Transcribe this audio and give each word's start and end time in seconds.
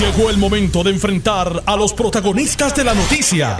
Llegó 0.00 0.30
el 0.30 0.38
momento 0.38 0.82
de 0.82 0.92
enfrentar 0.92 1.62
a 1.66 1.76
los 1.76 1.92
protagonistas 1.92 2.74
de 2.74 2.84
la 2.84 2.94
noticia. 2.94 3.58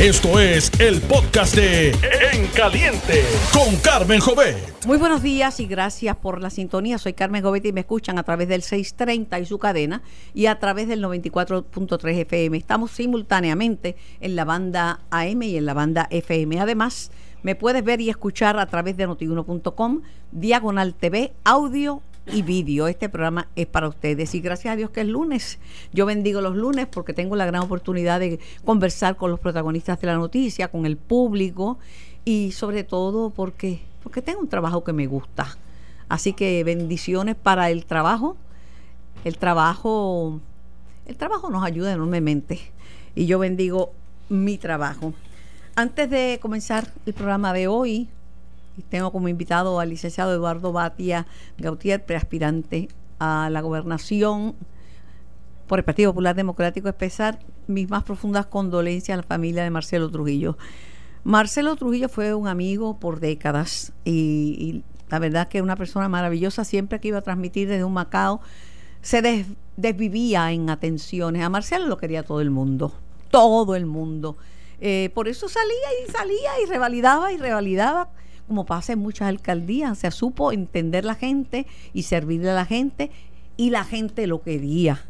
Esto 0.00 0.40
es 0.40 0.68
el 0.80 1.00
podcast 1.00 1.54
de 1.54 1.90
En 2.32 2.48
Caliente 2.48 3.22
con 3.52 3.76
Carmen 3.76 4.18
Jovet. 4.18 4.84
Muy 4.84 4.98
buenos 4.98 5.22
días 5.22 5.60
y 5.60 5.66
gracias 5.68 6.16
por 6.16 6.42
la 6.42 6.50
sintonía. 6.50 6.98
Soy 6.98 7.12
Carmen 7.12 7.40
Jovet 7.40 7.66
y 7.66 7.72
me 7.72 7.82
escuchan 7.82 8.18
a 8.18 8.24
través 8.24 8.48
del 8.48 8.62
630 8.62 9.38
y 9.38 9.46
su 9.46 9.60
cadena 9.60 10.02
y 10.34 10.46
a 10.46 10.58
través 10.58 10.88
del 10.88 11.04
94.3 11.04 12.18
FM. 12.18 12.58
Estamos 12.58 12.90
simultáneamente 12.90 13.94
en 14.20 14.34
la 14.34 14.44
banda 14.44 15.02
AM 15.10 15.40
y 15.44 15.56
en 15.56 15.66
la 15.66 15.74
banda 15.74 16.08
FM. 16.10 16.58
Además, 16.58 17.12
me 17.44 17.54
puedes 17.54 17.84
ver 17.84 18.00
y 18.00 18.10
escuchar 18.10 18.58
a 18.58 18.66
través 18.66 18.96
de 18.96 19.06
notiuno.com, 19.06 20.02
Diagonal 20.32 20.94
TV, 20.94 21.32
audio 21.44 22.02
y 22.32 22.42
vídeo. 22.42 22.88
Este 22.88 23.08
programa 23.08 23.48
es 23.56 23.66
para 23.66 23.88
ustedes 23.88 24.34
y 24.34 24.40
gracias 24.40 24.72
a 24.72 24.76
Dios 24.76 24.90
que 24.90 25.02
es 25.02 25.06
lunes. 25.06 25.58
Yo 25.92 26.06
bendigo 26.06 26.40
los 26.40 26.56
lunes 26.56 26.86
porque 26.86 27.12
tengo 27.12 27.36
la 27.36 27.46
gran 27.46 27.62
oportunidad 27.62 28.20
de 28.20 28.38
conversar 28.64 29.16
con 29.16 29.30
los 29.30 29.40
protagonistas 29.40 30.00
de 30.00 30.06
la 30.06 30.16
noticia, 30.16 30.68
con 30.68 30.86
el 30.86 30.96
público 30.96 31.78
y 32.24 32.52
sobre 32.52 32.84
todo 32.84 33.30
porque, 33.30 33.80
porque 34.02 34.22
tengo 34.22 34.40
un 34.40 34.48
trabajo 34.48 34.84
que 34.84 34.92
me 34.92 35.06
gusta. 35.06 35.56
Así 36.08 36.32
que 36.32 36.62
bendiciones 36.64 37.36
para 37.36 37.70
el 37.70 37.84
trabajo. 37.84 38.36
El 39.24 39.38
trabajo, 39.38 40.40
el 41.06 41.16
trabajo 41.16 41.50
nos 41.50 41.64
ayuda 41.64 41.92
enormemente 41.92 42.60
y 43.14 43.26
yo 43.26 43.38
bendigo 43.38 43.92
mi 44.28 44.58
trabajo. 44.58 45.14
Antes 45.74 46.08
de 46.10 46.38
comenzar 46.40 46.92
el 47.04 47.12
programa 47.12 47.52
de 47.52 47.66
hoy, 47.68 48.08
tengo 48.82 49.12
como 49.12 49.28
invitado 49.28 49.80
al 49.80 49.90
licenciado 49.90 50.32
Eduardo 50.32 50.72
Batia 50.72 51.26
Gautier, 51.58 52.04
preaspirante 52.04 52.88
a 53.18 53.48
la 53.50 53.60
gobernación 53.60 54.54
por 55.66 55.78
el 55.78 55.84
Partido 55.84 56.12
Popular 56.12 56.36
Democrático, 56.36 56.88
expresar 56.88 57.40
mis 57.66 57.90
más 57.90 58.04
profundas 58.04 58.46
condolencias 58.46 59.14
a 59.14 59.16
la 59.16 59.22
familia 59.22 59.64
de 59.64 59.70
Marcelo 59.70 60.10
Trujillo. 60.10 60.56
Marcelo 61.24 61.74
Trujillo 61.74 62.08
fue 62.08 62.34
un 62.34 62.46
amigo 62.46 63.00
por 63.00 63.18
décadas 63.18 63.92
y, 64.04 64.84
la 65.08 65.18
verdad 65.18 65.48
que 65.48 65.62
una 65.62 65.76
persona 65.76 66.08
maravillosa, 66.08 66.64
siempre 66.64 67.00
que 67.00 67.08
iba 67.08 67.18
a 67.18 67.22
transmitir 67.22 67.68
desde 67.68 67.84
un 67.84 67.92
Macao, 67.92 68.40
se 69.02 69.46
desvivía 69.76 70.52
en 70.52 70.70
atenciones. 70.70 71.42
A 71.42 71.48
Marcelo 71.48 71.86
lo 71.86 71.96
quería 71.96 72.22
todo 72.22 72.40
el 72.40 72.50
mundo, 72.50 72.92
todo 73.30 73.74
el 73.74 73.86
mundo. 73.86 74.36
Eh, 74.80 75.10
por 75.14 75.26
eso 75.26 75.48
salía 75.48 75.88
y 76.06 76.10
salía 76.10 76.50
y 76.62 76.66
revalidaba 76.66 77.32
y 77.32 77.38
revalidaba 77.38 78.10
como 78.46 78.66
pasa 78.66 78.92
en 78.92 79.00
muchas 79.00 79.28
alcaldías. 79.28 79.92
O 79.92 79.94
sea, 79.94 80.10
supo 80.10 80.52
entender 80.52 81.04
la 81.04 81.14
gente 81.14 81.66
y 81.92 82.02
servirle 82.04 82.50
a 82.50 82.54
la 82.54 82.66
gente 82.66 83.10
y 83.56 83.70
la 83.70 83.84
gente 83.84 84.26
lo 84.26 84.42
quería. 84.42 85.04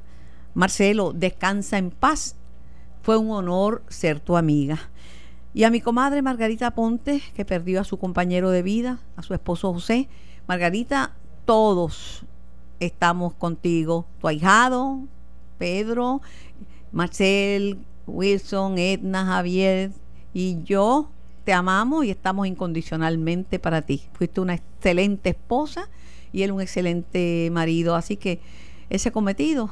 Marcelo, 0.54 1.12
descansa 1.12 1.78
en 1.78 1.90
paz. 1.90 2.36
Fue 3.02 3.16
un 3.16 3.30
honor 3.30 3.82
ser 3.88 4.20
tu 4.20 4.36
amiga. 4.36 4.90
Y 5.54 5.64
a 5.64 5.70
mi 5.70 5.80
comadre 5.80 6.22
Margarita 6.22 6.72
Ponte, 6.72 7.22
que 7.34 7.44
perdió 7.44 7.80
a 7.80 7.84
su 7.84 7.98
compañero 7.98 8.50
de 8.50 8.62
vida, 8.62 8.98
a 9.16 9.22
su 9.22 9.32
esposo 9.32 9.72
José. 9.72 10.08
Margarita, 10.46 11.14
todos 11.44 12.24
estamos 12.80 13.34
contigo. 13.34 14.06
Tu 14.20 14.28
ahijado, 14.28 15.00
Pedro, 15.58 16.20
Marcel, 16.92 17.78
Wilson, 18.06 18.78
Edna, 18.78 19.24
Javier 19.24 19.92
y 20.34 20.62
yo 20.62 21.10
te 21.46 21.52
amamos 21.52 22.04
y 22.04 22.10
estamos 22.10 22.48
incondicionalmente 22.48 23.60
para 23.60 23.82
ti. 23.82 24.02
Fuiste 24.14 24.40
una 24.40 24.54
excelente 24.54 25.28
esposa 25.30 25.88
y 26.32 26.42
él 26.42 26.50
un 26.50 26.60
excelente 26.60 27.48
marido. 27.52 27.94
Así 27.94 28.16
que 28.16 28.40
ese 28.90 29.12
cometido 29.12 29.70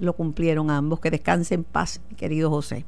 lo 0.00 0.14
cumplieron 0.14 0.70
ambos. 0.70 1.00
Que 1.00 1.10
descanse 1.10 1.54
en 1.54 1.64
paz, 1.64 2.00
querido 2.16 2.48
José. 2.48 2.86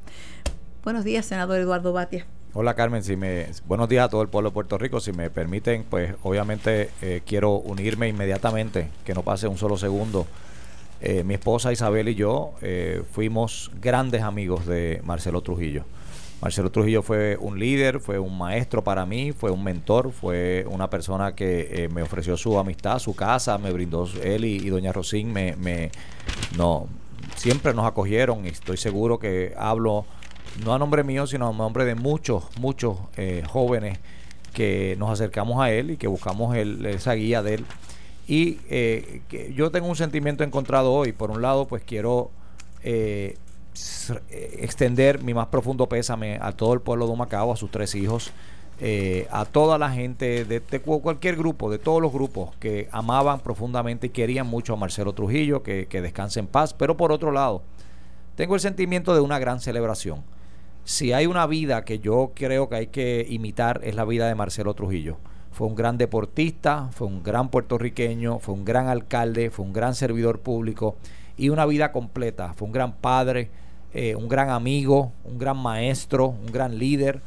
Buenos 0.83 1.03
días, 1.03 1.27
senador 1.27 1.59
Eduardo 1.59 1.93
Batia. 1.93 2.25
Hola 2.53 2.73
Carmen, 2.73 3.03
si 3.03 3.15
me, 3.15 3.45
buenos 3.67 3.87
días 3.87 4.05
a 4.05 4.09
todo 4.09 4.23
el 4.23 4.27
pueblo 4.27 4.49
de 4.49 4.53
Puerto 4.55 4.79
Rico. 4.79 4.99
Si 4.99 5.11
me 5.11 5.29
permiten, 5.29 5.85
pues 5.87 6.15
obviamente 6.23 6.89
eh, 7.03 7.21
quiero 7.27 7.57
unirme 7.57 8.07
inmediatamente, 8.07 8.89
que 9.05 9.13
no 9.13 9.21
pase 9.21 9.47
un 9.47 9.59
solo 9.59 9.77
segundo. 9.77 10.25
Eh, 10.99 11.23
mi 11.23 11.35
esposa 11.35 11.71
Isabel 11.71 12.09
y 12.09 12.15
yo 12.15 12.53
eh, 12.63 13.03
fuimos 13.11 13.69
grandes 13.79 14.23
amigos 14.23 14.65
de 14.65 14.99
Marcelo 15.05 15.41
Trujillo. 15.41 15.85
Marcelo 16.41 16.71
Trujillo 16.71 17.01
fue 17.01 17.35
un 17.37 17.59
líder, 17.59 17.99
fue 17.99 18.17
un 18.17 18.37
maestro 18.37 18.81
para 18.81 19.05
mí, 19.05 19.33
fue 19.33 19.51
un 19.51 19.61
mentor, 19.61 20.13
fue 20.13 20.65
una 20.69 20.89
persona 20.89 21.35
que 21.35 21.83
eh, 21.83 21.89
me 21.89 22.01
ofreció 22.01 22.37
su 22.37 22.57
amistad, 22.57 22.99
su 22.99 23.13
casa, 23.13 23.57
me 23.57 23.73
brindó 23.73 24.07
él 24.23 24.45
y, 24.45 24.69
doña 24.69 24.93
Rosín, 24.93 25.33
me, 25.33 25.91
no, 26.57 26.87
siempre 27.35 27.73
nos 27.73 27.85
acogieron 27.85 28.45
y 28.45 28.49
estoy 28.49 28.77
seguro 28.77 29.19
que 29.19 29.53
hablo 29.57 30.05
no 30.63 30.73
a 30.73 30.79
nombre 30.79 31.03
mío, 31.03 31.27
sino 31.27 31.49
a 31.49 31.53
nombre 31.53 31.83
de 31.83 31.95
muchos, 31.95 32.45
muchos 32.57 32.97
eh, 33.17 33.43
jóvenes 33.45 33.99
que 34.53 34.95
nos 34.97 35.11
acercamos 35.11 35.61
a 35.61 35.71
él 35.71 35.91
y 35.91 35.97
que 35.97 36.07
buscamos 36.07 36.55
esa 36.55 37.13
guía 37.13 37.43
de 37.43 37.55
él. 37.55 37.65
Y 38.27 38.59
eh, 38.69 39.21
yo 39.53 39.71
tengo 39.71 39.87
un 39.87 39.95
sentimiento 39.95 40.43
encontrado 40.43 40.93
hoy. 40.93 41.11
Por 41.11 41.31
un 41.31 41.41
lado, 41.41 41.67
pues 41.67 41.83
quiero 41.85 42.31
extender 44.29 45.21
mi 45.23 45.33
más 45.33 45.47
profundo 45.47 45.87
pésame 45.87 46.37
a 46.41 46.51
todo 46.51 46.73
el 46.73 46.81
pueblo 46.81 47.07
de 47.07 47.15
Macao, 47.15 47.51
a 47.51 47.55
sus 47.55 47.71
tres 47.71 47.95
hijos, 47.95 48.31
eh, 48.81 49.27
a 49.31 49.45
toda 49.45 49.77
la 49.77 49.91
gente 49.91 50.45
de, 50.45 50.61
cualquier 50.79 51.35
grupo, 51.35 51.69
de 51.69 51.79
todos 51.79 52.01
los 52.01 52.11
grupos 52.11 52.55
que 52.57 52.87
amaban 52.91 53.39
profundamente 53.41 54.07
y 54.07 54.09
querían 54.09 54.47
mucho 54.47 54.73
a 54.73 54.77
Marcelo 54.77 55.13
Trujillo, 55.13 55.63
que, 55.63 55.87
que 55.87 56.01
descanse 56.01 56.39
en 56.39 56.47
paz. 56.47 56.73
Pero 56.73 56.95
por 56.95 57.11
otro 57.11 57.31
lado, 57.31 57.61
tengo 58.35 58.55
el 58.55 58.61
sentimiento 58.61 59.13
de 59.13 59.21
una 59.21 59.37
gran 59.37 59.59
celebración. 59.59 60.23
Si 60.85 61.11
hay 61.11 61.25
una 61.25 61.45
vida 61.45 61.83
que 61.83 61.99
yo 61.99 62.31
creo 62.33 62.69
que 62.69 62.75
hay 62.75 62.87
que 62.87 63.25
imitar 63.29 63.81
es 63.83 63.95
la 63.95 64.05
vida 64.05 64.27
de 64.27 64.35
Marcelo 64.35 64.73
Trujillo. 64.73 65.17
Fue 65.51 65.67
un 65.67 65.75
gran 65.75 65.97
deportista, 65.97 66.89
fue 66.93 67.07
un 67.07 67.21
gran 67.21 67.49
puertorriqueño, 67.49 68.39
fue 68.39 68.53
un 68.53 68.63
gran 68.63 68.87
alcalde, 68.87 69.49
fue 69.49 69.65
un 69.65 69.73
gran 69.73 69.93
servidor 69.93 70.39
público 70.39 70.95
y 71.37 71.49
una 71.49 71.65
vida 71.65 71.91
completa. 71.91 72.53
Fue 72.53 72.65
un 72.65 72.71
gran 72.71 72.93
padre, 72.93 73.49
eh, 73.93 74.15
un 74.15 74.27
gran 74.27 74.49
amigo, 74.49 75.11
un 75.23 75.37
gran 75.39 75.57
maestro, 75.57 76.27
un 76.27 76.51
gran 76.51 76.77
líder. 76.77 77.21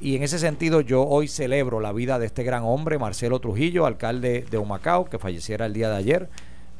Y 0.00 0.16
en 0.16 0.22
ese 0.22 0.38
sentido 0.38 0.80
yo 0.80 1.02
hoy 1.06 1.28
celebro 1.28 1.80
la 1.80 1.92
vida 1.92 2.18
de 2.18 2.26
este 2.26 2.44
gran 2.44 2.62
hombre, 2.64 2.98
Marcelo 2.98 3.40
Trujillo, 3.40 3.86
alcalde 3.86 4.44
de 4.50 4.58
Humacao, 4.58 5.06
que 5.06 5.18
falleciera 5.18 5.66
el 5.66 5.72
día 5.72 5.88
de 5.88 5.96
ayer. 5.96 6.28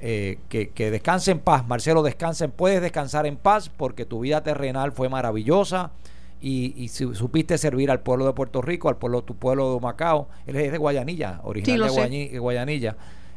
Eh, 0.00 0.38
que, 0.48 0.68
que, 0.68 0.90
descanse 0.90 1.30
en 1.30 1.38
paz, 1.38 1.66
Marcelo, 1.66 2.02
descansen, 2.02 2.50
puedes 2.50 2.82
descansar 2.82 3.26
en 3.26 3.36
paz 3.36 3.70
porque 3.74 4.04
tu 4.04 4.20
vida 4.20 4.42
terrenal 4.42 4.92
fue 4.92 5.08
maravillosa 5.08 5.92
y, 6.42 6.74
y 6.76 6.88
supiste 6.88 7.56
servir 7.56 7.90
al 7.90 8.00
pueblo 8.00 8.26
de 8.26 8.34
Puerto 8.34 8.60
Rico, 8.60 8.90
al 8.90 8.98
pueblo, 8.98 9.22
tu 9.22 9.34
pueblo 9.34 9.70
de 9.70 9.76
Humacao. 9.76 10.28
Él 10.46 10.56
es 10.56 10.72
de 10.72 10.78
Guayanilla, 10.78 11.40
original 11.42 11.90
de 11.90 12.38
Guayanilla. 12.38 12.96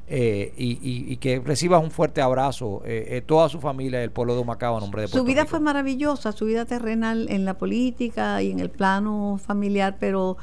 Eh, 0.09 0.53
y, 0.55 1.17
que 1.17 1.41
recibas 1.41 1.83
un 1.83 1.91
fuerte 1.91 2.21
abrazo, 2.21 2.81
eh, 2.85 3.07
eh, 3.09 3.21
toda 3.21 3.49
su 3.49 3.59
familia, 3.59 4.01
el 4.01 4.11
pueblo 4.11 4.35
de 4.35 4.41
Humacao, 4.41 4.77
a 4.77 4.79
nombre 4.79 5.01
de 5.01 5.09
Puerto 5.09 5.17
Su 5.17 5.25
vida 5.25 5.45
fue 5.45 5.59
maravillosa, 5.59 6.31
su 6.31 6.45
vida 6.45 6.63
terrenal 6.63 7.27
en 7.29 7.43
la 7.43 7.57
política 7.57 8.41
y 8.41 8.51
en 8.51 8.61
el 8.61 8.69
plano 8.69 9.37
familiar, 9.45 9.97
pero 9.99 10.37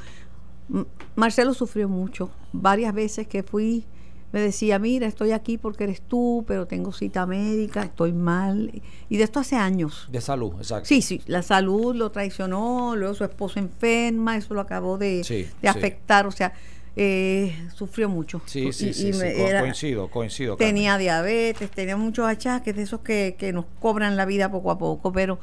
Marcelo 1.15 1.55
sufrió 1.55 1.89
mucho. 1.89 2.29
Varias 2.53 2.93
veces 2.93 3.27
que 3.27 3.41
fui, 3.41 3.85
me 4.31 4.39
decía, 4.39 4.77
mira, 4.77 5.07
estoy 5.07 5.31
aquí 5.31 5.57
porque 5.57 5.85
eres 5.85 6.01
tú, 6.01 6.43
pero 6.47 6.67
tengo 6.67 6.91
cita 6.91 7.25
médica, 7.25 7.81
estoy 7.81 8.13
mal. 8.13 8.71
Y 9.09 9.17
de 9.17 9.23
esto 9.23 9.39
hace 9.39 9.55
años. 9.55 10.07
De 10.11 10.21
salud, 10.21 10.53
exacto. 10.57 10.85
Sí, 10.85 11.01
sí, 11.01 11.21
la 11.25 11.41
salud 11.41 11.95
lo 11.95 12.11
traicionó, 12.11 12.95
luego 12.95 13.15
su 13.15 13.23
esposo 13.23 13.57
enferma, 13.57 14.37
eso 14.37 14.53
lo 14.53 14.61
acabó 14.61 14.99
de, 14.99 15.47
de 15.59 15.67
afectar, 15.67 16.27
o 16.27 16.31
sea 16.31 16.53
eh, 16.95 17.53
sufrió 17.73 18.07
mucho. 18.07 18.41
Sí, 18.45 18.71
sí, 18.71 18.93
sí, 18.93 19.11
coincido, 19.59 20.09
coincido. 20.09 20.55
Tenía 20.55 20.97
diabetes, 20.97 21.69
tenía 21.69 21.97
muchos 21.97 22.25
achaques 22.25 22.75
de 22.75 22.83
esos 22.83 23.01
que, 23.01 23.35
que, 23.37 23.51
nos 23.51 23.65
cobran 23.79 24.15
la 24.15 24.25
vida 24.25 24.49
poco 24.49 24.71
a 24.71 24.77
poco, 24.77 25.11
pero 25.11 25.39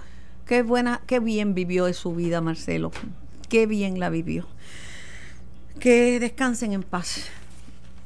qué 0.47 0.63
buena, 0.63 1.03
qué 1.07 1.21
bien 1.21 1.55
vivió 1.55 1.85
de 1.85 1.93
su 1.93 2.15
vida 2.15 2.41
Marcelo, 2.41 2.91
qué 3.49 3.67
bien 3.67 4.01
la 4.01 4.09
vivió. 4.09 4.47
Que 5.79 6.19
descansen 6.21 6.73
en 6.73 6.83
paz. 6.83 7.29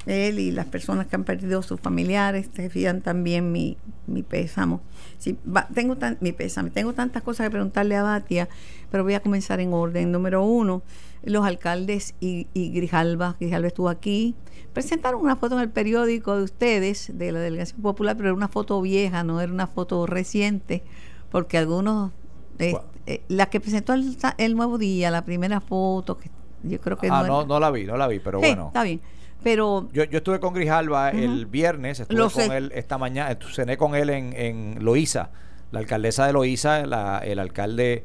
Él 0.06 0.38
y 0.38 0.50
las 0.50 0.67
personas 0.67 1.06
que 1.06 1.17
han 1.17 1.25
perdido 1.25 1.62
sus 1.62 1.81
familiares, 1.81 2.49
te 2.49 2.70
fijan 2.70 3.00
también 3.00 3.53
mi, 3.53 3.76
mi 4.06 4.23
pésamo. 4.23 4.81
Sí, 5.19 5.39
tengo 5.75 5.97
tan, 5.97 6.19
mi 6.21 6.33
pésame, 6.33 6.71
tengo 6.71 6.93
tantas 6.93 7.23
cosas 7.23 7.47
que 7.47 7.51
preguntarle 7.51 7.97
a 7.97 8.03
Batia, 8.03 8.49
pero 8.91 9.05
voy 9.05 9.15
a 9.15 9.21
comenzar 9.21 9.61
en 9.61 9.73
orden. 9.73 10.13
Número 10.13 10.45
uno, 10.45 10.83
los 11.23 11.45
alcaldes 11.45 12.15
y, 12.21 12.47
Grijalba, 12.55 13.37
Grijalba 13.41 13.69
estuvo 13.69 13.89
aquí, 13.89 14.35
presentaron 14.73 15.21
una 15.21 15.37
foto 15.37 15.57
en 15.57 15.63
el 15.63 15.71
periódico 15.71 16.37
de 16.37 16.43
ustedes, 16.43 17.11
de 17.15 17.33
la 17.33 17.41
Delegación 17.41 17.83
Popular, 17.83 18.17
pero 18.17 18.29
era 18.29 18.37
una 18.37 18.49
foto 18.49 18.81
vieja, 18.81 19.25
no 19.25 19.41
era 19.41 19.53
una 19.53 19.67
foto 19.67 20.07
reciente, 20.07 20.83
porque 21.31 21.59
algunos, 21.59 22.13
eh, 22.59 22.77
eh, 23.07 23.23
la 23.29 23.47
que 23.47 23.61
presentó 23.61 23.95
el, 23.95 24.57
Nuevo 24.57 24.79
Día, 24.79 25.11
la 25.11 25.25
primera 25.25 25.61
foto, 25.61 26.17
que 26.19 26.31
yo 26.63 26.81
creo 26.81 26.97
que... 26.97 27.09
Ah, 27.11 27.25
no, 27.27 27.45
no, 27.45 27.59
la 27.59 27.71
vi, 27.71 27.85
no 27.85 27.97
la 27.97 28.07
vi, 28.07 28.21
pero 28.21 28.39
bueno. 28.39 28.69
Está 28.69 28.83
bien. 28.83 29.01
Pero 29.46 29.88
Yo, 29.93 30.02
yo 30.02 30.19
estuve 30.19 30.40
con 30.40 30.54
Grijalva 30.54 31.10
el 31.10 31.46
viernes, 31.46 32.00
estuve 32.00 32.19
Lo 32.19 32.28
con 32.31 32.43
sé. 32.43 32.56
él 32.56 32.72
esta 32.75 32.98
mañana, 32.98 33.38
cené 33.54 33.76
con 33.76 33.94
él 33.94 34.10
en, 34.10 34.32
en 34.37 34.84
Loíza, 34.84 35.31
la 35.70 35.78
alcaldesa 35.78 36.26
de 36.26 36.32
Loíza, 36.32 36.84
la- 36.84 37.20
el 37.25 37.38
alcalde, 37.38 38.02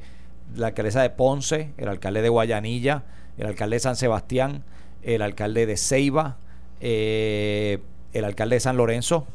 la 0.55 0.67
alcaldesa 0.67 1.01
de 1.01 1.09
Ponce, 1.09 1.71
el 1.77 1.88
alcalde 1.88 2.21
de 2.21 2.29
Guayanilla, 2.29 3.01
el 3.39 3.47
alcalde 3.47 3.77
de 3.77 3.79
San 3.79 3.95
Sebastián, 3.95 4.61
el 5.01 5.23
alcalde 5.23 5.65
de 5.65 5.77
Ceiba, 5.77 6.38
eh, 6.79 7.79
el 8.13 8.23
alcalde 8.25 8.57
de 8.57 8.59
San 8.59 8.77
Lorenzo, 8.77 9.25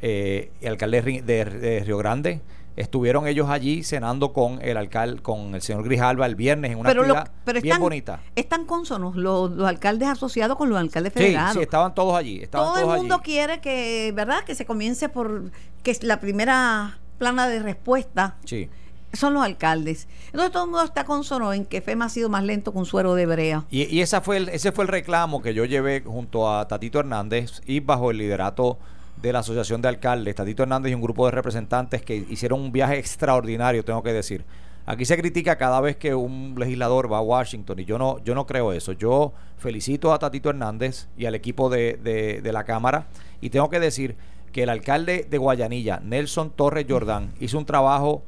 eh, 0.00 0.52
el 0.62 0.68
alcalde 0.70 1.02
de, 1.02 1.20
de- 1.20 1.44
de 1.44 1.80
Río 1.84 1.98
Grande. 1.98 2.40
Estuvieron 2.76 3.26
ellos 3.26 3.48
allí 3.50 3.82
cenando 3.82 4.32
con 4.32 4.60
el 4.62 4.76
alcalde, 4.76 5.20
con 5.22 5.54
el 5.54 5.60
señor 5.62 5.82
Grijalva 5.84 6.24
el 6.26 6.34
viernes 6.36 6.70
en 6.72 6.78
una 6.78 6.88
pero, 6.88 7.04
lo- 7.04 7.24
pero 7.44 7.60
bien 7.60 7.72
están, 7.72 7.82
bonita. 7.82 8.20
están 8.36 8.64
consonos 8.64 9.16
los, 9.16 9.50
los 9.50 9.68
alcaldes 9.68 10.08
asociados 10.08 10.56
con 10.56 10.70
los 10.70 10.78
alcaldes 10.78 11.12
Sí, 11.14 11.22
federados. 11.22 11.54
sí, 11.54 11.60
estaban 11.60 11.94
todos 11.94 12.14
allí. 12.16 12.40
Estaban 12.42 12.68
Todo 12.80 12.92
el 12.94 12.98
mundo 13.00 13.16
allí. 13.16 13.24
quiere 13.24 13.60
que, 13.60 14.12
¿verdad? 14.14 14.44
Que 14.44 14.54
se 14.54 14.64
comience 14.64 15.08
por 15.08 15.50
que 15.82 15.90
es 15.90 16.02
la 16.02 16.20
primera 16.20 16.98
plana 17.18 17.48
de 17.48 17.58
respuesta 17.60 18.36
Sí. 18.44 18.70
son 19.12 19.34
los 19.34 19.42
alcaldes. 19.42 20.06
Entonces 20.26 20.52
todo 20.52 20.64
el 20.64 20.70
mundo 20.70 20.84
está 20.84 21.04
consono 21.04 21.52
en 21.52 21.66
que 21.66 21.80
FEMA 21.82 22.06
ha 22.06 22.08
sido 22.08 22.28
más 22.30 22.44
lento 22.44 22.72
que 22.72 22.78
un 22.78 22.86
suero 22.86 23.14
de 23.14 23.26
brea. 23.26 23.64
Y, 23.70 23.82
y 23.94 24.00
esa 24.00 24.20
fue 24.20 24.36
el, 24.38 24.48
ese 24.48 24.72
fue 24.72 24.84
el 24.84 24.88
reclamo 24.88 25.42
que 25.42 25.52
yo 25.52 25.64
llevé 25.64 26.02
junto 26.06 26.50
a 26.50 26.66
Tatito 26.68 27.00
Hernández 27.00 27.60
y 27.66 27.80
bajo 27.80 28.10
el 28.12 28.18
liderato 28.18 28.78
de 29.22 29.32
la 29.32 29.40
Asociación 29.40 29.82
de 29.82 29.88
Alcaldes, 29.88 30.34
Tatito 30.34 30.62
Hernández 30.62 30.92
y 30.92 30.94
un 30.94 31.02
grupo 31.02 31.26
de 31.26 31.32
representantes 31.32 32.02
que 32.02 32.16
hicieron 32.16 32.60
un 32.60 32.72
viaje 32.72 32.98
extraordinario, 32.98 33.84
tengo 33.84 34.02
que 34.02 34.12
decir. 34.12 34.44
Aquí 34.86 35.04
se 35.04 35.16
critica 35.18 35.56
cada 35.56 35.80
vez 35.80 35.96
que 35.96 36.14
un 36.14 36.54
legislador 36.58 37.12
va 37.12 37.18
a 37.18 37.20
Washington 37.20 37.78
y 37.80 37.84
yo 37.84 37.98
no, 37.98 38.18
yo 38.24 38.34
no 38.34 38.46
creo 38.46 38.72
eso. 38.72 38.92
Yo 38.92 39.32
felicito 39.58 40.12
a 40.12 40.18
Tatito 40.18 40.48
Hernández 40.50 41.06
y 41.16 41.26
al 41.26 41.34
equipo 41.34 41.68
de, 41.68 41.98
de- 42.02 42.40
de 42.40 42.52
la 42.52 42.64
Cámara 42.64 43.06
y 43.40 43.50
tengo 43.50 43.68
que 43.68 43.78
decir 43.78 44.16
que 44.52 44.62
el 44.64 44.68
alcalde 44.70 45.26
de 45.30 45.38
Guayanilla, 45.38 46.00
Nelson 46.02 46.50
Torres 46.50 46.86
Jordán, 46.88 47.32
hizo 47.40 47.56
un 47.58 47.66
trabajo 47.66 48.24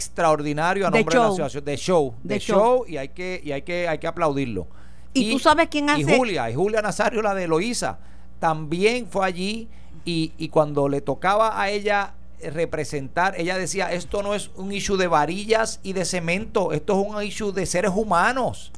extraordinario 0.00 0.86
a 0.86 0.90
nombre 0.90 1.12
de 1.14 1.20
la 1.20 1.26
asociación 1.26 1.64
de 1.64 1.76
show, 1.76 2.14
de, 2.22 2.38
show. 2.38 2.56
show. 2.58 2.84
y 2.88 2.96
hay 2.96 3.08
que 3.08 3.40
y 3.44 3.52
hay 3.52 3.62
que 3.62 3.88
hay 3.88 3.98
que 3.98 4.06
aplaudirlo. 4.06 4.68
¿Y 5.12 5.32
tú 5.32 5.38
sabes 5.38 5.68
quién 5.68 5.86
Y 5.88 6.02
hace- 6.02 6.16
Julia, 6.16 6.50
y 6.50 6.54
Julia 6.54 6.82
Nazario, 6.82 7.20
la 7.22 7.34
de 7.34 7.44
Eloísa, 7.44 7.98
también 8.38 9.06
fue 9.06 9.26
allí 9.26 9.68
y, 10.06 10.32
y 10.38 10.48
cuando 10.48 10.88
le 10.88 11.02
tocaba 11.02 11.60
a 11.60 11.68
ella 11.70 12.14
representar, 12.42 13.34
ella 13.38 13.58
decía, 13.58 13.92
esto 13.92 14.22
no 14.22 14.34
es 14.34 14.50
un 14.56 14.72
issue 14.72 14.96
de 14.96 15.06
varillas 15.08 15.80
y 15.82 15.92
de 15.92 16.04
cemento, 16.04 16.72
esto 16.72 16.98
es 17.00 17.06
un 17.08 17.22
issue 17.22 17.52
de 17.52 17.66
seres 17.66 17.92
humanos. 17.94 18.72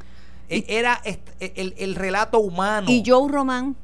E- 0.48 0.64
Era 0.68 1.00
est- 1.04 1.28
el, 1.40 1.74
el 1.78 1.94
relato 1.94 2.38
humano. 2.40 2.90
Y 2.90 3.02
Joe 3.06 3.30
Román 3.30 3.76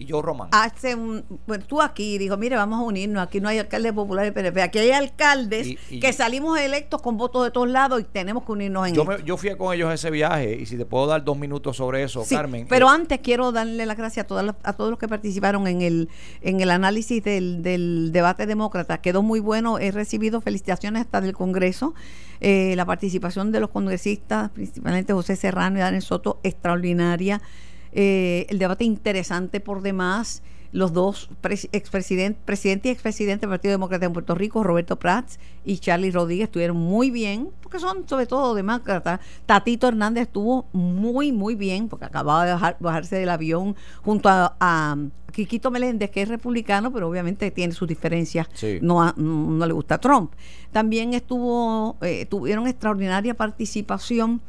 Y 0.00 0.06
yo, 0.06 0.22
Román. 0.22 0.48
hace 0.52 0.94
un 0.94 1.22
bueno, 1.46 1.62
tú 1.66 1.82
aquí 1.82 2.16
dijo 2.16 2.36
mire 2.38 2.56
vamos 2.56 2.80
a 2.80 2.82
unirnos 2.82 3.22
aquí 3.22 3.38
no 3.38 3.50
hay 3.50 3.58
alcaldes 3.58 3.92
populares 3.92 4.32
PNP 4.32 4.62
aquí 4.62 4.78
hay 4.78 4.92
alcaldes 4.92 5.66
Y- 5.66 5.78
y- 5.90 6.00
que 6.00 6.10
salimos 6.14 6.58
electos 6.58 7.02
con 7.02 7.18
votos 7.18 7.44
de 7.44 7.50
todos 7.50 7.68
lados 7.68 8.00
y 8.00 8.04
tenemos 8.04 8.44
que 8.44 8.52
unirnos 8.52 8.88
en 8.88 8.94
yo, 8.94 9.04
me- 9.04 9.22
yo 9.24 9.36
fui 9.36 9.54
con 9.58 9.74
ellos 9.74 9.90
a 9.90 9.94
ese 9.94 10.10
viaje 10.10 10.56
y 10.58 10.64
si 10.64 10.78
te 10.78 10.86
puedo 10.86 11.06
dar 11.06 11.22
dos 11.22 11.36
minutos 11.36 11.76
sobre 11.76 12.02
eso, 12.02 12.24
Sí, 12.24 12.34
Carmen. 12.34 12.66
pero 12.66 12.86
eh, 12.86 12.94
antes 12.94 13.18
quiero 13.22 13.52
darle 13.52 13.84
las 13.84 13.98
gracias 13.98 14.24
a, 14.24 14.26
todas 14.26 14.44
las- 14.46 14.56
a 14.62 14.72
todos 14.72 14.88
los 14.88 14.98
que 14.98 15.06
participaron 15.06 15.66
en 15.66 15.82
el 15.82 16.08
en 16.40 16.60
el 16.62 16.70
análisis 16.70 17.22
del, 17.22 17.62
del 17.62 18.10
debate 18.10 18.46
demócrata. 18.46 19.02
Quedó 19.02 19.20
muy 19.22 19.40
bueno. 19.40 19.78
He 19.78 19.90
recibido 19.90 20.40
felicitaciones 20.40 21.02
hasta 21.02 21.20
del 21.20 21.34
Congreso. 21.34 21.92
Eh, 22.40 22.72
la 22.74 22.86
participación 22.86 23.52
de 23.52 23.60
los 23.60 23.68
congresistas, 23.68 24.48
principalmente 24.50 25.12
José 25.12 25.36
Serrano 25.36 25.76
y 25.76 25.80
Daniel 25.80 26.00
Soto, 26.02 26.40
extraordinaria. 26.42 27.42
Eh, 27.92 28.46
el 28.48 28.58
debate 28.58 28.84
interesante 28.84 29.60
por 29.60 29.82
demás. 29.82 30.42
Los 30.72 30.92
dos 30.92 31.28
pres- 31.42 31.68
expresidente, 31.72 32.38
presidente 32.44 32.86
y 32.88 32.92
expresidente 32.92 33.40
del 33.40 33.50
Partido 33.50 33.72
Demócrata 33.72 34.06
de 34.06 34.12
Puerto 34.12 34.36
Rico, 34.36 34.62
Roberto 34.62 34.94
Prats 35.00 35.40
y 35.64 35.78
Charlie 35.78 36.12
Rodríguez, 36.12 36.44
estuvieron 36.44 36.76
muy 36.76 37.10
bien, 37.10 37.48
porque 37.60 37.80
son 37.80 38.06
sobre 38.08 38.26
todo 38.26 38.54
demócratas. 38.54 39.18
Tatito 39.46 39.88
Hernández 39.88 40.28
estuvo 40.28 40.66
muy, 40.72 41.32
muy 41.32 41.56
bien, 41.56 41.88
porque 41.88 42.04
acababa 42.04 42.46
de 42.46 42.52
bajar- 42.52 42.76
bajarse 42.78 43.16
del 43.16 43.30
avión 43.30 43.74
junto 44.04 44.28
a, 44.28 44.54
a 44.60 44.96
Quiquito 45.32 45.72
Meléndez, 45.72 46.08
que 46.12 46.22
es 46.22 46.28
republicano, 46.28 46.92
pero 46.92 47.08
obviamente 47.08 47.50
tiene 47.50 47.72
sus 47.72 47.88
diferencias. 47.88 48.46
Sí. 48.54 48.78
No, 48.80 49.02
a- 49.02 49.12
no 49.16 49.66
le 49.66 49.72
gusta 49.72 49.98
Trump. 49.98 50.30
También 50.70 51.14
estuvo, 51.14 51.96
eh, 52.00 52.26
tuvieron 52.26 52.68
extraordinaria 52.68 53.34
participación 53.34 54.40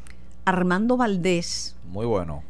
Armando 0.46 0.98
Valdés, 0.98 1.76
Muy 1.90 2.06
bueno. 2.06 2.44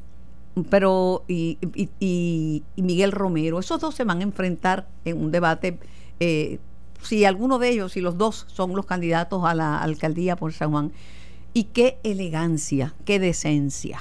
Pero 0.69 1.24
y, 1.27 1.57
y- 1.75 1.89
y- 2.00 2.63
Miguel 2.81 3.12
Romero, 3.12 3.59
esos 3.59 3.80
dos 3.80 3.95
se 3.95 4.03
van 4.03 4.19
a 4.19 4.24
enfrentar 4.24 4.88
en 5.06 5.18
un 5.21 5.31
debate. 5.31 5.80
eh, 6.19 6.59
si 7.01 7.25
alguno 7.25 7.57
de 7.57 7.69
ellos, 7.69 7.94
si 7.94 8.01
los 8.01 8.18
dos 8.18 8.45
son 8.48 8.75
los 8.75 8.86
candidatos 8.86 9.44
a 9.44 9.56
la 9.56 9.81
alcaldía 9.81 10.36
por 10.36 10.53
San 10.53 10.69
Juan, 10.71 10.92
y 11.53 11.63
qué 11.65 11.98
elegancia, 12.03 12.94
qué 13.06 13.19
decencia, 13.19 14.00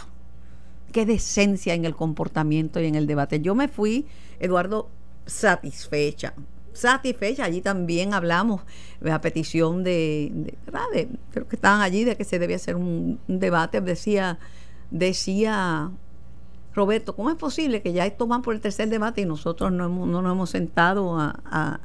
qué 0.93 1.07
decencia 1.07 1.75
en 1.75 1.85
el 1.87 1.97
comportamiento 1.97 2.81
y 2.81 2.87
en 2.87 2.95
el 2.97 3.07
debate. 3.07 3.41
Yo 3.41 3.55
me 3.55 3.69
fui, 3.69 4.07
Eduardo, 4.39 4.89
satisfecha. 5.27 6.35
Satisfecha, 6.73 7.45
allí 7.45 7.63
también 7.63 8.13
hablamos 8.15 8.63
la 9.01 9.21
petición 9.21 9.83
de, 9.83 10.31
de, 10.33 10.55
de, 10.95 11.09
los 11.35 11.49
que 11.49 11.57
estaban 11.57 11.81
allí 11.81 12.05
de 12.05 12.17
que 12.17 12.25
se 12.25 12.39
debía 12.39 12.57
hacer 12.57 12.77
un, 12.77 13.19
un 13.27 13.39
debate. 13.41 13.81
Decía, 13.81 14.39
decía 14.91 15.91
Roberto, 16.75 17.17
¿cómo 17.17 17.31
es 17.31 17.37
posible 17.37 17.83
que 17.83 17.93
ya 17.93 18.07
esto 18.07 18.27
van 18.27 18.43
por 18.43 18.55
el 18.55 18.61
tercer 18.61 18.89
debate 18.89 19.21
y 19.23 19.27
nosotros 19.27 19.73
no, 19.73 19.87
hemos- 19.87 20.09
no 20.09 20.23
nos 20.23 20.33
hemos 20.33 20.51
sentado 20.51 21.19
a, 21.19 21.41
a 21.45 21.81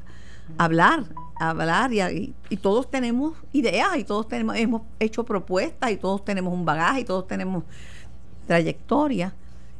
hablar, 0.60 1.06
a 1.40 1.50
hablar 1.50 1.92
y, 1.92 2.02
a- 2.02 2.12
y- 2.12 2.34
y 2.50 2.58
todos 2.58 2.90
tenemos 2.92 3.34
ideas 3.52 3.98
y 3.98 4.04
todos 4.04 4.28
tenemos, 4.28 4.56
hemos 4.58 4.84
hecho 5.00 5.24
propuestas 5.24 5.92
y 5.92 5.98
todos 5.98 6.24
tenemos 6.24 6.54
un 6.54 6.66
bagaje 6.66 7.00
y 7.02 7.04
todos 7.06 7.26
tenemos 7.28 7.64
trayectoria 8.48 9.34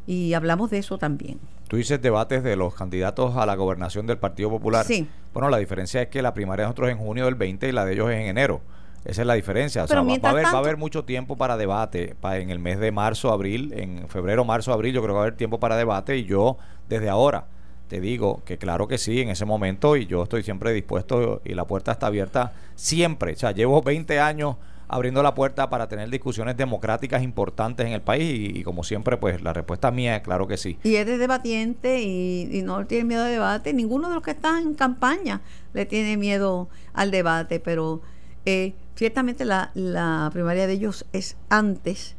y 0.08 0.34
hablamos 0.34 0.70
de 0.72 0.80
eso 0.80 0.98
también. 0.98 1.40
Tú 1.68 1.78
dices 1.78 2.02
debates 2.02 2.44
de 2.44 2.56
los 2.56 2.76
candidatos 2.76 3.36
a 3.38 3.46
la 3.46 3.56
gobernación 3.56 4.06
del 4.06 4.18
Partido 4.18 4.50
Popular. 4.50 4.86
Sí. 4.86 5.08
Bueno, 5.34 5.50
la 5.50 5.58
diferencia 5.58 6.02
es 6.02 6.10
que 6.10 6.22
la 6.22 6.34
primaria 6.34 6.64
de 6.64 6.68
nosotros 6.68 6.90
es 6.90 6.96
en 6.98 7.04
junio 7.04 7.26
del 7.26 7.36
20 7.36 7.68
y 7.68 7.72
la 7.72 7.86
de 7.86 7.94
ellos 7.94 8.10
es 8.12 8.18
en 8.22 8.28
enero. 8.28 8.62
Esa 9.06 9.22
es 9.22 9.28
la 9.28 9.36
diferencia. 9.36 9.84
O 9.84 9.88
sea, 9.88 10.02
va, 10.02 10.18
va 10.18 10.30
a 10.30 10.32
haber, 10.32 10.46
va 10.46 10.50
a 10.50 10.58
haber 10.58 10.78
mucho 10.78 11.06
tiempo 11.06 11.38
para 11.38 11.58
debate 11.58 12.16
en 12.24 12.50
el 12.50 12.60
mes 12.60 12.80
de 12.80 12.92
marzo, 12.92 13.32
abril, 13.32 13.72
en 13.78 14.10
febrero, 14.10 14.44
marzo, 14.46 14.74
abril. 14.74 14.96
Yo 14.96 15.02
creo 15.02 15.14
que 15.14 15.18
va 15.18 15.20
a 15.22 15.28
haber 15.28 15.38
tiempo 15.38 15.60
para 15.60 15.78
debate 15.78 16.18
y 16.18 16.26
yo 16.26 16.58
desde 16.90 17.10
ahora 17.10 17.46
te 17.88 18.00
digo 18.02 18.42
que 18.46 18.58
claro 18.58 18.88
que 18.88 18.98
sí, 18.98 19.22
en 19.22 19.30
ese 19.30 19.46
momento 19.46 19.96
y 19.96 20.08
yo 20.08 20.24
estoy 20.24 20.44
siempre 20.44 20.74
dispuesto 20.74 21.42
y 21.46 21.54
la 21.54 21.66
puerta 21.66 21.92
está 21.92 22.08
abierta 22.08 22.54
siempre. 22.74 23.34
O 23.34 23.36
sea, 23.36 23.52
llevo 23.52 23.82
20 23.82 24.20
años 24.20 24.56
abriendo 24.88 25.24
la 25.24 25.34
puerta 25.34 25.70
para 25.70 25.88
tener 25.88 26.10
discusiones 26.10 26.58
democráticas 26.58 27.24
importantes 27.24 27.86
en 27.86 27.94
el 27.94 28.02
país 28.02 28.24
y, 28.24 28.60
y 28.60 28.64
como 28.64 28.84
siempre, 28.84 29.18
pues 29.18 29.42
la 29.42 29.54
respuesta 29.54 29.92
mía 29.92 30.16
es 30.16 30.24
claro 30.24 30.48
que 30.48 30.58
sí. 30.58 30.78
Y 30.84 30.96
eres 30.96 31.20
debatiente 31.20 32.02
y, 32.02 32.50
y 32.52 32.62
no 32.62 32.86
tiene 32.86 33.06
miedo 33.06 33.24
al 33.24 33.32
debate. 33.32 33.74
Ninguno 33.74 34.10
de 34.10 34.16
los 34.16 34.24
que 34.24 34.32
están 34.32 34.64
en 34.64 34.74
campaña 34.74 35.42
le 35.74 35.86
tiene 35.86 36.18
miedo 36.18 36.70
al 36.94 37.12
debate, 37.12 37.60
pero 37.60 38.02
eh, 38.46 38.74
ciertamente 38.96 39.46
la, 39.46 39.72
la 39.74 40.30
primaria 40.34 40.68
de 40.68 40.74
ellos 40.74 41.06
es 41.14 41.38
antes. 41.50 42.16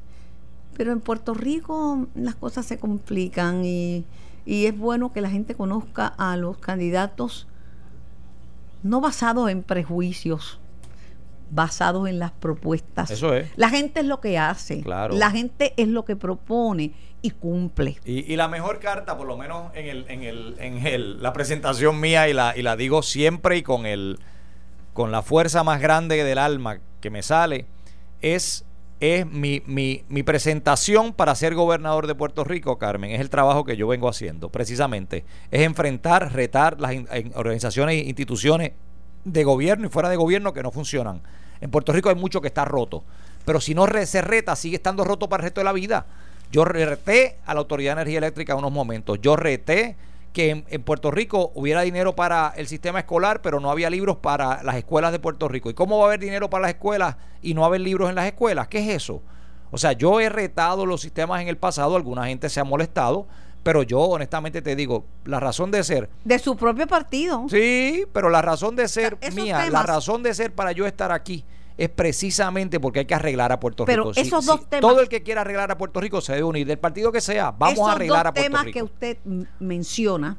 Pero 0.76 0.92
en 0.92 1.00
Puerto 1.00 1.33
Rico 1.35 2.06
las 2.14 2.35
cosas 2.35 2.66
se 2.66 2.78
complican 2.78 3.64
y, 3.64 4.04
y 4.45 4.66
es 4.66 4.76
bueno 4.76 5.12
que 5.12 5.21
la 5.23 5.30
gente 5.30 5.54
conozca 5.54 6.06
a 6.18 6.37
los 6.37 6.59
candidatos 6.59 7.47
no 8.83 9.00
basados 9.00 9.50
en 9.50 9.62
prejuicios, 9.62 10.61
basados 11.50 12.09
en 12.09 12.18
las 12.18 12.30
propuestas. 12.33 13.11
Eso 13.11 13.35
es. 13.35 13.49
La 13.56 13.71
gente 13.71 14.00
es 14.00 14.06
lo 14.06 14.21
que 14.21 14.38
hace, 14.38 14.83
Claro. 14.83 15.14
la 15.16 15.30
gente 15.30 15.73
es 15.76 15.88
lo 15.88 16.04
que 16.04 16.14
propone 16.14 16.92
y 17.23 17.30
cumple. 17.30 17.97
Y, 18.04 18.30
y 18.33 18.37
la 18.37 18.47
mejor 18.49 18.78
carta, 18.78 19.16
por 19.16 19.26
lo 19.26 19.37
menos 19.37 19.73
en 19.75 19.87
el, 19.87 20.04
en 20.09 20.23
el, 20.23 20.56
en 20.59 20.87
el, 20.87 21.23
la 21.23 21.33
presentación 21.33 21.99
mía, 22.00 22.28
y 22.28 22.35
la, 22.35 22.56
y 22.56 22.62
la 22.62 22.76
digo 22.76 23.02
siempre 23.02 23.56
y 23.56 23.62
con 23.62 23.87
el 23.87 24.18
con 24.96 25.12
la 25.12 25.20
fuerza 25.20 25.62
más 25.62 25.78
grande 25.82 26.24
del 26.24 26.38
alma 26.38 26.78
que 27.02 27.10
me 27.10 27.22
sale, 27.22 27.66
es, 28.22 28.64
es 28.98 29.26
mi, 29.26 29.62
mi, 29.66 30.22
presentación 30.22 31.12
para 31.12 31.34
ser 31.34 31.54
gobernador 31.54 32.06
de 32.06 32.14
Puerto 32.14 32.44
Rico, 32.44 32.78
Carmen. 32.78 33.10
Es 33.10 33.20
el 33.20 33.28
trabajo 33.28 33.62
que 33.66 33.76
yo 33.76 33.86
vengo 33.86 34.08
haciendo, 34.08 34.48
precisamente. 34.48 35.26
Es 35.50 35.60
enfrentar, 35.60 36.32
retar 36.32 36.80
las 36.80 36.96
organizaciones 37.34 37.96
e 37.96 38.08
instituciones 38.08 38.72
de 39.26 39.44
gobierno 39.44 39.86
y 39.86 39.90
fuera 39.90 40.08
de 40.08 40.16
gobierno 40.16 40.54
que 40.54 40.62
no 40.62 40.70
funcionan. 40.70 41.20
En 41.60 41.70
Puerto 41.70 41.92
Rico 41.92 42.08
hay 42.08 42.14
mucho 42.14 42.40
que 42.40 42.48
está 42.48 42.64
roto. 42.64 43.04
Pero 43.44 43.60
si 43.60 43.74
no 43.74 43.86
se 44.06 44.22
reta, 44.22 44.56
sigue 44.56 44.76
estando 44.76 45.04
roto 45.04 45.28
para 45.28 45.42
el 45.42 45.44
resto 45.48 45.60
de 45.60 45.66
la 45.66 45.74
vida. 45.74 46.06
Yo 46.50 46.64
reté 46.64 47.36
a 47.44 47.52
la 47.52 47.60
Autoridad 47.60 47.96
de 47.96 48.00
Energía 48.00 48.18
Eléctrica 48.18 48.54
unos 48.54 48.72
momentos. 48.72 49.20
Yo 49.20 49.36
reté 49.36 49.94
que 50.36 50.50
en, 50.50 50.66
en 50.68 50.82
Puerto 50.82 51.10
Rico 51.10 51.50
hubiera 51.54 51.80
dinero 51.80 52.14
para 52.14 52.52
el 52.58 52.66
sistema 52.66 52.98
escolar, 52.98 53.40
pero 53.40 53.58
no 53.58 53.70
había 53.70 53.88
libros 53.88 54.18
para 54.18 54.62
las 54.64 54.76
escuelas 54.76 55.10
de 55.10 55.18
Puerto 55.18 55.48
Rico. 55.48 55.70
¿Y 55.70 55.72
cómo 55.72 55.96
va 55.96 56.04
a 56.04 56.06
haber 56.08 56.20
dinero 56.20 56.50
para 56.50 56.60
las 56.60 56.72
escuelas 56.72 57.16
y 57.40 57.54
no 57.54 57.64
haber 57.64 57.80
libros 57.80 58.10
en 58.10 58.16
las 58.16 58.26
escuelas? 58.26 58.68
¿Qué 58.68 58.80
es 58.80 58.96
eso? 58.96 59.22
O 59.70 59.78
sea, 59.78 59.92
yo 59.92 60.20
he 60.20 60.28
retado 60.28 60.84
los 60.84 61.00
sistemas 61.00 61.40
en 61.40 61.48
el 61.48 61.56
pasado, 61.56 61.96
alguna 61.96 62.26
gente 62.26 62.50
se 62.50 62.60
ha 62.60 62.64
molestado, 62.64 63.26
Pero 63.62 63.82
yo 63.82 64.00
honestamente 64.00 64.60
te 64.60 64.76
digo, 64.76 65.06
la 65.24 65.40
razón 65.40 65.70
de 65.70 65.82
ser... 65.82 66.10
De 66.22 66.38
su 66.38 66.54
propio 66.54 66.86
partido. 66.86 67.46
Sí, 67.48 68.04
pero 68.12 68.28
la 68.28 68.42
razón 68.42 68.76
de 68.76 68.86
ser 68.88 69.16
Esos 69.22 69.34
mía, 69.34 69.70
la 69.70 69.82
razón 69.82 70.22
de 70.22 70.34
ser 70.34 70.54
para 70.54 70.72
yo 70.72 70.86
estar 70.86 71.10
aquí 71.12 71.46
es 71.78 71.88
precisamente 71.90 72.80
porque 72.80 73.00
hay 73.00 73.04
que 73.06 73.14
arreglar 73.14 73.52
a 73.52 73.61
Puerto 73.61 73.85
Pero 73.85 74.11
Rico. 74.11 74.21
Esos 74.21 74.45
si 74.45 74.50
dos 74.50 74.68
temas- 74.68 74.80
Todo 74.80 75.00
el 75.00 75.09
que 75.09 75.23
quiera 75.23 75.42
arreglar 75.42 75.71
a 75.71 75.76
Puerto 75.78 76.00
Rico 76.00 76.21
se 76.21 76.33
debe 76.33 76.45
unir, 76.45 76.66
del 76.66 76.78
partido 76.78 77.12
que 77.12 77.21
sea, 77.21 77.50
vamos 77.50 77.75
Esos 77.75 77.88
a 77.88 77.92
arreglar 77.92 78.25
dos 78.25 78.30
a 78.30 78.33
Puerto 78.35 78.42
temas 78.50 78.64
Rico. 78.64 78.75
que 78.78 78.83
usted 78.83 79.18
menciona, 79.61 80.38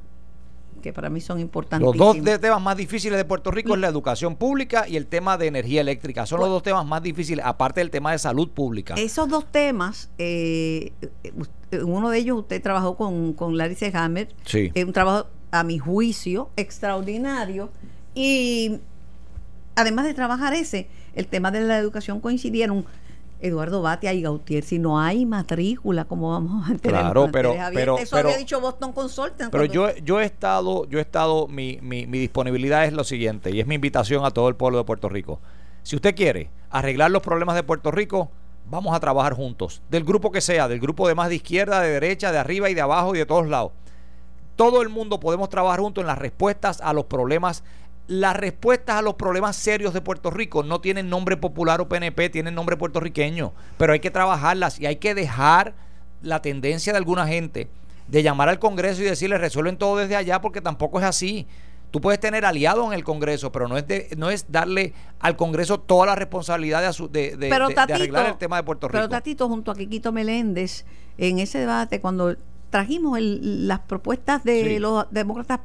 que 0.81 0.93
para 0.93 1.09
mí 1.09 1.21
son 1.21 1.37
Los 1.37 1.43
importantísimos. 1.43 1.97
dos 1.97 2.23
de- 2.23 2.39
temas 2.39 2.61
más 2.61 2.77
difíciles 2.77 3.17
de 3.17 3.25
Puerto 3.25 3.51
Rico 3.51 3.73
es 3.75 3.79
la 3.79 3.87
educación 3.87 4.35
pública 4.35 4.87
y 4.87 4.95
el 4.95 5.05
tema 5.07 5.37
de 5.37 5.47
energía 5.47 5.81
eléctrica. 5.81 6.25
Son 6.25 6.39
los 6.39 6.49
dos 6.49 6.63
temas 6.63 6.85
más 6.85 7.01
difíciles, 7.03 7.43
aparte 7.45 7.81
del 7.81 7.89
tema 7.91 8.11
de 8.11 8.19
salud 8.19 8.49
pública. 8.49 8.95
Esos 8.95 9.27
dos 9.27 9.45
temas, 9.51 10.09
eh, 10.17 10.91
eh, 11.71 11.83
uno 11.83 12.09
de 12.09 12.17
ellos 12.19 12.39
usted 12.39 12.61
trabajó 12.61 12.95
con, 12.95 13.33
con 13.33 13.57
Larry 13.57 13.77
Hammer, 13.93 14.29
Sí. 14.45 14.71
un 14.83 14.93
trabajo 14.93 15.27
a 15.51 15.63
mi 15.63 15.77
juicio 15.79 16.49
extraordinario 16.57 17.69
y 18.13 18.79
además 19.75 20.05
de 20.05 20.13
trabajar 20.13 20.53
ese, 20.53 20.87
el 21.17 21.27
tema 21.27 21.51
de 21.51 21.61
la 21.61 21.77
educación 21.77 22.19
coincidieron 22.21 22.85
Eduardo 23.39 23.81
Batia 23.83 24.13
y 24.13 24.21
Gautier, 24.23 24.63
si 24.63 24.79
no 24.79 24.99
hay 24.99 25.25
matrícula, 25.25 26.05
¿cómo 26.05 26.31
vamos 26.31 26.63
a 26.69 26.75
tener 26.77 26.99
Claro, 26.99 27.29
pero- 27.31 27.53
Eso 27.53 28.15
pero- 28.15 28.29
había 28.29 28.37
dicho 28.37 28.59
Boston 28.59 28.93
Consultant. 28.93 29.51
Pero 29.51 29.65
yo, 29.65 29.95
yo 29.97 30.19
he 30.21 30.25
estado, 30.25 30.85
yo 30.85 30.97
he 30.97 31.01
estado, 31.01 31.47
mi, 31.47 31.77
mi, 31.81 32.07
mi 32.07 32.17
disponibilidad 32.17 32.85
es 32.85 32.93
lo 32.93 33.03
siguiente, 33.03 33.51
y 33.51 33.59
es 33.59 33.67
mi 33.67 33.75
invitación 33.75 34.25
a 34.25 34.31
todo 34.31 34.49
el 34.49 34.55
pueblo 34.55 34.79
de 34.79 34.85
Puerto 34.85 35.07
Rico. 35.09 35.39
Si 35.83 35.95
usted 35.95 36.15
quiere 36.15 36.49
arreglar 36.71 37.11
los 37.11 37.21
problemas 37.21 37.55
de 37.55 37.63
Puerto 37.63 37.91
Rico, 37.91 38.29
vamos 38.69 38.95
a 38.95 38.99
trabajar 38.99 39.33
juntos. 39.33 39.81
Del 39.89 40.03
grupo 40.03 40.31
que 40.31 40.41
sea, 40.41 40.67
del 40.67 40.79
grupo 40.79 41.07
de 41.07 41.15
más 41.15 41.29
de 41.29 41.35
izquierda, 41.35 41.79
de 41.81 41.91
derecha, 41.91 42.31
de 42.31 42.39
arriba 42.39 42.69
y 42.69 42.73
de 42.73 42.81
abajo 42.81 43.15
y 43.15 43.19
de 43.19 43.25
todos 43.25 43.47
lados. 43.47 43.71
Todo 44.55 44.81
el 44.81 44.89
mundo 44.89 45.19
podemos 45.19 45.49
trabajar 45.49 45.79
juntos 45.79 46.01
en 46.01 46.07
las 46.07 46.17
respuestas 46.17 46.81
a 46.81 46.91
los 46.91 47.05
problemas. 47.05 47.63
Las 48.07 48.35
respuestas 48.37 48.95
a 48.97 49.01
los 49.01 49.15
problemas 49.15 49.55
serios 49.57 49.93
de 49.93 49.99
Puerto 50.01 50.31
Rico 50.31 50.63
no 50.63 50.79
tienen 50.79 51.09
nombre 51.09 51.35
popular 51.35 51.81
o 51.81 51.89
PNP, 51.89 52.29
tienen 52.29 52.55
nombre 52.55 52.77
puertorriqueño. 52.77 53.53
Pero 53.77 53.91
hay 53.93 53.99
que 53.99 54.11
trabajarlas 54.11 54.79
y 54.79 54.85
hay 54.85 54.95
que 54.95 55.13
dejar 55.13 55.73
la 56.21 56.41
tendencia 56.41 56.93
de 56.93 56.97
alguna 56.97 57.27
gente 57.27 57.67
de 58.07 58.23
llamar 58.23 58.47
al 58.47 58.59
Congreso 58.59 59.01
y 59.01 59.05
decirle 59.05 59.37
resuelven 59.37 59.75
todo 59.77 59.97
desde 59.97 60.15
allá 60.15 60.39
porque 60.39 60.61
tampoco 60.61 60.99
es 60.99 61.05
así. 61.05 61.47
Tú 61.91 61.99
puedes 62.01 62.19
tener 62.19 62.45
aliados 62.45 62.85
en 62.87 62.93
el 62.93 63.03
Congreso, 63.03 63.51
pero 63.51 63.67
no 63.67 63.77
es 63.77 63.85
de, 63.87 64.09
no 64.17 64.29
es 64.29 64.51
darle 64.51 64.93
al 65.19 65.35
Congreso 65.35 65.79
toda 65.79 66.05
la 66.05 66.15
responsabilidad 66.15 66.81
de, 66.81 66.87
asu- 66.87 67.09
de, 67.09 67.35
de- 67.37 67.49
pero 67.49 67.65
de- 67.67 67.71
de 67.71 67.75
Tatito, 67.75 67.95
arreglar 67.95 68.25
el 68.27 68.37
tema 68.37 68.55
de 68.57 68.63
Puerto 68.63 68.87
Rico. 68.87 68.97
Pero 68.97 69.09
Tatito, 69.09 69.47
junto 69.49 69.71
a 69.71 69.75
Quiquito 69.75 70.11
Meléndez, 70.13 70.85
en 71.17 71.39
ese 71.39 71.59
debate, 71.59 71.99
cuando 72.01 72.35
trajimos 72.69 73.17
el- 73.17 73.67
las 73.67 73.79
propuestas 73.79 74.43
de 74.43 74.63
Sí. 74.63 74.79
los 74.79 75.05
demócratas, 75.11 75.59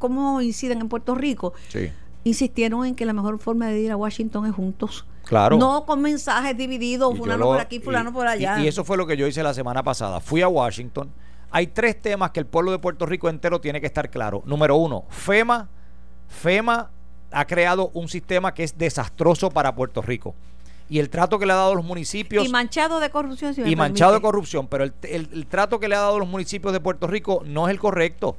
cómo 0.00 0.40
inciden 0.42 0.80
en 0.80 0.88
Puerto 0.88 1.14
Rico, 1.14 1.52
Sí, 1.68 1.90
insistieron 2.24 2.84
en 2.84 2.96
que 2.96 3.04
la 3.06 3.12
mejor 3.12 3.38
forma 3.38 3.68
de 3.68 3.78
ir 3.80 3.92
a 3.92 3.96
Washington 3.96 4.46
es 4.46 4.52
juntos. 4.54 5.06
claro. 5.24 5.56
No 5.58 5.84
con 5.86 6.02
mensajes 6.02 6.56
divididos, 6.56 7.14
Y 7.14 7.18
fulano 7.18 7.38
lo- 7.38 7.46
por 7.52 7.60
aquí, 7.60 7.76
y- 7.76 7.80
fulano 7.80 8.12
por 8.12 8.26
allá. 8.26 8.58
Y, 8.60 8.66
eso 8.66 8.82
fue 8.84 8.96
lo 8.96 9.06
que 9.06 9.16
yo 9.16 9.26
hice 9.28 9.42
la 9.44 9.54
semana 9.54 9.82
pasada. 9.84 10.18
Fui 10.20 10.42
a 10.42 10.48
Washington. 10.48 11.08
Hay 11.52 11.68
tres 11.68 12.00
temas 12.00 12.30
que 12.32 12.40
el 12.40 12.46
pueblo 12.46 12.72
de 12.72 12.78
Puerto 12.80 13.06
Rico 13.06 13.28
entero 13.28 13.60
tiene 13.60 13.80
que 13.80 13.86
estar 13.86 14.10
claro. 14.10 14.42
Número 14.46 14.74
uno, 14.76 15.04
FEMA. 15.10 15.68
FEMA 16.28 16.90
ha 17.32 17.44
creado 17.46 17.90
un 17.94 18.08
sistema 18.08 18.52
que 18.54 18.64
es 18.64 18.76
desastroso 18.76 19.50
para 19.50 19.74
Puerto 19.74 20.02
Rico. 20.02 20.34
Y 20.88 20.98
el 20.98 21.08
trato 21.08 21.38
que 21.38 21.46
le 21.46 21.52
ha 21.52 21.56
dado 21.56 21.72
a 21.72 21.74
los 21.76 21.84
municipios 21.84 22.44
y 22.44 22.48
manchado 22.48 22.98
de 22.98 23.10
corrupción. 23.10 23.54
si 23.54 23.62
y 23.62 23.76
manchado 23.76 24.12
de 24.14 24.20
corrupción, 24.20 24.66
pero 24.66 24.82
el, 24.82 24.92
el- 25.02 25.28
el 25.32 25.46
trato 25.46 25.78
que 25.78 25.86
le 25.88 25.94
ha 25.94 26.00
dado 26.00 26.16
a 26.16 26.18
los 26.18 26.26
municipios 26.28 26.72
de 26.72 26.80
Puerto 26.80 27.06
Rico 27.06 27.42
no 27.46 27.68
es 27.68 27.72
el 27.72 27.78
correcto. 27.78 28.36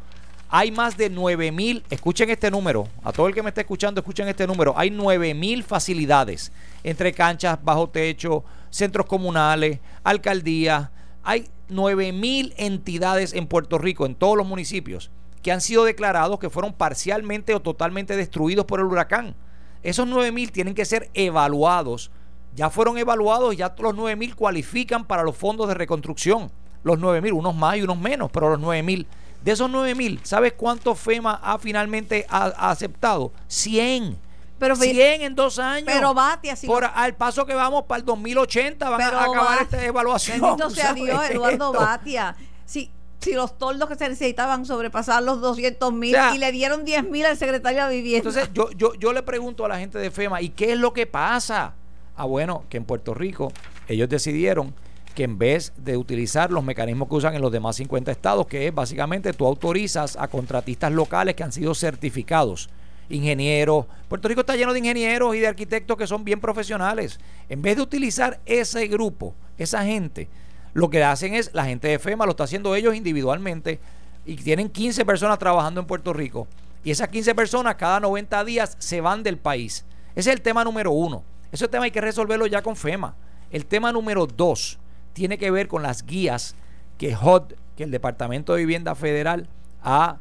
Hay 0.54 0.70
más 0.70 0.98
de 0.98 1.10
9 1.10 1.52
mil, 1.54 1.84
escuchen 1.90 2.30
este 2.30 2.52
número, 2.52 2.90
a 3.04 3.14
todo 3.14 3.28
el 3.28 3.34
que 3.34 3.42
me 3.42 3.50
está 3.50 3.62
escuchando, 3.62 4.02
escuchen 4.02 4.28
este 4.28 4.46
número, 4.46 4.74
hay 4.76 4.92
9 4.92 5.34
mil 5.34 5.64
facilidades 5.64 6.52
entre 6.84 7.14
canchas, 7.14 7.58
bajo 7.64 7.90
techo, 7.90 8.44
centros 8.70 9.06
comunales, 9.06 9.80
alcaldías, 10.04 10.90
hay 11.24 11.50
9 11.70 12.12
mil 12.12 12.54
entidades 12.58 13.34
en 13.34 13.48
Puerto 13.48 13.78
Rico, 13.78 14.06
en 14.06 14.14
todos 14.14 14.36
los 14.36 14.46
municipios, 14.46 15.10
que 15.42 15.54
han 15.54 15.62
sido 15.62 15.86
declarados 15.86 16.38
que 16.38 16.50
fueron 16.50 16.74
parcialmente 16.74 17.56
o 17.56 17.62
totalmente 17.62 18.18
destruidos 18.18 18.66
por 18.66 18.82
el 18.82 18.88
huracán. 18.88 19.36
Esos 19.84 20.06
9 20.06 20.34
mil 20.34 20.52
tienen 20.52 20.76
que 20.76 20.84
ser 20.84 21.10
evaluados 21.14 22.12
ya 22.54 22.70
fueron 22.70 22.98
evaluados, 22.98 23.56
ya 23.56 23.74
los 23.78 23.96
9 23.96 24.16
mil 24.16 24.36
cualifican 24.36 25.06
para 25.06 25.24
los 25.24 25.38
fondos 25.38 25.68
de 25.68 25.74
reconstrucción. 25.74 26.52
Los 26.84 27.00
9 27.00 27.22
mil, 27.22 27.34
unos 27.34 27.56
más 27.56 27.78
y 27.78 27.84
unos 27.84 27.98
menos, 27.98 28.30
pero 28.32 28.50
los 28.50 28.60
9 28.60 28.84
mil. 28.84 29.08
De 29.42 29.52
esos 29.52 29.70
9 29.70 29.96
mil, 29.96 30.20
¿sabes 30.24 30.54
cuánto 30.54 30.94
FEMA 30.96 31.40
ha 31.44 31.58
finalmente 31.58 32.26
ha- 32.30 32.54
ha 32.56 32.70
aceptado? 32.72 33.32
100. 33.48 34.18
Pero, 34.60 34.76
ve- 34.76 34.92
100 34.92 35.22
en 35.24 35.34
dos 35.36 35.58
años. 35.58 35.86
pero 35.92 36.14
Batia, 36.14 36.56
si 36.56 36.68
Por 36.68 36.86
al 36.86 37.16
paso 37.16 37.46
que 37.48 37.56
vamos 37.56 37.86
para 37.86 38.00
el 38.00 38.06
2080 38.06 38.90
van 38.90 39.00
pero 39.00 39.18
a 39.18 39.24
acabar 39.24 39.62
esta 39.64 39.84
evaluación. 39.84 40.40
Bendito 40.40 40.70
sea. 40.70 40.94
Dios, 40.94 41.30
Eduardo 41.32 41.50
Esto. 41.50 41.72
Batia. 41.74 42.36
Si, 42.66 42.92
si 43.20 43.34
los 43.34 43.58
toldos 43.58 43.90
que 43.90 43.96
se 43.96 44.08
necesitaban 44.08 44.64
sobrepasar 44.68 45.24
los 45.24 45.42
200 45.42 45.92
mil 45.94 46.14
O 46.16 46.18
sea, 46.20 46.36
y 46.36 46.38
le 46.38 46.52
dieron 46.52 46.86
10 46.86 47.04
mil 47.10 47.26
al 47.26 47.38
secretario 47.38 47.88
de 47.88 47.96
Vivienda. 47.96 48.30
Entonces 48.30 48.50
yo, 48.54 48.70
yo, 48.74 48.94
yo 48.94 49.12
le 49.14 49.24
pregunto 49.24 49.66
a 49.66 49.70
la 49.70 49.80
gente 49.80 49.98
de 49.98 50.12
FEMA, 50.12 50.42
¿y 50.44 50.50
qué 50.50 50.74
es 50.74 50.78
lo 50.78 50.94
que 50.94 51.08
pasa? 51.08 51.74
Ah, 52.16 52.26
bueno, 52.26 52.66
que 52.70 52.78
en 52.78 52.86
Puerto 52.86 53.16
Rico 53.16 53.52
ellos 53.88 54.08
decidieron 54.10 54.76
que 55.12 55.24
en 55.24 55.38
vez 55.38 55.74
de 55.78 55.98
utilizar 55.98 56.52
los 56.52 56.64
mecanismos 56.64 57.08
que 57.08 57.16
usan 57.16 57.36
en 57.36 57.42
los 57.42 57.52
demás 57.52 57.76
50 57.76 58.12
estados, 58.12 58.48
que 58.48 58.68
es 58.68 58.74
básicamente 58.74 59.34
tú 59.34 59.46
autorizas 59.46 60.18
a 60.18 60.28
contratistas 60.28 60.92
locales 60.92 61.36
que 61.36 61.44
han 61.44 61.52
sido 61.52 61.76
certificados, 61.76 62.70
ingenieros, 63.10 63.86
Puerto 64.08 64.28
Rico 64.28 64.42
está 64.42 64.56
lleno 64.56 64.74
de 64.74 64.80
ingenieros 64.80 65.36
y 65.36 65.40
de 65.40 65.48
arquitectos 65.48 65.98
que 65.98 66.08
son 66.08 66.24
bien 66.24 66.40
profesionales. 66.40 67.20
En 67.50 67.62
vez 67.62 67.76
de 67.76 67.82
utilizar 67.82 68.40
ese 68.46 68.88
grupo, 68.88 69.34
esa 69.58 69.84
gente, 69.84 70.30
lo 70.74 70.90
que 70.90 71.04
hacen 71.04 71.34
es, 71.34 71.54
la 71.54 71.66
gente 71.66 71.90
de 71.90 72.00
FEMA 72.00 72.26
lo 72.26 72.32
está 72.32 72.46
haciendo 72.46 72.76
ellos 72.76 72.96
individualmente 72.96 73.80
y 74.26 74.36
tienen 74.36 74.70
15 74.70 75.04
personas 75.06 75.40
trabajando 75.40 75.82
en 75.82 75.88
Puerto 75.88 76.14
Rico. 76.14 76.48
Y 76.84 76.92
esas 76.92 77.10
15 77.10 77.36
personas 77.36 77.76
cada 77.76 78.00
90 78.00 78.44
días 78.46 78.76
se 78.80 79.02
van 79.02 79.24
del 79.24 79.38
país. 79.38 79.86
Ese 80.16 80.30
es 80.30 80.36
el 80.36 80.42
tema 80.42 80.64
número 80.64 80.92
uno. 80.92 81.24
Ese 81.52 81.68
tema 81.68 81.86
hay 81.86 81.92
que 81.92 82.02
resolverlo 82.02 82.48
ya 82.48 82.62
con 82.62 82.76
FEMA. 82.76 83.14
El 83.52 83.66
tema 83.66 83.92
número 83.92 84.26
dos 84.26 84.80
tiene 85.14 85.38
que 85.38 85.52
ver 85.52 85.68
con 85.68 85.84
las 85.84 86.06
guías 86.06 86.56
que 86.98 87.16
HUD, 87.16 87.54
que 87.76 87.84
el 87.84 87.92
Departamento 87.92 88.54
de 88.54 88.60
Vivienda 88.60 88.96
Federal 88.96 89.48
ha 89.82 90.20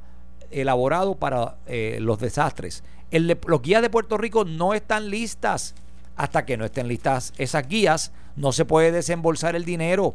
elaborado 0.51 1.15
para 1.17 1.57
eh, 1.67 1.99
los 2.01 2.19
desastres. 2.19 2.83
Los 3.11 3.63
guías 3.63 3.83
de 3.83 3.91
Puerto 3.91 4.17
Rico 4.19 4.45
no 4.45 4.75
están 4.75 5.11
listas. 5.11 5.75
Hasta 6.17 6.45
que 6.45 6.57
no 6.57 6.65
estén 6.65 6.87
listas 6.89 7.33
esas 7.39 7.67
guías, 7.67 8.13
no 8.37 8.53
se 8.53 8.65
puede 8.65 8.93
desembolsar 8.93 9.57
el 9.57 9.65
dinero. 9.65 10.15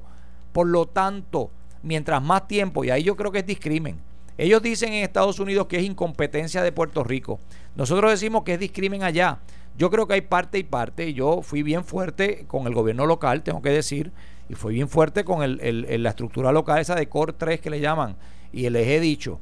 Por 0.54 0.68
lo 0.68 0.86
tanto, 0.86 1.52
mientras 1.82 2.22
más 2.22 2.48
tiempo, 2.48 2.84
y 2.84 2.90
ahí 2.90 3.04
yo 3.04 3.16
creo 3.16 3.32
que 3.32 3.40
es 3.40 3.46
discrimen. 3.46 4.00
Ellos 4.38 4.62
dicen 4.62 4.94
en 4.94 5.04
Estados 5.04 5.40
Unidos 5.40 5.68
que 5.68 5.78
es 5.78 5.84
incompetencia 5.84 6.62
de 6.62 6.72
Puerto 6.72 7.04
Rico. 7.04 7.40
Nosotros 7.76 8.12
decimos 8.12 8.44
que 8.44 8.54
es 8.54 8.60
discrimen 8.60 9.04
allá. 9.04 9.40
Yo 9.78 9.90
creo 9.90 10.08
que 10.08 10.16
hay 10.16 10.22
parte 10.22 10.58
y 10.58 10.64
parte. 10.64 11.14
Yo 11.14 11.42
fui 11.42 11.64
bien 11.64 11.84
fuerte 11.84 12.46
con 12.48 12.68
el 12.68 12.74
gobierno 12.74 13.06
local, 13.06 13.44
tengo 13.44 13.62
que 13.62 13.70
decir, 13.70 14.12
y 14.50 14.56
fui 14.56 14.74
bien 14.76 14.88
fuerte 14.90 15.24
con 15.24 15.42
el- 15.44 16.04
la 16.04 16.10
estructura 16.10 16.52
local, 16.52 16.80
esa 16.80 16.96
de 16.96 17.08
COR 17.10 17.34
3 17.34 17.60
que 17.60 17.70
le 17.70 17.80
llaman. 17.80 18.16
Y 18.52 18.70
les 18.70 18.88
he 18.88 19.00
dicho, 19.00 19.40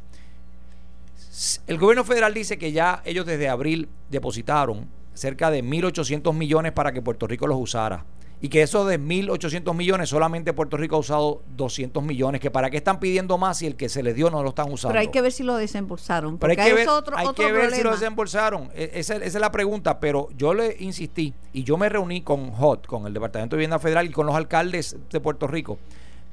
el 1.68 1.78
gobierno 1.78 2.04
federal 2.04 2.34
dice 2.34 2.58
que 2.58 2.72
ya 2.72 3.02
ellos 3.06 3.26
desde 3.26 3.50
abril 3.50 3.90
depositaron 4.10 4.88
cerca 5.14 5.52
de 5.52 5.62
1.800 5.62 6.34
millones 6.34 6.72
para 6.72 6.92
que 6.92 7.02
Puerto 7.02 7.28
Rico 7.28 7.48
los 7.48 7.58
usara. 7.60 8.06
Y 8.44 8.50
que 8.50 8.62
esos 8.62 8.86
de 8.90 9.00
1.800 9.00 9.74
millones 9.74 10.10
solamente 10.10 10.52
Puerto 10.52 10.76
Rico 10.76 10.98
ha 10.98 11.00
usado 11.00 11.42
200 11.56 12.04
millones. 12.04 12.42
Que 12.42 12.52
para 12.52 12.70
qué 12.70 12.76
están 12.76 13.00
pidiendo 13.00 13.38
más 13.38 13.60
si 13.60 13.68
el 13.68 13.78
que 13.78 13.88
se 13.88 14.04
les 14.04 14.16
dio 14.16 14.30
no 14.30 14.44
lo 14.44 14.50
están 14.50 14.70
usando. 14.70 14.92
Pero 14.92 15.00
hay 15.00 15.08
que 15.08 15.22
ver 15.22 15.32
si 15.32 15.44
lo 15.44 15.56
desembolsaron. 15.56 16.38
Pero 16.38 16.52
hay 16.52 16.58
que 16.58 16.74
ver, 16.74 16.90
otro, 16.90 17.18
hay 17.18 17.26
otro 17.26 17.46
que 17.46 17.54
ver 17.54 17.72
si 17.72 17.82
lo 17.82 17.92
desembolsaron. 17.92 18.70
E- 18.76 18.92
Esa, 18.96 19.16
esa 19.16 19.26
es 19.26 19.34
la 19.36 19.50
pregunta. 19.52 20.02
Pero 20.02 20.28
yo 20.38 20.54
le 20.54 20.76
insistí 20.82 21.34
y 21.54 21.64
yo 21.64 21.78
me 21.78 21.88
reuní 21.88 22.22
con 22.22 22.52
HOT, 22.60 22.86
con 22.86 23.08
el 23.08 23.14
Departamento 23.14 23.56
de 23.56 23.60
Vivienda 23.60 23.80
Federal 23.80 24.08
y 24.08 24.12
con 24.12 24.26
los 24.26 24.36
alcaldes 24.36 24.98
de 25.10 25.20
Puerto 25.22 25.48
Rico 25.48 25.80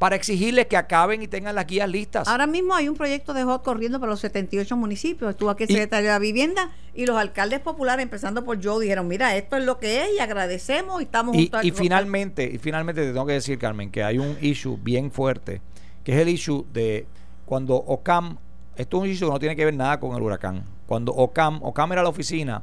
para 0.00 0.16
exigirles 0.16 0.66
que 0.66 0.78
acaben 0.78 1.20
y 1.20 1.28
tengan 1.28 1.54
las 1.54 1.66
guías 1.66 1.86
listas. 1.86 2.26
Ahora 2.26 2.46
mismo 2.46 2.74
hay 2.74 2.88
un 2.88 2.96
proyecto 2.96 3.34
de 3.34 3.44
HOT 3.44 3.62
corriendo 3.62 4.00
para 4.00 4.08
los 4.08 4.20
78 4.20 4.74
municipios. 4.74 5.28
Estuvo 5.30 5.50
aquí 5.50 5.64
el 5.64 5.68
secretario 5.68 6.06
de 6.08 6.14
la 6.14 6.18
Vivienda 6.18 6.70
y 6.94 7.04
los 7.04 7.18
alcaldes 7.18 7.60
populares, 7.60 8.02
empezando 8.02 8.42
por 8.42 8.64
Joe, 8.64 8.80
dijeron, 8.82 9.06
mira, 9.08 9.36
esto 9.36 9.58
es 9.58 9.64
lo 9.64 9.78
que 9.78 10.02
es 10.04 10.14
y 10.16 10.18
agradecemos 10.18 11.02
y 11.02 11.04
estamos 11.04 11.36
Y, 11.36 11.40
junto 11.42 11.58
al- 11.58 11.66
y 11.66 11.70
finalmente, 11.72 12.50
y 12.50 12.56
finalmente 12.56 13.02
te 13.02 13.08
tengo 13.12 13.26
que 13.26 13.34
decir, 13.34 13.58
Carmen, 13.58 13.90
que 13.90 14.02
hay 14.02 14.16
un 14.18 14.38
issue 14.40 14.78
bien 14.82 15.10
fuerte, 15.12 15.60
que 16.02 16.14
es 16.14 16.18
el 16.18 16.30
issue 16.30 16.64
de 16.72 17.06
cuando 17.44 17.74
OCAM, 17.76 18.38
esto 18.76 18.96
es 18.96 19.02
un 19.02 19.08
issue 19.10 19.26
que 19.26 19.32
no 19.34 19.38
tiene 19.38 19.54
que 19.54 19.66
ver 19.66 19.74
nada 19.74 20.00
con 20.00 20.16
el 20.16 20.22
huracán. 20.22 20.64
Cuando 20.86 21.12
OCAM, 21.12 21.62
OCAM 21.62 21.92
era 21.92 22.02
la 22.02 22.08
oficina, 22.08 22.62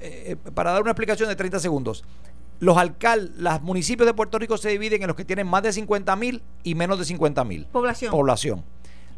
eh, 0.00 0.32
eh, 0.44 0.50
para 0.52 0.72
dar 0.72 0.82
una 0.82 0.90
explicación 0.90 1.28
de 1.28 1.36
30 1.36 1.60
segundos, 1.60 2.02
los 2.60 2.76
alcaldes, 2.76 3.36
los 3.36 3.60
municipios 3.62 4.06
de 4.06 4.14
Puerto 4.14 4.38
Rico 4.38 4.56
se 4.56 4.70
dividen 4.70 5.02
en 5.02 5.08
los 5.08 5.16
que 5.16 5.24
tienen 5.24 5.46
más 5.46 5.62
de 5.62 5.72
50 5.72 6.14
mil 6.16 6.42
y 6.62 6.74
menos 6.74 6.98
de 6.98 7.04
50 7.04 7.44
mil 7.44 7.66
población. 7.66 8.10
población. 8.10 8.64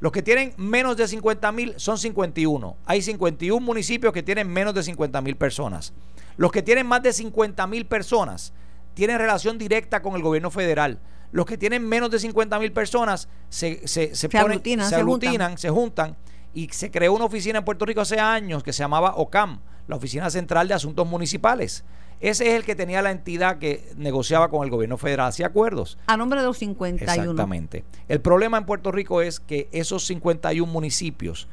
Los 0.01 0.13
que 0.13 0.23
tienen 0.23 0.53
menos 0.59 0.97
de 0.97 1.09
50 1.09 1.53
mil 1.53 1.75
son 1.79 1.97
51. 1.99 2.77
Hay 2.85 3.01
51 3.03 3.65
municipios 3.65 4.13
que 4.13 4.23
tienen 4.23 4.49
menos 4.49 4.75
de 4.75 4.83
50 4.83 5.21
mil 5.23 5.37
personas. 5.37 5.93
Los 6.37 6.53
que 6.53 6.63
tienen 6.63 6.87
más 6.87 7.03
de 7.03 7.13
50 7.15 7.67
mil 7.67 7.87
personas 7.87 8.53
tienen 8.95 9.19
relación 9.19 9.57
directa 9.59 10.03
con 10.03 10.15
el 10.17 10.23
gobierno 10.23 10.51
federal. 10.51 10.99
Los 11.33 11.47
que 11.47 11.57
tienen 11.59 11.87
menos 11.89 12.11
de 12.11 12.19
50 12.19 12.59
mil 12.59 12.73
personas 12.73 13.29
se, 13.49 13.87
se, 13.89 14.15
se, 14.15 14.29
ponen- 14.29 14.41
aglutinan, 14.41 14.85
se 14.87 14.91
se 14.91 14.97
aglutinan, 14.97 15.59
se 15.59 15.71
juntan 15.71 16.17
y 16.55 16.69
se 16.69 16.91
creó 16.91 17.13
una 17.15 17.25
oficina 17.25 17.59
en 17.59 17.65
Puerto 17.65 17.85
Rico 17.87 18.01
hace 18.03 18.19
años 18.21 18.63
que 18.63 18.73
se 18.73 18.81
llamaba 18.83 19.15
OCAM, 19.17 19.61
la 19.89 19.97
Oficina 19.97 20.29
Central 20.31 20.69
de 20.69 20.75
Asuntos 20.75 21.07
Municipales. 21.07 21.85
Ese 22.21 22.49
es 22.49 22.55
el 22.55 22.65
que 22.65 22.75
tenía 22.75 23.03
la 23.03 23.11
entidad 23.11 23.59
que 23.59 23.93
negociaba 23.97 24.49
con 24.49 24.65
el 24.65 24.71
gobierno 24.71 24.97
federal, 24.97 25.29
hacía 25.29 25.47
acuerdos. 25.47 25.99
A 26.07 26.17
nombre 26.17 26.41
de 26.41 26.47
los 26.47 26.57
51. 26.59 27.13
Exactamente. 27.23 27.85
El 28.09 28.21
problema 28.21 28.57
en 28.59 28.65
Puerto 28.65 28.91
Rico 28.91 29.21
es 29.21 29.39
que 29.41 29.69
esos 29.73 30.07
51 30.07 30.71
municipios, 30.73 31.47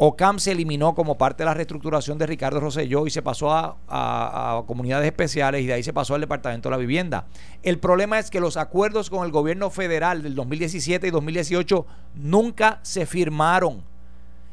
OCAM 0.00 0.38
se 0.38 0.52
eliminó 0.52 0.94
como 0.94 1.18
parte 1.18 1.42
de 1.42 1.46
la 1.46 1.54
reestructuración 1.54 2.18
de 2.18 2.26
Ricardo 2.26 2.60
Rosselló 2.60 3.06
y 3.06 3.10
se 3.10 3.20
pasó 3.22 3.50
a, 3.52 3.76
a- 3.88 4.58
a 4.58 4.62
comunidades 4.66 5.06
especiales 5.06 5.62
y 5.62 5.66
de 5.66 5.72
ahí 5.72 5.82
se 5.82 5.92
pasó 5.92 6.14
al 6.14 6.20
Departamento 6.20 6.68
de 6.68 6.70
la 6.72 6.76
Vivienda. 6.76 7.26
El 7.64 7.78
problema 7.78 8.18
es 8.20 8.30
que 8.30 8.38
los 8.40 8.56
acuerdos 8.56 9.10
con 9.10 9.24
el 9.24 9.32
gobierno 9.32 9.70
federal 9.70 10.22
del 10.22 10.34
2017 10.36 11.08
y 11.08 11.10
2018 11.10 11.84
nunca 12.14 12.78
se 12.82 13.06
firmaron. 13.06 13.82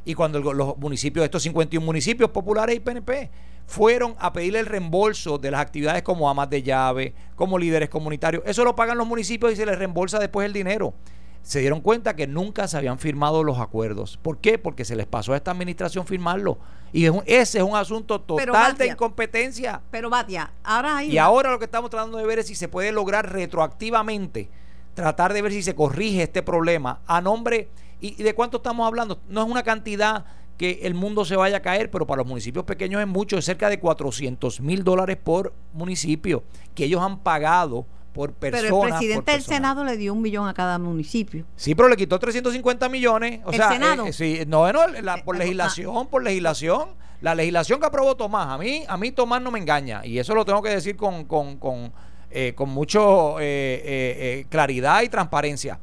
Y 0.04 0.14
cuando 0.14 0.38
el 0.38 0.44
los 0.58 0.78
municipios, 0.78 1.24
estos 1.26 1.42
51 1.44 1.84
municipios 1.86 2.30
populares 2.32 2.76
y 2.76 2.80
PNP, 2.80 3.30
fueron 3.68 4.16
a 4.20 4.32
pedirle 4.32 4.60
el 4.60 4.66
reembolso 4.68 5.38
de 5.38 5.52
las 5.52 5.62
actividades 5.62 6.04
como 6.04 6.30
amas 6.30 6.50
de 6.50 6.62
llave, 6.64 7.14
como 7.36 7.58
líderes 7.58 7.90
comunitarios, 7.90 8.44
eso 8.46 8.64
lo 8.64 8.76
pagan 8.76 8.98
los 8.98 9.08
municipios 9.08 9.52
y 9.54 9.56
se 9.56 9.66
les 9.66 9.78
reembolsa 9.78 10.20
después 10.20 10.46
el 10.46 10.54
dinero. 10.54 10.94
Se 11.42 11.60
dieron 11.60 11.80
cuenta 11.82 12.16
que 12.16 12.26
nunca 12.26 12.68
se 12.68 12.76
habían 12.76 12.98
firmado 12.98 13.44
los 13.44 13.60
acuerdos. 13.60 14.18
¿Por 14.22 14.40
qué? 14.40 14.58
Porque 14.58 14.84
se 14.84 14.96
les 14.96 15.06
pasó 15.06 15.34
a 15.34 15.38
esta 15.38 15.52
administración 15.52 16.08
firmarlo. 16.08 16.58
Y 16.92 17.06
es 17.06 17.12
un- 17.12 17.22
ese 17.28 17.60
es 17.60 17.64
un 17.64 17.76
asunto 17.76 18.20
total 18.20 18.76
de 18.78 18.88
incompetencia. 18.94 19.80
Pero 19.92 20.10
Batia, 20.10 20.52
ahora 20.64 20.98
hay 20.98 21.12
Y 21.12 21.18
ahora 21.20 21.52
lo 21.52 21.60
que 21.60 21.66
estamos 21.66 21.92
tratando 21.92 22.18
de 22.18 22.26
ver 22.26 22.40
es 22.40 22.48
si 22.48 22.56
se 22.56 22.68
puede 22.68 22.92
lograr 22.92 23.32
retroactivamente, 23.32 24.50
tratar 24.96 25.34
de 25.34 25.42
ver 25.42 25.52
si 25.52 25.62
se 25.62 25.76
corrige 25.76 26.24
este 26.24 26.42
problema 26.42 27.02
a 27.06 27.22
nombre, 27.22 27.70
y, 28.02 28.20
y 28.20 28.24
de 28.24 28.34
cuánto 28.34 28.58
estamos 28.58 28.88
hablando, 28.88 29.20
no 29.30 29.44
es 29.44 29.48
una 29.50 29.62
cantidad 29.64 30.26
que 30.58 30.80
el 30.84 30.94
mundo 30.94 31.26
se 31.26 31.36
vaya 31.36 31.58
a 31.58 31.62
caer, 31.62 31.92
pero 31.92 32.08
para 32.08 32.20
los 32.20 32.28
municipios 32.28 32.64
pequeños 32.66 33.02
es 33.02 33.08
mucho, 33.08 33.38
es 33.38 33.46
cerca 33.46 33.70
de 33.70 33.80
400 33.80 34.62
mil 34.62 34.84
dólares 34.84 35.18
por 35.22 35.54
municipio 35.74 36.44
que 36.74 36.86
ellos 36.86 37.02
han 37.02 37.20
pagado 37.20 37.86
por 38.14 38.32
personas. 38.32 38.64
Pero 38.72 38.84
el 38.86 38.90
presidente 38.92 39.32
del. 39.34 39.42
Senado 39.44 39.84
le 39.84 39.98
dio 39.98 40.14
un 40.14 40.22
millón 40.22 40.48
a 40.48 40.54
cada 40.54 40.80
municipio. 40.80 41.46
Sí, 41.58 41.76
pero 41.76 41.90
le 41.90 41.98
quitó 41.98 42.18
350 42.18 42.88
millones. 42.88 43.42
O 43.46 43.50
¿El 43.52 43.58
sea, 43.58 43.70
Senado? 43.72 44.06
eh, 44.06 44.14
sí, 44.14 44.40
no, 44.48 44.72
no, 44.72 44.88
la- 44.88 45.18
por 45.26 45.36
Eh, 45.36 45.40
legislación, 45.40 46.08
por 46.08 46.24
legislación. 46.24 46.90
La 47.22 47.34
legislación 47.36 47.80
que 47.80 47.88
aprobó 47.88 48.16
Tomás, 48.16 48.48
a 48.48 48.58
mí, 48.58 48.84
a 48.88 48.96
mí 48.98 49.12
Tomás 49.12 49.42
no 49.42 49.52
me 49.52 49.60
engaña. 49.60 50.06
Y 50.06 50.20
eso 50.20 50.34
lo 50.36 50.46
tengo 50.46 50.62
que 50.62 50.70
decir 50.70 50.96
con, 50.96 51.26
con, 51.26 51.58
con, 51.58 51.92
eh, 52.30 52.54
con 52.56 52.70
mucho 52.70 53.40
eh, 53.40 53.44
eh, 53.44 53.84
eh, 53.86 54.46
claridad 54.50 55.02
y 55.02 55.10
transparencia. 55.10 55.80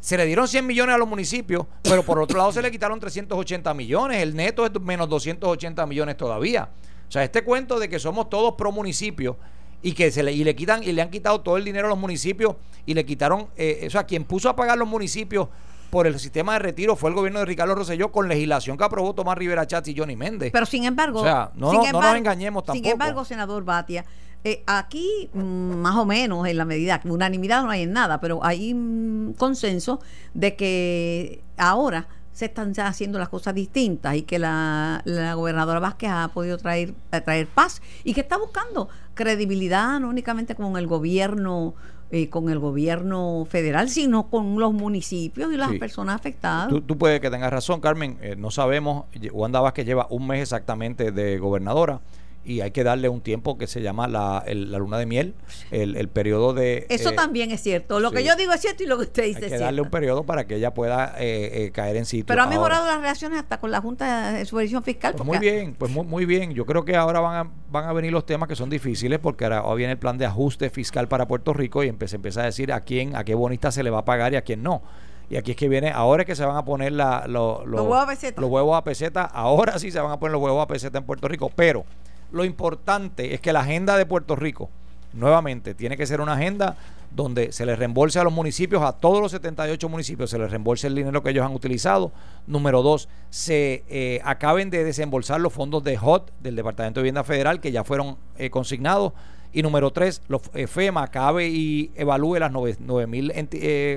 Se 0.00 0.16
le 0.16 0.24
dieron 0.24 0.46
100 0.46 0.64
millones 0.66 0.94
a 0.94 0.98
los 0.98 1.08
municipios, 1.08 1.66
pero 1.82 2.02
por 2.04 2.18
otro 2.20 2.38
lado 2.38 2.52
se 2.52 2.62
le 2.62 2.70
quitaron 2.70 3.00
380 3.00 3.74
millones. 3.74 4.22
El 4.22 4.36
neto 4.36 4.64
es 4.64 4.72
menos 4.80 5.08
280 5.08 5.84
millones 5.86 6.16
todavía. 6.16 6.68
O 7.08 7.10
sea, 7.10 7.24
este 7.24 7.42
cuento 7.42 7.78
de 7.80 7.88
que 7.88 7.98
somos 7.98 8.28
todos 8.28 8.54
pro 8.54 8.70
municipio 8.70 9.36
y 9.82 9.92
que 9.92 10.10
se 10.12 10.22
le, 10.22 10.32
y 10.32 10.44
le 10.44 10.54
quitan 10.54 10.82
y 10.82 10.92
le 10.92 11.02
han 11.02 11.10
quitado 11.10 11.40
todo 11.40 11.56
el 11.56 11.64
dinero 11.64 11.86
a 11.86 11.90
los 11.90 11.98
municipios 11.98 12.54
y 12.84 12.94
le 12.94 13.04
quitaron, 13.04 13.48
eh, 13.56 13.84
o 13.86 13.90
sea, 13.90 14.04
quien 14.04 14.24
puso 14.24 14.48
a 14.48 14.54
pagar 14.56 14.78
los 14.78 14.88
municipios 14.88 15.48
por 15.90 16.06
el 16.06 16.18
sistema 16.18 16.54
de 16.54 16.58
retiro 16.60 16.96
fue 16.96 17.10
el 17.10 17.16
gobierno 17.16 17.38
de 17.40 17.44
Ricardo 17.44 17.74
Rosselló 17.74 18.10
con 18.10 18.28
legislación 18.28 18.76
que 18.76 18.84
aprobó 18.84 19.14
Tomás 19.14 19.38
Rivera 19.38 19.66
Chatz 19.66 19.88
y 19.88 19.96
Johnny 19.96 20.16
Méndez. 20.16 20.50
Pero 20.52 20.66
sin 20.66 20.84
embargo, 20.84 21.20
O 21.20 21.24
sea, 21.24 21.50
no 21.54 21.70
sin 21.70 21.80
nos- 21.80 21.92
no 21.92 22.00
nos 22.00 22.16
engañemos 22.16 22.62
Sin 22.64 22.66
tampoco. 22.74 22.90
embargo, 22.92 23.24
senador 23.24 23.64
Batia, 23.64 24.04
eh, 24.48 24.62
aquí 24.66 25.28
mm, 25.34 25.40
más 25.40 25.96
o 25.96 26.04
menos 26.06 26.46
en 26.46 26.56
la 26.56 26.64
medida, 26.64 27.00
unanimidad 27.04 27.64
no 27.64 27.70
hay 27.70 27.82
en 27.82 27.92
nada, 27.92 28.20
pero 28.20 28.44
hay 28.44 28.72
un 28.72 29.34
consenso 29.36 29.98
de 30.34 30.54
que 30.54 31.42
ahora 31.56 32.06
se 32.32 32.44
están 32.44 32.72
ya 32.72 32.86
haciendo 32.86 33.18
las 33.18 33.28
cosas 33.28 33.54
distintas 33.54 34.14
y 34.14 34.22
que 34.22 34.38
la, 34.38 35.02
la 35.04 35.34
gobernadora 35.34 35.80
Vázquez 35.80 36.10
ha 36.12 36.28
podido 36.28 36.58
traer, 36.58 36.94
eh, 37.10 37.20
traer 37.22 37.48
paz 37.48 37.82
y 38.04 38.14
que 38.14 38.20
está 38.20 38.36
buscando 38.38 38.88
credibilidad 39.14 39.98
no 39.98 40.08
únicamente 40.10 40.54
con 40.54 40.76
el 40.76 40.86
gobierno 40.86 41.74
eh, 42.12 42.28
con 42.30 42.48
el 42.50 42.60
gobierno 42.60 43.48
federal, 43.50 43.88
sino 43.88 44.28
con 44.30 44.60
los 44.60 44.72
municipios 44.72 45.52
y 45.52 45.56
las 45.56 45.70
Sí. 45.72 45.78
personas 45.80 46.14
afectadas. 46.14 46.68
Tú, 46.68 46.80
tú 46.80 46.96
puedes 46.96 47.18
que 47.20 47.30
tengas 47.30 47.50
razón, 47.50 47.80
Carmen. 47.80 48.16
eh, 48.20 48.36
no 48.38 48.52
sabemos. 48.52 49.06
Wanda 49.32 49.58
Vázquez 49.60 49.84
lleva 49.86 50.06
un 50.10 50.24
mes 50.28 50.40
exactamente 50.42 51.10
de 51.10 51.38
gobernadora 51.38 52.00
y 52.46 52.60
hay 52.60 52.70
que 52.70 52.84
darle 52.84 53.08
un 53.08 53.20
tiempo 53.20 53.58
que 53.58 53.66
se 53.66 53.82
llama 53.82 54.06
la, 54.08 54.42
el- 54.46 54.70
la 54.72 54.78
luna 54.78 54.98
de 54.98 55.06
miel, 55.06 55.34
el, 55.70 55.96
el 55.96 56.08
periodo 56.08 56.54
de... 56.54 56.86
Eso 56.88 57.10
eh, 57.10 57.12
también 57.12 57.50
es 57.50 57.60
cierto. 57.62 58.00
Lo 58.00 58.10
que 58.12 58.22
yo 58.24 58.36
digo 58.36 58.52
es 58.52 58.60
cierto 58.60 58.82
y 58.82 58.86
lo 58.86 58.96
que 58.98 59.02
usted 59.04 59.24
dice 59.24 59.38
Hay 59.38 59.44
es 59.44 59.44
que 59.44 59.48
cierto. 59.48 59.64
darle 59.64 59.80
un 59.82 59.90
periodo 59.90 60.24
para 60.24 60.46
que 60.46 60.54
ella 60.56 60.72
pueda 60.72 61.14
eh, 61.18 61.64
eh, 61.66 61.70
caer 61.72 61.96
en 61.96 62.04
sitio. 62.06 62.26
Pero 62.26 62.40
ha 62.42 62.44
Ahora, 62.44 62.56
mejorado 62.56 62.86
las 62.86 62.96
relaciones 63.00 63.38
hasta 63.40 63.58
con 63.58 63.70
la 63.70 63.80
Junta 63.80 64.32
de 64.32 64.44
Supervisión 64.44 64.82
Fiscal. 64.82 65.14
pues 65.14 65.26
muy 65.26 65.38
bien, 65.38 65.74
pues 65.78 65.90
muy, 65.92 66.04
muy 66.06 66.24
bien. 66.24 66.52
Yo 66.54 66.64
creo 66.66 66.84
que 66.84 66.96
ahora 66.96 67.20
van 67.20 67.46
a, 67.46 67.50
van 67.70 67.84
a 67.88 67.92
venir 67.92 68.12
los 68.12 68.24
temas 68.24 68.48
que 68.48 68.56
son 68.56 68.70
difíciles 68.70 69.18
porque 69.18 69.44
ahora, 69.44 69.74
viene 69.74 69.92
el 69.92 69.98
plan 69.98 70.16
de 70.18 70.26
ajuste 70.26 70.70
fiscal 70.70 71.08
para 71.08 71.26
Puerto 71.26 71.52
Rico 71.52 71.82
y 71.84 71.92
se 72.06 72.16
empieza 72.16 72.42
a 72.42 72.44
decir 72.44 72.72
a 72.72 72.80
quién, 72.80 73.16
a 73.16 73.24
qué 73.24 73.34
bonista 73.34 73.70
se 73.72 73.82
le 73.82 73.90
va 73.90 73.98
a 73.98 74.04
pagar 74.04 74.32
y 74.32 74.36
a 74.36 74.42
quién 74.42 74.62
no. 74.62 74.82
Y 75.28 75.34
aquí 75.36 75.50
es 75.50 75.56
que 75.56 75.68
viene, 75.68 75.90
ahora 75.90 76.22
es 76.22 76.26
que 76.26 76.36
se 76.36 76.44
van 76.44 76.56
a 76.56 76.64
poner 76.64 76.92
la, 76.92 77.24
lo- 77.26 77.64
lo- 77.66 77.78
Los 77.78 77.80
huevos 77.80 78.04
a 78.04 78.06
peseta. 78.06 78.40
los 78.40 78.48
huevos 78.48 78.78
a 78.78 78.84
peseta, 78.84 79.22
ahora 79.24 79.76
sí 79.80 79.90
se 79.90 79.98
van 79.98 80.12
a 80.12 80.20
poner 80.20 80.32
los 80.34 80.40
huevos 80.40 80.62
a 80.62 80.68
peseta 80.68 80.98
en 80.98 81.04
Puerto 81.04 81.26
Rico, 81.26 81.50
pero 81.56 81.84
lo 82.32 82.44
importante 82.44 83.34
es 83.34 83.40
que 83.40 83.52
la 83.52 83.60
agenda 83.60 83.96
de 83.96 84.06
Puerto 84.06 84.36
Rico, 84.36 84.70
nuevamente, 85.12 85.74
tiene 85.74 85.96
que 85.96 86.06
ser 86.06 86.20
una 86.20 86.34
agenda 86.34 86.76
donde 87.10 87.52
se 87.52 87.64
les 87.64 87.78
reembolse 87.78 88.18
a 88.18 88.24
los 88.24 88.32
municipios, 88.32 88.82
a 88.82 88.92
todos 88.92 89.20
los 89.20 89.30
78 89.32 89.88
municipios, 89.88 90.28
se 90.28 90.38
les 90.38 90.50
reembolse 90.50 90.86
el 90.86 90.94
dinero 90.94 91.22
que 91.22 91.30
ellos 91.30 91.46
han 91.46 91.54
utilizado. 91.54 92.12
Número 92.46 92.82
dos, 92.82 93.08
se 93.30 93.84
eh, 93.88 94.20
acaben 94.24 94.68
de 94.70 94.84
desembolsar 94.84 95.40
los 95.40 95.52
fondos 95.52 95.82
de 95.82 95.98
HOT 96.00 96.30
del 96.42 96.56
Departamento 96.56 97.00
de 97.00 97.04
Vivienda 97.04 97.24
Federal 97.24 97.60
que 97.60 97.72
ya 97.72 97.84
fueron 97.84 98.16
eh, 98.36 98.50
consignados. 98.50 99.12
Y 99.56 99.62
número 99.62 99.90
tres, 99.90 100.20
los, 100.28 100.42
eh, 100.52 100.66
FEMA 100.66 101.02
acabe 101.04 101.48
y 101.48 101.90
evalúe 101.96 102.36
las 102.38 102.52
9 102.52 103.06
mil 103.06 103.32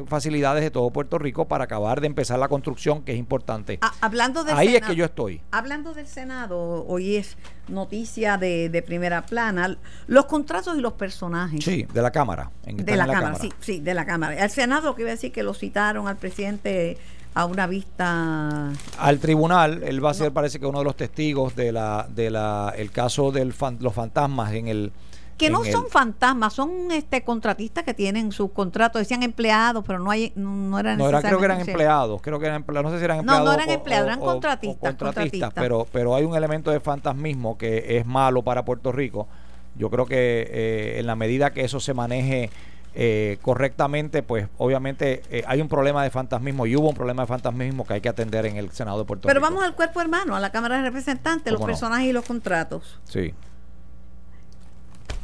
facilidades 0.07 0.63
de 0.63 0.71
todo 0.71 0.89
Puerto 0.89 1.17
Rico 1.17 1.49
para 1.49 1.65
acabar 1.65 1.99
de 1.99 2.07
empezar 2.07 2.39
la 2.39 2.47
construcción, 2.47 3.01
que 3.03 3.11
es 3.11 3.17
importante. 3.19 3.77
Ah, 3.81 3.91
hablando 3.99 4.45
del 4.45 4.55
Ahí 4.55 4.67
es 4.69 4.73
Senado- 4.75 4.89
que 4.93 4.95
yo 4.95 5.03
estoy. 5.03 5.41
Hablando 5.51 5.93
del 5.93 6.07
Senado, 6.07 6.85
hoy 6.87 7.17
es 7.17 7.35
noticia 7.67 8.37
de, 8.37 8.69
de 8.69 8.81
primera 8.81 9.25
plana, 9.25 9.77
los 10.07 10.27
contratos 10.27 10.77
y 10.77 10.79
los 10.79 10.93
personajes. 10.93 11.61
Sí, 11.61 11.85
de 11.93 12.01
la 12.01 12.11
Cámara. 12.11 12.51
en- 12.65 12.77
De 12.77 12.95
la, 12.95 13.03
en 13.03 13.11
Cámara, 13.11 13.35
sí, 13.35 13.51
sí, 13.59 13.81
de 13.81 13.93
la 13.93 14.05
Cámara. 14.05 14.41
Al 14.41 14.49
Senado, 14.49 14.95
que 14.95 15.01
iba 15.01 15.11
a 15.11 15.15
decir 15.15 15.33
que 15.33 15.43
lo 15.43 15.53
citaron 15.53 16.07
al 16.07 16.15
presidente 16.15 16.97
a 17.33 17.43
una 17.43 17.67
vista. 17.67 18.71
Al 18.97 19.19
tribunal, 19.19 19.83
él 19.83 20.03
va 20.03 20.11
a 20.11 20.13
ser, 20.13 20.31
parece 20.31 20.57
que 20.57 20.65
uno 20.65 20.79
de 20.79 20.85
los 20.85 20.95
testigos 20.95 21.53
de 21.57 21.73
la, 21.73 22.07
de 22.09 22.29
la, 22.29 22.73
el 22.77 22.91
caso 22.91 23.33
de 23.33 23.43
los 23.43 23.93
fantasmas 23.93 24.53
en 24.53 24.69
el. 24.69 24.93
Que 25.39 25.49
no 25.49 25.63
el- 25.63 25.71
son 25.71 25.87
fantasmas, 25.89 26.53
son 26.53 26.91
este 26.91 27.23
contratistas 27.23 27.83
que 27.85 27.93
tienen 27.93 28.31
sus 28.31 28.51
contratos, 28.51 28.99
decían 28.99 29.23
empleados, 29.23 29.83
pero 29.87 29.97
no 29.99 30.11
hay, 30.11 30.33
no, 30.35 30.51
no 30.53 30.77
eran 30.79 30.97
No, 30.97 31.07
era, 31.09 31.21
creo 31.21 31.39
que 31.39 31.45
eran 31.45 31.61
empleados, 31.61 32.21
creo 32.21 32.39
que 32.39 32.45
eran 32.45 32.57
empleados, 32.57 32.83
no 32.91 32.95
sé 32.95 32.99
si 32.99 33.05
eran 33.05 33.17
No, 33.17 33.21
empleados. 33.21 33.45
no 33.47 33.53
eran 33.53 33.69
o- 33.69 33.71
empleados, 33.71 34.03
o- 34.05 34.09
eran 34.09 34.19
o- 34.21 34.25
contratistas, 34.25 34.77
o 34.77 34.79
contratistas, 34.81 35.07
contratistas. 35.07 35.53
Pero, 35.55 35.87
pero 35.91 36.15
hay 36.15 36.25
un 36.25 36.35
elemento 36.35 36.69
de 36.71 36.79
fantasmismo 36.79 37.57
que 37.57 37.97
es 37.97 38.05
malo 38.05 38.43
para 38.43 38.65
Puerto 38.65 38.91
Rico. 38.91 39.27
Yo 39.75 39.89
creo 39.89 40.05
que 40.05 40.47
eh, 40.51 40.99
en 40.99 41.07
la 41.07 41.15
medida 41.15 41.51
que 41.53 41.63
eso 41.63 41.79
se 41.79 41.93
maneje 41.93 42.49
eh, 42.95 43.37
correctamente, 43.41 44.23
pues 44.23 44.47
obviamente 44.57 45.21
eh, 45.29 45.43
hay 45.47 45.61
un 45.61 45.69
problema 45.69 46.03
de 46.03 46.09
fantasmismo 46.09 46.65
y 46.65 46.75
hubo 46.75 46.89
un 46.89 46.95
problema 46.95 47.21
de 47.23 47.27
fantasmismo 47.27 47.85
que 47.85 47.93
hay 47.93 48.01
que 48.01 48.09
atender 48.09 48.45
en 48.47 48.57
el 48.57 48.71
Senado 48.71 48.97
de 48.97 49.05
Puerto 49.05 49.27
Pero 49.27 49.39
Rico. 49.39 49.49
vamos 49.51 49.63
al 49.63 49.75
cuerpo 49.75 50.01
hermano, 50.01 50.35
a 50.35 50.39
la 50.39 50.51
Cámara 50.51 50.77
de 50.77 50.81
Representantes, 50.83 51.51
los 51.53 51.59
¿Cómo 51.59 51.67
no? 51.67 51.73
personajes 51.73 52.07
y 52.07 52.13
los 52.13 52.25
contratos. 52.25 52.99
Sí. 53.05 53.33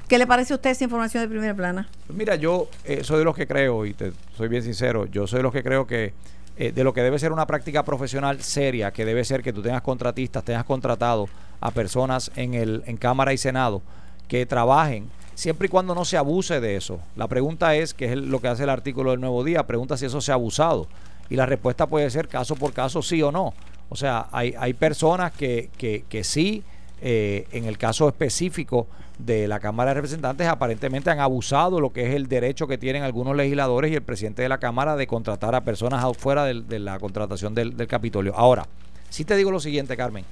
¿Qué 0.08 0.20
le 0.20 0.28
parece 0.28 0.54
a 0.54 0.58
usted 0.58 0.70
esa 0.70 0.84
información 0.84 1.24
de 1.24 1.30
primera 1.30 1.54
plana? 1.56 1.88
Pues 2.06 2.18
Mira, 2.18 2.36
yo 2.36 2.70
eh, 2.84 3.04
soy 3.04 3.20
de 3.20 3.26
los 3.26 3.36
que 3.36 3.48
creo, 3.48 3.86
y 3.86 3.94
te 3.94 4.12
soy 4.38 4.48
bien 4.48 4.62
sincero, 4.62 5.08
yo 5.08 5.26
soy 5.26 5.38
de 5.38 5.44
los 5.44 5.52
que 5.52 5.64
creo 5.64 5.88
que 5.88 6.14
eh, 6.58 6.72
de 6.72 6.84
lo 6.84 6.94
que 6.94 7.02
debe 7.02 7.18
ser 7.18 7.32
una 7.32 7.48
práctica 7.48 7.84
profesional 7.84 8.42
seria, 8.42 8.92
que 8.92 9.04
debe 9.04 9.26
ser 9.26 9.42
que 9.42 9.52
tú 9.52 9.62
tengas 9.62 9.82
contratistas, 9.82 10.44
tengas 10.44 10.64
contratado 10.64 11.28
a 11.60 11.72
personas 11.72 12.32
en, 12.36 12.54
el, 12.54 12.84
en 12.86 12.98
Cámara 12.98 13.34
y 13.34 13.38
Senado 13.38 13.82
que 14.28 14.46
trabajen 14.46 15.10
siempre 15.34 15.66
y 15.68 15.70
cuando 15.70 15.96
no 15.96 16.06
se 16.06 16.18
abuse 16.18 16.62
de 16.62 16.76
eso. 16.76 17.00
La 17.16 17.28
pregunta 17.28 17.76
es, 17.76 17.94
que 17.94 18.06
es 18.14 18.18
lo 18.18 18.40
que 18.40 18.48
hace 18.48 18.64
el 18.64 18.70
artículo 18.70 19.12
del 19.12 19.20
Nuevo 19.20 19.44
Día, 19.44 19.68
pregunta 19.68 19.98
si 19.98 20.06
eso 20.06 20.22
se 20.22 20.32
ha 20.32 20.36
abusado. 20.36 20.88
Y 21.30 21.36
la 21.36 21.46
respuesta 21.46 21.88
puede 21.88 22.10
ser 22.10 22.28
caso 22.28 22.56
por 22.56 22.74
caso, 22.74 23.02
sí 23.02 23.22
o 23.22 23.32
no. 23.32 23.54
O 23.90 23.96
sea, 23.96 24.28
hay, 24.32 24.56
hay 24.58 24.74
personas 24.74 25.32
que, 25.34 25.70
que, 25.78 26.06
que 26.08 26.24
sí 26.24 26.64
eh, 27.02 27.48
en 27.52 27.66
el 27.66 27.78
caso 27.78 28.08
específico 28.08 28.88
de 29.18 29.48
la 29.48 29.60
Cámara 29.60 29.92
de 29.92 29.96
Representantes, 29.96 30.48
aparentemente 30.48 31.10
han 31.10 31.20
abusado 31.20 31.80
lo 31.80 31.94
que 31.94 32.08
es 32.08 32.16
el 32.16 32.28
derecho 32.28 32.68
que 32.68 32.78
tienen 32.78 33.04
algunos 33.04 33.36
legisladores 33.36 33.92
y 33.92 33.96
el 33.96 34.02
presidente 34.02 34.42
de 34.42 34.50
la 34.50 34.58
Cámara 34.58 34.96
de 34.96 35.08
contratar 35.08 35.56
a 35.56 35.62
personas 35.62 36.04
afuera 36.04 36.46
de, 36.46 36.80
la 36.80 37.00
contratación 37.00 37.56
del, 37.56 37.76
Capitolio. 37.88 38.34
Ahora, 38.36 38.68
si 39.10 39.24
te 39.24 39.36
digo 39.36 39.52
lo 39.52 39.60
siguiente, 39.60 39.96
Carmen. 39.96 40.26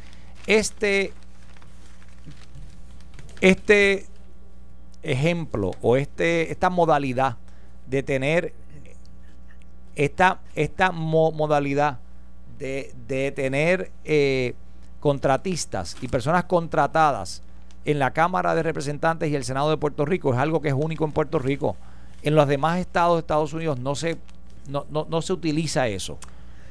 Este, 0.46 1.14
este 3.40 4.08
ejemplo 5.02 5.72
o 5.82 5.96
este, 5.96 6.52
esta 6.52 6.70
modalidad 6.70 7.38
de 7.88 8.04
tener 8.04 8.54
esta, 9.96 10.42
esta 10.56 10.92
modalidad 10.92 12.00
de, 12.60 12.94
de 13.08 13.32
tener 13.32 13.92
eh, 14.04 14.56
contratistas 15.00 15.96
y 16.02 16.08
personas 16.08 16.46
contratadas 16.46 17.44
en 17.86 18.00
la 18.00 18.12
Cámara 18.12 18.56
de 18.56 18.64
Representantes 18.64 19.30
y 19.30 19.36
el 19.36 19.44
Senado 19.44 19.70
de 19.70 19.78
Puerto 19.78 20.06
Rico 20.06 20.34
es 20.34 20.40
algo 20.40 20.62
que 20.62 20.70
es 20.70 20.74
único 20.74 21.06
en 21.06 21.12
Puerto 21.12 21.40
Rico. 21.40 21.76
En 22.22 22.36
los 22.36 22.48
demás 22.48 22.80
estados 22.80 23.16
de 23.16 23.20
Estados 23.20 23.54
Unidos 23.54 23.80
no 23.80 23.96
se, 23.96 24.18
no, 24.68 24.86
no, 24.90 25.06
no 25.10 25.22
se 25.22 25.34
utiliza 25.34 25.88
eso. 25.88 26.18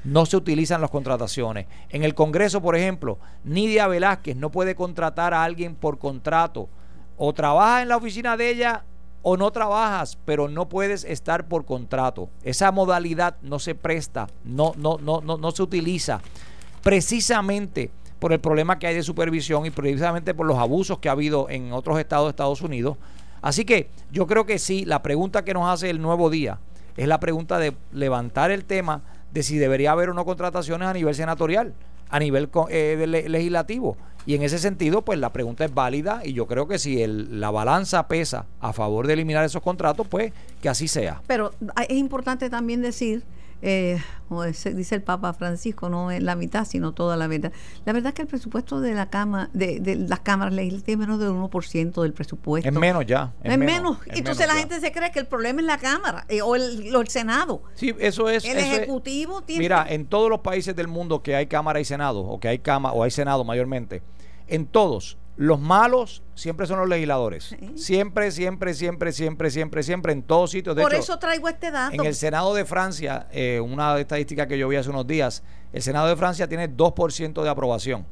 No 0.05 0.27
se 0.27 0.37
utilizan 0.37 0.81
las 0.81 0.91
contrataciones. 0.91 1.67
En 1.91 2.03
el 2.03 2.15
Congreso, 2.15 2.61
por 2.61 2.75
ejemplo, 2.75 3.19
Nidia 3.45 3.87
Velázquez 3.87 4.37
no 4.37 4.51
puede 4.51 4.75
contratar 4.75 5.33
a 5.33 5.45
alguien 5.45 5.77
por 5.77 5.99
contrato. 5.99 6.69
O 7.17 7.33
trabaja 7.33 7.83
en 7.83 7.89
la 7.89 7.99
oficina 7.99 8.37
de 8.37 8.51
ella 8.51 8.85
o 9.23 9.37
no 9.37 9.53
trabajas, 9.53 10.19
pero 10.25 10.49
no 10.49 10.69
puedes 10.69 11.05
estar 11.05 11.47
por 11.47 11.65
contrato. 11.65 12.29
Esa 12.43 12.73
modalidad 12.73 13.37
no 13.43 13.59
se 13.61 13.75
presta, 13.75 14.27
no, 14.45 14.73
no, 14.77 14.99
no, 15.01 15.21
no, 15.21 15.37
no 15.37 15.51
se 15.53 15.63
utiliza. 15.63 16.21
Precisamente 16.83 17.91
por 18.23 18.33
el 18.33 18.39
problema 18.39 18.79
que 18.79 18.87
hay 18.87 18.95
de 18.95 19.03
supervisión 19.03 19.67
y 19.67 19.71
precisamente 19.71 20.33
por 20.33 20.47
los 20.47 20.57
abusos 20.57 21.01
que 21.01 21.09
ha 21.09 21.13
habido 21.13 21.51
en 21.51 21.73
otros 21.73 21.99
estados 21.99 22.27
de 22.27 22.31
Estados 22.31 22.63
Unidos. 22.63 22.97
Así 23.41 23.65
que 23.65 23.91
yo 24.13 24.29
creo 24.29 24.47
que 24.47 24.61
sí, 24.61 24.85
la 24.85 25.03
pregunta 25.03 25.45
que 25.45 25.53
nos 25.53 25.69
hace 25.69 25.91
el 25.91 26.01
nuevo 26.01 26.31
día 26.31 26.61
es 26.97 27.09
la 27.09 27.19
pregunta 27.19 27.59
de 27.59 27.75
levantar 27.91 28.53
el 28.53 28.65
tema 28.65 29.03
de 29.33 29.43
si 29.43 29.59
debería 29.59 29.91
haber 29.91 30.11
o 30.11 30.15
no 30.15 30.25
contrataciones 30.25 30.87
a 30.87 30.93
nivel 30.93 31.17
senatorial, 31.17 31.75
a 32.11 32.21
nivel 32.21 32.49
eh, 32.69 33.25
legislativo. 33.29 33.97
Y 34.25 34.37
en 34.37 34.43
ese 34.45 34.61
sentido, 34.61 35.03
pues 35.03 35.19
la 35.19 35.33
pregunta 35.33 35.65
es 35.65 35.75
válida 35.75 36.21
y 36.25 36.33
yo 36.33 36.47
creo 36.47 36.69
que 36.69 36.79
si 36.79 37.03
el, 37.03 37.41
la 37.41 37.51
balanza 37.51 38.07
pesa 38.07 38.47
a 38.61 38.73
favor 38.73 39.09
de 39.09 39.15
eliminar 39.15 39.45
esos 39.45 39.63
contratos, 39.63 40.07
pues 40.07 40.33
que 40.61 40.69
así 40.69 40.87
sea. 40.87 41.21
Pero 41.27 41.51
ah, 41.75 41.83
es 41.83 41.97
importante 41.97 42.49
también 42.51 42.83
decir 42.83 43.25
eh, 43.63 44.03
como 44.29 44.43
dice 44.45 44.95
el 44.95 45.03
Papa 45.03 45.33
Francisco, 45.35 45.89
no 45.89 46.11
es 46.11 46.21
la 46.23 46.35
mitad, 46.35 46.65
sino 46.65 46.93
toda 46.93 47.17
la 47.17 47.29
mitad. 47.29 47.53
La 47.85 47.93
verdad 47.93 48.09
es 48.09 48.15
que 48.15 48.23
el 48.23 48.29
presupuesto 48.29 48.81
de 48.81 48.95
la 48.95 49.09
cama, 49.09 49.51
de, 49.53 49.79
de 49.79 49.95
las 49.95 50.21
cámaras 50.21 50.53
legislativas 50.53 50.95
es 50.95 50.99
menos 50.99 51.21
del 51.21 51.31
1% 51.31 52.03
del 52.03 52.13
presupuesto. 52.13 52.69
Es 52.69 52.75
menos 52.75 53.07
ya. 53.07 53.33
Es, 53.45 53.57
menos. 53.57 53.99
Entonces 54.07 54.49
la 54.49 54.55
gente 54.55 54.81
se 54.81 54.91
cree 54.91 55.13
que 55.13 55.21
el 55.21 55.27
problema 55.27 55.61
es 55.61 55.67
la 55.67 55.79
Cámara 55.79 56.25
eh, 56.29 56.43
o, 56.43 56.57
el, 56.57 57.09
Senado. 57.09 57.63
Sí, 57.75 57.95
eso 57.99 58.29
es. 58.29 58.45
El 58.45 58.59
Ejecutivo 58.59 59.43
tiene. 59.43 59.61
Mira, 59.63 59.87
en 59.89 60.07
todos 60.07 60.29
los 60.29 60.41
países 60.41 60.75
del 60.75 60.89
mundo 60.89 61.23
que 61.23 61.37
hay 61.37 61.47
Cámara 61.47 61.79
y 61.79 61.85
Senado, 61.85 62.21
o 62.21 62.41
que 62.41 62.49
hay 62.49 62.59
Cámara 62.59 62.95
o 62.95 63.05
hay 63.05 63.11
Senado 63.11 63.45
mayormente, 63.45 64.03
en 64.49 64.67
todos 64.67 65.19
los 65.37 65.59
malos 65.59 66.23
siempre 66.35 66.67
son 66.67 66.79
los 66.79 66.89
legisladores. 66.89 67.57
Siempre, 67.75 68.31
siempre, 68.31 68.75
siempre, 68.75 69.13
siempre, 69.13 69.51
siempre, 69.51 69.83
siempre, 69.83 70.13
en 70.13 70.23
todos 70.23 70.51
sitios. 70.51 70.77
Por 70.77 70.95
eso 70.95 71.19
traigo 71.19 71.49
este 71.49 71.71
dato. 71.71 71.95
En 71.95 72.05
el 72.05 72.15
Senado 72.15 72.55
de 72.55 72.65
Francia, 72.65 73.29
eh, 73.33 73.61
una 73.61 73.99
estadística 73.99 74.47
que 74.47 74.59
yo 74.59 74.69
vi 74.69 74.77
hace 74.77 74.91
unos 74.91 75.07
días, 75.07 75.43
el 75.73 75.83
Senado 75.83 76.09
de 76.09 76.17
Francia 76.17 76.49
tiene 76.49 76.69
2% 76.69 77.43
de 77.43 77.49
aprobación. 77.49 78.07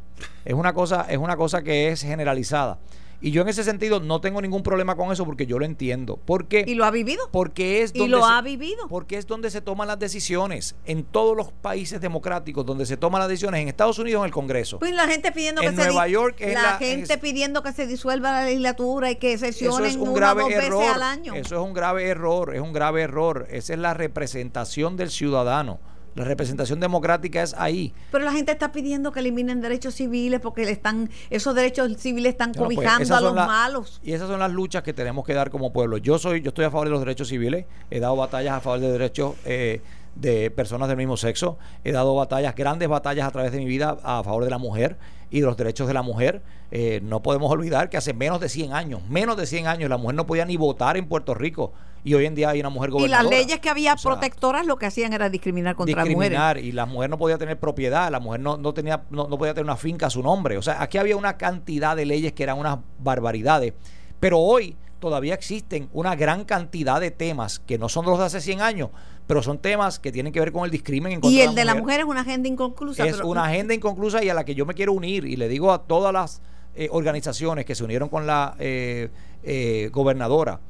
Es 0.44 0.54
una 0.54 0.72
cosa, 0.72 1.06
es 1.08 1.18
una 1.18 1.36
cosa 1.36 1.62
que 1.62 1.88
es 1.88 2.02
generalizada. 2.02 2.78
Y 3.22 3.32
yo 3.32 3.42
en 3.42 3.48
ese 3.48 3.64
sentido 3.64 4.00
no 4.00 4.20
tengo 4.20 4.40
ningún 4.40 4.62
problema 4.62 4.96
con 4.96 5.12
eso 5.12 5.26
porque 5.26 5.46
yo 5.46 5.58
lo 5.58 5.64
entiendo. 5.64 6.18
Porque, 6.24 6.64
¿Y 6.66 6.74
lo 6.74 6.84
ha 6.84 6.90
vivido? 6.90 7.28
Porque 7.30 7.82
es 7.82 7.92
donde 7.92 8.06
¿Y 8.06 8.10
lo 8.10 8.24
ha 8.24 8.40
vivido? 8.40 8.88
Porque 8.88 9.18
es 9.18 9.26
donde 9.26 9.50
se 9.50 9.60
toman 9.60 9.88
las 9.88 9.98
decisiones. 9.98 10.74
En 10.86 11.04
todos 11.04 11.36
los 11.36 11.52
países 11.52 12.00
democráticos 12.00 12.64
donde 12.64 12.86
se 12.86 12.96
toman 12.96 13.20
las 13.20 13.28
decisiones, 13.28 13.60
en 13.60 13.68
Estados 13.68 13.98
Unidos 13.98 14.20
en 14.20 14.26
el 14.26 14.32
Congreso. 14.32 14.78
Pues 14.78 14.94
la 14.94 15.06
gente 15.06 15.32
pidiendo 15.32 15.60
en 15.62 15.70
que 15.70 15.76
Nueva 15.76 16.08
York 16.08 16.36
es 16.38 16.54
la, 16.54 16.78
gente 16.78 17.18
pidiendo 17.18 17.62
que 17.62 17.72
se 17.72 17.86
disuelva 17.86 18.32
la 18.32 18.44
legislatura 18.44 19.10
y 19.10 19.16
que 19.16 19.36
sesionen 19.36 20.00
un 20.00 20.14
grave 20.14 20.42
dos 20.42 20.52
error, 20.52 20.78
veces 20.78 20.94
al 20.94 21.02
año. 21.02 21.34
Eso 21.34 21.56
es 21.56 21.60
un 21.60 21.74
grave 21.74 22.06
error, 22.06 22.54
es 22.54 22.60
un 22.60 22.72
grave 22.72 23.02
error. 23.02 23.46
Esa 23.50 23.74
es 23.74 23.78
la 23.78 23.92
representación 23.92 24.96
del 24.96 25.10
ciudadano. 25.10 25.78
La 26.14 26.24
representación 26.24 26.80
democrática 26.80 27.42
es 27.42 27.54
ahí. 27.56 27.92
Pero 28.10 28.24
la 28.24 28.32
gente 28.32 28.52
está 28.52 28.72
pidiendo 28.72 29.12
que 29.12 29.20
eliminen 29.20 29.60
derechos 29.60 29.94
civiles 29.94 30.40
porque 30.40 30.64
le 30.64 30.72
están 30.72 31.10
esos 31.30 31.54
derechos 31.54 31.96
civiles 31.98 32.32
están 32.32 32.52
cobijando 32.54 33.14
a 33.14 33.20
los 33.20 33.34
malos. 33.34 34.00
Y 34.02 34.12
esas 34.12 34.28
son 34.28 34.40
las 34.40 34.50
luchas 34.50 34.82
que 34.82 34.92
tenemos 34.92 35.24
que 35.24 35.34
dar 35.34 35.50
como 35.50 35.72
pueblo. 35.72 35.98
Yo 35.98 36.18
soy 36.18 36.42
yo 36.42 36.48
estoy 36.48 36.64
a 36.64 36.70
favor 36.70 36.86
de 36.86 36.92
los 36.92 37.00
derechos 37.00 37.28
civiles. 37.28 37.66
He 37.90 38.00
dado 38.00 38.16
batallas 38.16 38.54
a 38.54 38.60
favor 38.60 38.80
de 38.80 38.92
derechos 38.92 39.34
eh, 39.44 39.80
de 40.14 40.50
personas 40.50 40.88
del 40.88 40.96
mismo 40.96 41.16
sexo. 41.16 41.58
He 41.84 41.92
dado 41.92 42.14
batallas, 42.14 42.54
grandes 42.54 42.88
batallas 42.88 43.26
a 43.26 43.30
través 43.30 43.52
de 43.52 43.58
mi 43.58 43.66
vida 43.66 43.96
a 44.02 44.22
favor 44.22 44.44
de 44.44 44.50
la 44.50 44.58
mujer 44.58 44.96
y 45.30 45.40
de 45.40 45.46
los 45.46 45.56
derechos 45.56 45.86
de 45.88 45.94
la 45.94 46.02
mujer. 46.02 46.42
Eh, 46.70 47.00
no 47.02 47.22
podemos 47.22 47.50
olvidar 47.50 47.88
que 47.88 47.96
hace 47.96 48.12
menos 48.12 48.40
de 48.40 48.48
100 48.48 48.72
años, 48.72 49.02
menos 49.08 49.36
de 49.36 49.46
100 49.46 49.66
años, 49.66 49.90
la 49.90 49.96
mujer 49.96 50.14
no 50.14 50.26
podía 50.26 50.44
ni 50.44 50.56
votar 50.56 50.96
en 50.96 51.08
Puerto 51.08 51.34
Rico 51.34 51.72
y 52.04 52.14
hoy 52.14 52.26
en 52.26 52.34
día 52.34 52.50
hay 52.50 52.60
una 52.60 52.70
mujer 52.70 52.90
gobernadora. 52.90 53.28
Y 53.28 53.30
las 53.30 53.40
leyes 53.40 53.60
que 53.60 53.68
había 53.68 53.96
protectoras 53.96 54.66
lo 54.66 54.76
que 54.76 54.86
hacían 54.86 55.12
era 55.12 55.28
discriminar 55.28 55.76
contra 55.76 56.04
las 56.04 56.14
mujeres. 56.14 56.64
Y 56.64 56.72
la 56.72 56.86
mujer 56.86 57.10
no 57.10 57.18
podía 57.18 57.38
tener 57.38 57.58
propiedad, 57.58 58.10
la 58.10 58.20
mujer 58.20 58.40
no, 58.40 58.56
no 58.56 58.72
tenía, 58.72 59.02
no, 59.10 59.28
no, 59.28 59.38
podía 59.38 59.52
tener 59.52 59.64
una 59.64 59.76
finca 59.76 60.06
a 60.06 60.10
su 60.10 60.22
nombre. 60.22 60.56
O 60.56 60.62
sea, 60.62 60.82
aquí 60.82 60.98
había 60.98 61.16
una 61.16 61.36
cantidad 61.36 61.96
de 61.96 62.06
leyes 62.06 62.32
que 62.32 62.42
eran 62.42 62.58
unas 62.58 62.78
barbaridades. 62.98 63.74
Pero 64.20 64.38
hoy 64.38 64.76
todavía 65.00 65.34
existen 65.34 65.88
una 65.92 66.14
gran 66.14 66.44
cantidad 66.44 67.00
de 67.00 67.10
temas 67.10 67.58
que 67.58 67.78
no 67.78 67.88
son 67.88 68.04
los 68.04 68.18
de 68.18 68.26
hace 68.26 68.40
100 68.40 68.60
años, 68.60 68.90
pero 69.26 69.42
son 69.42 69.58
temas 69.58 69.98
que 69.98 70.12
tienen 70.12 70.32
que 70.32 70.40
ver 70.40 70.52
con 70.52 70.64
el 70.64 70.70
discrimen 70.70 71.12
en 71.12 71.20
contra 71.20 71.36
Y 71.36 71.40
el 71.40 71.54
de 71.54 71.64
la 71.64 71.74
mujer 71.74 72.00
es 72.00 72.06
una 72.06 72.20
agenda 72.20 72.48
inconclusa. 72.48 73.06
Es 73.06 73.20
una 73.20 73.44
agenda 73.44 73.74
inconclusa 73.74 74.22
y 74.22 74.28
a 74.28 74.34
la 74.34 74.44
que 74.44 74.54
yo 74.54 74.66
me 74.66 74.74
quiero 74.74 74.92
unir 74.92 75.24
y 75.24 75.36
le 75.36 75.48
digo 75.48 75.72
a 75.72 75.82
todas 75.82 76.12
las 76.12 76.42
eh, 76.76 76.88
organizaciones 76.92 77.64
que 77.64 77.74
se 77.74 77.82
unieron 77.82 78.08
con 78.08 78.26
la 78.26 78.54
eh, 78.58 79.08
eh, 79.42 79.88
gobernadora 79.92 80.60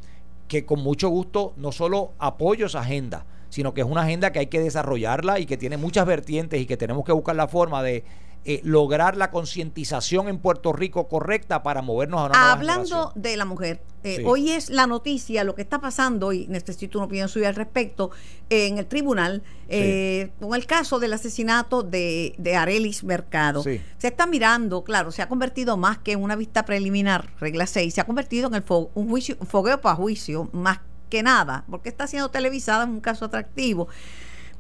que 0.51 0.65
con 0.65 0.81
mucho 0.81 1.09
gusto 1.09 1.55
no 1.57 1.71
solo 1.71 2.13
apoyo 2.19 2.67
esa 2.67 2.81
agenda, 2.81 3.25
sino 3.51 3.73
que 3.73 3.83
es 3.83 3.87
una 3.87 4.03
agenda 4.03 4.33
que 4.33 4.41
hay 4.41 4.47
que 4.49 4.59
desarrollarla 4.59 5.39
y 5.39 5.47
que 5.47 5.57
tiene 5.57 5.77
muchas 5.77 6.07
vertientes 6.07 6.61
y 6.61 6.67
que 6.67 6.77
tenemos 6.77 7.05
que 7.05 7.13
buscar 7.13 7.37
la 7.37 7.47
forma 7.47 7.85
de 7.85 8.03
eh, 8.47 8.63
lograr 8.65 9.19
la 9.19 9.31
concientización 9.31 10.29
en 10.29 10.39
Puerto 10.39 10.73
Rico 10.73 11.09
correcta 11.09 11.63
para 11.63 11.83
movernos 11.83 12.21
a 12.21 12.25
una 12.25 12.39
nueva 12.39 12.53
Hablando 12.53 13.13
de 13.15 13.37
la 13.37 13.45
mujer, 13.45 13.83
eh, 14.03 14.25
hoy 14.25 14.53
es 14.53 14.71
la 14.71 14.87
noticia, 14.87 15.45
lo 15.45 15.55
que 15.55 15.61
está 15.61 15.79
pasando, 15.79 16.33
y 16.33 16.47
necesito 16.47 16.97
una 16.97 17.05
opinión 17.05 17.29
suya 17.29 17.51
al 17.51 17.55
respecto, 17.55 18.11
en 18.49 18.79
el 18.79 18.87
tribunal, 18.87 19.43
eh, 19.69 20.31
con 20.41 20.55
el 20.55 20.65
caso 20.65 20.99
del 20.99 21.13
asesinato 21.13 21.83
de, 21.83 22.35
de 22.39 22.57
Arelis 22.57 23.05
Mercado. 23.05 23.63
Se 23.63 23.83
está 24.01 24.27
mirando, 24.27 24.85
claro, 24.85 25.13
se 25.13 25.21
ha 25.21 25.29
convertido 25.29 25.77
más 25.77 25.99
que 25.99 26.13
en 26.13 26.23
una 26.23 26.35
vista 26.35 26.65
preliminar, 26.65 27.29
regla 27.41 27.67
6, 27.67 27.93
se 27.93 28.01
ha 28.01 28.05
convertido 28.05 28.49
en 28.49 28.55
el 28.55 28.65
un, 28.69 29.09
juicio, 29.11 29.37
un 29.39 29.47
fogueo 29.47 29.83
para 29.83 29.97
juicio, 29.97 30.49
más 30.53 30.81
que 31.11 31.23
nada, 31.23 31.65
porque 31.71 31.91
está 31.91 32.07
siendo 32.07 32.31
televisada 32.31 32.85
en 32.85 32.91
un 32.91 33.01
caso 33.01 33.27
atractivo. 33.27 33.89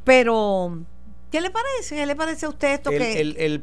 Pero 0.04 0.84
¿Qué 1.30 1.40
le 1.40 1.50
parece? 1.50 1.94
¿Qué 1.94 2.06
le 2.06 2.16
parece 2.16 2.46
a 2.46 2.48
usted 2.48 2.74
esto 2.74 2.90
el, 2.90 2.98
que... 2.98 3.20
El, 3.20 3.62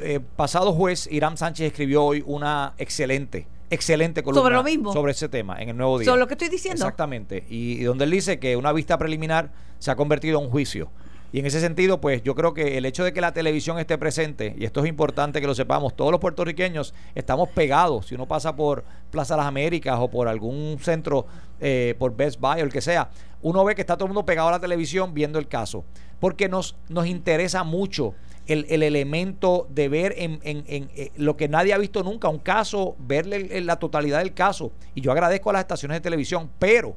eh, 0.00 0.20
pasado 0.36 0.72
juez 0.72 1.08
Irán 1.10 1.36
Sánchez 1.36 1.66
escribió 1.66 2.04
hoy 2.04 2.22
una 2.24 2.74
excelente, 2.78 3.46
excelente 3.70 4.22
columna 4.22 4.42
sobre 4.42 4.54
lo 4.54 4.62
mismo. 4.62 4.92
Sobre 4.92 5.12
ese 5.12 5.28
tema 5.28 5.60
en 5.60 5.70
el 5.70 5.76
Nuevo 5.76 5.98
Día. 5.98 6.06
Sobre 6.06 6.20
lo 6.20 6.28
que 6.28 6.34
estoy 6.34 6.48
diciendo. 6.48 6.84
Exactamente. 6.84 7.44
Y, 7.48 7.82
donde 7.82 8.04
él 8.04 8.10
dice 8.12 8.38
que 8.38 8.56
una 8.56 8.72
vista 8.72 8.98
preliminar 8.98 9.50
se 9.78 9.90
ha 9.90 9.96
convertido 9.96 10.38
en 10.38 10.44
un 10.44 10.50
juicio. 10.50 10.90
Y 11.32 11.40
en 11.40 11.46
ese 11.46 11.60
sentido, 11.60 12.00
pues 12.00 12.22
yo 12.22 12.34
creo 12.34 12.54
que 12.54 12.78
el 12.78 12.86
hecho 12.86 13.04
de 13.04 13.12
que 13.12 13.20
la 13.20 13.32
televisión 13.32 13.78
esté 13.78 13.98
presente, 13.98 14.54
y 14.58 14.64
esto 14.64 14.82
es 14.82 14.88
importante 14.88 15.40
que 15.40 15.46
lo 15.46 15.54
sepamos, 15.54 15.94
todos 15.94 16.10
los 16.10 16.20
puertorriqueños 16.20 16.94
estamos 17.14 17.50
pegados. 17.50 18.06
Si 18.06 18.14
uno 18.14 18.26
pasa 18.26 18.56
por 18.56 18.84
Plaza 19.10 19.36
Las 19.36 19.46
Américas 19.46 19.98
o 20.00 20.08
por 20.08 20.28
algún 20.28 20.78
centro, 20.80 21.26
eh, 21.60 21.94
por 21.98 22.16
Best 22.16 22.40
Buy 22.40 22.60
o 22.60 22.64
el 22.64 22.72
que 22.72 22.80
sea, 22.80 23.10
uno 23.42 23.64
ve 23.64 23.74
que 23.74 23.82
está 23.82 23.96
todo 23.96 24.06
el 24.06 24.10
mundo 24.10 24.24
pegado 24.24 24.48
a 24.48 24.52
la 24.52 24.60
televisión 24.60 25.12
viendo 25.12 25.38
el 25.38 25.48
caso 25.48 25.84
porque 26.20 26.48
nos, 26.48 26.76
nos 26.88 27.06
interesa 27.06 27.64
mucho 27.64 28.14
el, 28.46 28.82
elemento 28.82 29.66
de 29.70 29.88
ver 29.88 30.14
en, 30.16 30.40
eh, 30.44 31.12
lo 31.16 31.36
que 31.36 31.48
nadie 31.48 31.74
ha 31.74 31.78
visto 31.78 32.02
nunca, 32.02 32.28
un 32.28 32.38
caso, 32.38 32.96
verle 32.98 33.60
la 33.60 33.76
totalidad 33.76 34.18
del 34.18 34.32
caso. 34.32 34.72
Y 34.94 35.02
yo 35.02 35.12
agradezco 35.12 35.50
a 35.50 35.52
las 35.52 35.60
estaciones 35.60 35.96
de 35.96 36.00
televisión, 36.00 36.50
pero 36.58 36.96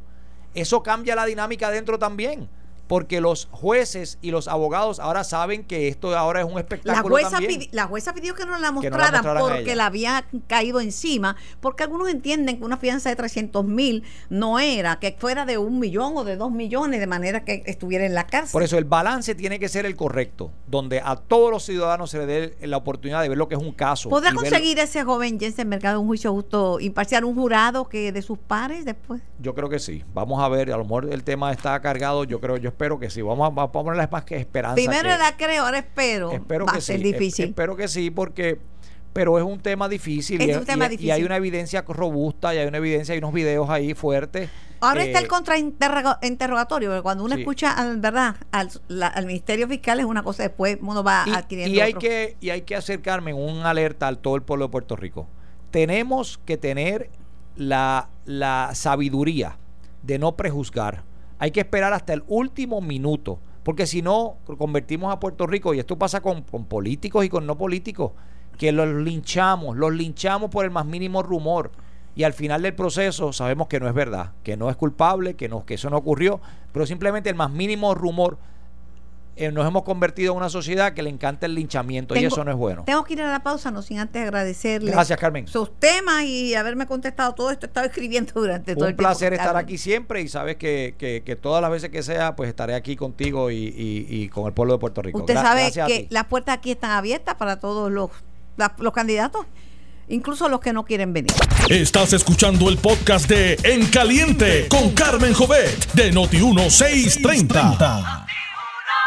eso 0.54 0.82
cambia 0.82 1.16
la 1.16 1.26
dinámica 1.26 1.68
adentro 1.68 2.00
también 2.00 2.48
porque 2.92 3.22
los 3.22 3.48
jueces 3.52 4.18
y 4.22 4.32
los 4.32 4.50
abogados 4.50 5.00
ahora 5.00 5.24
saben 5.24 5.64
que 5.64 5.88
esto 5.88 6.14
ahora 6.18 6.42
es 6.42 6.46
un 6.46 6.56
La 6.56 6.60
espectáculo 6.60 7.16
jueza, 7.16 7.30
también. 7.30 7.62
pidi- 7.62 7.70
la 7.72 7.86
jueza 7.88 8.14
pidió 8.14 8.36
que 8.36 8.46
no 8.46 8.60
la 8.60 8.74
Que 8.82 8.90
no 8.90 8.98
la 8.98 9.12
mostraran 9.14 9.38
porque 9.40 9.78
la 9.78 9.86
había 9.86 10.26
caído 10.48 10.82
encima, 10.82 11.38
porque 11.62 11.84
algunos 11.84 12.10
entienden 12.10 12.58
que 12.58 12.66
una 12.66 12.76
fianza 12.76 13.08
de 13.08 13.16
300 13.16 13.64
mil 13.64 14.04
no 14.30 14.60
era, 14.60 15.00
que 15.00 15.16
fuera 15.18 15.46
de 15.46 15.58
un 15.58 15.80
millón 15.80 16.18
o 16.18 16.26
de 16.26 16.36
dos 16.36 16.52
millones, 16.52 17.00
de 17.00 17.08
manera 17.08 17.46
que 17.46 17.64
estuviera 17.66 18.06
en 18.06 18.14
la 18.14 18.28
cárcel. 18.28 18.52
Por 18.52 18.62
eso 18.64 18.78
el 18.78 18.84
balance 18.84 19.36
tiene 19.36 19.58
que 19.58 19.70
ser 19.70 19.86
el 19.86 19.96
correcto, 19.96 20.52
donde 20.68 21.00
a 21.00 21.16
todos 21.16 21.50
los 21.50 21.64
ciudadanos 21.64 22.12
se 22.12 22.18
les 22.18 22.28
dé 22.60 22.68
la 22.68 22.76
oportunidad 22.76 23.22
de 23.22 23.30
ver 23.30 23.38
lo 23.38 23.48
que 23.48 23.56
es 23.56 23.62
un 23.62 23.72
caso. 23.72 24.10
¿Podrá 24.10 24.32
ver- 24.32 24.36
conseguir 24.40 24.80
ese 24.80 25.06
joven 25.06 25.40
Jensen 25.40 25.70
Mercado 25.70 26.02
un 26.02 26.08
juicio 26.08 26.34
justo 26.34 26.78
imparcial, 26.82 27.24
un 27.24 27.36
jurado 27.36 27.88
que 27.88 28.12
de 28.12 28.22
sus 28.22 28.38
pares 28.38 28.84
después? 28.84 29.22
Yo 29.40 29.56
creo 29.56 29.70
que 29.70 29.80
sí. 29.80 30.04
Vamos 30.14 30.44
a 30.44 30.50
ver, 30.50 30.74
a 30.74 30.78
lo 30.78 30.84
mejor 30.84 31.08
el 31.10 31.24
tema 31.24 31.54
está 31.54 31.80
cargado, 31.82 32.26
yo 32.26 32.42
creo, 32.42 32.58
yo 32.58 32.68
espero 32.82 33.00
que 33.00 33.10
sí. 33.10 33.22
Vamos 33.22 33.46
a, 33.46 33.50
vamos 33.50 33.70
a 33.70 33.72
ponerle 33.72 34.08
más 34.12 34.24
que 34.26 34.36
esperanza. 34.38 34.76
Primero 34.76 35.10
que- 35.10 35.18
la 35.18 35.38
creo, 35.38 35.66
ahora 35.66 35.80
espero. 35.80 36.32
espero 36.32 36.66
Va 36.66 36.74
que 36.74 36.78
a 36.80 36.82
ser 36.82 36.98
sí. 36.98 37.04
difícil. 37.04 37.46
Es- 37.46 37.50
espero 37.50 37.76
que 37.76 37.88
sí, 37.88 38.10
porque 38.12 38.60
pero 39.14 39.38
es 39.38 39.44
un 39.44 39.60
tema 39.60 39.90
difícil, 39.90 40.42
Es 40.42 40.56
un 40.56 40.64
tema 40.66 40.86
y- 40.86 40.88
y 40.88 40.90
difícil. 40.92 41.12
hay 41.12 41.24
una 41.26 41.36
evidencia 41.36 41.82
robusta 41.86 42.56
y 42.56 42.60
hay 42.60 42.68
una 42.68 42.78
evidencia, 42.78 43.12
hay 43.12 43.18
unos 43.20 43.34
videos 43.34 43.70
ahí 43.70 43.94
fuertes. 43.94 44.50
Ahora 44.80 45.04
eh, 45.04 45.08
está 45.08 45.20
el 45.20 45.28
contrainterrogatorio, 45.28 46.90
porque 46.90 47.02
cuando 47.04 47.26
uno 47.26 47.36
sí. 47.36 47.42
escucha, 47.42 47.74
al, 47.74 48.00
¿verdad? 48.00 48.38
Al, 48.52 48.70
la- 48.88 49.08
al 49.08 49.26
Ministerio 49.26 49.68
Fiscal 49.68 50.00
es 50.00 50.06
una 50.06 50.24
cosa, 50.24 50.44
después 50.44 50.78
uno 50.82 51.04
va 51.04 51.26
y, 51.28 51.32
adquiriendo. 51.32 51.76
y 51.76 51.82
hay 51.82 51.90
otro. 51.90 52.00
que 52.00 52.38
y 52.40 52.50
hay 52.52 52.62
que 52.62 52.76
acercarme 52.76 53.34
un 53.34 53.66
alerta 53.66 54.08
al 54.08 54.18
todo 54.20 54.36
el 54.38 54.44
pueblo 54.44 54.66
de 54.68 54.72
Puerto 54.72 54.96
Rico. 54.96 55.28
Tenemos 55.72 56.40
que 56.46 56.58
tener 56.58 57.10
la, 57.58 58.10
la 58.26 58.72
sabiduría 58.74 59.58
de 60.04 60.20
no 60.20 60.36
prejuzgar. 60.38 61.04
Hay 61.42 61.50
que 61.50 61.62
esperar 61.62 61.92
hasta 61.92 62.14
el 62.14 62.24
último 62.28 62.82
minuto, 62.82 63.40
porque 63.64 63.88
si 63.88 64.04
no 64.04 64.38
convertimos 64.60 65.12
a 65.12 65.20
Puerto 65.20 65.48
Rico 65.48 65.74
y 65.74 65.80
esto 65.80 65.98
pasa 65.98 66.22
con, 66.22 66.44
con 66.44 66.66
políticos 66.66 67.26
y 67.26 67.30
con 67.30 67.48
no 67.48 67.58
políticos 67.58 68.12
que 68.60 68.72
los 68.72 68.88
linchamos, 68.88 69.76
los 69.76 69.92
linchamos 69.92 70.52
por 70.52 70.66
el 70.66 70.70
más 70.70 70.86
mínimo 70.86 71.24
rumor 71.24 71.72
y 72.16 72.26
al 72.26 72.34
final 72.34 72.62
del 72.62 72.76
proceso 72.76 73.34
sabemos 73.34 73.68
que 73.68 73.80
no 73.80 73.88
es 73.88 73.96
verdad, 73.96 74.34
que 74.44 74.56
no 74.56 74.70
es 74.70 74.76
culpable, 74.76 75.34
que 75.34 75.50
no 75.50 75.66
que 75.66 75.74
eso 75.74 75.90
no 75.90 75.98
ocurrió, 75.98 76.42
pero 76.72 76.86
simplemente 76.86 77.32
el 77.32 77.36
más 77.36 77.50
mínimo 77.50 77.96
rumor 77.96 78.38
eh, 79.38 79.52
nos 79.52 79.66
hemos 79.66 79.84
convertido 79.84 80.34
en 80.34 80.38
una 80.38 80.50
sociedad 80.50 80.94
que 80.94 81.02
le 81.02 81.10
encanta 81.10 81.46
el 81.46 81.56
linchamiento 81.56 82.16
y 82.16 82.26
eso 82.26 82.44
no 82.44 82.52
es 82.52 82.58
bueno. 82.58 82.84
Tengo 82.86 83.04
que 83.04 83.14
ir 83.14 83.22
a 83.22 83.32
la 83.32 83.42
pausa, 83.42 83.72
no 83.72 83.82
sin 83.82 84.00
antes 84.00 84.22
agradecerle 84.22 84.92
Gracias, 84.92 85.18
Carmen. 85.18 85.48
sus 85.48 85.72
temas 85.80 86.24
y 86.24 86.54
haberme 86.56 86.86
contestado 86.86 87.34
todo 87.34 87.50
esto. 87.50 87.66
Estaba 87.66 87.88
escribiendo 87.88 88.34
durante 88.36 88.76
todo 88.76 88.86
Un 88.86 88.90
el 88.92 88.96
tiempo 88.98 89.10
placer 89.10 89.30
que 89.30 89.36
estar 89.38 89.56
aquí 89.56 89.78
siempre 89.78 90.22
y 90.22 90.28
sabes 90.28 90.58
que, 90.58 90.96
que- 90.98 91.24
que 91.26 91.36
todas 91.36 91.62
las 91.62 91.72
veces 91.72 91.90
que 91.90 92.04
sea, 92.04 92.36
pues 92.36 92.50
estaré 92.50 92.76
aquí 92.76 92.96
contigo 92.96 93.50
y, 93.52 93.56
y- 93.56 94.06
y 94.10 94.30
con 94.30 94.46
el 94.48 94.54
pueblo 94.54 94.74
de 94.74 94.80
Puerto 94.80 95.02
Rico. 95.02 95.20
Usted 95.20 95.36
Gra- 95.36 95.42
sabe 95.42 95.72
que 95.88 96.08
las 96.10 96.26
puertas 96.26 96.58
aquí 96.58 96.72
están 96.72 96.92
abiertas 96.92 97.36
para 97.36 97.60
todos 97.60 97.92
los, 97.92 98.12
los 98.80 98.94
candidatos, 98.94 99.46
incluso 100.10 100.50
los 100.50 100.60
que 100.60 100.74
no 100.74 100.84
quieren 100.84 101.14
venir. 101.14 101.32
Estás 101.70 102.14
escuchando 102.14 102.70
el 102.70 102.78
podcast 102.78 103.28
de 103.30 103.58
En 103.64 103.86
Caliente 103.88 104.68
con 104.70 104.92
Carmen 104.92 105.34
Jovet 105.34 105.92
de 105.94 106.12
Noti1630. 106.14 108.26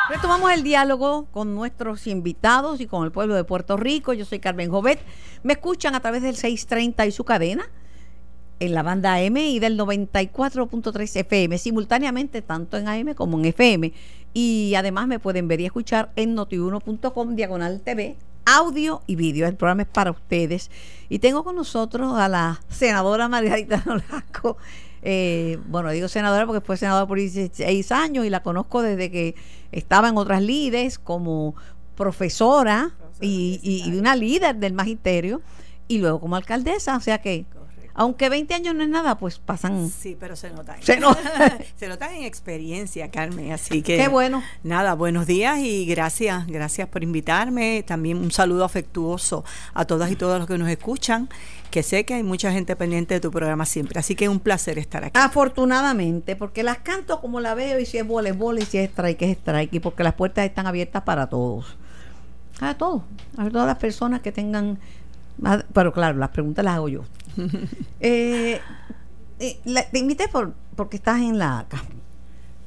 Retomamos 0.09 0.53
el 0.53 0.63
diálogo 0.63 1.27
con 1.33 1.55
nuestros 1.55 2.07
invitados 2.07 2.79
y 2.83 2.87
con 2.87 3.05
el 3.05 3.13
pueblo 3.13 3.35
de 3.35 3.45
Puerto 3.45 3.79
Rico. 3.79 4.13
Yo 4.13 4.27
soy 4.27 4.39
Carmen 4.39 4.71
Jovet. 4.71 5.01
Me 5.43 5.55
escuchan 5.55 5.95
a 5.95 6.01
través 6.01 6.21
del 6.21 6.37
630 6.37 7.07
y 7.07 7.11
su 7.11 7.25
cadena 7.25 7.65
en 8.61 8.75
la 8.75 8.83
banda 8.83 9.15
AM 9.15 9.37
y 9.39 9.59
del 9.61 9.79
94.3 9.79 11.17
FM, 11.21 11.57
simultáneamente 11.57 12.43
tanto 12.43 12.77
en 12.77 12.87
AM 12.87 13.15
como 13.15 13.39
en 13.39 13.47
FM. 13.47 13.95
Y 14.35 14.75
además 14.77 15.07
me 15.07 15.19
pueden 15.19 15.49
ver 15.49 15.61
y 15.61 15.67
escuchar 15.67 16.13
en 16.17 16.35
notiuno.com 16.35 17.35
diagonal 17.35 17.81
TV, 17.81 18.17
audio 18.45 19.01
y 19.07 19.17
vídeo. 19.17 19.47
El 19.47 19.57
programa 19.57 19.83
es 19.83 19.89
para 19.89 20.11
ustedes. 20.11 20.71
Y 21.09 21.19
tengo 21.19 21.45
con 21.45 21.57
nosotros 21.57 22.19
a 22.19 22.29
la 22.29 22.61
senadora 22.69 23.27
Margarita 23.29 23.83
Nolasco. 23.87 24.59
Eh, 25.07 25.59
bueno, 25.67 25.91
digo 25.91 26.09
senadora 26.09 26.47
porque 26.47 26.63
fue 26.63 26.77
senadora 26.79 27.07
por 27.07 27.19
16 27.19 27.93
años 27.93 28.25
y 28.25 28.31
la 28.31 28.43
conozco 28.43 28.81
desde 28.81 29.11
que 29.11 29.35
estaba 29.71 30.09
en 30.09 30.17
otras 30.17 30.41
lides 30.43 30.99
como 30.99 31.55
profesora 31.95 32.95
y, 33.21 33.61
y- 33.63 33.89
y 33.89 33.99
una 33.99 34.17
líder 34.17 34.57
del 34.57 34.73
magisterio 34.73 35.43
y 35.89 35.99
luego 35.99 36.21
como 36.21 36.37
alcaldesa. 36.37 36.97
O 36.97 37.01
sea 37.01 37.19
que, 37.21 37.45
aunque 37.95 38.29
20 38.29 38.53
años 38.55 38.75
no 38.75 38.83
es 38.83 38.89
nada, 38.89 39.17
pues 39.17 39.39
pasan. 39.39 39.89
Sí, 39.89 40.17
pero 40.19 40.35
se 40.35 40.51
notan. 40.51 40.77
Se 40.83 40.99
nota. 40.99 41.59
se 41.77 41.89
notan 41.89 42.15
en 42.15 42.25
experiencia, 42.25 43.11
Carmen. 43.11 43.53
Así 43.53 43.83
que. 43.83 43.97
Qué 43.97 44.09
bueno. 44.09 44.43
Nada, 44.65 44.95
buenos 44.95 45.27
días 45.27 45.61
y 45.61 45.87
gracias, 45.87 46.47
gracias 46.49 46.89
por 46.89 47.05
invitarme. 47.05 47.85
También 47.87 48.19
un 48.19 48.33
saludo 48.33 48.65
afectuoso 48.65 49.45
a 49.75 49.85
todas 49.85 50.11
y 50.11 50.17
todos 50.17 50.39
los 50.41 50.49
que 50.49 50.59
nos 50.59 50.69
escuchan, 50.69 51.29
que 51.71 51.85
sé 51.85 52.05
que 52.05 52.15
hay 52.15 52.25
mucha 52.25 52.51
gente 52.51 52.75
pendiente 52.75 53.15
de 53.15 53.21
tu 53.21 53.31
programa 53.31 53.65
siempre. 53.65 54.01
Así 54.01 54.17
que 54.17 54.25
es 54.25 54.31
un 54.31 54.41
placer 54.41 54.79
estar 54.79 55.05
aquí. 55.05 55.19
Afortunadamente, 55.19 56.35
porque 56.35 56.65
las 56.65 56.79
canto 56.79 57.21
como 57.21 57.41
la 57.41 57.55
veo 57.55 57.79
y 57.79 57.87
si 57.87 57.99
es 57.99 58.07
vole, 58.07 58.31
es 58.31 58.39
vole 58.39 58.63
y 58.63 58.67
si 58.67 58.79
es 58.79 58.91
strike, 58.91 59.23
es 59.23 59.39
strike, 59.39 59.73
y 59.73 59.79
porque 59.79 60.03
las 60.03 60.15
puertas 60.15 60.45
están 60.45 60.67
abiertas 60.67 61.03
para 61.03 61.29
todos. 61.29 61.77
Para 62.59 62.77
todos. 62.77 63.03
A 63.37 63.49
todas 63.51 63.67
las 63.67 63.79
personas 63.79 64.21
que 64.21 64.33
tengan. 64.33 64.79
Pero 65.73 65.93
claro, 65.93 66.19
las 66.19 66.31
preguntas 66.31 66.65
las 66.65 66.75
hago 66.75 66.89
yo. 66.89 67.05
Eh, 68.01 68.61
eh, 69.41 69.59
la- 69.65 69.89
te 69.89 69.99
invité 69.99 70.29
por, 70.29 70.55
porque 70.77 70.97
estás 70.97 71.21
en 71.21 71.39
la 71.39 71.61
ACA. 71.61 71.83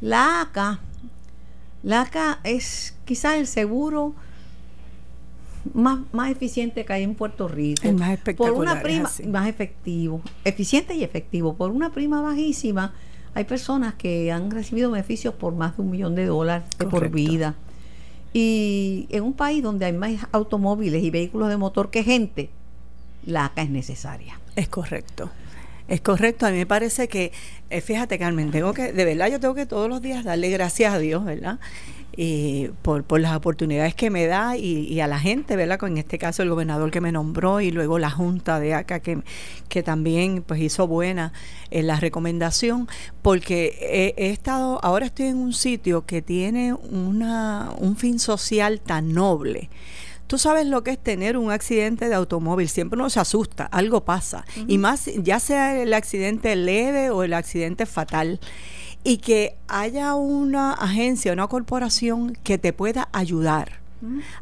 La 0.01 0.41
ACA, 0.41 0.79
la 1.83 2.01
ACA 2.01 2.39
es 2.43 2.95
quizás 3.05 3.35
el 3.35 3.47
seguro 3.47 4.13
más, 5.73 5.99
más 6.11 6.31
eficiente 6.31 6.85
que 6.85 6.93
hay 6.93 7.03
en 7.03 7.15
Puerto 7.15 7.47
Rico. 7.47 7.87
El 7.87 7.95
más 7.95 8.19
Por 8.35 8.51
una 8.51 8.81
prima, 8.81 9.09
más 9.27 9.47
efectivo, 9.47 10.21
eficiente 10.43 10.95
y 10.95 11.03
efectivo. 11.03 11.55
Por 11.55 11.71
una 11.71 11.91
prima 11.91 12.21
bajísima, 12.21 12.93
hay 13.33 13.43
personas 13.43 13.93
que 13.95 14.31
han 14.31 14.49
recibido 14.51 14.91
beneficios 14.91 15.33
por 15.33 15.53
más 15.53 15.77
de 15.77 15.83
un 15.83 15.91
millón 15.91 16.15
de 16.15 16.25
dólares 16.25 16.67
de 16.77 16.85
por 16.87 17.09
vida. 17.09 17.55
Y 18.33 19.07
en 19.09 19.23
un 19.23 19.33
país 19.33 19.63
donde 19.63 19.85
hay 19.85 19.93
más 19.93 20.27
automóviles 20.31 21.03
y 21.03 21.09
vehículos 21.09 21.49
de 21.49 21.57
motor 21.57 21.89
que 21.89 22.03
gente, 22.03 22.49
la 23.25 23.45
ACA 23.45 23.63
es 23.63 23.69
necesaria. 23.69 24.39
Es 24.57 24.67
correcto. 24.67 25.29
Es 25.87 26.01
correcto. 26.01 26.47
A 26.47 26.49
mí 26.49 26.57
me 26.57 26.65
parece 26.65 27.07
que, 27.07 27.31
eh, 27.69 27.79
fíjate, 27.79 28.17
Carmen, 28.17 28.49
tengo 28.49 28.73
que, 28.73 28.91
de 28.91 29.05
verdad, 29.05 29.29
yo 29.29 29.39
tengo 29.39 29.53
que 29.53 29.67
todos 29.67 29.87
los 29.87 30.01
días 30.01 30.25
darle 30.25 30.49
gracias 30.49 30.95
a 30.95 30.97
Dios, 30.97 31.23
¿verdad? 31.23 31.59
Y 32.19 32.69
por, 32.81 33.03
por 33.03 33.19
las 33.19 33.35
oportunidades 33.35 33.93
que 33.93 34.09
me 34.09 34.25
da 34.25 34.57
y, 34.57 34.87
y 34.87 34.99
a 34.99 35.05
la 35.05 35.19
gente, 35.19 35.55
¿verdad? 35.55 35.77
Con 35.77 35.91
en 35.91 35.99
este 35.99 36.17
caso 36.17 36.41
el 36.41 36.49
gobernador 36.49 36.89
que 36.89 37.01
me 37.01 37.11
nombró 37.11 37.61
y 37.61 37.69
luego 37.69 37.99
la 37.99 38.09
Junta 38.09 38.59
de 38.59 38.73
ACA 38.73 38.99
que, 38.99 39.21
que 39.69 39.83
también 39.83 40.41
pues 40.41 40.59
hizo 40.59 40.87
buena 40.87 41.33
en 41.69 41.85
la 41.85 41.99
recomendación, 41.99 42.87
porque 43.21 43.77
he, 43.79 44.25
he 44.25 44.31
estado, 44.31 44.79
ahora 44.81 45.05
estoy 45.05 45.27
en 45.27 45.37
un 45.37 45.53
sitio 45.53 46.07
que 46.07 46.23
tiene 46.23 46.73
una, 46.73 47.69
un 47.77 47.95
fin 47.95 48.17
social 48.17 48.81
tan 48.81 49.13
noble. 49.13 49.69
Tú 50.27 50.37
sabes 50.37 50.65
lo 50.67 50.83
que 50.83 50.91
es 50.91 50.99
tener 50.99 51.37
un 51.37 51.51
accidente 51.51 52.09
de 52.09 52.15
automóvil, 52.15 52.67
siempre 52.69 52.99
uno 52.99 53.09
se 53.09 53.19
asusta, 53.19 53.65
algo 53.65 54.03
pasa. 54.03 54.45
Y 54.67 54.77
más, 54.77 55.05
ya 55.17 55.39
sea 55.39 55.81
el 55.81 55.93
accidente 55.93 56.55
leve 56.55 57.09
o 57.09 57.23
el 57.23 57.33
accidente 57.33 57.85
fatal. 57.85 58.39
Y 59.03 59.17
que 59.17 59.55
haya 59.69 60.15
una 60.15 60.73
agencia, 60.73 61.31
una 61.31 61.47
corporación 61.47 62.33
que 62.43 62.57
te 62.57 62.73
pueda 62.73 63.07
ayudar 63.13 63.79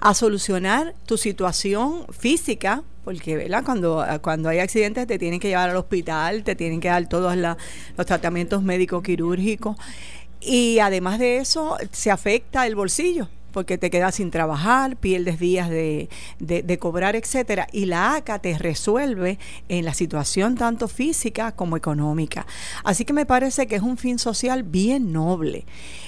a 0.02 0.14
solucionar 0.14 0.96
tu 1.06 1.18
situación 1.18 2.06
física, 2.10 2.84
porque 3.06 3.38
¿verdad? 3.38 3.64
Cuando, 3.64 4.04
cuando 4.22 4.50
hay 4.50 4.60
accidentes 4.60 5.08
te 5.08 5.18
tienen 5.20 5.40
que 5.40 5.48
llevar 5.50 5.70
al 5.70 5.78
hospital, 5.78 6.44
te 6.44 6.56
tienen 6.56 6.82
que 6.82 6.88
dar 6.90 7.08
todos 7.08 7.38
la- 7.38 7.56
los 7.96 8.06
tratamientos 8.06 8.64
médicos 8.64 9.02
quirúrgicos. 9.04 9.78
Y 10.42 10.80
además 10.80 11.20
de 11.20 11.38
eso, 11.38 11.78
se 11.92 12.12
afecta 12.12 12.66
el 12.68 12.76
bolsillo 12.76 13.30
porque 13.56 13.78
te 13.78 13.90
quedas 13.90 14.16
sin 14.16 14.32
trabajar, 14.32 14.98
pierdes 14.98 15.40
días 15.40 15.70
de, 15.70 16.10
de- 16.40 16.62
de 16.62 16.78
cobrar, 16.78 17.16
etcétera, 17.16 17.68
y 17.72 17.86
la 17.86 18.16
ACA 18.16 18.40
te 18.40 18.58
resuelve 18.58 19.40
en 19.70 19.86
la 19.86 19.94
situación 19.94 20.56
tanto 20.56 20.90
física 20.90 21.54
como 21.54 21.78
económica. 21.78 22.46
Así 22.84 23.06
que 23.06 23.14
me 23.14 23.26
parece 23.26 23.66
que 23.66 23.78
es 23.78 23.82
un 23.82 23.98
fin 23.98 24.20
social 24.20 24.64
bien 24.64 25.14
noble. 25.14 25.66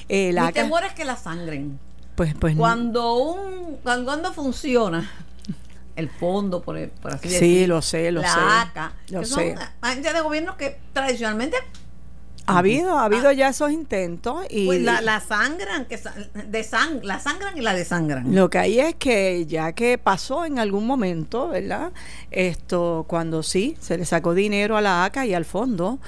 Eh, 0.10 0.34
la 0.34 0.42
Mi 0.42 0.48
ACA, 0.50 0.64
temor 0.64 0.84
es 0.84 0.92
que 0.94 1.06
la 1.06 1.16
sangren. 1.16 1.80
pues, 2.16 2.36
pues, 2.38 2.54
Cuando 2.58 3.14
un 3.16 3.78
cuando, 3.82 4.34
funciona 4.34 5.10
el 5.96 6.10
fondo, 6.10 6.62
por, 6.62 6.78
por 7.02 7.14
así 7.14 7.30
Sí, 7.30 7.34
decirlo, 7.36 7.76
lo 7.76 7.82
sé, 7.82 8.12
lo 8.12 8.22
la 8.24 8.34
sé, 8.34 8.40
ACA, 8.42 8.92
lo 9.10 9.22
que 9.22 9.26
son 9.26 9.44
agencias 9.80 10.14
de 10.14 10.20
gobierno 10.22 10.58
que 10.58 10.78
tradicionalmente 10.92 11.56
Ha 12.48 12.60
habido, 12.60 12.98
ha 12.98 13.06
habido 13.06 13.32
ya 13.34 13.50
esos 13.50 13.72
intentos 13.72 14.46
y 14.50 14.66
Pues 14.66 14.82
la, 14.82 15.02
la 15.02 15.20
sangran, 15.20 15.86
que 15.86 16.00
de 16.48 16.64
sang, 16.64 17.04
la 17.04 17.20
sangran 17.20 17.58
y 17.58 17.62
la 17.62 17.74
desangran. 17.74 18.34
Lo 18.34 18.50
que 18.50 18.58
hay 18.58 18.80
es 18.80 18.96
que 18.96 19.46
ya 19.46 19.74
que 19.74 19.98
pasó 19.98 20.46
en 20.46 20.58
algún 20.58 20.88
momento, 20.88 21.50
¿verdad? 21.50 21.92
Esto, 22.32 23.06
cuando 23.08 23.44
sí, 23.44 23.76
se 23.82 23.98
le 23.98 24.06
sacó 24.06 24.34
dinero 24.34 24.78
a 24.78 24.82
la 24.82 25.04
ACA 25.04 25.26
y 25.26 25.34
al 25.34 25.44
fondo, 25.44 26.00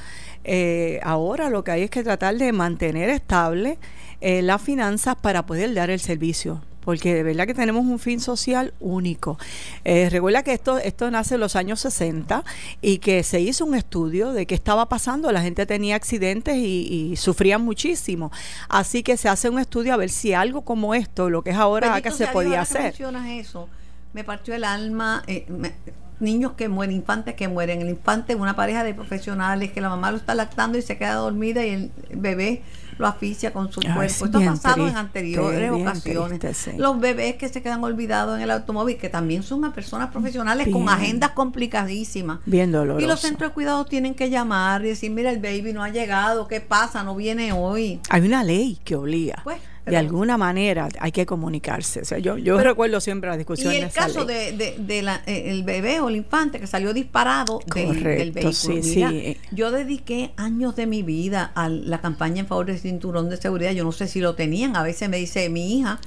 eh, 0.46 1.02
ahora 1.04 1.50
lo 1.50 1.66
que 1.66 1.72
hay 1.72 1.84
es 1.84 1.90
que 1.90 2.04
tratar 2.04 2.38
de 2.38 2.54
mantener 2.54 3.10
estable 3.10 3.78
eh, 4.22 4.42
las 4.42 4.62
finanzas 4.62 5.16
para 5.16 5.46
poder 5.46 5.74
dar 5.74 5.90
el 5.90 6.00
servicio. 6.00 6.62
Porque 6.84 7.14
de 7.14 7.24
verdad 7.24 7.46
que 7.46 7.54
tenemos 7.54 7.86
un 7.86 8.00
fin 8.00 8.20
social 8.20 8.74
único. 8.80 9.38
Eh, 9.84 10.10
recuerda 10.10 10.44
que 10.44 10.54
esto, 10.54 10.78
esto 10.80 11.12
nace 11.12 11.36
en 11.36 11.42
los 11.42 11.56
años 11.56 11.80
60 11.82 12.44
y 12.82 13.00
que 13.00 13.22
se 13.24 13.42
hizo 13.42 13.66
un 13.66 13.76
estudio 13.76 14.32
de 14.32 14.46
qué 14.46 14.56
estaba 14.56 14.88
pasando. 14.90 15.32
La 15.32 15.42
gente 15.42 15.66
tenía 15.66 15.96
accidentes 15.96 16.56
y, 16.56 17.10
y 17.12 17.16
sufrían 17.18 17.62
muchísimo. 17.64 18.32
Así 18.70 19.04
que 19.04 19.18
se 19.18 19.28
hace 19.30 19.50
un 19.50 19.60
estudio 19.60 19.94
a 19.94 19.98
ver 19.98 20.10
si 20.10 20.34
algo 20.34 20.62
como 20.62 20.96
esto, 20.96 21.30
lo 21.30 21.42
que 21.44 21.52
es 21.52 21.58
ahora 21.58 21.94
acá, 21.96 22.12
se 22.12 22.28
podía 22.28 22.52
que 22.52 22.58
hacer. 22.58 22.82
mencionas 22.84 23.28
eso, 23.30 23.68
me 24.14 24.24
partió 24.24 24.56
el 24.56 24.64
alma. 24.64 25.24
eh, 25.28 25.46
me- 25.50 25.74
niños 26.22 26.52
que 26.58 26.68
mueren, 26.68 26.98
infantes 26.98 27.34
que 27.36 27.48
mueren. 27.48 27.82
El 27.82 27.88
infante, 27.90 28.36
una 28.36 28.54
pareja 28.54 28.84
de 28.84 28.94
profesionales 28.94 29.72
que 29.72 29.80
la 29.80 29.88
mamá 29.88 30.12
lo 30.12 30.18
está 30.18 30.36
lactando 30.36 30.78
y 30.78 30.82
se 30.82 30.98
queda 30.98 31.14
dormida 31.14 31.66
y 31.66 31.70
el 31.70 31.92
bebé 32.14 32.62
lo 33.00 33.08
asfixia 33.08 33.52
con 33.54 33.72
su 33.72 33.80
Ay, 33.80 33.88
cuerpo. 33.88 34.04
es 34.04 34.22
Esto 34.22 34.38
ha 34.38 34.42
pasado 34.46 34.88
en 34.88 34.96
anteriores 34.98 35.72
ocasiones. 35.72 36.40
triste, 36.40 36.54
sí. 36.72 36.78
Los 36.78 37.00
bebés 37.00 37.36
que 37.38 37.50
se 37.50 37.62
quedan 37.64 37.84
olvidados 37.84 38.36
en 38.36 38.42
el 38.44 38.52
automóvil, 38.52 38.98
que 38.98 39.10
también 39.10 39.42
son 39.42 39.66
a 39.66 39.74
personas 39.74 40.12
profesionales 40.12 40.68
con 40.72 40.88
agendas 40.90 41.32
complicadísimas. 41.32 42.40
Bien 42.46 42.70
Y 42.70 42.74
doloroso. 42.74 43.08
los 43.08 43.20
centros 43.22 43.50
de 43.52 43.54
cuidado 43.54 43.86
tienen 43.86 44.14
que 44.14 44.30
llamar 44.30 44.84
y 44.86 44.90
decir, 44.90 45.12
mira, 45.12 45.32
el 45.32 45.40
baby 45.40 45.74
no 45.74 45.82
ha 45.84 45.90
llegado, 45.90 46.48
¿qué 46.48 46.62
pasa? 46.62 47.04
No 47.04 47.16
viene 47.16 47.54
hoy. 47.54 48.00
Hay 48.10 48.22
una 48.22 48.44
ley 48.44 48.80
que 48.84 48.96
obliga. 48.96 49.40
Pues, 49.44 49.60
de 49.90 49.98
alguna 49.98 50.38
manera 50.38 50.90
hay 51.00 51.12
que 51.12 51.26
comunicarse. 51.26 52.02
O 52.02 52.06
sea, 52.06 52.18
yo 52.20 52.38
yo 52.38 52.58
Pero- 52.58 52.70
recuerdo 52.70 53.00
siempre 53.02 53.30
la 53.30 53.38
discusión 53.38 53.72
Y 53.74 53.76
de 53.78 53.82
el 53.84 53.88
esa 53.90 54.02
caso 54.06 54.26
de, 54.26 54.52
de, 54.54 54.76
de 54.78 55.02
la- 55.02 55.22
eh, 55.26 55.44
el 55.52 55.64
bebé 55.64 56.00
o 56.00 56.10
el 56.10 56.16
infante 56.16 56.60
que 56.60 56.68
salió 56.68 56.94
disparado 56.94 57.60
del, 57.74 57.88
Correcto, 57.88 58.20
del 58.20 58.32
vehículo. 58.32 58.54
sí, 58.54 58.96
Mira, 58.96 59.10
sí. 59.10 59.38
Yo 59.52 59.72
dediqué 59.72 60.32
años 60.38 60.76
de 60.76 60.86
mi 60.88 61.04
vida 61.04 61.52
a 61.56 61.70
la 61.70 62.02
campaña 62.02 62.42
en 62.42 62.48
favor 62.48 62.66
del 62.66 62.80
cinturón 62.80 63.30
de 63.30 63.38
seguridad. 63.38 63.72
Yo 63.72 63.84
no 63.84 63.92
sé 63.92 64.08
si 64.08 64.20
lo 64.22 64.36
tenían. 64.36 64.76
A 64.76 64.84
veces 64.84 65.10
me 65.10 65.18
dice 65.18 65.50
mi 65.50 65.78
hija 65.80 66.00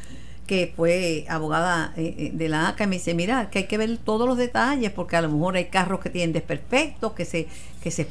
que 0.46 0.72
fue 0.76 1.24
abogada 1.28 1.92
eh, 1.96 2.14
eh, 2.18 2.30
de 2.34 2.48
la 2.48 2.68
ACA 2.68 2.84
y 2.84 2.86
me 2.88 2.96
dice, 2.96 3.14
mira, 3.14 3.48
que 3.48 3.60
hay 3.60 3.64
que 3.66 3.78
ver 3.78 3.96
todos 3.98 4.26
los 4.28 4.36
detalles 4.36 4.90
porque 4.90 5.16
a 5.16 5.22
lo 5.22 5.28
mejor 5.30 5.56
hay 5.56 5.66
carros 5.66 6.00
que 6.00 6.10
tienen 6.10 6.32
desperfectos, 6.32 7.12
que 7.12 7.24
se 7.24 7.46
que 7.82 7.90
se 7.90 8.06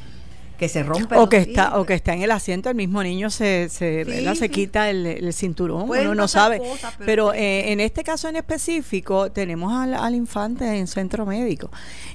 que 0.62 0.68
se 0.68 0.84
rompen 0.84 1.18
o 1.18 1.28
que 1.28 1.38
está 1.38 1.76
o 1.80 1.84
que 1.84 1.94
está 1.94 2.14
en 2.14 2.22
el 2.22 2.30
asiento 2.30 2.70
el 2.70 2.76
mismo 2.76 3.02
niño 3.02 3.30
se 3.30 3.68
se, 3.68 4.04
Sí, 4.04 4.36
se 4.36 4.48
quita 4.48 4.90
el, 4.90 5.04
el 5.06 5.32
cinturón 5.32 5.88
Pueden 5.88 6.06
uno 6.06 6.14
no 6.14 6.28
sabe. 6.28 6.62
pero 7.04 7.34
eh, 7.34 7.72
en 7.72 7.80
este 7.80 8.04
caso 8.04 8.28
en 8.28 8.36
específico 8.36 9.32
tenemos 9.32 9.72
al, 9.72 9.94
al 9.94 10.14
infante 10.14 10.78
en 10.78 10.86
centro 10.86 11.26
médico 11.26 11.68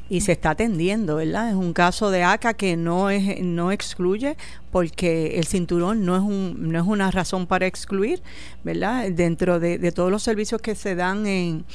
y 0.09 0.21
se 0.21 0.31
está 0.31 0.51
atendiendo 0.51 1.17
verdad 1.17 1.49
es 1.49 1.55
un 1.55 1.73
caso 1.73 2.09
de 2.09 2.23
ACA 2.23 2.53
que 2.53 2.77
no 2.77 3.09
es 3.09 3.41
no 3.41 3.73
excluye 3.73 4.37
porque 4.71 5.37
el 5.39 5.45
cinturón 5.45 6.05
no 6.05 6.15
es 6.15 6.21
un 6.21 6.71
no 6.71 6.79
es 6.79 6.87
una 6.87 7.11
razón 7.11 7.47
para 7.47 7.65
excluir 7.67 8.21
verdad 8.63 9.11
dentro 9.11 9.59
de, 9.59 9.77
de 9.77 9.91
todos 9.91 10.09
los 10.09 10.23
servicios 10.23 10.61
que 10.61 10.73
se 10.73 10.95
dan 10.95 11.27
en 11.27 11.65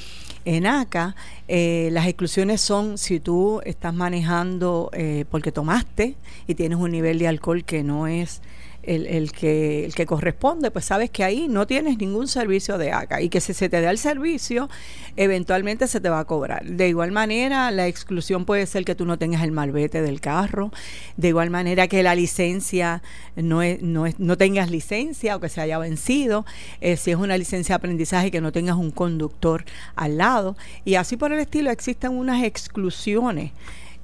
en 0.44 0.66
ACA, 0.66 1.14
eh, 1.48 1.88
las 1.92 2.06
exclusiones 2.06 2.60
son 2.60 2.98
si 2.98 3.20
tú 3.20 3.60
estás 3.64 3.94
manejando 3.94 4.90
eh, 4.92 5.24
porque 5.30 5.52
tomaste 5.52 6.16
y 6.46 6.54
tienes 6.54 6.78
un 6.78 6.90
nivel 6.90 7.18
de 7.18 7.28
alcohol 7.28 7.64
que 7.64 7.82
no 7.82 8.06
es 8.06 8.40
el, 8.82 9.06
el 9.06 9.32
que, 9.32 9.84
el 9.84 9.94
que 9.94 10.06
corresponde, 10.06 10.70
pues 10.70 10.84
sabes 10.84 11.10
que 11.10 11.24
ahí 11.24 11.46
no 11.48 11.66
tienes 11.66 11.98
ningún 11.98 12.28
servicio 12.28 12.78
de 12.78 12.92
ACA 12.92 13.20
y 13.20 13.28
que 13.28 13.40
si 13.40 13.54
se 13.54 13.68
te 13.68 13.80
da 13.80 13.90
el 13.90 13.98
servicio, 13.98 14.68
eventualmente 15.16 15.86
se 15.86 16.00
te 16.00 16.08
va 16.08 16.20
a 16.20 16.24
cobrar. 16.24 16.64
De 16.64 16.88
igual 16.88 17.12
manera, 17.12 17.70
la 17.70 17.86
exclusión 17.86 18.44
puede 18.44 18.66
ser 18.66 18.84
que 18.84 18.94
tú 18.94 19.04
no 19.04 19.18
tengas 19.18 19.42
el 19.42 19.52
malvete 19.52 20.02
del 20.02 20.20
carro, 20.20 20.72
de 21.16 21.28
igual 21.28 21.50
manera 21.50 21.88
que 21.88 22.02
la 22.02 22.14
licencia 22.14 23.02
no, 23.36 23.62
es, 23.62 23.82
no, 23.82 24.06
es, 24.06 24.18
no 24.18 24.36
tengas 24.36 24.70
licencia 24.70 25.36
o 25.36 25.40
que 25.40 25.48
se 25.48 25.60
haya 25.60 25.78
vencido, 25.78 26.44
eh, 26.80 26.96
si 26.96 27.10
es 27.10 27.16
una 27.16 27.38
licencia 27.38 27.74
de 27.74 27.76
aprendizaje 27.76 28.30
que 28.30 28.40
no 28.40 28.52
tengas 28.52 28.76
un 28.76 28.90
conductor 28.90 29.64
al 29.94 30.18
lado. 30.18 30.56
Y 30.84 30.96
así 30.96 31.16
por 31.16 31.32
el 31.32 31.38
estilo 31.38 31.70
existen 31.70 32.12
unas 32.12 32.42
exclusiones 32.42 33.52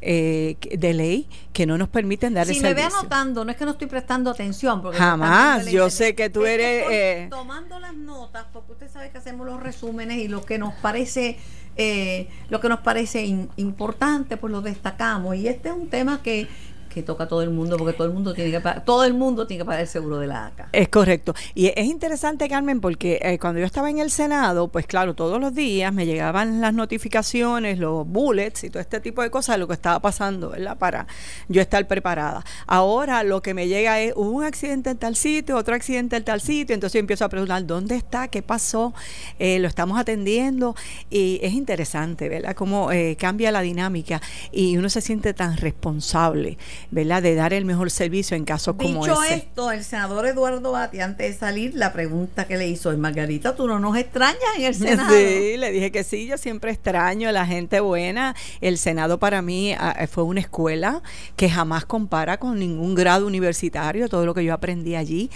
eh, 0.01 0.57
de 0.79 0.95
ley 0.95 1.29
que 1.53 1.67
no 1.67 1.77
nos 1.77 1.89
permiten 1.89 2.35
dar 2.35 2.47
si 2.47 2.57
el 2.57 2.63
me 2.63 2.75
ve 2.75 2.83
anotando, 2.83 3.45
no 3.45 3.51
es 3.51 3.57
que 3.57 3.65
no 3.65 3.73
estoy 3.73 3.89
prestando 3.89 4.31
atención. 4.31 4.81
Porque 4.83 4.99
Jamás, 4.99 5.67
yo 5.67 5.91
sé 5.91 6.15
que 6.15 6.31
tú 6.31 6.45
Es 6.45 6.51
eres, 6.55 6.87
eh, 6.91 7.27
tomando 7.31 7.79
las 7.81 7.95
notas, 7.95 8.47
porque 8.53 8.73
usted 8.73 8.91
sabe 8.91 9.11
que 9.11 9.19
hacemos 9.19 9.47
los 9.47 9.61
resúmenes 9.63 10.19
y 10.19 10.29
lo 10.29 10.43
que 10.45 10.59
nos 10.59 10.75
parece, 10.75 11.37
eh, 11.77 12.29
lo 12.49 12.61
que 12.61 12.69
nos 12.69 12.81
parece 12.81 13.25
in- 13.25 13.51
importante, 13.57 14.37
pues 14.37 14.53
lo 14.53 14.61
destacamos. 14.61 15.35
Y 15.37 15.49
este 15.49 15.69
es 15.71 15.75
un 15.75 15.89
tema 15.89 16.23
que, 16.23 16.49
que 16.89 17.03
toca 17.03 17.25
a 17.25 17.29
todo 17.29 17.43
el 17.43 17.51
mundo, 17.51 17.77
porque 17.77 17.93
todo 17.93 18.07
el 18.07 18.13
mundo 18.13 18.35
tiene 18.35 18.51
que 18.51 18.61
pagar, 18.61 18.85
todo 18.85 19.05
el 19.05 19.15
mundo 19.15 19.47
tiene 19.47 19.63
que 19.63 19.67
pagar 19.67 19.83
el 19.83 19.89
seguro 19.89 20.19
de 20.19 20.27
la 20.27 20.47
ACA. 20.47 20.69
Es 20.73 20.89
correcto. 20.89 21.35
Y 21.55 21.67
es 21.67 21.87
interesante, 21.87 22.49
Carmen, 22.49 22.81
porque 22.81 23.19
eh, 23.23 23.39
cuando 23.39 23.61
yo 23.61 23.67
estaba 23.67 23.91
en 23.91 23.99
el 23.99 24.11
Senado, 24.11 24.69
pues 24.69 24.87
claro, 24.87 25.15
todos 25.15 25.41
los 25.41 25.55
días 25.55 25.93
me 25.93 26.07
llegaban 26.07 26.61
las 26.61 26.75
notificaciones, 26.75 27.79
los 27.79 28.07
bullets 28.07 28.65
y 28.65 28.71
todo 28.71 28.81
este 28.81 29.01
tipo 29.01 29.23
de 29.23 29.31
cosas 29.31 29.57
de 29.57 29.59
lo 29.61 29.69
que 29.69 29.75
estaba 29.75 30.01
pasando, 30.01 30.51
¿verdad? 30.51 30.79
Para 30.79 31.07
yo 31.49 31.61
estar 31.61 31.87
preparada. 31.87 32.45
Ahora 32.67 33.23
lo 33.23 33.43
que 33.43 33.55
me 33.55 33.69
llega 33.69 34.01
es, 34.01 34.13
hubo 34.17 34.31
un 34.31 34.45
accidente 34.45 34.91
en 34.91 34.99
tal 34.99 35.17
sitio, 35.17 35.57
otro 35.57 35.75
accidente 35.75 36.17
en 36.17 36.25
tal 36.25 36.41
sitio, 36.41 36.75
entonces 36.75 36.95
yo 36.95 37.01
empiezo 37.01 37.25
a 37.25 37.29
preguntar, 37.29 37.65
¿dónde 37.67 37.97
está? 37.97 38.29
¿Qué 38.29 38.43
pasó? 38.43 38.95
Eh, 39.39 39.59
¿Lo 39.59 39.69
estamos 39.69 39.99
atendiendo? 39.99 40.75
Y 41.11 41.41
es 41.43 41.53
interesante, 41.53 42.29
¿verdad? 42.29 42.55
Cómo 42.55 42.93
eh, 42.93 43.17
cambia 43.19 43.51
la 43.53 43.61
dinámica 43.61 44.21
y 44.53 44.77
uno 44.77 44.89
se 44.89 45.01
siente 45.01 45.35
tan 45.35 45.57
responsable, 45.57 46.59
¿verdad? 46.91 47.23
De 47.23 47.35
dar 47.35 47.53
el 47.53 47.65
mejor 47.65 47.91
servicio 47.91 48.37
en 48.37 48.45
casos 48.45 48.77
como 48.77 49.05
Dicho 49.05 49.23
ese. 49.23 49.35
esto, 49.35 49.71
el 49.71 49.85
senador 49.85 50.27
Eduardo 50.27 50.73
Bati, 50.73 51.01
antes 51.01 51.33
de 51.33 51.39
salir, 51.39 51.75
la 51.75 51.93
pregunta 51.93 52.47
que 52.47 52.57
le 52.57 52.69
hizo 52.69 52.93
es, 52.93 52.99
Margarita, 52.99 53.55
¿tú 53.55 53.67
no 53.67 53.79
nos 53.79 53.97
extrañas 53.97 54.39
en 54.57 54.65
el 54.65 54.75
Senado? 54.75 55.11
Sí, 55.11 55.57
le 55.57 55.71
dije 55.73 55.91
que 55.91 56.05
sí, 56.05 56.27
yo 56.27 56.39
siempre 56.39 56.71
extraño 56.71 57.29
a 57.29 57.33
la 57.33 57.47
gente 57.47 57.81
buena. 57.81 58.35
El 58.61 58.79
Senado 58.79 59.19
para 59.19 59.43
mí 59.43 59.75
ah, 59.79 60.07
fue 60.11 60.25
una 60.25 60.41
escuela 60.41 61.03
que 61.37 61.51
jamás 61.51 61.85
compara 61.85 62.39
con 62.39 62.59
ningún 62.59 62.95
grado 62.95 63.27
universitario, 63.27 64.09
todo 64.09 64.27
lo 64.27 64.35
que 64.35 64.45
yo 64.45 64.55
aprendí 64.55 64.95
allí, 64.95 65.31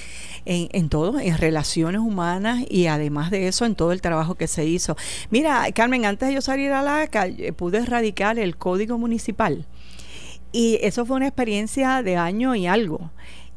en, 0.45 0.69
en 0.73 0.89
todo, 0.89 1.19
en 1.21 1.37
relaciones 1.39 2.01
humanas 2.01 2.65
y 2.69 2.87
además 2.87 3.31
de 3.31 3.49
eso, 3.49 3.65
en 3.65 3.75
todo 3.75 3.93
el 3.93 4.01
trabajo 4.01 4.35
que 4.35 4.47
se 4.47 4.65
hizo. 4.65 4.97
Mira, 5.31 5.67
Carmen, 5.75 6.05
antes 6.05 6.29
de 6.29 6.35
yo 6.35 6.41
salir 6.41 6.73
a 6.73 6.83
la 6.83 7.07
calle, 7.07 7.53
pude 7.53 7.79
erradicar 7.79 8.39
el 8.39 8.57
código 8.57 8.99
municipal. 8.99 9.67
Y 10.53 10.79
eso 10.83 11.07
fue 11.07 11.17
una 11.17 11.27
experiencia 11.29 12.03
de 12.03 12.17
año 12.17 12.55
y 12.55 12.67
algo. 12.67 13.11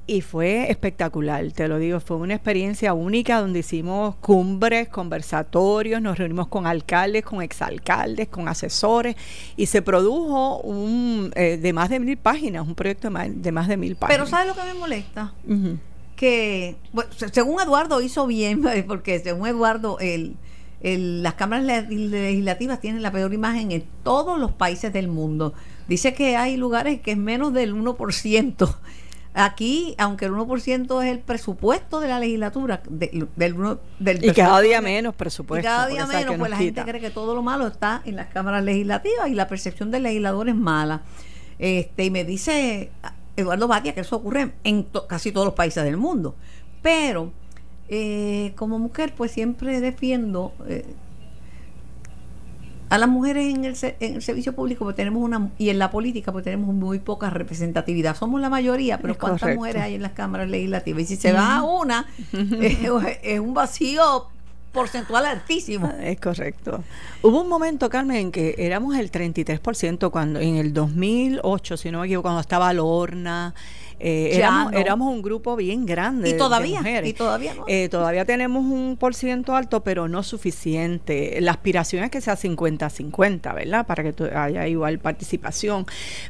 Y 0.08 0.22
fue 0.22 0.70
espectacular, 0.70 1.52
te 1.52 1.68
lo 1.68 1.80
digo, 1.80 2.00
fue 2.00 2.18
una 2.18 2.36
experiencia 2.36 2.94
única 2.94 3.42
donde 3.42 3.60
hicimos 3.60 4.16
cumbres, 4.18 4.88
conversatorios, 4.88 6.00
nos 6.00 6.20
reunimos 6.20 6.48
con 6.48 6.68
alcaldes, 6.68 7.24
con 7.24 7.42
exalcaldes, 7.42 8.28
con 8.28 8.48
asesores 8.48 9.16
y 9.58 9.66
se 9.66 9.82
produjo 9.82 10.60
un 10.60 11.32
eh, 11.36 11.58
de 11.58 11.74
más 11.74 11.90
de 11.90 12.00
mil 12.00 12.18
páginas, 12.18 12.68
un 12.68 12.76
proyecto 12.76 13.08
de 13.08 13.12
más 13.12 13.28
de, 13.34 13.52
más 13.52 13.68
de 13.68 13.78
mil 13.78 13.96
páginas. 13.96 14.18
Pero 14.20 14.30
¿sabes 14.30 14.48
lo 14.48 14.54
que 14.54 14.68
me 14.72 14.80
molesta? 14.80 15.34
Que, 16.16 16.76
bueno, 16.94 17.12
se- 17.16 17.30
según 17.30 17.60
Eduardo 17.60 18.00
hizo 18.02 18.28
bien, 18.28 18.62
porque 18.88 19.20
según 19.20 19.48
Eduardo, 19.48 19.98
el, 20.00 20.36
el- 20.82 21.24
las 21.24 21.34
cámaras 21.34 21.66
le- 21.66 21.82
legislativas 21.90 22.80
tienen 22.80 23.02
la 23.02 23.12
peor 23.12 23.34
imagen 23.34 23.72
en 23.72 23.84
todos 24.04 24.38
los 24.40 24.52
países 24.52 24.94
del 24.94 25.08
mundo. 25.08 25.54
Dice 25.88 26.14
que 26.14 26.36
hay 26.38 26.58
lugares 26.58 27.02
que 27.02 27.12
es 27.12 27.18
menos 27.18 27.54
del 27.54 27.76
1%. 27.76 28.76
Aquí, 29.38 29.96
aunque 29.98 30.26
el 30.26 30.32
1% 30.32 31.04
es 31.04 31.12
el 31.12 31.20
presupuesto 31.20 32.00
de 32.00 32.08
la 32.08 32.20
legislatura, 32.20 32.82
de- 32.90 33.28
del, 33.36 33.54
uno- 33.56 33.80
del 34.00 34.24
Y 34.24 34.32
cada 34.32 34.62
día 34.62 34.80
menos 34.80 35.14
y 35.14 35.18
presupuesto. 35.18 35.66
cada 35.68 35.84
porque 35.90 35.94
día 35.96 36.08
menos, 36.08 36.36
pues 36.38 36.50
la 36.52 36.58
gente 36.58 36.84
cree 36.84 37.02
que 37.02 37.10
todo 37.10 37.36
lo 37.36 37.42
malo 37.44 37.68
está 37.68 38.02
en 38.06 38.16
las 38.16 38.28
cámaras 38.28 38.64
legislativas 38.64 39.28
y 39.28 39.34
la 39.34 39.48
percepción 39.50 39.92
del 39.92 40.04
legislador 40.04 40.48
es 40.48 40.56
mala. 40.56 41.02
Este, 41.60 42.06
y 42.06 42.10
me 42.12 42.24
dice 42.24 42.92
Eduardo 43.36 43.68
Batia 43.68 43.94
que 43.94 44.00
eso 44.02 44.16
ocurre 44.16 44.54
en 44.64 44.86
to- 44.86 45.06
casi 45.06 45.34
todos 45.34 45.46
los 45.48 45.54
países 45.56 45.84
del 45.84 45.98
mundo. 45.98 46.36
Pero 46.82 47.34
eh, 47.90 48.54
como 48.56 48.80
mujer, 48.80 49.14
pues 49.18 49.32
siempre 49.32 49.82
defiendo 49.82 50.54
eh, 50.68 50.86
a 52.96 52.98
las 52.98 53.10
mujeres 53.10 53.54
en 53.54 53.66
el, 53.66 53.76
en 54.00 54.16
el 54.16 54.22
servicio 54.22 54.54
público 54.54 54.84
pues 54.86 54.96
tenemos 54.96 55.22
una 55.22 55.50
y 55.58 55.70
en 55.70 55.80
la 55.80 55.92
política 55.92 56.32
pues 56.32 56.44
tenemos 56.44 56.74
muy 56.74 57.00
poca 57.00 57.30
representatividad 57.30 58.16
somos 58.16 58.42
la 58.42 58.50
mayoría 58.50 58.98
pero 59.00 59.14
Es 59.14 59.20
cuántas 59.20 59.42
correcto. 59.42 59.60
mujeres 59.60 59.82
hay 59.82 59.96
en 59.96 60.02
las 60.02 60.14
cámaras 60.14 60.50
legislativas 60.50 61.04
y 61.04 61.06
si 61.06 61.16
se 61.16 61.34
va 61.34 61.58
a 61.58 61.64
una 61.64 62.06
eh, 62.34 63.20
es 63.24 63.40
un 63.40 63.54
vacío 63.54 64.28
porcentual 64.72 65.26
altísimo 65.26 65.92
Es 66.02 66.20
correcto. 66.20 66.84
Hubo 67.22 67.42
un 67.42 67.48
momento, 67.48 67.90
Carmen, 67.90 68.18
en 68.18 68.32
que 68.32 68.56
éramos 68.58 68.98
el 68.98 69.10
33% 69.10 70.12
cuando 70.12 70.42
en 70.42 70.58
el 70.58 70.74
2008, 70.74 71.78
si 71.78 71.92
no 71.92 72.02
me 72.02 72.08
equivoco, 72.08 72.24
cuando 72.24 72.42
estaba 72.42 72.74
Lorna, 72.74 73.56
eh, 74.00 74.30
éramos, 74.34 74.74
éramos, 74.74 75.14
un 75.14 75.22
grupo 75.22 75.56
bien 75.56 75.86
grande. 75.86 76.30
Y 76.30 76.38
todavía, 76.38 76.80
mujeres. 76.80 77.10
y 77.10 77.14
todavía 77.14 77.54
no. 77.54 77.66
Eh, 77.68 77.90
todavía 77.90 78.26
tenemos 78.26 78.64
un 78.66 78.98
por 78.98 79.16
ciento 79.16 79.56
alto, 79.56 79.84
pero 79.84 80.08
no 80.08 80.24
suficiente. 80.24 81.38
La 81.42 81.52
aspiración 81.52 82.04
es 82.04 82.12
que 82.12 82.22
sea 82.22 82.36
50-50, 82.38 83.54
¿verdad? 83.54 83.86
Para 83.86 84.04
que 84.04 84.36
haya 84.36 84.68
igual 84.68 85.00
participación. 85.00 85.86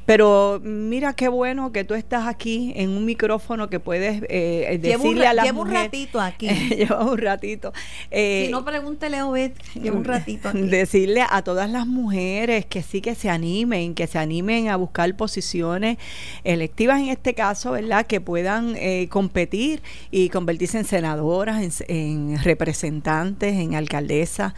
Pero 0.05 0.59
mira 0.63 1.13
qué 1.13 1.27
bueno 1.27 1.71
que 1.71 1.83
tú 1.83 1.93
estás 1.93 2.27
aquí 2.27 2.73
en 2.75 2.89
un 2.89 3.05
micrófono 3.05 3.69
que 3.69 3.79
puedes 3.79 4.23
eh, 4.29 4.77
decirle 4.81 5.27
a 5.27 5.33
la 5.33 5.43
Llevo 5.43 5.61
un 5.61 5.71
ratito 5.71 6.19
aquí. 6.19 6.49
lleva 6.75 7.03
un 7.03 7.17
ratito. 7.17 7.73
si 8.11 8.47
no, 8.51 8.63
pregúntele 8.65 9.17
a 9.17 9.27
Obed, 9.27 9.51
llevo 9.73 9.97
un 9.97 10.05
ratito 10.05 10.49
aquí. 10.49 10.61
Decirle 10.61 11.23
a 11.29 11.43
todas 11.43 11.69
las 11.69 11.87
mujeres 11.87 12.65
que 12.65 12.83
sí 12.83 13.01
que 13.01 13.15
se 13.15 13.29
animen, 13.29 13.95
que 13.95 14.07
se 14.07 14.17
animen 14.17 14.69
a 14.69 14.75
buscar 14.75 15.15
posiciones 15.15 15.97
electivas 16.43 16.99
en 16.99 17.09
este 17.09 17.33
caso, 17.33 17.54
¿verdad? 17.63 18.05
Que 18.05 18.21
puedan 18.21 18.75
eh, 18.75 19.07
competir 19.09 19.81
y 20.11 20.29
convertirse 20.29 20.77
en 20.77 20.85
senadoras, 20.85 21.83
en, 21.87 22.37
representantes, 22.43 23.53
en 23.53 23.75
alcaldesas. 23.75 24.53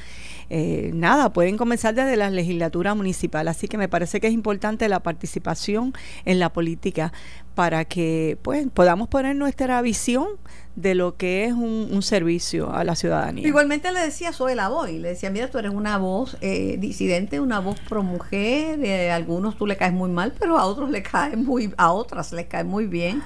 Eh, 0.50 0.91
nada, 0.93 1.34
pueden 1.34 1.58
comenzar 1.58 1.93
desde 1.93 2.16
la 2.16 2.30
legislatura 2.30 2.95
municipal. 2.95 3.48
Así 3.48 3.68
que 3.68 3.78
me 3.78 3.89
parece 3.89 4.20
que 4.20 4.28
es 4.28 4.34
importante 4.34 4.88
la 4.88 5.02
participación 5.02 5.93
en 6.26 6.39
la 6.39 6.52
política 6.52 7.12
para 7.56 7.86
que 7.86 8.38
pues, 8.43 8.68
podamos 8.74 9.08
poner 9.08 9.36
nuestra 9.36 9.82
visión 9.82 10.28
de 10.76 10.93
lo 10.93 11.18
que 11.18 11.45
es 11.45 11.54
un, 11.54 12.02
servicio 12.04 12.72
a 12.72 12.84
la 12.84 12.95
ciudadanía. 12.95 13.48
Igualmente 13.48 13.91
le 13.91 14.00
decía 14.00 14.32
Zoe 14.32 14.54
la 14.54 14.70
Boy, 14.70 15.00
le 15.00 15.10
decía, 15.10 15.32
mira, 15.32 15.50
tú 15.50 15.58
eres 15.58 15.74
una 15.74 15.98
voz 15.98 16.38
eh, 16.41 16.78
disidente, 16.80 17.39
una 17.39 17.60
voz 17.60 17.80
pro 17.89 18.04
mujer, 18.04 19.10
a 19.10 19.16
algunos 19.16 19.58
tú 19.58 19.66
le 19.66 19.76
caes 19.76 19.93
muy 19.93 20.12
mal, 20.12 20.34
pero 20.39 20.60
a 20.60 20.66
otros 20.66 20.91
le 20.91 21.02
cae 21.02 21.36
muy, 21.36 21.74
a 21.78 21.91
otras 21.91 22.32
le 22.32 22.48
cae 22.48 22.64
muy 22.64 22.86
bien, 22.86 23.24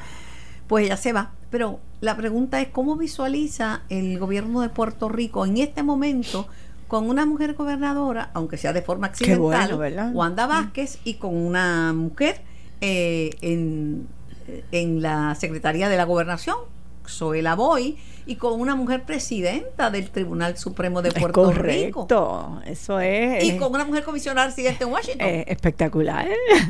pues 0.68 0.86
ella 0.86 0.96
se 0.96 1.12
va. 1.12 1.34
Pero 1.50 1.82
la 2.00 2.16
pregunta 2.16 2.62
es, 2.62 2.70
¿cómo 2.70 2.96
visualiza 2.96 3.82
el 3.90 4.18
gobierno 4.18 4.62
de 4.62 4.70
Puerto 4.70 5.10
Rico 5.10 5.46
en 5.46 5.58
este 5.58 5.84
momento 5.84 6.48
con 6.92 7.10
una 7.10 7.26
mujer 7.26 7.54
gobernadora, 7.54 8.32
aunque 8.34 8.58
sea 8.58 8.74
de 8.74 8.82
forma 8.82 9.08
accidental, 9.08 10.12
Wanda 10.14 10.46
Vázquez, 10.46 11.00
y 11.06 11.14
con 11.14 11.34
una 11.38 11.94
mujer 11.94 12.42
eh, 12.82 13.30
en, 13.40 14.10
en 14.74 15.02
la 15.02 15.34
Secretaría 15.36 15.88
de 15.88 15.96
la 15.96 16.04
Gobernación, 16.04 16.58
Zoela 17.12 17.56
Boy 17.56 17.98
y 18.26 18.36
con 18.36 18.60
una 18.60 18.76
mujer 18.76 19.04
presidenta 19.04 19.90
del 19.90 20.10
Tribunal 20.10 20.58
Supremo 20.58 21.02
de 21.02 21.12
Puerto 21.12 21.44
correcto, 21.44 22.08
Rico. 22.08 22.62
eso 22.66 23.00
es. 23.00 23.44
Y 23.44 23.58
con 23.58 23.74
una 23.74 23.86
mujer 23.86 24.04
comisionada 24.04 24.48
residente 24.48 24.84
en 24.84 24.92
Washington. 24.92 25.28
Eh, 25.28 25.46
espectacular. 25.48 26.28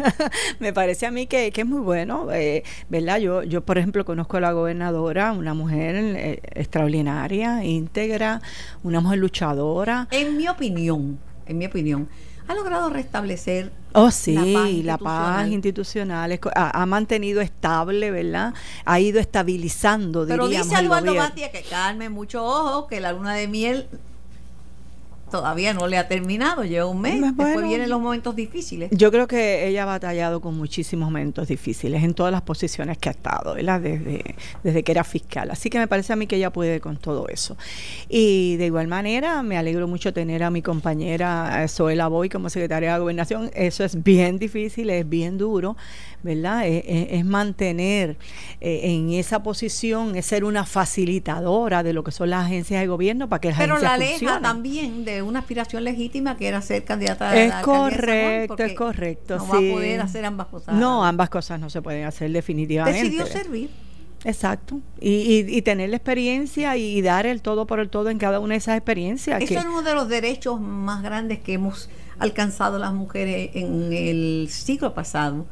Me 0.60 0.74
parece 0.74 1.06
a 1.06 1.12
mí 1.12 1.28
que, 1.28 1.52
es 1.56 1.66
muy 1.66 1.82
bueno, 1.82 2.32
eh, 2.32 2.64
¿verdad? 2.90 3.20
Yo, 3.20 3.44
yo, 3.44 3.62
por 3.62 3.78
ejemplo, 3.78 4.06
conozco 4.06 4.38
a 4.38 4.40
la 4.40 4.52
gobernadora, 4.54 5.34
una 5.34 5.54
mujer 5.54 5.96
eh, 5.96 6.42
extraordinaria, 6.56 7.64
íntegra, 7.64 8.42
una 8.84 9.02
mujer 9.02 9.20
luchadora. 9.20 10.08
En 10.12 10.38
mi 10.38 10.48
opinión, 10.48 11.20
en 11.46 11.58
mi 11.58 11.66
opinión, 11.66 12.10
ha 12.52 12.56
logrado 12.56 12.90
restablecer 12.90 13.72
Oh, 13.94 14.10
sí, 14.10 14.84
la 14.84 14.98
paz 14.98 15.50
institucional, 15.50 16.40
ha, 16.56 16.86
mantenido 16.86 17.42
estable, 17.42 18.10
¿verdad? 18.10 18.54
Ha 18.86 19.00
ido 19.02 19.20
estabilizando, 19.20 20.26
Pero 20.26 20.48
dice 20.48 20.76
Eduardo 20.76 21.14
Batia 21.14 21.52
que 21.52 21.62
calme 21.64 22.08
mucho 22.08 22.44
ojo, 22.44 22.88
que 22.88 23.02
la 23.02 23.12
luna 23.12 23.34
de 23.34 23.50
miel 23.50 23.88
todavía 25.32 25.74
no 25.74 25.88
le 25.88 25.98
ha 25.98 26.08
terminado, 26.08 26.64
lleva 26.64 26.86
un 26.86 27.02
mes, 27.02 27.20
después 27.22 27.64
vienen 27.64 27.90
los 27.90 28.00
momentos 28.00 28.36
difíciles. 28.36 28.92
Yo 28.92 29.12
creo 29.12 29.28
que 29.28 29.68
ella 29.68 29.84
ha 29.84 29.86
batallado 29.86 30.42
con 30.42 30.56
muchísimos 30.56 31.08
momentos 31.08 31.48
difíciles 31.48 32.04
en 32.04 32.14
todas 32.14 32.32
las 32.32 32.44
posiciones 32.44 32.98
que 32.98 33.10
ha 33.10 33.14
estado, 33.14 33.56
¿verdad? 33.56 33.82
Desde, 33.82 34.36
desde 34.64 34.84
que 34.84 34.92
era 34.92 35.04
fiscal. 35.04 35.50
Así 35.50 35.70
que 35.70 35.80
me 35.80 35.88
parece 35.88 36.14
a 36.14 36.16
mí 36.16 36.28
que 36.28 36.36
ella 36.36 36.52
puede 36.52 36.80
con 36.80 36.98
todo 36.98 37.28
eso. 37.30 37.58
Y 38.10 38.58
de 38.58 38.68
igual 38.68 38.88
manera, 38.88 39.42
me 39.42 39.58
alegro 39.58 39.88
mucho 39.88 40.14
tener 40.14 40.44
a 40.44 40.52
mi 40.52 40.62
compañera 40.62 41.66
Zoela 41.68 42.08
Boy 42.08 42.30
como 42.30 42.50
secretaria 42.50 42.94
de 42.94 43.00
Gobernación. 43.00 43.50
Eso 43.56 43.84
es 43.84 44.04
bien 44.04 44.38
difícil, 44.38 44.90
es 44.90 45.08
bien 45.08 45.38
duro, 45.38 45.78
¿verdad? 46.24 46.68
Es, 46.68 47.26
mantener 47.26 48.18
eh, 48.60 48.82
en 48.84 49.12
esa 49.14 49.44
posición, 49.44 50.16
es 50.16 50.26
ser 50.26 50.44
una 50.44 50.66
facilitadora 50.66 51.84
de 51.84 51.94
lo 51.94 52.04
que 52.04 52.12
son 52.12 52.32
las 52.32 52.46
agencias 52.46 52.82
de 52.82 52.88
gobierno 52.88 53.30
para 53.30 53.40
que 53.40 53.50
las 53.50 53.60
Pero 53.60 53.78
la 53.78 53.94
aleja 53.94 54.42
también 54.42 55.06
de 55.06 55.21
una 55.22 55.40
aspiración 55.40 55.84
legítima 55.84 56.38
que 56.38 56.48
era 56.48 56.62
ser 56.62 56.84
candidata 56.84 57.30
a 57.30 57.38
es 57.38 57.54
correcto, 57.64 58.64
es 58.64 58.74
correcto. 58.74 59.38
No 59.38 59.48
va 59.48 59.58
a 59.58 59.74
poder 59.74 60.02
hacer 60.02 60.26
ambas 60.26 60.48
cosas. 60.48 60.76
No, 60.76 61.06
ambas 61.06 61.30
cosas 61.30 61.60
no 61.60 61.70
se 61.70 61.82
pueden 61.82 62.06
hacer 62.06 62.32
definitivamente. 62.32 63.04
Decidió 63.04 63.26
servir. 63.26 63.70
Exacto. 64.24 64.80
Y, 65.00 65.46
y, 65.48 65.62
tener 65.64 65.90
la 65.90 65.96
experiencia 65.96 66.78
y 66.78 67.02
dar 67.02 67.26
el 67.26 67.42
todo 67.42 67.66
por 67.66 67.80
el 67.80 67.90
todo 67.90 68.10
en 68.10 68.20
cada 68.20 68.40
una 68.40 68.54
de 68.54 68.60
esas 68.60 68.78
experiencias. 68.78 69.42
Eso 69.42 69.60
es 69.60 69.66
uno 69.66 69.82
de 69.82 69.96
los 69.96 70.10
derechos 70.10 70.62
más 70.62 71.02
grandes 71.02 71.40
que 71.40 71.54
hemos 71.54 71.90
alcanzado 72.20 72.78
las 72.78 72.94
mujeres 72.94 73.50
en 73.56 73.92
el 73.92 74.48
siglo 74.52 74.94
pasado 74.94 75.48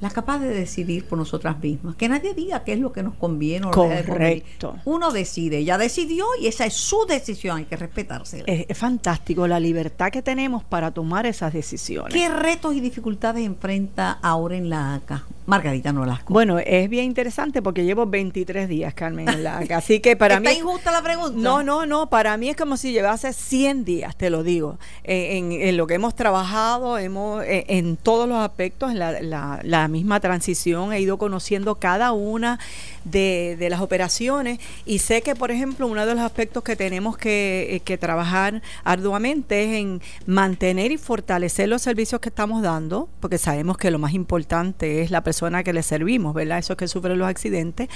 la 0.00 0.10
capaz 0.10 0.38
de 0.38 0.48
decidir 0.48 1.04
por 1.04 1.18
nosotras 1.18 1.58
mismas. 1.60 1.94
Que 1.96 2.08
nadie 2.08 2.34
diga 2.34 2.64
qué 2.64 2.72
es 2.72 2.78
lo 2.78 2.92
que 2.92 3.02
nos 3.02 3.14
conviene 3.14 3.66
o 3.66 3.70
Correcto. 3.70 4.76
Uno 4.84 5.12
decide, 5.12 5.64
ya 5.64 5.78
decidió 5.78 6.24
y 6.40 6.46
esa 6.46 6.64
es 6.66 6.74
su 6.74 7.04
decisión, 7.06 7.58
hay 7.58 7.64
que 7.64 7.76
respetársela. 7.76 8.44
Es, 8.46 8.78
fantástico 8.78 9.46
la 9.46 9.60
libertad 9.60 10.10
que 10.10 10.22
tenemos 10.22 10.64
para 10.64 10.90
tomar 10.90 11.26
esas 11.26 11.52
decisiones. 11.52 12.14
¿Qué 12.14 12.28
retos 12.28 12.74
y 12.74 12.80
dificultades 12.80 13.44
enfrenta 13.44 14.18
ahora 14.22 14.56
en 14.56 14.70
la 14.70 14.94
ACA? 14.94 15.24
Margarita 15.50 15.92
Nolasco. 15.92 16.32
Bueno, 16.32 16.60
es 16.60 16.88
bien 16.88 17.06
interesante 17.06 17.60
porque 17.60 17.84
llevo 17.84 18.06
23 18.06 18.68
días, 18.68 18.94
Carmen, 18.94 19.28
en 19.28 19.42
la 19.42 19.58
ACA. 19.58 19.78
Así 19.78 19.98
que 19.98 20.16
para 20.16 20.38
mí. 20.40 20.46
¿Está 20.46 20.58
injusta 20.58 20.92
la 20.92 21.02
pregunta? 21.02 21.36
No, 21.36 21.62
no, 21.64 21.86
no. 21.86 22.08
Para 22.08 22.36
mí 22.36 22.48
es 22.48 22.56
como 22.56 22.76
si 22.76 22.92
llevase 22.92 23.32
100 23.32 23.84
días, 23.84 24.16
te 24.16 24.30
lo 24.30 24.44
digo. 24.44 24.78
En, 25.02 25.76
lo 25.76 25.86
que 25.88 25.94
hemos 25.94 26.14
trabajado, 26.14 26.98
hemos 26.98 27.42
en, 27.44 27.96
todos 27.96 28.28
los 28.28 28.38
aspectos, 28.38 28.92
en 28.92 28.98
la, 29.00 29.60
la 29.62 29.88
misma 29.88 30.20
transición, 30.20 30.92
he 30.92 31.00
ido 31.00 31.18
conociendo 31.18 31.74
cada 31.74 32.12
una 32.12 32.60
de, 33.04 33.66
las 33.70 33.80
operaciones 33.80 34.58
y 34.84 34.98
sé 34.98 35.22
que, 35.22 35.34
por 35.34 35.50
ejemplo, 35.50 35.86
uno 35.86 36.04
de 36.06 36.14
los 36.14 36.24
aspectos 36.24 36.62
que 36.62 36.76
tenemos 36.76 37.16
que, 37.16 37.82
eh, 37.86 37.98
trabajar 37.98 38.62
arduamente 38.84 39.64
es 39.64 39.80
en 39.80 40.00
mantener 40.26 40.92
y 40.92 40.96
fortalecer 40.96 41.68
los 41.68 41.82
servicios 41.82 42.20
que 42.20 42.28
estamos 42.28 42.62
dando, 42.62 43.08
porque 43.20 43.36
sabemos 43.36 43.76
que 43.76 43.90
lo 43.90 43.98
más 43.98 44.14
importante 44.14 45.02
es 45.02 45.10
la 45.10 45.22
persona 45.22 45.39
que 45.64 45.72
le 45.72 45.82
servimos, 45.82 46.34
¿verdad? 46.34 46.58
Esos 46.58 46.76
que 46.76 46.86
sufren 46.86 47.18
los 47.18 47.28
accidentes, 47.28 47.88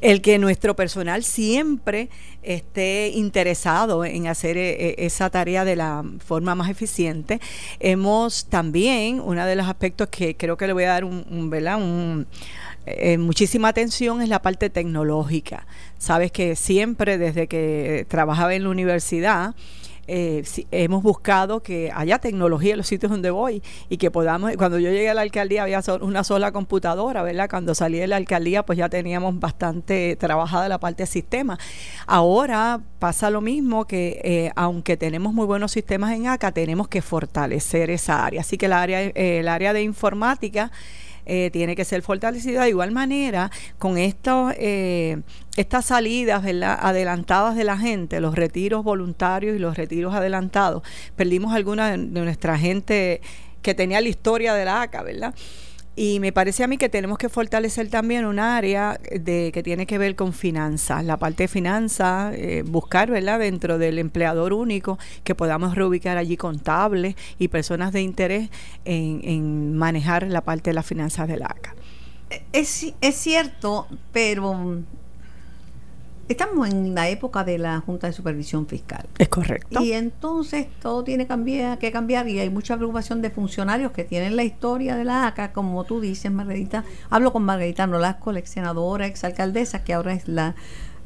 el 0.00 0.20
que 0.20 0.38
nuestro 0.38 0.76
personal 0.76 1.24
siempre 1.24 2.10
esté 2.42 3.08
interesado 3.14 4.04
en 4.04 4.26
hacer 4.26 4.56
eh, 4.56 4.70
eh, 4.70 4.94
esa 4.98 5.30
tarea 5.30 5.64
de 5.64 5.76
la 5.76 6.04
forma 6.24 6.54
más 6.54 6.68
eficiente. 6.68 7.40
Hemos 7.78 8.46
también, 8.46 9.20
uno 9.20 9.44
de 9.46 9.56
los 9.56 9.66
aspectos 9.66 10.08
que 10.08 10.36
creo 10.36 10.56
que 10.56 10.66
le 10.66 10.72
voy 10.72 10.84
a 10.84 10.88
dar. 10.88 11.04
Un, 11.04 12.26
eh, 12.86 13.18
muchísima 13.18 13.68
atención 13.68 14.20
es 14.22 14.28
la 14.28 14.42
parte 14.42 14.70
tecnológica. 14.70 15.66
Sabes 15.98 16.32
que 16.32 16.56
siempre 16.56 17.18
desde 17.18 17.46
que 17.46 18.06
trabajaba 18.08 18.54
en 18.54 18.64
la 18.64 18.70
universidad, 18.70 19.54
eh, 20.12 20.42
hemos 20.72 21.04
buscado 21.04 21.62
que 21.62 21.92
haya 21.94 22.18
tecnología 22.18 22.72
en 22.72 22.78
los 22.78 22.88
sitios 22.88 23.12
donde 23.12 23.30
voy 23.30 23.62
y 23.88 23.96
que 23.96 24.10
podamos, 24.10 24.52
cuando 24.56 24.80
yo 24.80 24.90
llegué 24.90 25.08
a 25.08 25.14
la 25.14 25.20
alcaldía 25.20 25.62
había 25.62 25.80
una 26.00 26.24
sola 26.24 26.50
computadora, 26.50 27.22
¿verdad? 27.22 27.48
Cuando 27.48 27.76
salí 27.76 27.98
de 27.98 28.08
la 28.08 28.16
alcaldía 28.16 28.64
pues 28.64 28.76
ya 28.76 28.88
teníamos 28.88 29.38
bastante 29.38 30.16
trabajada 30.16 30.68
la 30.68 30.80
parte 30.80 31.04
de 31.04 31.06
sistema. 31.06 31.58
Ahora 32.06 32.80
pasa 32.98 33.30
lo 33.30 33.40
mismo 33.40 33.86
que 33.86 34.20
eh, 34.24 34.50
aunque 34.56 34.96
tenemos 34.96 35.32
muy 35.32 35.46
buenos 35.46 35.70
sistemas 35.70 36.12
en 36.12 36.26
ACA, 36.26 36.50
tenemos 36.50 36.88
que 36.88 37.02
fortalecer 37.02 37.90
esa 37.90 38.26
área. 38.26 38.40
Así 38.40 38.58
que 38.58 38.66
el 38.66 38.72
área, 38.72 39.00
el 39.00 39.46
área 39.46 39.72
de 39.72 39.82
informática 39.82 40.72
eh, 41.26 41.50
tiene 41.52 41.76
que 41.76 41.84
ser 41.84 42.02
fortalecida 42.02 42.62
de 42.62 42.70
igual 42.70 42.90
manera 42.92 43.50
con 43.78 43.98
estos, 43.98 44.52
eh, 44.56 45.20
estas 45.56 45.86
salidas 45.86 46.44
adelantadas 46.44 47.56
de 47.56 47.64
la 47.64 47.78
gente, 47.78 48.20
los 48.20 48.34
retiros 48.34 48.84
voluntarios 48.84 49.56
y 49.56 49.58
los 49.58 49.76
retiros 49.76 50.14
adelantados. 50.14 50.82
Perdimos 51.16 51.54
alguna 51.54 51.90
de 51.90 51.98
nuestra 51.98 52.58
gente 52.58 53.20
que 53.62 53.74
tenía 53.74 54.00
la 54.00 54.08
historia 54.08 54.54
de 54.54 54.64
la 54.64 54.82
ACA, 54.82 55.02
¿verdad? 55.02 55.34
Y 56.02 56.18
me 56.18 56.32
parece 56.32 56.64
a 56.64 56.66
mí 56.66 56.78
que 56.78 56.88
tenemos 56.88 57.18
que 57.18 57.28
fortalecer 57.28 57.90
también 57.90 58.24
un 58.24 58.38
área 58.38 58.98
de 59.12 59.50
que 59.52 59.62
tiene 59.62 59.84
que 59.84 59.98
ver 59.98 60.16
con 60.16 60.32
finanzas, 60.32 61.04
la 61.04 61.18
parte 61.18 61.42
de 61.42 61.48
finanzas, 61.48 62.32
eh, 62.38 62.62
buscar, 62.66 63.10
¿verdad? 63.10 63.38
Dentro 63.38 63.76
del 63.76 63.98
empleador 63.98 64.54
único 64.54 64.98
que 65.24 65.34
podamos 65.34 65.74
reubicar 65.74 66.16
allí 66.16 66.38
contables 66.38 67.16
y 67.38 67.48
personas 67.48 67.92
de 67.92 68.00
interés 68.00 68.48
en, 68.86 69.76
manejar 69.76 70.26
la 70.28 70.40
parte 70.40 70.70
de 70.70 70.74
las 70.74 70.86
finanzas 70.86 71.28
del 71.28 71.42
ACA. 71.42 71.74
Es, 72.54 72.94
es 73.02 73.16
cierto, 73.16 73.86
pero 74.10 74.82
estamos 76.32 76.68
en 76.68 76.94
la 76.94 77.08
época 77.08 77.44
de 77.44 77.58
la 77.58 77.80
Junta 77.80 78.06
de 78.06 78.12
Supervisión 78.12 78.66
Fiscal. 78.66 79.06
Es 79.18 79.28
correcto. 79.28 79.82
Y 79.82 79.92
entonces 79.92 80.66
todo 80.80 81.02
tiene 81.02 81.26
cambiar, 81.26 81.78
que 81.78 81.90
cambiar 81.90 82.28
y 82.28 82.38
hay 82.38 82.50
mucha 82.50 82.76
preocupación 82.76 83.20
de 83.20 83.30
funcionarios 83.30 83.92
que 83.92 84.04
tienen 84.04 84.36
la 84.36 84.44
historia 84.44 84.96
de 84.96 85.04
la 85.04 85.26
ACA, 85.26 85.52
como 85.52 85.84
tú 85.84 86.00
dices, 86.00 86.30
Margarita. 86.30 86.84
Hablo 87.10 87.32
con 87.32 87.42
Margarita 87.44 87.86
Nolasco, 87.86 88.32
la 88.32 88.38
ex 88.38 88.50
senadora, 88.50 89.06
ex 89.06 89.24
alcaldesa, 89.24 89.82
que 89.82 89.92
ahora 89.92 90.12
es 90.12 90.28
la, 90.28 90.54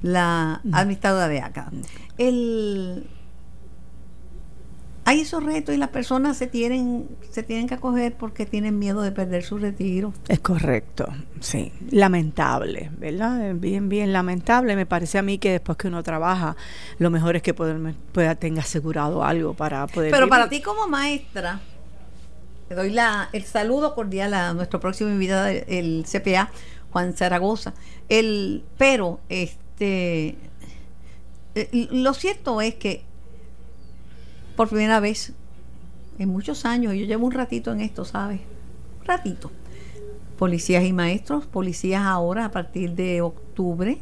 la 0.02 0.60
administradora 0.72 1.28
de 1.28 1.40
ACA. 1.40 1.70
El, 2.18 3.06
hay 5.06 5.20
esos 5.20 5.42
retos 5.42 5.74
y 5.74 5.78
las 5.78 5.90
personas 5.90 6.36
se 6.36 6.46
tienen 6.46 7.08
se 7.30 7.42
tienen 7.42 7.68
que 7.68 7.74
acoger 7.74 8.14
porque 8.16 8.46
tienen 8.46 8.78
miedo 8.78 9.02
de 9.02 9.12
perder 9.12 9.44
su 9.44 9.58
retiro. 9.58 10.14
Es 10.28 10.40
correcto, 10.40 11.06
sí. 11.40 11.72
Lamentable, 11.90 12.90
¿verdad? 12.96 13.54
Bien, 13.54 13.88
bien 13.88 14.12
lamentable. 14.12 14.76
Me 14.76 14.86
parece 14.86 15.18
a 15.18 15.22
mí 15.22 15.38
que 15.38 15.52
después 15.52 15.76
que 15.76 15.88
uno 15.88 16.02
trabaja, 16.02 16.56
lo 16.98 17.10
mejor 17.10 17.36
es 17.36 17.42
que 17.42 17.52
pueda, 17.52 18.34
tenga 18.36 18.62
asegurado 18.62 19.24
algo 19.24 19.54
para 19.54 19.86
poder. 19.86 20.10
Pero 20.10 20.28
para 20.28 20.48
ti 20.48 20.62
como 20.62 20.86
maestra, 20.88 21.60
le 22.70 22.76
doy 22.76 22.90
la, 22.90 23.28
el 23.32 23.44
saludo 23.44 23.94
cordial 23.94 24.32
a 24.32 24.54
nuestro 24.54 24.80
próximo 24.80 25.10
invitado, 25.10 25.48
el 25.48 26.06
CPA, 26.10 26.50
Juan 26.92 27.12
Zaragoza. 27.12 27.74
El, 28.08 28.64
pero, 28.78 29.20
este, 29.28 30.38
eh, 31.54 31.88
lo 31.90 32.14
cierto 32.14 32.62
es 32.62 32.76
que 32.76 33.04
por 34.56 34.68
primera 34.68 35.00
vez 35.00 35.32
en 36.18 36.28
muchos 36.28 36.64
años, 36.64 36.94
yo 36.94 37.04
llevo 37.04 37.26
un 37.26 37.32
ratito 37.32 37.72
en 37.72 37.80
esto, 37.80 38.04
¿sabes? 38.04 38.40
Un 39.00 39.06
ratito. 39.06 39.50
Policías 40.38 40.84
y 40.84 40.92
maestros, 40.92 41.46
policías 41.46 42.02
ahora 42.02 42.46
a 42.46 42.50
partir 42.50 42.92
de 42.92 43.20
octubre, 43.20 43.98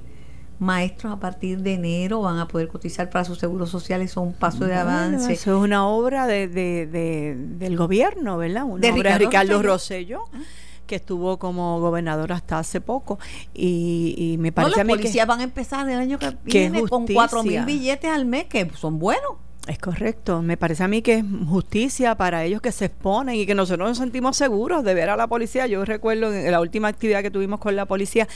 maestros 0.58 1.12
a 1.12 1.20
partir 1.20 1.60
de 1.60 1.74
enero 1.74 2.20
van 2.20 2.38
a 2.38 2.48
poder 2.48 2.68
cotizar 2.68 3.10
para 3.10 3.24
sus 3.24 3.38
seguros 3.38 3.70
sociales, 3.70 4.12
son 4.12 4.28
un 4.28 4.32
paso 4.34 4.64
de 4.64 4.74
avance. 4.74 5.32
Eso 5.32 5.56
es 5.56 5.62
una 5.62 5.86
obra 5.86 6.26
de, 6.26 6.48
del 6.48 7.76
gobierno, 7.76 8.38
¿verdad? 8.38 8.64
Una 8.64 8.80
de 8.80 8.92
obra 8.92 9.12
de 9.12 9.18
Ricardo 9.18 9.62
Rosello. 9.62 10.24
Ah. 10.32 10.40
que 10.86 10.96
estuvo 10.96 11.38
como 11.38 11.80
gobernador 11.80 12.32
hasta 12.32 12.58
hace 12.58 12.80
poco 12.80 13.18
y, 13.54 14.36
me 14.40 14.52
parece 14.52 14.80
a 14.80 14.84
mí 14.84 14.92
los 14.92 14.98
policías 14.98 15.26
van 15.26 15.40
a 15.40 15.44
empezar 15.44 15.88
el 15.88 15.98
año 15.98 16.18
que 16.18 16.36
viene 16.44 16.86
con 16.86 17.06
cuatro 17.06 17.42
mil 17.42 17.64
billetes 17.64 18.10
al 18.10 18.26
mes 18.26 18.44
que 18.44 18.68
son 18.74 18.98
buenos 18.98 19.41
es 19.66 19.78
correcto. 19.78 20.42
Me 20.42 20.56
parece 20.56 20.84
a 20.84 20.88
mí 20.88 21.02
que 21.02 21.18
es 21.18 21.24
justicia 21.48 22.14
para 22.16 22.44
ellos 22.44 22.60
que 22.60 22.72
se 22.72 22.86
exponen 22.86 23.36
y 23.36 23.46
que 23.46 23.54
nosotros 23.54 23.88
nos 23.88 23.98
sentimos 23.98 24.36
seguros 24.36 24.84
de 24.84 24.94
ver 24.94 25.10
a 25.10 25.16
la 25.16 25.26
policía. 25.26 25.66
Yo 25.66 25.84
recuerdo 25.84 26.32
en 26.32 26.50
la 26.50 26.60
última 26.60 26.88
actividad 26.88 27.22
que 27.22 27.30
tuvimos 27.30 27.60
con 27.60 27.76
la 27.76 27.86
policía 27.86 28.26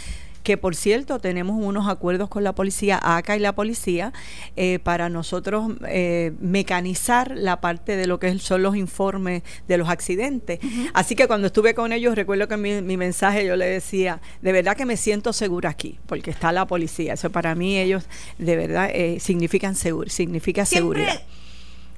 que 0.47 0.57
por 0.57 0.77
cierto 0.77 1.19
tenemos 1.19 1.57
unos 1.61 1.89
acuerdos 1.89 2.29
con 2.29 2.45
la 2.45 2.55
policía, 2.55 3.01
ACA 3.03 3.35
y 3.37 3.41
la 3.41 3.53
policía, 3.53 4.13
eh, 4.55 4.79
para 4.79 5.09
nosotros 5.09 5.73
eh, 5.89 6.35
mecanizar 6.39 7.33
la 7.37 7.61
parte 7.61 7.97
de 7.97 8.07
lo 8.07 8.21
que 8.21 8.39
son 8.39 8.63
los 8.63 8.77
informes 8.77 9.43
de 9.67 9.77
los 9.77 9.89
accidentes. 9.89 10.61
Así 10.95 11.17
que 11.17 11.27
cuando 11.27 11.49
estuve 11.49 11.75
con 11.75 11.93
ellos, 11.93 12.15
recuerdo 12.15 12.47
que 12.47 12.55
en 12.55 12.87
mi, 12.87 12.97
mensaje 12.97 13.45
yo 13.45 13.57
le 13.57 13.67
decía, 13.67 14.21
de 14.41 14.53
verdad 14.53 14.77
que 14.77 14.87
me 14.87 14.97
siento 14.97 15.33
segura 15.33 15.71
aquí, 15.71 15.99
porque 16.07 16.31
está 16.31 16.53
la 16.53 16.65
policía. 16.65 17.15
Eso 17.15 17.31
para 17.31 17.57
mí 17.57 17.77
ellos 17.77 18.05
de 18.39 18.55
verdad 18.55 18.89
eh, 18.95 19.19
significan 19.19 19.75
seguro, 19.75 20.09
significa 20.11 20.65
seguridad 20.65 21.23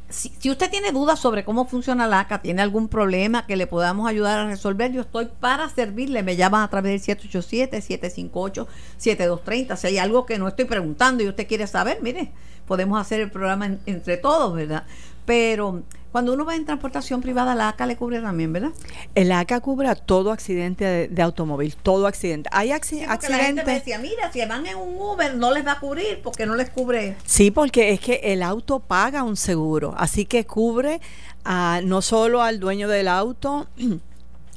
si, 0.09 0.51
usted 0.51 0.71
tiene 0.71 0.91
dudas 0.91 1.19
sobre 1.19 1.45
cómo 1.45 1.67
funciona 1.67 2.07
la 2.07 2.21
ACA, 2.21 2.41
tiene 2.41 2.63
algún 2.63 2.89
problema 2.89 3.47
que 3.47 3.57
le 3.57 3.67
podamos 3.67 4.09
ayudar 4.09 4.39
a 4.39 4.47
resolver, 4.47 4.91
yo 4.91 5.03
estoy 5.03 5.29
para 5.39 5.69
servirle. 5.69 6.23
Me 6.23 6.37
llaman 6.37 6.63
a 6.63 6.69
través 6.69 7.07
del 7.07 7.19
787-758-7230. 7.19 9.77
Si 9.77 9.87
hay 9.87 9.99
algo 9.99 10.25
que 10.25 10.39
no 10.39 10.49
estoy 10.49 10.65
preguntando 10.65 11.23
y 11.23 11.29
usted 11.29 11.47
quiere 11.47 11.67
saber, 11.67 11.99
mire, 12.01 12.33
podemos 12.67 12.99
hacer 12.99 13.21
el 13.21 13.31
programa 13.31 13.77
entre 13.85 14.17
todos, 14.17 14.55
¿verdad? 14.55 14.85
Pero 15.27 15.83
cuando 16.13 16.33
uno 16.33 16.45
va 16.45 16.57
en 16.57 16.65
transportación 16.65 17.21
privada, 17.21 17.55
la 17.55 17.69
ACA 17.69 17.87
le 17.87 17.97
cubre 17.97 18.21
también, 18.21 18.53
¿verdad? 18.53 18.71
El 19.15 19.31
ACA 19.31 19.61
cubre 19.61 19.89
todo 20.07 20.33
accidente 20.33 21.09
de, 21.09 21.23
automóvil, 21.23 21.77
todo 21.77 22.07
accidente. 22.07 22.49
Hay 22.53 22.73
accidentes. 22.73 23.29
La 23.29 23.39
gente 23.39 23.65
decía, 23.65 23.99
mira, 23.99 24.33
si 24.33 24.45
van 24.47 24.67
en 24.67 24.77
un 24.77 24.97
Uber 24.97 25.35
no 25.37 25.53
les 25.53 25.67
va 25.67 25.73
a 25.73 25.81
cubrir 25.81 26.21
porque 26.23 26.47
no 26.47 26.55
les 26.55 26.71
cubre. 26.71 27.17
Sí, 27.27 27.51
porque 27.51 27.93
es 27.93 28.01
que 28.01 28.21
el 28.25 28.43
auto 28.43 28.81
paga 28.81 29.23
un 29.23 29.37
seguro, 29.37 29.95
así 29.99 30.25
que 30.25 30.47
cubre 30.47 31.01
a, 31.45 31.81
no 31.85 32.03
solo 32.03 32.43
al 32.43 32.59
dueño 32.59 32.89
del 32.89 33.09
auto, 33.09 33.69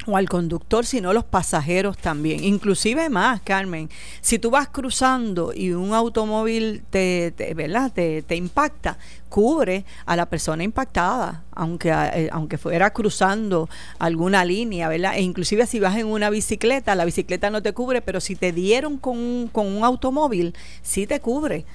o 0.07 0.17
al 0.17 0.27
conductor, 0.29 0.85
sino 0.85 1.13
los 1.13 1.23
pasajeros 1.23 1.97
también. 1.97 2.43
Inclusive 2.43 3.09
más, 3.09 3.41
Carmen, 3.41 3.89
si 4.21 4.39
tú 4.39 4.49
vas 4.49 4.67
cruzando 4.67 5.53
y 5.53 5.71
un 5.71 5.93
automóvil 5.93 6.83
te, 6.89 7.33
¿verdad? 7.55 7.91
Te, 7.91 8.21
te, 8.21 8.35
impacta, 8.35 8.97
cubre 9.29 9.85
a 10.05 10.15
la 10.15 10.25
persona 10.27 10.63
impactada, 10.63 11.43
aunque, 11.53 11.89
eh, 11.89 12.29
aunque 12.31 12.57
fuera 12.57 12.91
cruzando 12.91 13.69
alguna 13.99 14.43
línea, 14.45 14.87
¿verdad? 14.89 15.15
E 15.15 15.21
inclusive 15.21 15.65
si 15.67 15.79
vas 15.79 15.97
en 15.97 16.07
una 16.07 16.29
bicicleta, 16.29 16.95
la 16.95 17.05
bicicleta 17.05 17.49
no 17.49 17.61
te 17.61 17.73
cubre, 17.73 18.01
pero 18.01 18.19
si 18.19 18.35
te 18.35 18.51
dieron 18.51 18.97
con 18.97 19.49
con 19.51 19.67
un 19.67 19.83
automóvil, 19.83 20.55
sí 20.81 21.07
te 21.07 21.19
cubre 21.19 21.65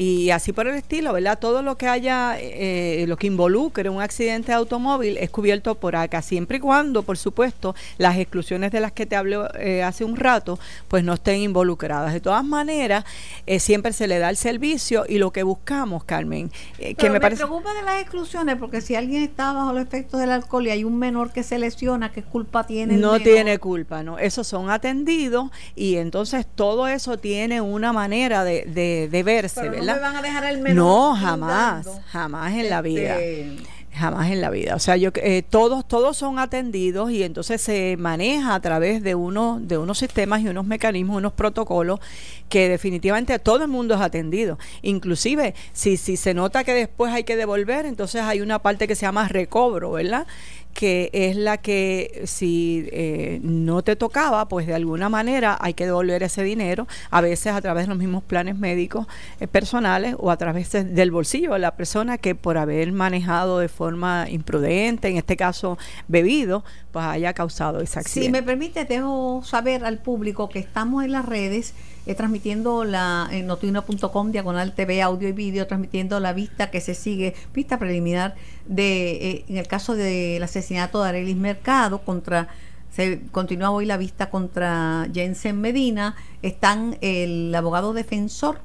y 0.00 0.30
así 0.30 0.52
por 0.52 0.68
el 0.68 0.76
estilo, 0.76 1.12
¿verdad? 1.12 1.40
Todo 1.40 1.60
lo 1.60 1.76
que 1.76 1.88
haya, 1.88 2.36
eh, 2.38 3.04
lo 3.08 3.16
que 3.16 3.26
involucre 3.26 3.88
un 3.90 4.00
accidente 4.00 4.52
de 4.52 4.54
automóvil 4.54 5.16
es 5.16 5.28
cubierto 5.28 5.74
por 5.74 5.96
acá, 5.96 6.22
siempre 6.22 6.58
y 6.58 6.60
cuando, 6.60 7.02
por 7.02 7.18
supuesto, 7.18 7.74
las 7.96 8.16
exclusiones 8.16 8.70
de 8.70 8.78
las 8.78 8.92
que 8.92 9.06
te 9.06 9.16
hablé 9.16 9.38
eh, 9.58 9.82
hace 9.82 10.04
un 10.04 10.14
rato, 10.14 10.56
pues 10.86 11.02
no 11.02 11.14
estén 11.14 11.40
involucradas. 11.40 12.12
De 12.12 12.20
todas 12.20 12.44
maneras, 12.44 13.04
eh, 13.44 13.58
siempre 13.58 13.92
se 13.92 14.06
le 14.06 14.20
da 14.20 14.30
el 14.30 14.36
servicio 14.36 15.04
y 15.08 15.18
lo 15.18 15.32
que 15.32 15.42
buscamos, 15.42 16.04
Carmen, 16.04 16.52
que 16.78 17.10
me, 17.10 17.20
parece... 17.20 17.42
preocupa 17.44 17.74
de 17.74 17.82
las 17.82 18.00
exclusiones 18.00 18.54
porque 18.54 18.80
si 18.80 18.94
alguien 18.94 19.24
está 19.24 19.52
bajo 19.52 19.72
los 19.72 19.82
efectos 19.82 20.20
del 20.20 20.30
alcohol 20.30 20.64
y 20.68 20.70
hay 20.70 20.84
un 20.84 20.96
menor 20.96 21.32
que 21.32 21.42
se 21.42 21.58
lesiona, 21.58 22.12
¿qué 22.12 22.22
culpa 22.22 22.64
tiene? 22.64 22.96
no 22.98 23.18
tiene 23.18 23.58
culpa, 23.58 24.04
¿no? 24.04 24.16
Esos 24.16 24.46
son 24.46 24.70
atendidos 24.70 25.50
y 25.74 25.96
entonces 25.96 26.46
todo 26.54 26.86
eso 26.86 27.18
tiene 27.18 27.60
una 27.60 27.92
manera 27.92 28.44
de, 28.44 28.64
de, 28.64 29.08
de 29.10 29.22
verse, 29.24 29.68
¿verdad? 29.68 29.87
Van 29.94 30.16
a 30.16 30.22
dejar 30.22 30.44
el 30.44 30.60
menor. 30.60 30.84
No, 30.84 31.16
jamás, 31.16 31.88
jamás 32.10 32.52
en 32.54 32.70
la 32.70 32.82
vida. 32.82 33.18
Este, 33.18 33.56
jamás 33.98 34.30
en 34.30 34.40
la 34.40 34.50
vida. 34.50 34.74
O 34.74 34.78
sea, 34.78 34.96
yo 34.96 35.10
eh, 35.16 35.42
todos 35.48 35.86
todos 35.86 36.16
son 36.16 36.38
atendidos 36.38 37.10
y 37.10 37.22
entonces 37.22 37.60
se 37.60 37.96
maneja 37.98 38.54
a 38.54 38.60
través 38.60 39.02
de 39.02 39.14
uno 39.14 39.58
de 39.60 39.76
unos 39.76 39.98
sistemas 39.98 40.40
y 40.40 40.48
unos 40.48 40.64
mecanismos, 40.64 41.16
unos 41.16 41.32
protocolos 41.32 42.00
que 42.48 42.68
definitivamente 42.68 43.38
todo 43.38 43.64
el 43.64 43.68
mundo 43.68 43.94
es 43.94 44.00
atendido. 44.00 44.58
Inclusive 44.82 45.54
si 45.72 45.96
si 45.96 46.16
se 46.16 46.32
nota 46.32 46.64
que 46.64 46.74
después 46.74 47.12
hay 47.12 47.24
que 47.24 47.36
devolver, 47.36 47.84
entonces 47.84 48.22
hay 48.22 48.40
una 48.40 48.60
parte 48.60 48.86
que 48.86 48.94
se 48.94 49.06
llama 49.06 49.28
recobro, 49.28 49.92
¿verdad? 49.92 50.26
Que 50.74 51.10
es 51.12 51.36
la 51.36 51.56
que 51.56 52.22
si 52.24 52.88
eh, 52.92 53.40
no 53.42 53.82
te 53.82 53.96
tocaba, 53.96 54.48
pues 54.48 54.66
de 54.66 54.74
alguna 54.74 55.08
manera 55.08 55.58
hay 55.60 55.74
que 55.74 55.86
devolver 55.86 56.22
ese 56.22 56.44
dinero, 56.44 56.86
a 57.10 57.20
veces 57.20 57.52
a 57.52 57.60
través 57.60 57.84
de 57.84 57.88
los 57.88 57.98
mismos 57.98 58.22
planes 58.22 58.56
médicos 58.56 59.06
eh, 59.40 59.46
personales 59.46 60.14
o 60.18 60.30
a 60.30 60.36
través 60.36 60.70
del 60.72 61.10
bolsillo 61.10 61.54
de 61.54 61.58
la 61.58 61.74
persona 61.74 62.18
que 62.18 62.34
por 62.34 62.58
haber 62.58 62.92
manejado 62.92 63.58
de 63.58 63.68
forma 63.68 64.26
imprudente, 64.28 65.08
en 65.08 65.16
este 65.16 65.36
caso 65.36 65.78
bebido, 66.06 66.64
pues 66.92 67.04
haya 67.04 67.32
causado 67.32 67.80
ese 67.80 67.98
accidente. 67.98 68.26
Si 68.26 68.32
me 68.32 68.42
permite, 68.42 68.84
dejo 68.84 69.42
saber 69.44 69.84
al 69.84 69.98
público 69.98 70.48
que 70.48 70.58
estamos 70.58 71.04
en 71.04 71.12
las 71.12 71.26
redes 71.26 71.74
eh, 72.08 72.14
transmitiendo 72.14 72.84
la 72.84 73.30
notiuno.com, 73.44 74.32
diagonal 74.32 74.72
TV, 74.72 75.02
audio 75.02 75.28
y 75.28 75.32
vídeo, 75.32 75.66
transmitiendo 75.66 76.18
la 76.20 76.32
vista 76.32 76.70
que 76.70 76.80
se 76.80 76.94
sigue, 76.94 77.34
vista 77.54 77.78
preliminar 77.78 78.34
de, 78.66 79.10
eh, 79.10 79.44
en 79.48 79.58
el 79.58 79.66
caso 79.66 79.94
del 79.94 80.42
asesinato 80.42 81.02
de 81.02 81.10
Arelis 81.10 81.36
Mercado 81.36 82.00
contra 82.00 82.48
se 82.90 83.20
continúa 83.30 83.70
hoy 83.70 83.84
la 83.84 83.98
vista 83.98 84.30
contra 84.30 85.06
Jensen 85.12 85.60
Medina. 85.60 86.16
Están 86.42 86.96
el 87.00 87.54
abogado 87.54 87.92
defensor, 87.92 88.58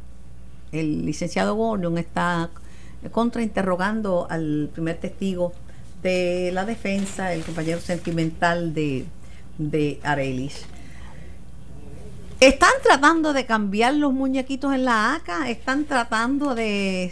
el 0.72 1.06
licenciado 1.06 1.56
Gordon, 1.56 1.98
está 1.98 2.50
contrainterrogando 3.12 4.26
al 4.30 4.70
primer 4.74 4.98
testigo 4.98 5.52
de 6.02 6.52
la 6.54 6.66
defensa, 6.66 7.34
el 7.34 7.44
compañero 7.44 7.80
sentimental 7.80 8.74
de, 8.74 9.06
de 9.58 10.00
Arelis. 10.02 10.66
¿Están 12.44 12.74
tratando 12.84 13.32
de 13.32 13.46
cambiar 13.46 13.94
los 13.94 14.12
muñequitos 14.12 14.74
en 14.74 14.84
la 14.84 15.16
ACA? 15.16 15.50
¿Están 15.50 15.86
tratando 15.86 16.54
de, 16.54 17.10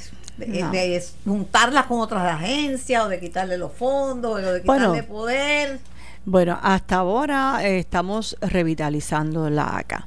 juntarlas 1.23 1.86
con 1.86 2.01
otras 2.01 2.34
agencias 2.34 3.05
o 3.05 3.07
de 3.07 3.17
quitarle 3.17 3.57
los 3.57 3.71
fondos 3.71 4.34
o 4.34 4.51
de 4.51 4.61
quitarle 4.61 5.03
poder? 5.03 5.79
Bueno, 6.25 6.59
hasta 6.61 6.97
ahora 6.97 7.61
eh, 7.63 7.79
estamos 7.79 8.36
revitalizando 8.41 9.49
la 9.49 9.77
ACA. 9.77 10.05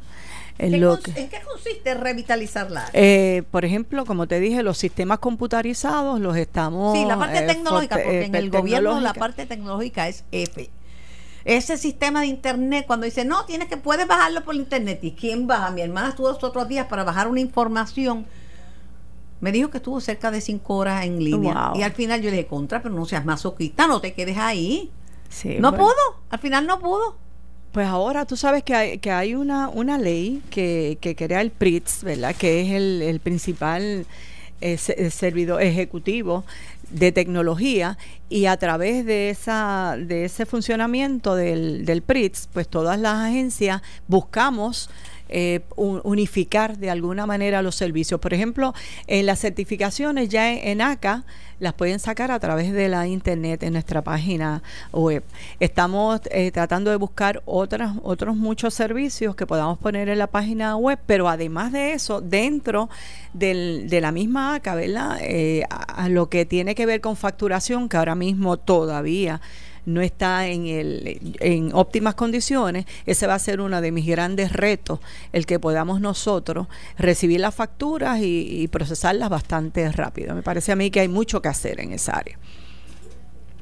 ¿En, 0.58 0.72
qué 0.72 1.40
consiste 1.42 1.94
revitalizar 1.94 2.70
la 2.70 2.82
ACA? 2.82 2.90
Eh, 2.92 3.44
por 3.50 3.64
ejemplo, 3.64 4.04
como 4.04 4.26
te 4.26 4.38
dije, 4.40 4.62
los 4.62 4.76
sistemas 4.76 5.20
computarizados 5.20 6.20
los 6.20 6.36
estamos... 6.36 6.98
Sí, 6.98 7.04
la 7.06 7.18
parte 7.18 7.38
eh, 7.38 7.46
tecnológica, 7.46 7.96
porque 7.96 8.26
en 8.26 8.34
el 8.34 8.50
gobierno 8.50 9.00
la 9.00 9.14
parte 9.14 9.46
tecnológica 9.46 10.06
es 10.06 10.24
F. 10.32 10.68
Ese 11.44 11.76
sistema 11.76 12.22
de 12.22 12.26
internet, 12.28 12.84
cuando 12.86 13.04
dice, 13.04 13.24
no, 13.24 13.44
tienes 13.44 13.68
que, 13.68 13.76
puedes 13.76 14.06
bajarlo 14.06 14.44
por 14.44 14.54
internet. 14.54 15.00
¿Y 15.02 15.12
quién 15.12 15.46
baja? 15.46 15.70
Mi 15.70 15.82
hermana 15.82 16.10
estuvo 16.10 16.28
los 16.28 16.42
otros 16.42 16.68
días 16.68 16.86
para 16.86 17.04
bajar 17.04 17.28
una 17.28 17.40
información. 17.40 18.26
Me 19.40 19.52
dijo 19.52 19.68
que 19.68 19.76
estuvo 19.76 20.00
cerca 20.00 20.30
de 20.30 20.40
cinco 20.40 20.76
horas 20.76 21.04
en 21.04 21.22
línea. 21.22 21.68
Wow. 21.70 21.80
Y 21.80 21.82
al 21.82 21.92
final 21.92 22.22
yo 22.22 22.30
le 22.30 22.36
dije, 22.36 22.48
contra, 22.48 22.80
pero 22.80 22.94
no 22.94 23.04
seas 23.04 23.26
masoquista, 23.26 23.86
no 23.86 24.00
te 24.00 24.14
quedes 24.14 24.38
ahí. 24.38 24.90
Sí, 25.28 25.56
no 25.58 25.70
bueno. 25.70 25.84
pudo, 25.84 26.22
al 26.30 26.38
final 26.38 26.66
no 26.66 26.78
pudo. 26.80 27.16
Pues 27.72 27.88
ahora 27.88 28.24
tú 28.24 28.36
sabes 28.36 28.62
que 28.62 28.74
hay, 28.74 28.98
que 28.98 29.10
hay 29.10 29.34
una, 29.34 29.68
una 29.68 29.98
ley 29.98 30.42
que, 30.48 30.96
que 31.00 31.14
crea 31.14 31.40
el 31.40 31.50
PRITS, 31.50 32.04
¿verdad? 32.04 32.34
Que 32.34 32.62
es 32.62 32.70
el, 32.70 33.02
el 33.02 33.20
principal 33.20 34.06
eh, 34.60 34.78
eh, 34.96 35.10
servidor 35.10 35.60
ejecutivo 35.60 36.44
de 36.94 37.10
tecnología 37.10 37.98
y 38.28 38.46
a 38.46 38.56
través 38.56 39.04
de 39.04 39.30
esa 39.30 39.96
de 39.98 40.24
ese 40.24 40.46
funcionamiento 40.46 41.34
del, 41.34 41.84
del 41.84 42.02
PRITS, 42.02 42.48
pues 42.52 42.68
todas 42.68 42.98
las 42.98 43.16
agencias 43.16 43.82
buscamos 44.06 44.88
eh, 45.36 45.60
un- 45.76 46.00
unificar 46.04 46.78
de 46.78 46.90
alguna 46.90 47.26
manera 47.26 47.60
los 47.60 47.74
servicios. 47.74 48.20
Por 48.20 48.32
ejemplo, 48.32 48.72
en 49.08 49.26
las 49.26 49.40
certificaciones 49.40 50.28
ya 50.28 50.52
en, 50.52 50.80
ACA 50.80 51.24
las 51.58 51.72
pueden 51.74 51.98
sacar 51.98 52.30
a 52.30 52.38
través 52.38 52.72
de 52.72 52.88
la 52.88 53.06
internet 53.06 53.62
en 53.64 53.72
nuestra 53.72 54.02
página 54.02 54.62
web. 54.92 55.24
Estamos 55.60 56.20
eh, 56.30 56.50
tratando 56.52 56.90
de 56.90 56.96
buscar 56.96 57.42
otras, 57.46 57.96
otros 58.02 58.36
muchos 58.36 58.74
servicios 58.74 59.34
que 59.34 59.46
podamos 59.46 59.78
poner 59.78 60.08
en 60.08 60.18
la 60.18 60.26
página 60.28 60.76
web, 60.76 60.98
pero 61.06 61.28
además 61.28 61.72
de 61.72 61.92
eso, 61.94 62.20
dentro 62.20 62.88
del- 63.32 63.88
de 63.88 64.00
la 64.00 64.12
misma 64.12 64.54
ACA, 64.54 64.74
¿verdad? 64.74 65.18
Eh, 65.20 65.64
a 65.70 66.08
lo 66.08 66.28
que 66.28 66.44
tiene 66.44 66.74
que 66.74 66.86
ver 66.86 67.00
con 67.00 67.16
facturación, 67.16 67.88
que 67.88 67.96
ahora 67.96 68.14
mismo 68.14 68.56
todavía 68.56 69.40
no 69.86 70.00
está 70.00 70.46
en, 70.48 70.66
el, 70.66 71.36
en 71.40 71.70
óptimas 71.74 72.14
condiciones, 72.14 72.86
ese 73.06 73.26
va 73.26 73.34
a 73.34 73.38
ser 73.38 73.60
uno 73.60 73.80
de 73.80 73.92
mis 73.92 74.06
grandes 74.06 74.52
retos, 74.52 75.00
el 75.32 75.46
que 75.46 75.58
podamos 75.58 76.00
nosotros 76.00 76.66
recibir 76.98 77.40
las 77.40 77.54
facturas 77.54 78.20
y, 78.20 78.46
y 78.62 78.68
procesarlas 78.68 79.28
bastante 79.30 79.90
rápido. 79.92 80.34
Me 80.34 80.42
parece 80.42 80.72
a 80.72 80.76
mí 80.76 80.90
que 80.90 81.00
hay 81.00 81.08
mucho 81.08 81.42
que 81.42 81.48
hacer 81.48 81.80
en 81.80 81.92
esa 81.92 82.12
área. 82.12 82.38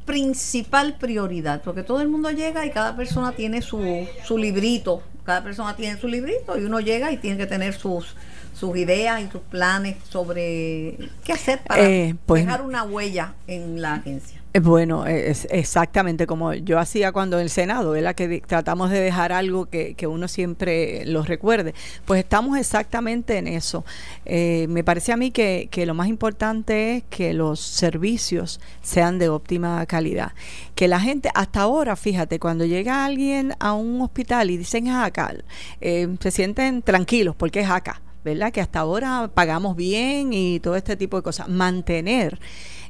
Principal 0.05 0.97
prioridad, 0.99 1.63
porque 1.63 1.85
todo 1.85 2.01
el 2.01 2.09
mundo 2.09 2.31
llega 2.33 2.67
y 2.67 2.71
cada 2.71 2.97
persona 2.97 3.33
tiene 3.33 3.63
su, 3.63 3.81
su 4.25 4.37
librito, 4.37 5.01
cada 5.25 5.45
persona 5.45 5.77
tiene 5.77 5.97
su 6.01 6.09
librito 6.09 6.59
y 6.59 6.65
uno 6.65 6.81
llega 6.81 7.13
y 7.13 7.19
tiene 7.19 7.37
que 7.37 7.47
tener 7.47 7.73
sus 7.75 8.17
sus 8.53 8.77
ideas 8.77 9.23
y 9.23 9.31
sus 9.31 9.41
planes 9.41 9.97
sobre 10.11 10.99
qué 11.25 11.33
hacer 11.33 11.61
para 11.67 11.83
Eh, 11.89 12.15
pues- 12.27 12.45
dejar 12.45 12.61
una 12.63 12.83
huella 12.83 13.35
en 13.47 13.81
la 13.81 13.95
agencia. 13.95 14.42
Eh, 14.55 14.61
Bueno, 14.61 15.07
eh, 15.07 15.31
es 15.31 15.47
exactamente 15.51 16.27
como 16.27 16.53
yo 16.53 16.79
hacía 16.79 17.13
cuando 17.13 17.39
en 17.39 17.45
el 17.45 17.51
Senado, 17.51 17.93
¿verdad? 17.93 18.15
Que 18.15 18.43
tratamos 18.47 18.91
de 18.91 19.01
dejar 19.01 19.33
algo 19.33 19.67
que, 19.67 19.95
que 19.95 20.07
uno 20.07 20.29
siempre 20.29 21.05
lo 21.07 21.23
recuerde. 21.23 21.75
Pues 22.05 22.21
estamos 22.21 22.59
exactamente 22.59 23.39
en 23.39 23.47
eso. 23.47 23.85
Eh, 24.27 24.67
me 24.69 24.85
parece 24.85 25.13
a 25.13 25.17
mí 25.17 25.31
que, 25.31 25.69
que 25.71 25.87
lo 25.87 25.95
más 25.95 26.09
importante 26.09 26.97
es 26.97 27.05
que 27.09 27.33
los 27.33 27.61
servicios 27.61 28.61
sean 28.83 29.19
de 29.19 29.29
óptima 29.31 29.85
calidad. 29.87 30.33
Que 30.75 30.87
la 30.89 31.01
gente, 31.01 31.31
hasta 31.35 31.63
ahora, 31.63 31.97
fíjate, 31.97 32.39
cuando 32.39 32.65
llega 32.67 33.05
alguien 33.05 33.55
a 33.59 33.73
un 33.73 34.01
hospital 34.03 34.51
y 34.51 34.59
dicen 34.59 34.87
es 34.87 34.95
acá, 34.95 35.35
eh, 35.81 36.09
se 36.21 36.31
sienten 36.31 36.83
tranquilos 36.83 37.35
porque 37.37 37.61
es 37.61 37.71
acá. 37.71 38.03
¿verdad? 38.25 38.53
Que 38.53 38.61
hasta 38.61 38.79
ahora 38.79 39.31
pagamos 39.35 39.75
bien 39.75 40.33
y 40.33 40.61
todo 40.61 40.77
este 40.77 40.97
tipo 40.97 41.17
de 41.17 41.25
cosas. 41.25 41.49
Mantener 41.49 42.39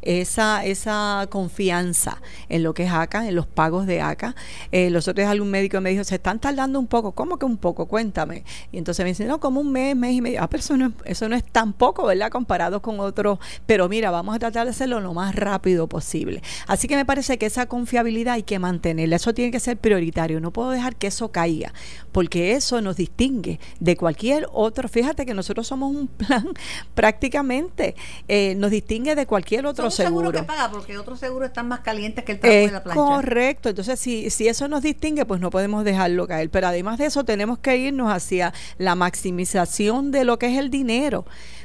esa, 0.03 0.65
esa 0.65 1.27
confianza 1.31 2.21
en 2.49 2.63
lo 2.63 2.75
que 2.75 2.85
es 2.85 2.93
ACA, 2.93 3.27
en 3.29 3.35
los 3.35 3.47
pagos 3.47 3.87
de 3.87 4.01
ACA. 4.01 4.35
Eh, 4.73 4.91
los 4.91 5.09
otros 5.09 5.27
algún 5.27 5.51
médico 5.51 5.81
me 5.81 5.91
dijo, 5.91 6.05
se 6.05 6.17
están 6.17 6.39
tardando 6.41 6.79
un 6.79 6.87
poco. 6.87 7.13
¿Cómo 7.13 7.39
que 7.39 7.47
un 7.47 7.57
poco? 7.57 7.87
Cuéntame. 7.87 8.45
Y 8.73 8.79
entonces 8.79 9.05
me 9.05 9.11
dice, 9.11 9.25
no, 9.25 9.41
como 9.41 9.61
un 9.61 9.73
mes, 9.73 9.97
mes 9.97 10.13
y 10.15 10.21
medio. 10.21 10.43
Ah, 10.43 10.49
pero 10.49 10.61
eso 10.61 10.77
no, 10.77 10.87
es- 10.87 10.93
eso 11.05 11.29
no 11.29 11.37
es 11.37 11.45
tan 11.45 11.73
poco, 11.73 12.07
¿verdad? 12.07 12.31
Comparado 12.31 12.83
con 12.83 13.01
otros. 13.01 13.39
Pero 13.67 13.89
mira, 13.89 14.11
vamos 14.11 14.35
a 14.35 14.39
tratar 14.39 14.65
de 14.67 14.71
hacerlo 14.71 15.01
lo 15.01 15.15
más 15.15 15.35
rápido 15.35 15.89
posible. 15.89 16.43
Así 16.67 16.89
que 16.89 16.97
me 16.97 17.05
parece 17.05 17.39
que 17.39 17.47
esa 17.47 17.67
confiabilidad 17.67 18.35
hay 18.35 18.43
que 18.43 18.59
mantenerla. 18.59 19.17
Eso 19.17 19.33
tiene 19.35 19.51
que 19.51 19.61
ser 19.61 19.77
prioritario. 19.77 20.41
No 20.41 20.51
puedo 20.53 20.71
dejar 20.71 20.97
que 20.97 21.07
eso 21.07 21.31
caiga, 21.31 21.73
porque 22.13 22.53
eso 22.53 22.81
nos 22.81 22.97
distingue 22.97 23.61
de 23.81 23.97
cualquier 23.97 24.47
otro. 24.53 24.89
Fíjate 24.89 25.25
que 25.27 25.35
nosotros 25.35 25.67
somos 25.67 25.95
un 25.95 26.07
plan 26.09 26.47
prácticamente, 26.95 27.95
eh, 28.29 28.55
nos 28.57 28.71
distingue 28.71 29.15
de 29.15 29.27
cualquier 29.27 29.67
otro 29.67 29.91
Seguro 29.93 30.33
que 30.33 30.43
paga 30.43 30.71
porque 30.71 30.99
otros 30.99 31.21
seguros 31.21 31.49
están 31.49 31.69
más 31.69 31.81
calientes 31.81 32.25
que 32.25 32.33
el 32.33 32.41
trapo 32.41 32.55
de 32.55 32.71
la 32.71 32.83
plancha. 32.83 33.01
correcto, 33.01 33.69
entonces 33.69 33.99
si, 33.99 34.31
si 34.31 34.49
eso 34.49 34.69
nos 34.69 34.83
distingue, 34.83 35.25
pues 35.25 35.41
no 35.41 35.51
podemos 35.51 35.85
dejarlo 35.85 36.27
caer. 36.27 36.51
Pero 36.51 36.69
además 36.69 36.99
de 36.99 37.07
eso, 37.07 37.25
tenemos 37.25 37.59
que 37.59 37.77
irnos 37.77 38.13
hacia 38.13 38.53
la 38.79 38.95
maximización 38.95 40.11
de 40.11 40.25
lo 40.25 40.39
que 40.39 40.47
es 40.53 40.59
el 40.59 40.71
dinero. 40.71 41.25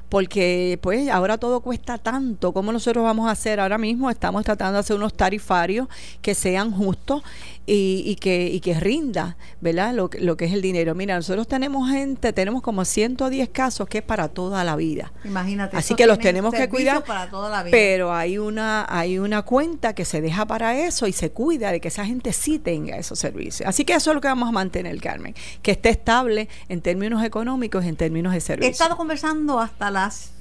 Porque 0.10 0.80
pues 0.82 1.10
ahora 1.10 1.38
todo 1.38 1.60
cuesta 1.60 1.98
tanto. 1.98 2.54
¿Cómo 2.54 2.72
nosotros 2.72 3.04
vamos 3.04 3.28
a 3.28 3.32
hacer 3.32 3.60
ahora 3.60 3.78
mismo? 3.78 4.10
Estamos 4.10 4.46
tratando 4.46 4.76
de 4.76 4.80
hacer 4.80 4.96
unos 4.96 5.14
tarifarios 5.14 5.88
que 6.22 6.34
sean 6.34 6.72
justos 6.72 7.24
y, 7.70 8.02
y 8.06 8.16
que, 8.16 8.48
y 8.48 8.62
que 8.62 8.80
rinda, 8.80 9.36
¿verdad? 9.62 9.94
Lo, 9.94 10.10
que- 10.10 10.20
lo 10.22 10.38
que 10.38 10.46
es 10.46 10.54
el 10.54 10.62
dinero. 10.62 10.96
Mira, 10.96 11.16
nosotros 11.18 11.48
tenemos 11.48 11.90
gente, 11.92 12.32
tenemos 12.34 12.62
como 12.62 12.86
110 12.86 13.50
casos 13.50 13.88
que 13.90 13.98
es 13.98 14.04
para 14.04 14.30
toda 14.30 14.64
la 14.64 14.76
vida. 14.78 15.12
Imagínate. 15.26 15.76
Así 15.78 15.94
que 15.94 16.08
los 16.08 16.18
tenemos 16.18 16.54
que 16.54 16.70
cuidar, 16.70 17.04
para 17.04 17.30
toda 17.30 17.50
la 17.50 17.64
vida. 17.64 17.72
pero 17.72 18.14
hay 18.14 18.38
una 18.38 18.86
hay 18.90 19.20
una 19.20 19.42
cuenta 19.42 19.94
que 19.94 20.06
se 20.06 20.22
deja 20.22 20.46
para 20.46 20.78
eso 20.80 21.08
y 21.08 21.12
se 21.14 21.32
cuida 21.32 21.72
de 21.74 21.82
que 21.82 21.90
esa 21.90 22.06
gente 22.06 22.32
sí 22.34 22.58
tenga 22.58 22.98
esos 22.98 23.20
servicios. 23.20 23.68
Así 23.68 23.84
que 23.86 23.94
eso 23.94 24.12
es 24.12 24.16
lo 24.16 24.22
que 24.22 24.30
vamos 24.30 24.48
a 24.50 24.54
mantener, 24.54 25.00
Carmen, 25.02 25.36
que 25.62 25.72
esté 25.72 25.90
estable 25.90 26.48
en 26.70 26.82
términos 26.82 27.22
económicos, 27.24 27.84
en 27.84 27.98
términos 27.98 28.32
de 28.32 28.38
He 28.38 28.42
servicios. 28.42 28.72
estado 28.72 28.96
conversando 28.96 29.60
hasta 29.60 29.92
las 29.92 30.32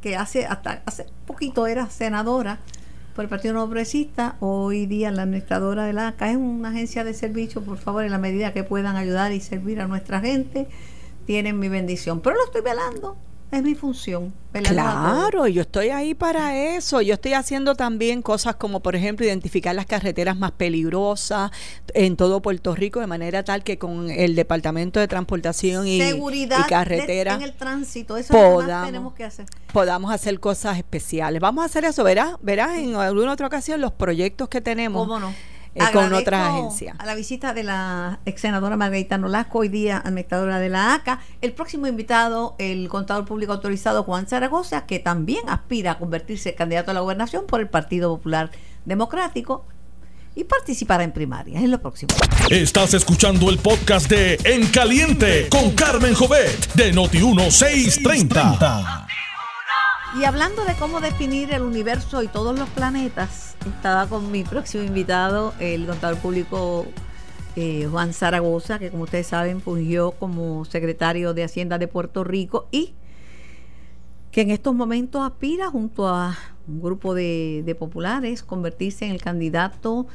que 0.00 0.14
hace 0.16 0.46
hasta 0.46 0.82
hace 0.86 1.06
poquito 1.26 1.66
era 1.66 1.90
senadora 1.90 2.60
por 3.14 3.24
el 3.24 3.28
Partido 3.28 3.54
No 3.54 3.64
Progresista, 3.66 4.36
hoy 4.40 4.86
día 4.86 5.12
la 5.12 5.22
administradora 5.22 5.84
de 5.84 5.92
la 5.92 6.08
ACA 6.08 6.30
es 6.30 6.36
una 6.36 6.70
agencia 6.70 7.04
de 7.04 7.14
servicio, 7.14 7.62
por 7.62 7.78
favor, 7.78 8.04
en 8.04 8.10
la 8.10 8.18
medida 8.18 8.52
que 8.52 8.64
puedan 8.64 8.96
ayudar 8.96 9.30
y 9.32 9.40
servir 9.40 9.80
a 9.80 9.86
nuestra 9.86 10.20
gente, 10.20 10.66
tienen 11.24 11.60
mi 11.60 11.68
bendición. 11.68 12.20
Pero 12.20 12.36
lo 12.36 12.44
estoy 12.44 12.62
velando, 12.62 13.16
es 13.56 13.62
mi 13.62 13.74
función. 13.74 14.32
Claro, 14.52 15.48
yo 15.48 15.62
estoy 15.62 15.88
ahí 15.88 16.14
para 16.14 16.56
eso. 16.56 17.00
Yo 17.00 17.14
estoy 17.14 17.32
haciendo 17.32 17.74
también 17.74 18.22
cosas 18.22 18.54
como, 18.54 18.80
por 18.80 18.94
ejemplo, 18.94 19.26
identificar 19.26 19.74
las 19.74 19.86
carreteras 19.86 20.36
más 20.36 20.52
peligrosas 20.52 21.50
en 21.92 22.16
todo 22.16 22.40
Puerto 22.40 22.74
Rico, 22.74 23.00
de 23.00 23.06
manera 23.08 23.42
tal 23.42 23.64
que 23.64 23.78
con 23.78 24.10
el 24.10 24.36
Departamento 24.36 25.00
de 25.00 25.08
Transportación 25.08 25.88
y, 25.88 26.00
Seguridad 26.00 26.60
y 26.60 26.62
de- 26.62 26.68
carretera 26.68 27.34
en 27.34 27.42
el 27.42 27.52
tránsito, 27.54 28.16
eso 28.16 28.32
es 28.32 28.38
lo 28.38 28.38
que 28.38 28.44
más 28.46 28.54
podamos- 28.64 28.86
tenemos 28.86 29.14
que 29.14 29.24
hacer. 29.24 29.46
podamos 29.72 30.12
hacer 30.12 30.38
cosas 30.38 30.78
especiales. 30.78 31.40
Vamos 31.40 31.62
a 31.62 31.66
hacer 31.66 31.84
eso, 31.84 32.04
verás, 32.04 32.36
verás 32.40 32.78
en 32.78 32.94
alguna 32.94 33.32
otra 33.32 33.46
ocasión 33.48 33.80
los 33.80 33.92
proyectos 33.92 34.48
que 34.48 34.60
tenemos 34.60 35.02
¿Cómo 35.06 35.18
no? 35.18 35.34
Eh, 35.74 35.82
con 35.92 36.12
otras 36.12 36.48
agencias. 36.48 36.96
A 36.98 37.06
la 37.06 37.14
visita 37.14 37.52
de 37.52 37.64
la 37.64 38.20
ex 38.24 38.40
senadora 38.40 38.76
Margarita 38.76 39.18
Nolasco, 39.18 39.60
hoy 39.60 39.68
día 39.68 39.98
administradora 39.98 40.60
de 40.60 40.68
la 40.68 40.94
ACA. 40.94 41.20
El 41.40 41.52
próximo 41.52 41.86
invitado, 41.86 42.54
el 42.58 42.88
contador 42.88 43.24
público 43.24 43.52
autorizado 43.52 44.04
Juan 44.04 44.26
Zaragoza, 44.26 44.86
que 44.86 44.98
también 44.98 45.48
aspira 45.48 45.92
a 45.92 45.98
convertirse 45.98 46.54
candidato 46.54 46.90
a 46.90 46.94
la 46.94 47.00
gobernación 47.00 47.46
por 47.46 47.60
el 47.60 47.68
Partido 47.68 48.14
Popular 48.14 48.50
Democrático 48.84 49.64
y 50.34 50.44
participará 50.44 51.04
en 51.04 51.12
primarias. 51.12 51.62
Es 51.62 51.68
lo 51.68 51.80
próximo. 51.80 52.12
Estás 52.50 52.94
escuchando 52.94 53.50
el 53.50 53.58
podcast 53.58 54.08
de 54.08 54.38
En 54.44 54.66
Caliente 54.68 55.48
con 55.48 55.70
Carmen 55.72 56.14
Jovet 56.14 56.72
de 56.74 56.92
Noti1630. 56.92 59.06
Y 60.16 60.24
hablando 60.24 60.64
de 60.64 60.74
cómo 60.74 61.00
definir 61.00 61.52
el 61.52 61.62
universo 61.62 62.22
y 62.22 62.28
todos 62.28 62.56
los 62.56 62.68
planetas, 62.68 63.56
estaba 63.66 64.06
con 64.06 64.30
mi 64.30 64.44
próximo 64.44 64.84
invitado, 64.84 65.54
el 65.58 65.86
contador 65.86 66.18
público 66.18 66.86
eh, 67.56 67.88
Juan 67.90 68.12
Zaragoza, 68.12 68.78
que 68.78 68.90
como 68.90 69.04
ustedes 69.04 69.26
saben 69.26 69.60
fungió 69.60 70.12
como 70.12 70.64
secretario 70.66 71.34
de 71.34 71.42
Hacienda 71.42 71.78
de 71.78 71.88
Puerto 71.88 72.22
Rico 72.22 72.68
y 72.70 72.94
que 74.30 74.42
en 74.42 74.50
estos 74.50 74.72
momentos 74.72 75.22
aspira 75.22 75.68
junto 75.68 76.06
a 76.06 76.38
un 76.68 76.80
grupo 76.80 77.14
de, 77.14 77.62
de 77.64 77.74
populares 77.74 78.44
convertirse 78.44 79.06
en 79.06 79.10
el 79.10 79.20
candidato 79.20 80.06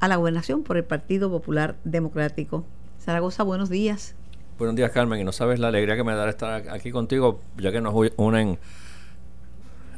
a 0.00 0.08
la 0.08 0.16
gobernación 0.16 0.62
por 0.62 0.78
el 0.78 0.84
Partido 0.84 1.30
Popular 1.30 1.76
Democrático. 1.84 2.64
Zaragoza, 2.98 3.42
buenos 3.42 3.68
días. 3.68 4.14
Buenos 4.58 4.76
días, 4.76 4.90
Carmen. 4.90 5.20
Y 5.20 5.24
no 5.24 5.32
sabes 5.32 5.58
la 5.58 5.68
alegría 5.68 5.96
que 5.96 6.04
me 6.04 6.14
da 6.14 6.28
estar 6.30 6.68
aquí 6.70 6.90
contigo, 6.90 7.40
ya 7.58 7.72
que 7.72 7.80
nos 7.80 7.94
unen, 8.16 8.58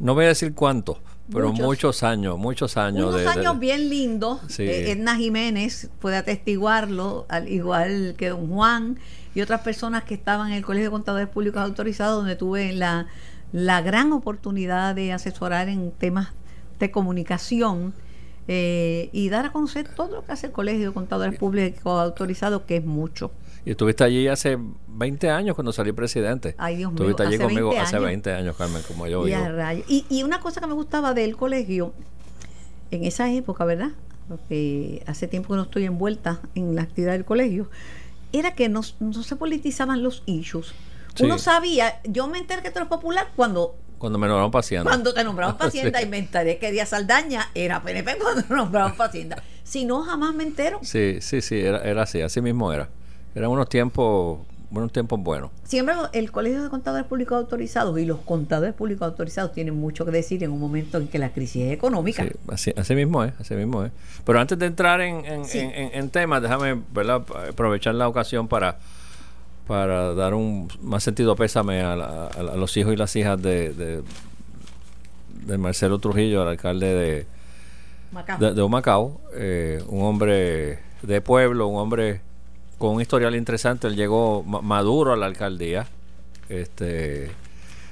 no 0.01 0.15
voy 0.15 0.25
a 0.27 0.29
decir 0.29 0.55
cuántos, 0.55 0.99
pero 1.33 1.49
Muchos. 1.51 1.67
muchos, 1.67 2.03
años, 2.03 2.39
muchos 2.39 2.77
años. 2.77 3.03
Unos 3.09 3.17
de- 3.17 3.23
de- 3.23 3.29
años 3.29 3.59
bien 3.59 3.89
lindos. 3.91 4.41
Sí. 4.49 4.63
Eh, 4.63 4.93
Edna 4.93 5.17
Jiménez 5.17 5.91
puede 5.99 6.17
atestiguarlo, 6.17 7.27
al 7.29 7.49
igual 7.49 8.15
que 8.17 8.29
don 8.31 8.49
Juan 8.49 8.99
y 9.35 9.41
otras 9.41 9.61
personas 9.63 10.05
que 10.05 10.15
estaban 10.15 10.49
en 10.49 10.55
el 10.55 10.65
Colegio 10.65 10.89
de 10.89 10.93
Contadores 10.93 11.29
Públicos 11.29 11.61
Autorizados, 11.61 12.17
donde 12.19 12.37
tuve 12.37 12.73
la, 12.73 13.07
la 13.53 13.81
gran 13.83 14.13
oportunidad 14.13 14.95
de 14.95 15.13
asesorar 15.13 15.69
en 15.69 15.91
temas 15.93 16.29
de 16.79 16.91
comunicación. 16.91 17.95
eh, 18.49 19.09
y 19.13 19.29
dar 19.29 19.47
a 19.47 19.51
conocer 19.51 19.89
todo 19.89 20.09
lo 20.09 20.25
que 20.25 20.31
hace 20.31 20.47
el 20.47 20.53
Colegio 20.53 20.87
de 20.91 20.95
Contadores 20.95 21.37
Públicos 21.37 22.01
Autorizados, 22.01 22.63
que 22.63 22.77
es 22.77 22.85
mucho. 22.85 23.33
Y 23.67 23.73
estuviste 23.73 24.05
allí 24.05 24.29
hace 24.29 24.57
20 24.87 25.29
años 25.29 25.57
cuando 25.57 25.73
salí 25.73 25.91
presidente. 25.91 26.55
Ay, 26.57 26.77
Dios 26.77 26.93
mío. 26.93 27.01
Estuviste 27.11 27.23
allí 27.25 27.37
conmigo 27.37 27.71
20 27.71 27.83
hace 27.85 27.97
años. 27.97 28.07
20 28.07 28.33
años, 28.33 28.57
Carmen, 28.57 28.81
como 28.87 29.07
yo 29.09 29.27
Y, 29.27 29.33
y, 29.89 30.07
y 30.09 30.23
una 30.23 30.41
cosa 30.41 30.61
que 30.61 30.69
me 30.69 30.73
gustaba 30.75 31.13
del 31.15 31.37
colegio, 31.37 31.93
en 32.93 33.03
esa 33.05 33.31
época, 33.33 33.65
¿verdad? 33.65 33.91
Porque 34.29 35.03
hace 35.07 35.27
tiempo 35.27 35.49
que 35.51 35.57
no 35.57 35.63
estoy 35.63 35.85
envuelta 35.85 36.41
en 36.55 36.77
la 36.77 36.83
actividad 36.83 37.13
del 37.13 37.25
colegio, 37.25 37.69
era 38.33 38.55
que 38.55 38.69
no, 38.69 38.83
no 39.01 39.23
se 39.25 39.35
politizaban 39.35 40.01
los 40.03 40.23
issues. 40.27 40.73
Sí. 41.17 41.25
Uno 41.25 41.39
sabía, 41.39 42.01
yo 42.05 42.29
me 42.29 42.39
enteré 42.39 42.63
que 42.63 42.71
tú 42.71 42.79
eres 42.79 42.89
popular 42.89 43.29
cuando 43.35 43.75
Cuando 43.99 44.17
me 44.19 44.29
nombraron 44.29 44.53
paciente. 44.53 44.87
cuando 44.89 45.13
te 45.13 45.25
nombraban 45.25 45.59
paciente 45.59 45.99
Sí. 45.99 46.05
y 46.07 46.09
me 46.09 46.19
enteré 46.19 46.59
que 46.59 46.71
Díaz 46.71 46.91
Saldaña 46.91 47.49
era 47.55 47.83
PNP 47.83 48.17
cuando 48.19 48.43
te 48.45 48.55
nombraban 48.55 48.97
paciente. 48.97 49.35
Si 49.65 49.85
no, 49.85 50.03
jamás 50.03 50.35
me 50.37 50.45
entero. 50.45 50.79
Sí, 50.83 51.19
sí, 51.21 51.41
sí, 51.41 51.59
era, 51.59 51.81
era 51.81 52.03
así, 52.03 52.21
así 52.21 52.41
mismo 52.41 52.73
era. 52.73 52.89
Eran 53.37 53.51
unos 53.51 53.69
tiempos, 53.69 54.39
unos 54.71 54.91
tiempos 54.93 55.21
buenos. 55.21 55.51
Siempre 55.65 55.95
el 56.15 56.33
Colegio 56.33 56.63
de 56.63 56.71
Contadores 56.71 57.07
Públicos 57.07 57.37
Autorizados 57.37 57.99
y 57.99 58.07
los 58.07 58.19
contadores 58.21 58.73
públicos 58.75 59.07
autorizados 59.07 59.53
tienen 59.53 59.75
mucho 59.77 60.07
que 60.07 60.11
decir 60.11 60.43
en 60.43 60.51
un 60.53 60.59
momento 60.59 60.97
en 60.97 61.07
que 61.07 61.19
la 61.19 61.29
crisis 61.35 61.67
es 61.67 61.73
económica. 61.75 62.25
Sí, 62.25 62.31
así, 62.49 62.73
así 62.79 62.95
mismo 62.95 63.23
es, 63.25 63.35
así 63.39 63.55
mismo 63.55 63.85
es. 63.85 63.93
Pero 64.25 64.41
antes 64.41 64.59
de 64.59 64.65
entrar 64.65 65.03
en, 65.03 65.25
en, 65.27 65.45
Sí. 65.45 65.59
en- 65.61 66.09
temas, 66.09 66.41
déjame 66.41 66.81
¿verdad? 66.95 67.23
aprovechar 67.51 67.95
la 67.95 68.09
ocasión 68.09 68.49
para, 68.49 68.79
para 69.67 70.15
dar 70.15 70.33
un 70.33 70.69
más 70.81 71.03
sentido 71.05 71.37
pésame 71.37 71.83
a, 71.83 71.95
la- 71.95 72.07
a 72.29 72.41
a 72.41 72.57
los 72.57 72.75
hijos 72.79 72.95
y 72.95 72.97
las 72.97 73.15
hijas 73.17 73.41
de, 73.43 73.75
de, 73.75 74.03
de 75.45 75.59
Marcelo 75.59 75.99
Trujillo, 75.99 76.43
el 76.43 76.49
alcalde 76.49 76.87
de, 76.95 77.27
Macao. 78.13 78.39
de, 78.39 78.55
de 78.55 78.63
Humacao, 78.63 79.21
eh, 79.35 79.83
un 79.89 80.05
hombre 80.05 80.79
de 81.03 81.21
pueblo, 81.21 81.67
un 81.69 81.79
hombre 81.79 82.23
con 82.79 82.95
un 82.95 83.01
historial 83.01 83.35
interesante. 83.35 83.87
Él 83.87 83.97
llegó 83.97 84.43
ma- 84.43 84.61
maduro 84.63 85.13
a 85.13 85.17
la 85.17 85.27
alcaldía, 85.27 85.87
este, 86.49 87.31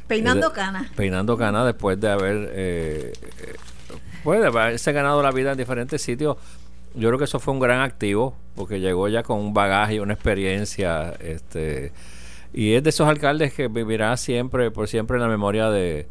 Peinando 0.07 0.49
de- 0.51 0.55
canas. 0.55 0.91
Peinando 0.95 1.37
canas 1.37 1.64
después 1.66 2.01
de 2.01 2.09
haber, 2.11 2.51
eh, 2.53 3.12
eh, 3.41 3.55
pues, 4.22 4.41
de 4.41 4.47
haberse 4.49 4.93
ganado 4.93 5.22
la 5.22 5.30
vida 5.30 5.53
en 5.53 5.59
diferentes 5.59 6.03
sitios. 6.03 6.37
Yo 6.95 7.09
creo 7.09 7.18
que 7.18 7.24
eso 7.24 7.41
fue 7.41 7.53
un 7.55 7.61
gran 7.61 7.80
activo, 7.80 8.37
porque 8.55 8.78
llegó 8.80 9.09
ya 9.09 9.22
con 9.22 9.39
un 9.41 9.53
bagaje 9.55 9.95
y 9.97 9.99
una 9.99 10.14
experiencia, 10.14 11.11
este, 11.20 11.93
y 12.53 12.74
es 12.74 12.85
de 12.85 12.91
esos 12.91 13.09
alcaldes 13.09 13.53
que 13.53 13.66
vivirá 13.68 14.16
siempre, 14.16 14.70
por 14.70 14.87
siempre 14.87 15.16
en 15.16 15.22
la 15.22 15.28
memoria 15.28 15.70
de, 15.70 16.07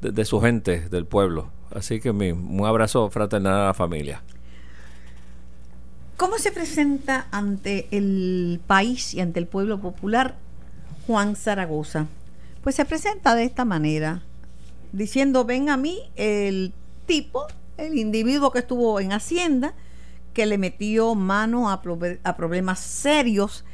de, 0.00 0.10
de 0.10 0.24
su 0.24 0.40
gente, 0.40 0.88
del 0.88 1.06
pueblo. 1.06 1.48
Así 1.72 2.00
que 2.00 2.12
mi, 2.12 2.32
un 2.32 2.64
abrazo 2.66 3.08
fraternal 3.10 3.52
a 3.54 3.66
la 3.66 3.74
familia. 3.74 4.22
¿Cómo 6.16 6.38
se 6.38 6.50
presenta 6.50 7.26
ante 7.30 7.88
el 7.90 8.58
país 8.66 9.12
y 9.12 9.20
ante 9.20 9.38
el 9.38 9.46
pueblo 9.46 9.82
popular 9.82 10.36
Juan 11.06 11.36
Zaragoza? 11.36 12.06
Pues 12.62 12.74
se 12.74 12.86
presenta 12.86 13.34
de 13.34 13.44
esta 13.44 13.66
manera, 13.66 14.22
diciendo, 14.92 15.44
ven 15.44 15.68
a 15.68 15.76
mí 15.76 16.10
el 16.16 16.72
tipo, 17.04 17.46
el 17.76 17.98
individuo 17.98 18.50
que 18.50 18.60
estuvo 18.60 18.98
en 18.98 19.12
Hacienda, 19.12 19.74
que 20.32 20.46
le 20.46 20.56
metió 20.56 21.14
mano 21.14 21.68
a, 21.68 21.82
a 22.24 22.36
problemas 22.36 22.80
serios, 22.80 23.66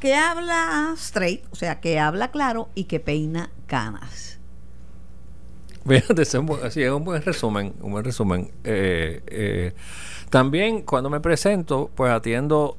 que 0.00 0.14
habla 0.14 0.94
straight, 0.96 1.44
o 1.50 1.54
sea, 1.54 1.80
que 1.80 1.98
habla 1.98 2.30
claro 2.30 2.70
y 2.74 2.84
que 2.84 3.00
peina 3.00 3.50
canas. 3.66 4.38
Fíjate, 5.68 5.69
ese 5.69 5.69
es 5.69 5.69
un 5.69 5.69
buen, 5.69 5.69
sí, 6.70 6.82
es 6.82 6.90
un 6.90 7.04
buen 7.04 7.22
resumen, 7.22 7.74
un 7.80 7.92
buen 7.92 8.04
resumen. 8.04 8.50
Eh, 8.64 9.22
eh, 9.26 9.74
también 10.28 10.82
cuando 10.82 11.10
me 11.10 11.20
presento, 11.20 11.90
pues 11.94 12.12
atiendo 12.12 12.76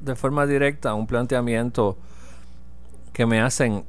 de 0.00 0.14
forma 0.14 0.46
directa 0.46 0.94
un 0.94 1.06
planteamiento 1.06 1.96
que 3.12 3.26
me 3.26 3.40
hacen, 3.40 3.84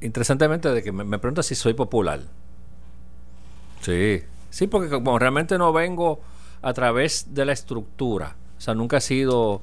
interesantemente, 0.00 0.70
de 0.70 0.82
que 0.82 0.92
me, 0.92 1.04
me 1.04 1.18
preguntan 1.18 1.44
si 1.44 1.54
soy 1.54 1.74
popular. 1.74 2.20
Sí, 3.80 4.22
sí, 4.50 4.66
porque 4.66 4.90
como 4.90 5.18
realmente 5.18 5.56
no 5.58 5.72
vengo 5.72 6.20
a 6.62 6.72
través 6.72 7.34
de 7.34 7.44
la 7.44 7.52
estructura, 7.52 8.36
o 8.58 8.60
sea, 8.60 8.74
nunca 8.74 8.98
he 8.98 9.00
sido 9.00 9.62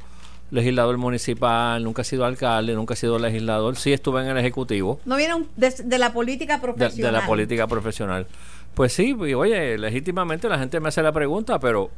legislador 0.54 0.98
municipal, 0.98 1.84
nunca 1.84 2.04
he 2.04 2.06
sido 2.06 2.26
alcalde, 2.26 2.74
nunca 2.76 2.94
he 2.94 2.98
sido 2.98 3.18
legislador, 3.20 3.76
sí 3.76 3.92
estuve 3.92 4.22
en 4.22 4.28
el 4.28 4.38
Ejecutivo 4.38 5.00
No 5.06 5.16
viene 5.18 5.34
un- 5.34 5.50
de, 5.56 5.72
de 5.84 5.98
la 5.98 6.14
política 6.14 6.56
de, 6.58 6.62
profesional. 6.62 7.12
de 7.14 7.20
la 7.20 7.26
política 7.26 7.68
profesional. 7.68 8.28
Pues 8.74 8.94
sí, 8.94 9.16
y 9.20 9.34
oye, 9.34 9.78
legítimamente 9.78 10.48
la 10.50 10.58
gente 10.60 10.80
me 10.80 10.90
hace 10.90 11.02
la 11.04 11.12
pregunta, 11.12 11.60
pero 11.60 11.90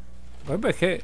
pues, 0.45 0.60
es 0.66 0.76
que 0.76 1.03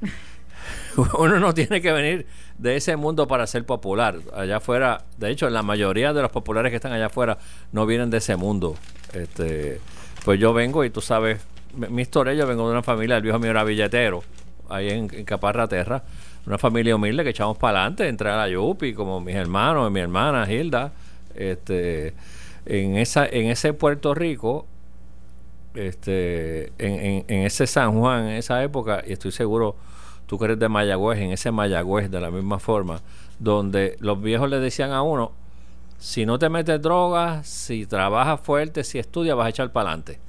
uno 1.18 1.38
no 1.40 1.52
tiene 1.54 1.80
que 1.80 1.92
venir 1.92 2.26
de 2.58 2.76
ese 2.76 2.96
mundo 2.96 3.26
para 3.26 3.46
ser 3.46 3.64
popular. 3.64 4.16
Allá 4.34 4.58
afuera, 4.58 5.04
de 5.18 5.30
hecho, 5.30 5.50
la 5.50 5.62
mayoría 5.62 6.12
de 6.12 6.22
los 6.22 6.30
populares 6.30 6.70
que 6.70 6.76
están 6.76 6.92
allá 6.92 7.06
afuera 7.06 7.38
no 7.72 7.86
vienen 7.86 8.10
de 8.10 8.18
ese 8.18 8.36
mundo. 8.36 8.76
Este, 9.12 9.80
pues 10.24 10.38
yo 10.40 10.52
vengo 10.52 10.84
y 10.84 10.90
tú 10.90 11.00
sabes, 11.00 11.40
mi, 11.74 11.88
mi 11.88 12.02
historia, 12.02 12.34
yo 12.34 12.46
vengo 12.46 12.66
de 12.66 12.72
una 12.72 12.82
familia, 12.82 13.16
el 13.16 13.22
viejo 13.22 13.38
mío 13.38 13.50
era 13.50 13.64
billetero, 13.64 14.22
ahí 14.68 14.88
en, 14.90 15.08
en 15.12 15.24
Caparra 15.24 15.66
Terra, 15.68 16.04
una 16.46 16.58
familia 16.58 16.94
humilde 16.96 17.24
que 17.24 17.30
echamos 17.30 17.56
para 17.58 17.78
adelante, 17.80 18.06
entré 18.08 18.30
a 18.30 18.36
la 18.36 18.48
Yupi, 18.48 18.92
como 18.94 19.20
mis 19.20 19.34
hermanos, 19.34 19.90
mi 19.90 20.00
hermana 20.00 20.50
Hilda, 20.50 20.92
este, 21.34 22.14
en 22.66 22.96
esa, 22.96 23.26
en 23.26 23.46
ese 23.46 23.72
Puerto 23.72 24.14
Rico, 24.14 24.66
este, 25.74 26.66
en, 26.78 26.94
en- 27.00 27.24
en 27.28 27.46
ese 27.46 27.66
San 27.66 27.98
Juan, 27.98 28.24
en 28.28 28.34
esa 28.36 28.62
época, 28.62 29.02
y 29.06 29.12
estoy 29.12 29.32
seguro, 29.32 29.76
tú 30.26 30.38
que 30.38 30.44
eres 30.46 30.58
de 30.58 30.68
Mayagüez, 30.68 31.18
en 31.18 31.32
ese 31.32 31.50
Mayagüez 31.50 32.10
de 32.10 32.20
la 32.20 32.30
misma 32.30 32.58
forma, 32.58 33.00
donde 33.38 33.96
los 34.00 34.20
viejos 34.22 34.48
le 34.50 34.60
decían 34.60 34.92
a 34.92 35.02
uno, 35.02 35.32
si 35.98 36.26
no 36.26 36.38
te 36.38 36.48
metes 36.48 36.80
drogas, 36.80 37.46
si 37.48 37.86
trabajas 37.86 38.40
fuerte, 38.40 38.84
si 38.84 38.98
estudias, 38.98 39.36
vas 39.36 39.46
a 39.46 39.50
echar 39.50 39.72
para 39.72 39.88
adelante. 39.90 40.20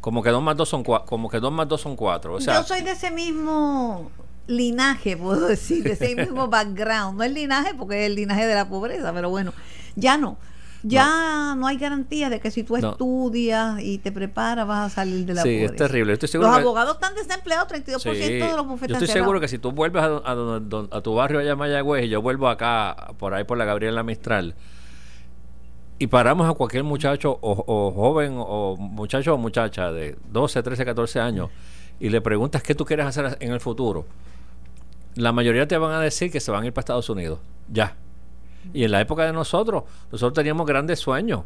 Como 0.00 0.22
que 0.22 0.30
dos 0.30 0.42
más 0.42 0.56
dos 0.56 0.68
son 0.68 0.82
cuatro, 0.82 1.06
como 1.06 1.28
que 1.28 1.38
dos 1.40 1.52
más 1.52 1.68
dos 1.68 1.82
son 1.82 1.94
cuatro. 1.94 2.34
O 2.34 2.40
sea, 2.40 2.54
Yo 2.54 2.62
soy 2.66 2.80
de 2.80 2.92
ese 2.92 3.10
mismo 3.10 4.10
linaje, 4.56 5.16
puedo 5.16 5.46
decir, 5.48 5.82
de 5.84 5.92
ese 5.92 6.14
mismo 6.16 6.48
background. 6.48 7.16
No 7.18 7.24
el 7.24 7.34
linaje, 7.34 7.74
porque 7.74 8.00
es 8.04 8.06
el 8.10 8.16
linaje 8.16 8.46
de 8.46 8.54
la 8.54 8.68
pobreza, 8.68 9.12
pero 9.12 9.30
bueno, 9.30 9.52
ya 9.96 10.16
no. 10.18 10.36
Ya 10.82 11.54
no, 11.58 11.66
hay 11.66 11.76
garantía 11.76 12.30
de 12.30 12.40
que 12.40 12.50
si 12.50 12.62
tú 12.62 12.74
No. 12.78 12.92
estudias 12.92 13.82
y 13.82 13.98
te 13.98 14.12
preparas 14.12 14.66
vas 14.66 14.90
a 14.90 14.94
salir 14.94 15.26
de 15.26 15.34
la 15.34 15.42
sí, 15.42 15.48
pobreza. 15.56 15.72
es 15.74 15.76
terrible. 15.76 16.12
Estoy 16.14 16.28
seguro 16.30 16.48
Los 16.48 16.56
que- 16.56 16.62
abogados 16.62 16.94
están 16.94 17.14
desempleados, 17.14 17.68
32% 17.68 18.00
Sí, 18.14 18.32
de 18.32 18.38
los 18.40 18.56
yo 18.56 18.64
bufetes 18.64 18.94
estoy 18.94 19.06
cerrados. 19.08 19.12
seguro 19.26 19.40
que 19.40 19.48
si 19.48 19.58
tú 19.58 19.72
vuelves 19.72 20.02
a, 20.02 20.06
a 20.24 20.34
don- 20.34 20.88
a 20.90 21.00
tu 21.02 21.14
barrio 21.14 21.40
allá 21.40 21.52
en 21.52 21.58
Mayagüez 21.58 22.06
y 22.06 22.08
yo 22.08 22.22
vuelvo 22.22 22.48
acá, 22.48 23.12
por 23.18 23.34
ahí 23.34 23.44
por 23.44 23.58
la 23.58 23.66
Gabriela 23.66 24.02
Mistral, 24.02 24.54
y 25.98 26.06
paramos 26.06 26.48
a 26.48 26.54
cualquier 26.54 26.82
muchacho 26.84 27.38
o, 27.42 27.62
o 27.66 27.92
joven 27.92 28.36
o 28.38 28.74
muchacho 28.78 29.34
o 29.34 29.36
muchacha 29.36 29.92
de 29.92 30.16
12, 30.32 30.62
13, 30.62 30.84
14 30.86 31.20
años 31.20 31.50
y 31.98 32.08
le 32.08 32.22
preguntas 32.22 32.62
qué 32.62 32.74
tú 32.74 32.86
quieres 32.86 33.04
hacer 33.04 33.36
en 33.40 33.52
el 33.52 33.60
futuro, 33.60 34.06
la 35.14 35.32
mayoría 35.32 35.66
te 35.68 35.76
van 35.78 35.92
a 35.92 36.00
decir 36.00 36.30
que 36.30 36.40
se 36.40 36.50
van 36.50 36.62
a 36.62 36.66
ir 36.66 36.72
para 36.72 36.82
Estados 36.82 37.08
Unidos. 37.10 37.40
Ya. 37.68 37.96
Y 38.72 38.84
en 38.84 38.90
la 38.92 39.00
época 39.00 39.24
de 39.24 39.32
nosotros, 39.32 39.84
nosotros 40.12 40.34
teníamos 40.34 40.66
grandes 40.66 40.98
sueños. 41.00 41.42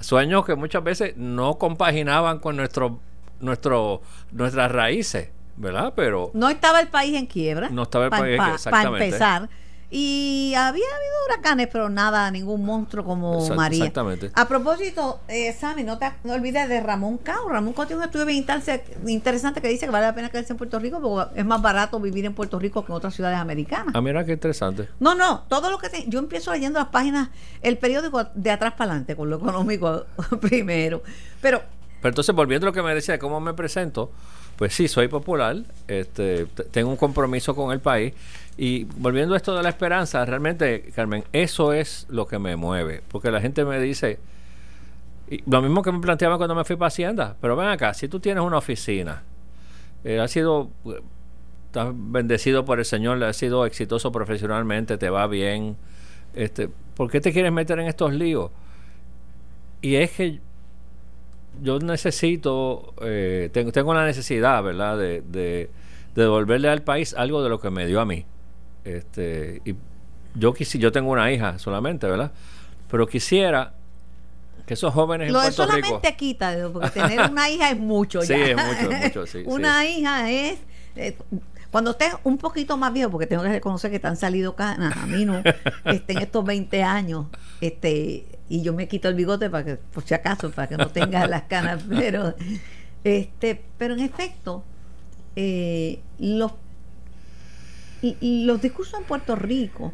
Sueños 0.00 0.44
que 0.44 0.54
muchas 0.54 0.82
veces 0.82 1.16
no 1.16 1.56
compaginaban 1.58 2.38
con 2.40 2.56
nuestro, 2.56 2.98
nuestro, 3.40 4.02
nuestras 4.32 4.70
raíces, 4.72 5.30
¿verdad? 5.56 5.92
Pero 5.94 6.30
No 6.34 6.48
estaba 6.50 6.80
el 6.80 6.88
país 6.88 7.14
en 7.16 7.26
quiebra. 7.26 7.68
No 7.70 7.82
estaba 7.84 8.04
el 8.06 8.10
pa- 8.10 8.18
país, 8.18 8.36
pa- 8.38 8.54
exactamente. 8.54 8.90
Para 8.92 9.04
empezar. 9.04 9.48
Y 9.90 10.54
había 10.56 10.84
habido 10.84 11.14
huracanes, 11.28 11.68
pero 11.70 11.88
nada, 11.88 12.30
ningún 12.30 12.64
monstruo 12.64 13.04
como 13.04 13.46
María. 13.54 13.78
exactamente. 13.84 14.30
A 14.34 14.48
propósito, 14.48 15.20
eh, 15.28 15.52
Sammy, 15.52 15.84
no 15.84 15.98
te 15.98 16.10
no 16.24 16.32
olvides 16.32 16.68
de 16.68 16.80
Ramón 16.80 17.18
Cao. 17.18 17.48
Ramón 17.48 17.72
Cao 17.74 17.86
tiene 17.86 18.00
un 18.00 18.04
estudio 18.06 18.26
bien 18.26 18.38
interesante- 18.38 18.96
interesante 19.06 19.60
que 19.60 19.68
dice 19.68 19.86
que 19.86 19.92
vale 19.92 20.06
la 20.06 20.14
pena 20.14 20.30
quedarse 20.30 20.52
en 20.52 20.56
Puerto 20.56 20.78
Rico 20.78 21.00
porque 21.00 21.38
es 21.38 21.44
más 21.46 21.62
barato 21.62 22.00
vivir 22.00 22.24
en 22.24 22.34
Puerto 22.34 22.58
Rico 22.58 22.84
que 22.84 22.92
en 22.92 22.96
otras 22.96 23.14
ciudades 23.14 23.38
americanas. 23.38 23.94
Ah, 23.94 24.00
mira 24.00 24.24
qué 24.24 24.32
interesante. 24.32 24.88
No, 25.00 25.14
no, 25.14 25.42
todo 25.48 25.70
lo 25.70 25.78
que 25.78 25.88
te- 25.88 26.04
yo 26.08 26.18
empiezo 26.18 26.52
leyendo 26.52 26.78
las 26.78 26.88
páginas, 26.88 27.28
el 27.62 27.78
periódico 27.78 28.24
de 28.34 28.50
atrás 28.50 28.72
para 28.72 28.90
adelante, 28.92 29.14
con 29.16 29.30
lo 29.30 29.36
económico 29.36 30.06
primero. 30.40 31.02
Pero 31.40 31.62
Pero 32.00 32.10
entonces, 32.10 32.34
volviendo 32.34 32.66
a 32.66 32.68
lo 32.70 32.72
que 32.74 32.82
me 32.82 32.94
decía, 32.94 33.18
¿cómo 33.18 33.40
me 33.40 33.54
presento? 33.54 34.10
Pues 34.56 34.74
sí, 34.74 34.86
soy 34.86 35.08
popular, 35.08 35.56
este, 35.88 36.46
tengo 36.70 36.90
un 36.90 36.96
compromiso 36.96 37.54
con 37.54 37.72
el 37.72 37.80
país. 37.80 38.14
Y 38.56 38.84
volviendo 38.84 39.34
a 39.34 39.36
esto 39.36 39.56
de 39.56 39.62
la 39.62 39.68
esperanza, 39.68 40.24
realmente, 40.24 40.92
Carmen, 40.94 41.24
eso 41.32 41.72
es 41.72 42.06
lo 42.08 42.26
que 42.26 42.38
me 42.38 42.54
mueve. 42.54 43.02
Porque 43.08 43.30
la 43.32 43.40
gente 43.40 43.64
me 43.64 43.80
dice, 43.80 44.18
lo 45.46 45.62
mismo 45.62 45.82
que 45.82 45.90
me 45.90 45.98
planteaba 45.98 46.36
cuando 46.36 46.54
me 46.54 46.64
fui 46.64 46.76
para 46.76 46.88
Hacienda, 46.88 47.36
pero 47.40 47.56
ven 47.56 47.68
acá, 47.68 47.94
si 47.94 48.08
tú 48.08 48.20
tienes 48.20 48.44
una 48.44 48.58
oficina, 48.58 49.22
eh, 50.04 50.20
has 50.20 50.30
sido, 50.30 50.70
estás 51.66 51.92
bendecido 51.92 52.64
por 52.64 52.78
el 52.78 52.84
Señor, 52.84 53.22
has 53.24 53.36
sido 53.36 53.66
exitoso 53.66 54.12
profesionalmente, 54.12 54.98
te 54.98 55.10
va 55.10 55.26
bien, 55.26 55.76
este, 56.34 56.68
¿por 56.94 57.10
qué 57.10 57.20
te 57.20 57.32
quieres 57.32 57.52
meter 57.52 57.78
en 57.80 57.86
estos 57.86 58.12
líos? 58.12 58.50
Y 59.80 59.96
es 59.96 60.12
que 60.12 60.40
yo 61.62 61.78
necesito, 61.78 62.94
eh, 63.02 63.50
tengo, 63.52 63.72
tengo 63.72 63.94
la 63.94 64.04
necesidad, 64.04 64.62
¿verdad?, 64.62 64.98
de, 64.98 65.22
de, 65.22 65.70
devolverle 66.14 66.68
al 66.68 66.82
país 66.82 67.14
algo 67.14 67.42
de 67.42 67.48
lo 67.48 67.60
que 67.60 67.70
me 67.70 67.86
dio 67.86 68.00
a 68.00 68.04
mí. 68.04 68.24
Este, 68.84 69.60
y 69.64 69.74
yo 70.34 70.52
quisi, 70.52 70.78
yo 70.78 70.92
tengo 70.92 71.10
una 71.10 71.32
hija 71.32 71.58
solamente, 71.58 72.06
¿verdad? 72.06 72.32
Pero 72.90 73.06
quisiera 73.06 73.74
que 74.66 74.74
esos 74.74 74.92
jóvenes 74.94 75.30
Lo 75.32 75.40
en 75.40 75.46
de 75.46 75.52
solamente 75.52 75.88
Rico. 76.08 76.16
quita, 76.16 76.56
porque 76.72 76.90
tener 76.90 77.20
una 77.30 77.50
hija 77.50 77.70
es 77.70 77.78
mucho 77.78 78.22
Sí, 78.22 78.28
ya. 78.28 78.36
es 78.36 78.56
mucho, 78.56 78.90
es 78.92 79.04
mucho, 79.04 79.26
sí, 79.32 79.42
una 79.46 79.86
hija 79.86 80.30
es... 80.30 80.58
eh, 80.96 81.16
cuando 81.70 81.90
estés 81.90 82.14
un 82.22 82.38
poquito 82.38 82.76
más 82.76 82.92
viejo, 82.92 83.10
porque 83.10 83.26
tengo 83.26 83.42
que 83.42 83.48
reconocer 83.48 83.90
que 83.90 83.98
te 83.98 84.06
han 84.06 84.16
salido 84.16 84.54
canas, 84.54 84.96
a 84.96 85.06
mí 85.06 85.24
no, 85.24 85.42
este, 85.84 86.12
en 86.12 86.18
estos 86.18 86.44
20 86.44 86.82
años, 86.84 87.26
este, 87.60 88.26
y 88.48 88.62
yo 88.62 88.72
me 88.72 88.86
quito 88.86 89.08
el 89.08 89.14
bigote 89.16 89.50
para 89.50 89.64
que, 89.64 89.74
por 89.76 90.04
si 90.04 90.14
acaso, 90.14 90.50
para 90.52 90.68
que 90.68 90.76
no 90.76 90.86
tengas 90.88 91.28
las 91.28 91.42
canas, 91.42 91.82
pero, 91.88 92.34
este, 93.02 93.64
pero 93.76 93.94
en 93.94 94.00
efecto, 94.00 94.62
eh, 95.36 96.00
los, 96.20 96.52
y- 98.02 98.16
y 98.20 98.44
los 98.44 98.60
discursos 98.62 99.00
en 99.00 99.04
Puerto 99.06 99.34
Rico 99.34 99.92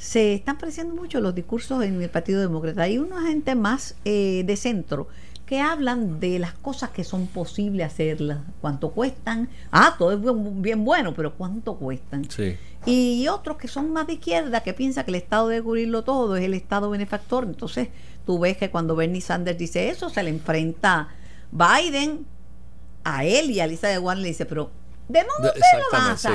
se 0.00 0.32
están 0.32 0.56
pareciendo 0.56 0.94
mucho 0.94 1.20
los 1.20 1.34
discursos 1.34 1.84
en 1.84 2.00
el 2.00 2.08
Partido 2.08 2.40
Demócrata. 2.40 2.82
Hay 2.84 2.96
una 2.96 3.20
gente 3.26 3.54
más 3.54 3.96
eh, 4.06 4.44
de 4.46 4.56
centro 4.56 5.08
que 5.44 5.60
hablan 5.60 6.20
de 6.20 6.38
las 6.38 6.54
cosas 6.54 6.88
que 6.88 7.04
son 7.04 7.26
posibles 7.26 7.86
hacerlas, 7.86 8.38
cuánto 8.62 8.92
cuestan. 8.92 9.50
Ah, 9.70 9.96
todo 9.98 10.12
es 10.12 10.20
bien, 10.22 10.62
bien 10.62 10.84
bueno, 10.86 11.12
pero 11.12 11.34
cuánto 11.34 11.74
cuestan. 11.76 12.24
Sí. 12.30 12.56
Y 12.86 13.28
otros 13.28 13.58
que 13.58 13.68
son 13.68 13.92
más 13.92 14.06
de 14.06 14.14
izquierda, 14.14 14.62
que 14.62 14.72
piensan 14.72 15.04
que 15.04 15.10
el 15.10 15.16
Estado 15.16 15.48
debe 15.48 15.62
cubrirlo 15.64 16.02
todo, 16.02 16.34
es 16.36 16.44
el 16.44 16.54
Estado 16.54 16.88
benefactor. 16.88 17.44
Entonces, 17.44 17.88
tú 18.24 18.38
ves 18.38 18.56
que 18.56 18.70
cuando 18.70 18.96
Bernie 18.96 19.20
Sanders 19.20 19.58
dice 19.58 19.90
eso, 19.90 20.08
se 20.08 20.22
le 20.22 20.30
enfrenta 20.30 21.08
Biden 21.52 22.24
a 23.04 23.24
él 23.26 23.50
y 23.50 23.60
a 23.60 23.66
Lisa 23.66 23.88
de 23.88 23.98
Warren 23.98 24.22
le 24.22 24.28
dice, 24.28 24.46
pero 24.46 24.70
¿de 25.08 25.18
dónde 25.24 25.48
De- 25.52 25.60
ustedes 25.60 25.84
lo 25.92 25.98
van 25.98 26.10
a 26.12 26.16
sí. 26.16 26.28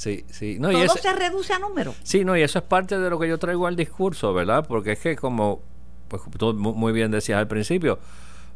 Sacar? 0.00 0.24
Sí, 0.24 0.24
sí. 0.30 0.56
No, 0.58 0.70
y 0.70 0.74
todo 0.74 0.84
ese- 0.84 1.00
se 1.00 1.12
reduce 1.12 1.52
a 1.52 1.58
números. 1.58 1.94
Sí, 2.02 2.24
no, 2.24 2.36
y 2.36 2.42
eso 2.42 2.58
es 2.58 2.64
parte 2.64 2.98
de 2.98 3.10
lo 3.10 3.18
que 3.18 3.28
yo 3.28 3.38
traigo 3.38 3.66
al 3.66 3.76
discurso, 3.76 4.32
¿verdad? 4.32 4.64
Porque 4.66 4.92
es 4.92 4.98
que 5.00 5.16
como, 5.16 5.60
pues 6.08 6.22
tú 6.38 6.54
mu- 6.54 6.74
muy 6.74 6.92
bien 6.92 7.10
decías 7.10 7.38
al 7.38 7.48
principio, 7.48 7.98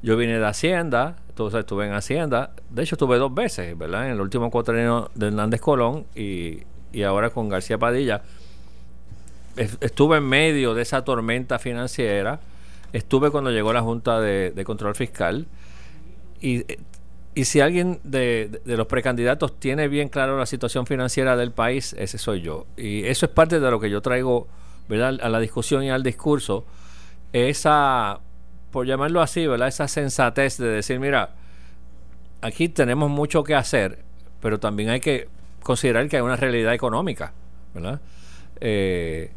yo 0.02 0.16
vine 0.16 0.38
de 0.38 0.46
Hacienda, 0.46 1.16
entonces 1.28 1.60
estuve 1.60 1.86
en 1.86 1.92
Hacienda, 1.94 2.50
de 2.70 2.82
hecho 2.82 2.94
estuve 2.94 3.16
dos 3.18 3.34
veces, 3.34 3.76
¿verdad? 3.76 4.06
En 4.06 4.12
el 4.12 4.20
último 4.20 4.50
cuatrienio 4.50 5.10
de 5.14 5.26
Hernández 5.28 5.60
Colón 5.60 6.06
y, 6.14 6.62
y 6.92 7.02
ahora 7.02 7.30
con 7.30 7.48
García 7.48 7.78
Padilla. 7.78 8.22
Es- 9.56 9.78
Estuve 9.80 10.16
en 10.18 10.24
medio 10.24 10.74
de 10.74 10.82
esa 10.82 11.04
tormenta 11.04 11.58
financiera, 11.58 12.40
estuve 12.92 13.30
cuando 13.30 13.50
llegó 13.50 13.72
la 13.72 13.82
Junta 13.82 14.20
de, 14.20 14.50
de 14.50 14.64
Control 14.64 14.94
Fiscal 14.94 15.46
y, 16.40 16.64
y 17.34 17.46
si 17.46 17.60
alguien 17.60 18.00
de, 18.04 18.60
los 18.64 18.86
precandidatos 18.86 19.58
tiene 19.58 19.88
bien 19.88 20.08
claro 20.08 20.38
la 20.38 20.46
situación 20.46 20.86
financiera 20.86 21.36
del 21.36 21.50
país, 21.50 21.94
ese 21.98 22.16
soy 22.16 22.42
yo. 22.42 22.66
Y 22.76 23.04
eso 23.04 23.26
es 23.26 23.32
parte 23.32 23.58
de 23.58 23.70
lo 23.70 23.80
que 23.80 23.90
yo 23.90 24.00
traigo 24.00 24.46
¿verdad? 24.88 25.18
a 25.20 25.28
la 25.28 25.40
discusión 25.40 25.82
y 25.82 25.90
al 25.90 26.04
discurso. 26.04 26.64
Esa, 27.32 28.20
por 28.70 28.86
llamarlo 28.86 29.20
así, 29.20 29.46
¿verdad? 29.48 29.66
esa 29.66 29.88
sensatez 29.88 30.58
de 30.58 30.68
decir, 30.68 31.00
mira, 31.00 31.30
aquí 32.40 32.68
tenemos 32.68 33.10
mucho 33.10 33.42
que 33.42 33.56
hacer, 33.56 33.98
pero 34.40 34.60
también 34.60 34.90
hay 34.90 35.00
que 35.00 35.28
considerar 35.62 36.08
que 36.08 36.16
hay 36.16 36.22
una 36.22 36.36
realidad 36.36 36.72
económica, 36.72 37.32
¿verdad? 37.74 38.00
Eh, 38.60 39.32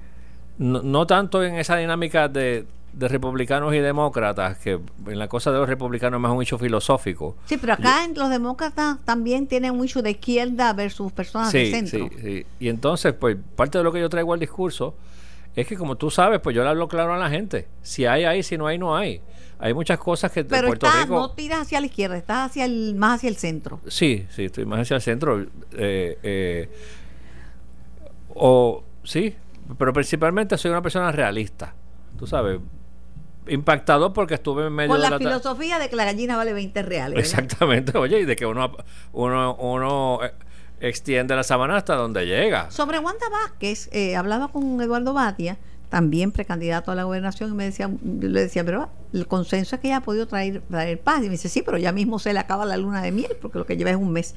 no 0.59 1.07
tanto 1.07 1.43
en 1.43 1.55
esa 1.55 1.77
dinámica 1.77 2.27
de, 2.27 2.65
de 2.97 3.07
republicanos 3.07 3.73
y 3.75 3.79
demócratas, 3.79 4.57
que 4.57 4.79
en 5.07 5.19
la 5.19 5.27
cosa 5.27 5.51
de 5.51 5.59
los 5.59 5.69
republicanos 5.69 6.17
es 6.17 6.21
más 6.21 6.31
un 6.31 6.41
hecho 6.41 6.57
filosófico. 6.57 7.37
Sí, 7.45 7.57
pero 7.57 7.73
acá 7.73 8.03
en 8.03 8.15
los 8.15 8.29
demócratas 8.29 8.97
también 9.05 9.45
tienen 9.47 9.75
mucho 9.75 10.01
de 10.01 10.11
izquierda 10.11 10.73
versus 10.73 11.11
personas 11.11 11.51
de 11.53 11.65
Sí, 11.65 11.71
centro. 11.71 12.09
sí, 12.09 12.15
sí. 12.21 12.45
Y 12.59 12.69
entonces, 12.69 13.13
pues, 13.13 13.37
parte 13.55 13.77
de 13.77 13.83
lo 13.83 13.91
que 13.91 13.99
yo 13.99 14.09
traigo 14.09 14.33
al 14.33 14.39
discurso 14.39 14.95
es 15.55 15.67
que, 15.67 15.75
como 15.77 15.95
tú 15.95 16.09
sabes, 16.09 16.39
pues 16.39 16.55
yo 16.55 16.63
le 16.63 16.69
hablo 16.69 16.87
claro 16.87 17.13
a 17.13 17.17
la 17.17 17.29
gente. 17.29 17.67
Si 17.83 18.05
hay, 18.05 18.23
hay, 18.25 18.41
si 18.43 18.57
no 18.57 18.65
hay, 18.67 18.77
no 18.77 18.95
hay. 18.95 19.21
Hay 19.59 19.73
muchas 19.73 19.97
cosas 19.99 20.31
que 20.31 20.43
de 20.43 20.49
Pero 20.49 20.67
Puerto 20.67 20.85
estás, 20.87 21.03
Rico... 21.03 21.15
no 21.15 21.31
tiras 21.31 21.61
hacia 21.61 21.79
la 21.79 21.87
izquierda, 21.87 22.17
estás 22.17 22.51
hacia 22.51 22.65
el, 22.65 22.95
más 22.95 23.15
hacia 23.17 23.29
el 23.29 23.37
centro. 23.37 23.79
Sí, 23.87 24.25
sí, 24.29 24.45
estoy 24.45 24.65
más 24.65 24.79
hacia 24.81 24.95
el 24.95 25.01
centro. 25.01 25.39
eh, 25.73 26.17
eh, 26.23 26.69
o 28.35 28.83
sí, 29.03 29.35
pero 29.77 29.93
principalmente 29.93 30.57
soy 30.57 30.71
una 30.71 30.81
persona 30.81 31.11
realista. 31.11 31.73
Tú 32.17 32.27
sabes, 32.27 32.59
impactado 33.49 34.13
porque 34.13 34.35
estuve 34.35 34.67
en 34.67 34.73
medio 34.73 34.91
Con 34.91 34.97
de 35.01 35.03
la 35.03 35.09
la... 35.11 35.17
filosofía 35.17 35.79
de 35.79 35.89
que 35.89 35.95
la 35.95 36.05
gallina 36.05 36.37
vale 36.37 36.53
20 36.53 36.81
reales. 36.83 37.15
¿verdad? 37.15 37.25
Exactamente, 37.25 37.97
oye, 37.97 38.19
y 38.19 38.25
de 38.25 38.35
que 38.35 38.45
uno, 38.45 38.75
uno, 39.13 39.55
uno 39.55 40.19
eh, 40.23 40.31
extiende 40.79 41.35
la 41.35 41.43
sábana 41.43 41.77
hasta 41.77 41.95
donde 41.95 42.25
llega. 42.25 42.69
Sobre 42.71 42.99
Wanda 42.99 43.27
Vázquez, 43.29 43.89
eh, 43.91 44.15
hablaba 44.15 44.49
con 44.49 44.81
Eduardo 44.81 45.13
Batia, 45.13 45.57
también 45.89 46.31
precandidato 46.31 46.91
a 46.91 46.95
la 46.95 47.03
gobernación, 47.03 47.51
y 47.51 47.53
me 47.53 47.63
decía, 47.63 47.89
le 48.03 48.41
decía, 48.41 48.63
pero 48.63 48.89
el 49.13 49.27
consenso 49.27 49.75
es 49.75 49.81
que 49.81 49.87
ella 49.87 49.97
ha 49.97 50.01
podido 50.01 50.27
traer, 50.27 50.61
traer 50.69 50.99
paz. 50.99 51.19
Y 51.19 51.25
me 51.25 51.31
dice, 51.31 51.49
sí, 51.49 51.61
pero 51.61 51.77
ya 51.77 51.91
mismo 51.91 52.19
se 52.19 52.33
le 52.33 52.39
acaba 52.39 52.65
la 52.65 52.77
luna 52.77 53.01
de 53.01 53.11
miel, 53.11 53.37
porque 53.41 53.57
lo 53.57 53.65
que 53.65 53.77
lleva 53.77 53.91
es 53.91 53.95
un 53.95 54.11
mes. 54.11 54.35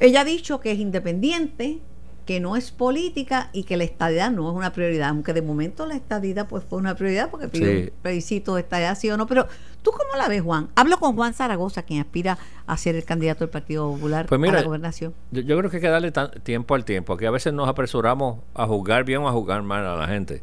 Ella 0.00 0.22
ha 0.22 0.24
dicho 0.24 0.60
que 0.60 0.72
es 0.72 0.78
independiente, 0.78 1.80
que 2.28 2.40
no 2.40 2.56
es 2.56 2.72
política 2.72 3.48
y 3.54 3.64
que 3.64 3.78
la 3.78 3.84
estadidad 3.84 4.30
no 4.30 4.50
es 4.50 4.54
una 4.54 4.70
prioridad, 4.70 5.08
aunque 5.08 5.32
de 5.32 5.40
momento 5.40 5.86
la 5.86 5.94
estadidad 5.94 6.46
pues 6.46 6.62
fue 6.62 6.78
una 6.78 6.94
prioridad 6.94 7.30
porque 7.30 7.48
pidió 7.48 7.66
Sí. 7.68 7.76
un 7.84 7.90
plebiscito 8.02 8.54
de 8.54 8.60
estadidad, 8.60 8.98
sí 8.98 9.10
o 9.10 9.16
no. 9.16 9.26
Pero, 9.26 9.46
¿tú 9.82 9.92
cómo 9.92 10.14
la 10.18 10.28
ves, 10.28 10.42
Juan? 10.42 10.68
Hablo 10.76 10.98
con 10.98 11.16
Juan 11.16 11.32
Zaragoza, 11.32 11.84
quien 11.84 12.02
aspira 12.02 12.36
a 12.66 12.76
ser 12.76 12.96
el 12.96 13.04
candidato 13.04 13.38
del 13.40 13.48
Partido 13.48 13.90
Popular 13.90 14.26
Pues 14.26 14.38
mira, 14.38 14.58
a 14.58 14.60
la 14.60 14.66
gobernación. 14.66 15.14
Yo, 15.30 15.40
yo 15.40 15.56
creo 15.56 15.70
que 15.70 15.76
hay 15.78 15.80
que 15.80 15.88
darle 15.88 16.12
tiempo 16.42 16.74
al 16.74 16.84
tiempo, 16.84 17.16
que 17.16 17.26
a 17.26 17.30
veces 17.30 17.54
nos 17.54 17.66
apresuramos 17.66 18.40
a 18.54 18.66
juzgar 18.66 19.04
bien 19.04 19.22
o 19.22 19.28
a 19.30 19.32
juzgar 19.32 19.62
mal 19.62 19.86
a 19.86 19.96
la 19.96 20.06
gente. 20.06 20.42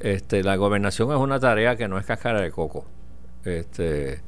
Este, 0.00 0.42
la 0.42 0.56
gobernación 0.56 1.10
es 1.12 1.18
una 1.18 1.38
tarea 1.38 1.76
que 1.76 1.88
no 1.88 1.98
es 1.98 2.06
cáscara 2.06 2.40
de 2.40 2.50
coco. 2.50 2.86
Este, 3.44 4.22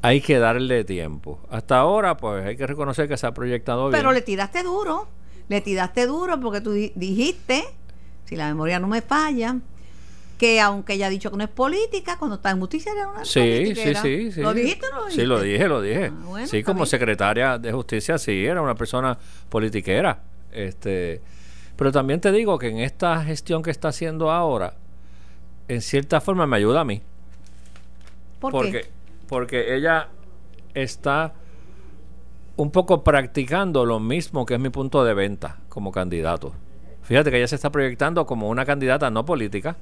hay 0.00 0.22
que 0.22 0.38
darle 0.38 0.84
tiempo. 0.84 1.38
Hasta 1.50 1.76
ahora, 1.78 2.16
pues 2.16 2.46
hay 2.46 2.56
que 2.56 2.66
reconocer 2.66 3.08
que 3.08 3.18
se 3.18 3.26
ha 3.26 3.34
proyectado 3.34 3.90
bien. 3.90 4.00
Pero 4.00 4.12
le 4.12 4.22
tiraste 4.22 4.62
duro, 4.62 5.06
le 5.48 5.60
tiraste 5.60 6.06
duro 6.06 6.38
porque 6.40 6.60
tú 6.60 6.72
di- 6.72 6.92
dijiste, 6.94 7.64
si 8.24 8.36
la 8.36 8.48
memoria 8.48 8.78
no 8.78 8.88
me 8.88 9.00
falla, 9.02 9.56
que 10.38 10.60
aunque 10.60 10.92
ella 10.94 11.06
ha 11.06 11.10
dicho 11.10 11.30
que 11.30 11.36
no 11.36 11.44
es 11.44 11.50
política, 11.50 12.16
cuando 12.18 12.36
está 12.36 12.50
en 12.50 12.60
justicia 12.60 12.92
era 12.92 13.08
una 13.08 13.24
Sí, 13.24 13.30
sí, 13.32 13.40
politiquera. 13.40 14.02
sí, 14.02 14.32
sí. 14.32 14.40
¿Lo 14.40 14.54
dijiste 14.54 14.86
o 14.86 14.90
no 14.90 14.96
lo 15.00 15.02
dijiste? 15.06 15.22
Sí, 15.22 15.26
lo 15.26 15.40
dije, 15.40 15.68
lo 15.68 15.82
dije. 15.82 16.12
Ah, 16.14 16.22
bueno, 16.26 16.46
sí, 16.46 16.62
como 16.62 16.80
bien. 16.80 16.86
secretaria 16.86 17.58
de 17.58 17.72
justicia, 17.72 18.18
sí, 18.18 18.44
era 18.44 18.62
una 18.62 18.74
persona 18.76 19.18
politiquera. 19.48 20.20
Este, 20.52 21.20
pero 21.76 21.90
también 21.92 22.20
te 22.20 22.30
digo 22.30 22.58
que 22.58 22.68
en 22.68 22.78
esta 22.78 23.22
gestión 23.24 23.62
que 23.62 23.70
está 23.70 23.88
haciendo 23.88 24.30
ahora, 24.30 24.74
en 25.66 25.82
cierta 25.82 26.20
forma 26.20 26.46
me 26.46 26.56
ayuda 26.56 26.80
a 26.80 26.84
mí. 26.84 27.02
¿Por 28.40 28.52
porque, 28.52 28.70
qué? 28.82 28.88
porque 29.28 29.74
ella 29.74 30.08
está 30.74 31.32
un 32.58 32.72
poco 32.72 33.04
practicando 33.04 33.86
lo 33.86 34.00
mismo 34.00 34.44
que 34.44 34.54
es 34.54 34.60
mi 34.60 34.68
punto 34.68 35.04
de 35.04 35.14
venta 35.14 35.58
como 35.68 35.92
candidato. 35.92 36.52
Fíjate 37.02 37.30
que 37.30 37.38
ella 37.38 37.46
se 37.46 37.54
está 37.54 37.70
proyectando 37.70 38.26
como 38.26 38.48
una 38.48 38.66
candidata 38.66 39.10
no 39.10 39.24
política. 39.24 39.76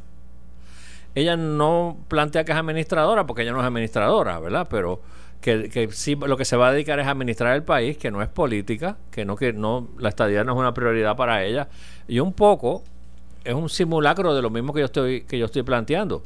Ella 1.15 1.39
no 1.39 1.97
plantea 2.09 2.45
que 2.45 2.53
es 2.53 2.59
administradora, 2.59 3.27
porque 3.27 3.43
ella 3.43 3.53
no 3.53 3.61
es 3.61 3.67
administradora, 3.67 4.39
¿verdad? 4.41 4.67
Pero 4.69 5.01
que, 5.41 5.71
que 5.71 5.91
sí 5.91 6.17
lo 6.17 6.37
que 6.37 6.45
se 6.45 6.59
va 6.59 6.69
a 6.69 6.73
dedicar 6.73 7.01
es 7.01 7.07
a 7.07 7.13
administrar 7.13 7.57
el 7.57 7.63
país, 7.63 7.97
que 7.97 8.11
no 8.11 8.21
es 8.21 8.29
política, 8.29 8.99
que 9.11 9.25
no, 9.25 9.37
que 9.37 9.55
no, 9.55 9.89
la 9.99 10.11
estadía 10.11 10.45
no 10.45 10.53
es 10.53 10.59
una 10.59 10.75
prioridad 10.75 11.17
para 11.17 11.43
ella. 11.45 11.69
Y 12.07 12.21
un 12.21 12.35
poco 12.35 12.85
es 13.43 13.55
un 13.55 13.71
simulacro 13.71 14.35
de 14.35 14.43
lo 14.43 14.51
mismo 14.51 14.75
que 14.75 14.81
yo 14.81 14.87
estoy, 14.87 15.23
que 15.23 15.39
yo 15.39 15.47
estoy 15.47 15.63
planteando. 15.63 16.23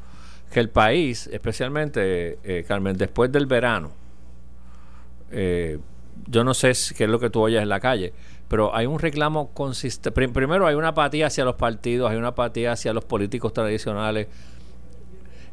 Que 0.52 0.58
el 0.58 0.68
país, 0.68 1.28
especialmente, 1.28 2.40
eh, 2.42 2.64
Carmen, 2.66 2.96
después 2.96 3.30
del 3.30 3.46
verano, 3.46 3.92
eh, 5.30 5.78
yo 6.26 6.44
no 6.44 6.54
sé 6.54 6.74
si- 6.74 6.94
qué 6.94 7.04
es 7.04 7.10
lo 7.10 7.18
que 7.18 7.30
tú 7.30 7.40
oyes 7.40 7.62
en 7.62 7.68
la 7.68 7.80
calle, 7.80 8.12
pero 8.48 8.74
hay 8.74 8.86
un 8.86 8.98
reclamo 8.98 9.50
consistente. 9.52 10.10
primero 10.12 10.66
hay 10.66 10.74
una 10.74 10.88
apatía 10.88 11.26
hacia 11.28 11.44
los 11.44 11.54
partidos, 11.56 12.10
hay 12.10 12.16
una 12.16 12.28
apatía 12.28 12.72
hacia 12.72 12.92
los 12.92 13.04
políticos 13.04 13.52
tradicionales. 13.52 14.28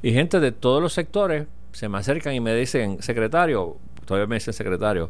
Y 0.01 0.13
gente 0.13 0.39
de 0.39 0.51
todos 0.51 0.81
los 0.81 0.93
sectores 0.93 1.47
se 1.71 1.89
me 1.89 1.97
acercan 1.97 2.33
y 2.33 2.39
me 2.39 2.53
dicen, 2.55 3.01
secretario, 3.01 3.77
todavía 4.05 4.27
me 4.27 4.35
dicen 4.35 4.53
secretario, 4.53 5.09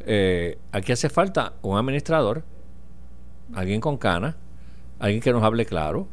eh, 0.00 0.58
aquí 0.72 0.92
hace 0.92 1.08
falta 1.08 1.54
un 1.62 1.76
administrador, 1.76 2.42
alguien 3.54 3.80
con 3.80 3.96
cana, 3.98 4.36
alguien 4.98 5.20
que 5.20 5.32
nos 5.32 5.42
hable 5.42 5.64
claro, 5.66 6.08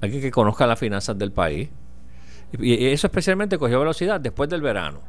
alguien 0.00 0.20
que 0.22 0.30
conozca 0.30 0.66
las 0.66 0.78
finanzas 0.78 1.16
del 1.18 1.32
país. 1.32 1.68
Y, 2.58 2.74
y 2.74 2.86
eso 2.86 3.06
especialmente 3.06 3.58
cogió 3.58 3.78
velocidad 3.80 4.20
después 4.20 4.48
del 4.48 4.60
verano. 4.62 5.00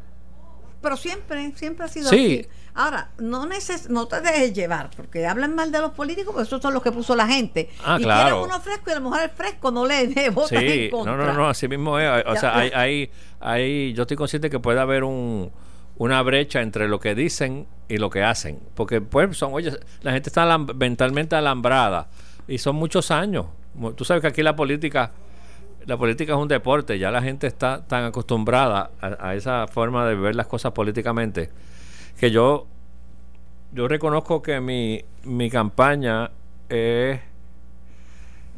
pero 0.82 0.98
siempre, 0.98 1.52
siempre 1.56 1.86
ha 1.86 1.88
sido 1.88 2.10
Sí. 2.10 2.46
así. 2.46 2.50
Ahora, 2.78 3.10
no 3.20 3.46
neces 3.46 3.90
no 3.90 4.06
te 4.08 4.20
dejes 4.20 4.54
llevar, 4.54 4.90
porque 4.98 5.26
hablan 5.26 5.56
mal 5.56 5.72
de 5.72 5.80
los 5.80 5.92
políticos, 5.92 6.34
porque 6.34 6.46
esos 6.48 6.62
son 6.62 6.74
los 6.74 6.84
que 6.84 6.92
puso 6.92 7.16
la 7.16 7.26
gente. 7.26 7.70
Ah, 7.86 7.96
y 7.98 8.04
claro. 8.04 8.24
quieren 8.42 8.44
uno 8.52 8.60
fresco 8.62 8.84
y 8.90 8.92
a 8.92 8.96
lo 8.96 9.02
mejor 9.10 9.22
el 9.24 9.30
fresco 9.30 9.72
no 9.72 9.86
le 9.86 10.08
dé 10.08 10.34
Sí, 10.50 10.56
en 10.58 10.92
no, 10.92 10.98
contra. 10.98 11.16
no, 11.16 11.34
no, 11.34 11.48
así 11.48 11.68
mismo 11.70 11.98
es. 11.98 12.10
O 12.28 12.34
Ya. 12.34 12.40
sea, 12.40 12.58
hay, 12.58 12.70
hay, 12.74 13.12
hay, 13.40 13.94
yo 13.94 14.02
estoy 14.02 14.18
consciente 14.18 14.50
que 14.50 14.60
puede 14.60 14.82
haber 14.82 15.06
un, 15.06 15.52
una 15.98 16.22
brecha 16.22 16.62
entre 16.62 16.90
lo 16.90 17.00
que 17.00 17.16
dicen 17.16 17.66
y 17.88 17.98
lo 17.98 18.10
que 18.10 18.24
hacen. 18.24 18.60
Porque, 18.76 19.00
pues, 19.00 19.38
son, 19.38 19.54
oye, 19.54 19.72
la 20.02 20.12
gente 20.12 20.28
está 20.30 20.44
alam- 20.44 20.74
mentalmente 20.76 21.38
alambrada 21.38 22.10
y 22.46 22.58
son 22.58 22.76
muchos 22.76 23.10
años. 23.10 23.46
Tú 23.96 24.04
sabes 24.04 24.20
que 24.22 24.28
aquí 24.28 24.44
la 24.44 24.56
política, 24.58 25.12
la 25.86 25.96
política 25.96 26.34
es 26.34 26.40
un 26.40 26.50
deporte, 26.50 27.00
ya 27.00 27.10
la 27.10 27.22
gente 27.22 27.48
está 27.48 27.86
tan 27.88 28.04
acostumbrada 28.04 28.92
a, 29.00 29.30
a 29.30 29.36
esa 29.36 29.66
forma 29.68 30.06
de 30.06 30.16
ver 30.16 30.36
las 30.36 30.48
cosas 30.48 30.74
políticamente 30.74 31.50
que 32.20 32.32
yo, 32.32 32.68
yo 33.74 33.88
reconozco 33.88 34.42
que 34.42 34.60
mi, 34.62 35.04
mi 35.24 35.50
campaña 35.50 36.32
es 36.70 37.20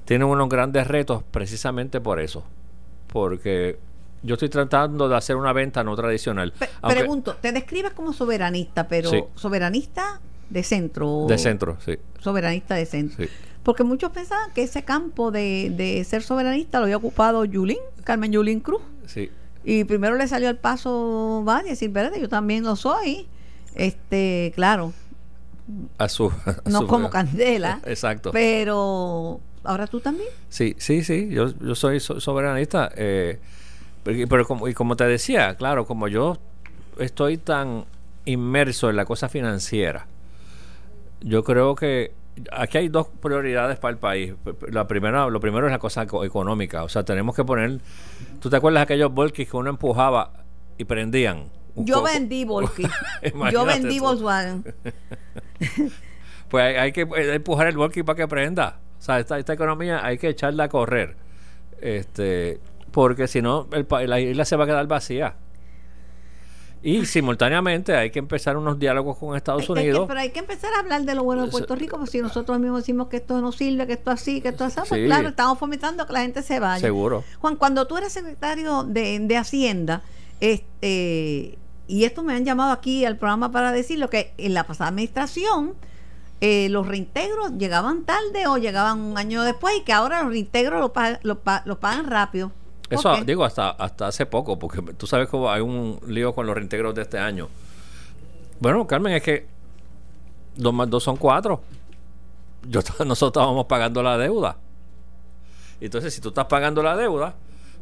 tiene 0.05 0.23
unos 0.25 0.47
grandes 0.47 0.87
retos 0.87 1.23
precisamente 1.31 1.99
por 1.99 2.19
eso. 2.21 2.43
Porque 3.11 3.77
yo 4.23 4.35
estoy 4.35 4.49
tratando 4.49 5.09
de 5.09 5.15
hacer 5.17 5.35
una 5.35 5.53
venta 5.53 5.83
no 5.83 5.95
tradicional. 5.95 6.53
Pe- 6.53 6.69
aunque- 6.81 6.99
pregunto, 6.99 7.35
te 7.41 7.51
describes 7.51 7.91
como 7.93 8.13
soberanista, 8.13 8.87
pero 8.87 9.09
Sí. 9.09 9.23
soberanista 9.35 10.21
de 10.49 10.63
centro. 10.63 11.25
de 11.27 11.37
centro, 11.37 11.77
sí. 11.85 11.97
Soberanista 12.19 12.75
de 12.75 12.85
centro. 12.85 13.25
sí. 13.25 13.29
Porque 13.63 13.83
muchos 13.83 14.11
pensaban 14.11 14.51
que 14.53 14.63
ese 14.63 14.83
campo 14.83 15.29
de, 15.29 15.73
de 15.75 16.01
ser 16.05 16.23
soberanista 16.23 16.77
lo 16.79 16.85
había 16.85 16.95
ocupado 16.95 17.43
Yulín, 17.43 17.77
Carmen 18.05 18.31
Yulín 18.31 18.59
Cruz. 18.61 18.81
sí. 19.05 19.29
Y 19.65 19.83
primero 19.83 20.15
le 20.15 20.25
salió 20.29 20.47
al 20.47 20.55
paso 20.55 21.43
Valle 21.45 21.71
decir, 21.71 21.89
espérate, 21.89 22.21
yo 22.21 22.29
también 22.29 22.63
lo 22.63 22.77
soy. 22.77 23.27
Este, 23.77 24.51
claro, 24.55 24.91
A 25.97 26.09
su, 26.09 26.27
a 26.45 26.69
no 26.69 26.79
su- 26.79 26.87
como 26.87 27.09
Candela, 27.09 27.79
Exacto. 27.85 28.31
pero 28.31 29.39
ahora 29.63 29.85
tú 29.87 29.99
también. 29.99 30.29
Sí, 30.49 30.75
sí, 30.79 31.03
sí, 31.03 31.29
yo, 31.29 31.53
yo 31.59 31.75
soy 31.75 31.99
so- 31.99 32.19
soberanista, 32.19 32.91
eh, 32.95 33.39
pero, 34.03 34.27
pero 34.27 34.45
como, 34.47 34.67
y 34.67 34.73
como 34.73 34.95
te 34.95 35.03
decía, 35.05 35.55
claro, 35.55 35.85
como 35.85 36.07
yo 36.07 36.37
estoy 36.99 37.37
tan 37.37 37.85
inmerso 38.25 38.89
en 38.89 38.95
la 38.95 39.05
cosa 39.05 39.29
financiera, 39.29 40.07
yo 41.21 41.43
creo 41.43 41.75
que 41.75 42.13
aquí 42.51 42.77
hay 42.77 42.87
dos 42.89 43.07
prioridades 43.21 43.77
para 43.79 43.91
el 43.91 43.97
país. 43.97 44.33
La 44.71 44.87
primera, 44.87 45.27
lo 45.27 45.39
primero 45.39 45.65
es 45.67 45.71
la 45.71 45.79
cosa 45.79 46.03
eco- 46.03 46.23
económica, 46.23 46.83
o 46.83 46.89
sea, 46.89 47.03
tenemos 47.03 47.35
que 47.35 47.43
poner, 47.43 47.79
¿tú 48.39 48.49
te 48.49 48.55
acuerdas 48.55 48.81
de 48.81 48.83
aquellos 48.93 49.13
volkis 49.13 49.49
que 49.49 49.57
uno 49.57 49.69
empujaba 49.69 50.31
y 50.77 50.85
prendían? 50.85 51.45
Yo 51.85 52.01
vendí 52.03 52.43
Volky. 52.45 52.83
yo 53.51 53.65
vendí. 53.65 53.99
Volkswagen. 53.99 54.63
Pues 56.49 56.63
hay, 56.63 56.75
hay 56.75 56.91
que 56.93 57.01
empujar 57.01 57.67
el 57.67 57.75
volky 57.75 58.03
para 58.03 58.15
que 58.15 58.25
prenda. 58.27 58.79
O 58.97 59.01
sea, 59.01 59.19
esta, 59.19 59.37
esta 59.37 59.51
economía 59.51 60.05
hay 60.05 60.17
que 60.17 60.29
echarla 60.29 60.63
a 60.65 60.69
correr. 60.69 61.17
Este, 61.81 62.61
porque 62.91 63.27
si 63.27 63.41
no, 63.41 63.67
la 64.05 64.19
isla 64.21 64.45
se 64.45 64.55
va 64.55 64.63
a 64.63 64.67
quedar 64.67 64.87
vacía. 64.87 65.35
Y 66.81 67.05
simultáneamente 67.05 67.97
hay 67.97 68.11
que 68.11 68.19
empezar 68.19 68.55
unos 68.55 68.79
diálogos 68.79 69.17
con 69.17 69.35
Estados 69.35 69.65
que- 69.65 69.71
Unidos. 69.73 70.05
pero 70.07 70.21
hay 70.21 70.29
que 70.29 70.39
empezar 70.39 70.71
a 70.73 70.79
hablar 70.79 71.01
de 71.03 71.15
lo 71.15 71.23
bueno 71.25 71.43
de 71.45 71.51
Puerto 71.51 71.75
Rico, 71.75 71.97
porque 71.97 72.11
si 72.11 72.21
nosotros 72.21 72.57
mismos 72.59 72.79
decimos 72.83 73.09
que 73.09 73.17
esto 73.17 73.41
no 73.41 73.51
sirve, 73.51 73.85
que 73.85 73.93
esto 73.93 74.11
así, 74.11 74.39
que 74.39 74.47
esto 74.49 74.63
así, 74.63 74.79
pues 74.87 75.01
Sí. 75.01 75.05
claro, 75.05 75.27
estamos 75.27 75.59
fomentando 75.59 76.05
que 76.07 76.13
la 76.13 76.21
gente 76.21 76.41
se 76.43 76.61
vaya. 76.61 76.79
Seguro. 76.79 77.25
Juan, 77.41 77.57
cuando 77.57 77.87
tú 77.87 77.97
eres 77.97 78.13
secretario 78.13 78.83
de, 78.83 79.19
de 79.19 79.35
Hacienda, 79.37 80.01
este, 80.39 81.57
y 81.87 82.03
esto 82.03 82.23
me 82.23 82.33
han 82.33 82.45
llamado 82.45 82.71
aquí 82.71 83.05
al 83.05 83.17
programa 83.17 83.51
para 83.51 83.71
decirlo, 83.71 84.09
que 84.09 84.33
en 84.37 84.53
la 84.53 84.65
pasada 84.65 84.89
administración 84.89 85.73
eh, 86.41 86.69
los 86.69 86.85
reintegros 86.87 87.53
llegaban 87.57 88.03
tarde 88.03 88.45
o 88.47 88.57
llegaban 88.57 88.99
un 88.99 89.17
año 89.17 89.43
después 89.43 89.75
y 89.77 89.83
que 89.83 89.93
ahora 89.93 90.21
los 90.23 90.31
reintegros 90.31 90.79
los 90.79 90.91
pa- 90.91 91.19
los 91.23 91.37
pa- 91.39 91.63
los 91.65 91.77
pagan 91.77 92.05
rápido. 92.05 92.51
¿Por 92.89 92.99
Eso 92.99 93.15
digo 93.25 93.43
hasta, 93.43 93.71
hasta 93.71 94.07
hace 94.07 94.25
poco, 94.25 94.57
porque 94.59 94.81
tú 94.93 95.07
sabes 95.07 95.27
que 95.29 95.37
hay 95.47 95.61
un 95.61 95.99
lío 96.07 96.33
con 96.33 96.45
los 96.45 96.55
reintegros 96.55 96.93
de 96.95 97.01
este 97.01 97.17
año. 97.19 97.49
Bueno, 98.59 98.85
Carmen, 98.87 99.13
es 99.13 99.23
que 99.23 99.47
dos 100.55 100.73
más 100.73 100.89
dos 100.89 101.03
son 101.03 101.17
cuatro. 101.17 101.61
Yo, 102.67 102.79
nosotros 103.05 103.29
estábamos 103.41 103.65
pagando 103.65 104.01
la 104.03 104.17
deuda. 104.17 104.57
Entonces, 105.81 106.13
si 106.13 106.21
tú 106.21 106.29
estás 106.29 106.45
pagando 106.45 106.81
la 106.81 106.95
deuda, 106.95 107.35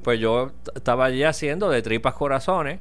pues 0.04 0.20
yo 0.20 0.52
estaba 0.76 1.06
allí 1.06 1.24
haciendo 1.24 1.70
de 1.70 1.82
tripas 1.82 2.14
corazones 2.14 2.80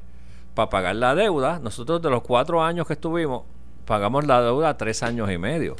para 0.55 0.69
pagar 0.69 0.95
la 0.95 1.13
deuda. 1.13 1.59
Nosotros 1.59 2.01
de 2.01 2.09
los 2.09 2.23
cuatro 2.23 2.63
años 2.63 2.87
que 2.87 2.93
estuvimos, 2.93 3.43
pagamos 3.85 4.25
la 4.25 4.41
deuda 4.41 4.77
tres 4.77 5.03
años 5.03 5.29
y 5.31 5.37
medio. 5.37 5.75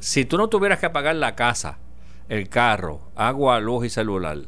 Si 0.00 0.24
tú 0.24 0.38
no 0.38 0.48
tuvieras 0.48 0.78
que 0.78 0.90
pagar 0.90 1.16
la 1.16 1.36
casa, 1.36 1.78
el 2.28 2.48
carro, 2.48 3.00
agua, 3.14 3.60
luz 3.60 3.86
y 3.86 3.90
celular, 3.90 4.38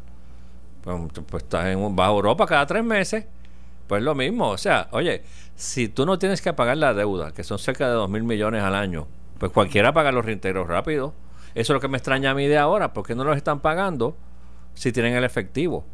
pues, 0.82 0.96
pues 1.28 1.42
estás 1.44 1.66
en 1.66 1.78
un, 1.78 1.94
vas 1.94 2.08
a 2.08 2.12
Europa 2.12 2.46
cada 2.46 2.66
tres 2.66 2.84
meses, 2.84 3.26
pues 3.86 4.02
lo 4.02 4.14
mismo. 4.14 4.48
O 4.48 4.58
sea, 4.58 4.88
oye, 4.92 5.22
si 5.54 5.88
tú 5.88 6.06
no 6.06 6.18
tienes 6.18 6.40
que 6.40 6.52
pagar 6.52 6.76
la 6.76 6.94
deuda, 6.94 7.32
que 7.32 7.44
son 7.44 7.58
cerca 7.58 7.88
de 7.88 7.94
dos 7.94 8.08
mil 8.08 8.22
millones 8.22 8.62
al 8.62 8.74
año, 8.74 9.06
pues 9.38 9.52
cualquiera 9.52 9.92
paga 9.92 10.12
los 10.12 10.24
reintegros 10.24 10.66
rápido. 10.66 11.14
Eso 11.54 11.72
es 11.72 11.76
lo 11.76 11.80
que 11.80 11.88
me 11.88 11.96
extraña 11.96 12.30
a 12.30 12.34
mí 12.34 12.46
de 12.46 12.58
ahora, 12.58 12.92
porque 12.92 13.14
no 13.14 13.24
los 13.24 13.36
están 13.36 13.60
pagando 13.60 14.16
si 14.74 14.92
tienen 14.92 15.14
el 15.14 15.24
efectivo. 15.24 15.84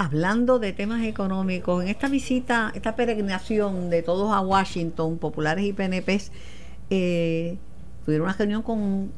Hablando 0.00 0.58
de 0.58 0.72
temas 0.72 1.02
económicos, 1.02 1.82
en 1.82 1.88
esta 1.90 2.08
visita, 2.08 2.72
esta 2.74 2.96
peregrinación 2.96 3.90
de 3.90 4.02
todos 4.02 4.32
a 4.32 4.40
Washington, 4.40 5.18
populares 5.18 5.62
y 5.66 5.74
PNPs, 5.74 6.32
eh, 6.88 7.58
tuvieron 8.06 8.26
una 8.26 8.34
reunión 8.34 8.62
con, 8.62 9.12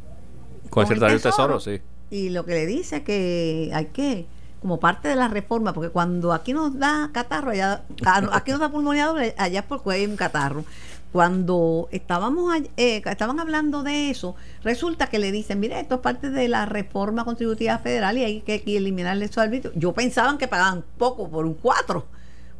Con 0.71 0.83
el 0.83 0.89
secretario 0.89 1.15
del 1.15 1.23
Tesoro, 1.23 1.61
sí. 1.61 1.81
Y 2.11 2.31
lo 2.31 2.45
que 2.45 2.55
le 2.55 2.67
dice 2.67 3.05
que 3.05 3.71
hay 3.73 3.87
que, 3.87 4.27
como 4.61 4.81
parte 4.81 5.07
de 5.07 5.15
la 5.15 5.29
reforma, 5.29 5.73
porque 5.73 5.91
cuando 5.91 6.33
aquí 6.33 6.53
nos 6.53 6.77
da 6.77 7.11
catarro, 7.13 7.53
allá, 7.53 7.85
ah, 8.05 8.29
aquí 8.33 8.51
nos 8.51 8.59
da 8.59 8.69
pulmonía 8.69 9.07
doble, 9.07 9.37
allá 9.39 9.61
es 9.61 9.67
porque 9.67 9.93
hay 9.93 10.05
un 10.05 10.17
catarro. 10.17 10.65
Cuando 11.13 11.89
estábamos 11.93 12.55
eh, 12.79 13.03
estaban 13.05 13.39
hablando 13.39 13.83
de 13.83 14.09
eso, 14.09 14.35
resulta 14.65 15.09
que 15.09 15.19
le 15.19 15.31
dicen, 15.31 15.61
mire, 15.61 15.79
esto 15.79 15.97
es 15.97 16.01
parte 16.01 16.31
de 16.31 16.49
la 16.49 16.65
reforma 16.65 17.25
contributiva 17.27 17.77
federal 17.79 18.17
y 18.17 18.25
hay 18.25 18.41
que, 18.41 18.63
que 18.63 18.79
eliminar 18.79 19.21
esos 19.23 19.39
arbitrios. 19.39 19.75
Yo 19.77 19.93
pensaban 19.93 20.39
que 20.39 20.49
pagaban 20.49 20.83
poco 20.97 21.29
por 21.29 21.45
un 21.45 21.53
4, 21.55 22.07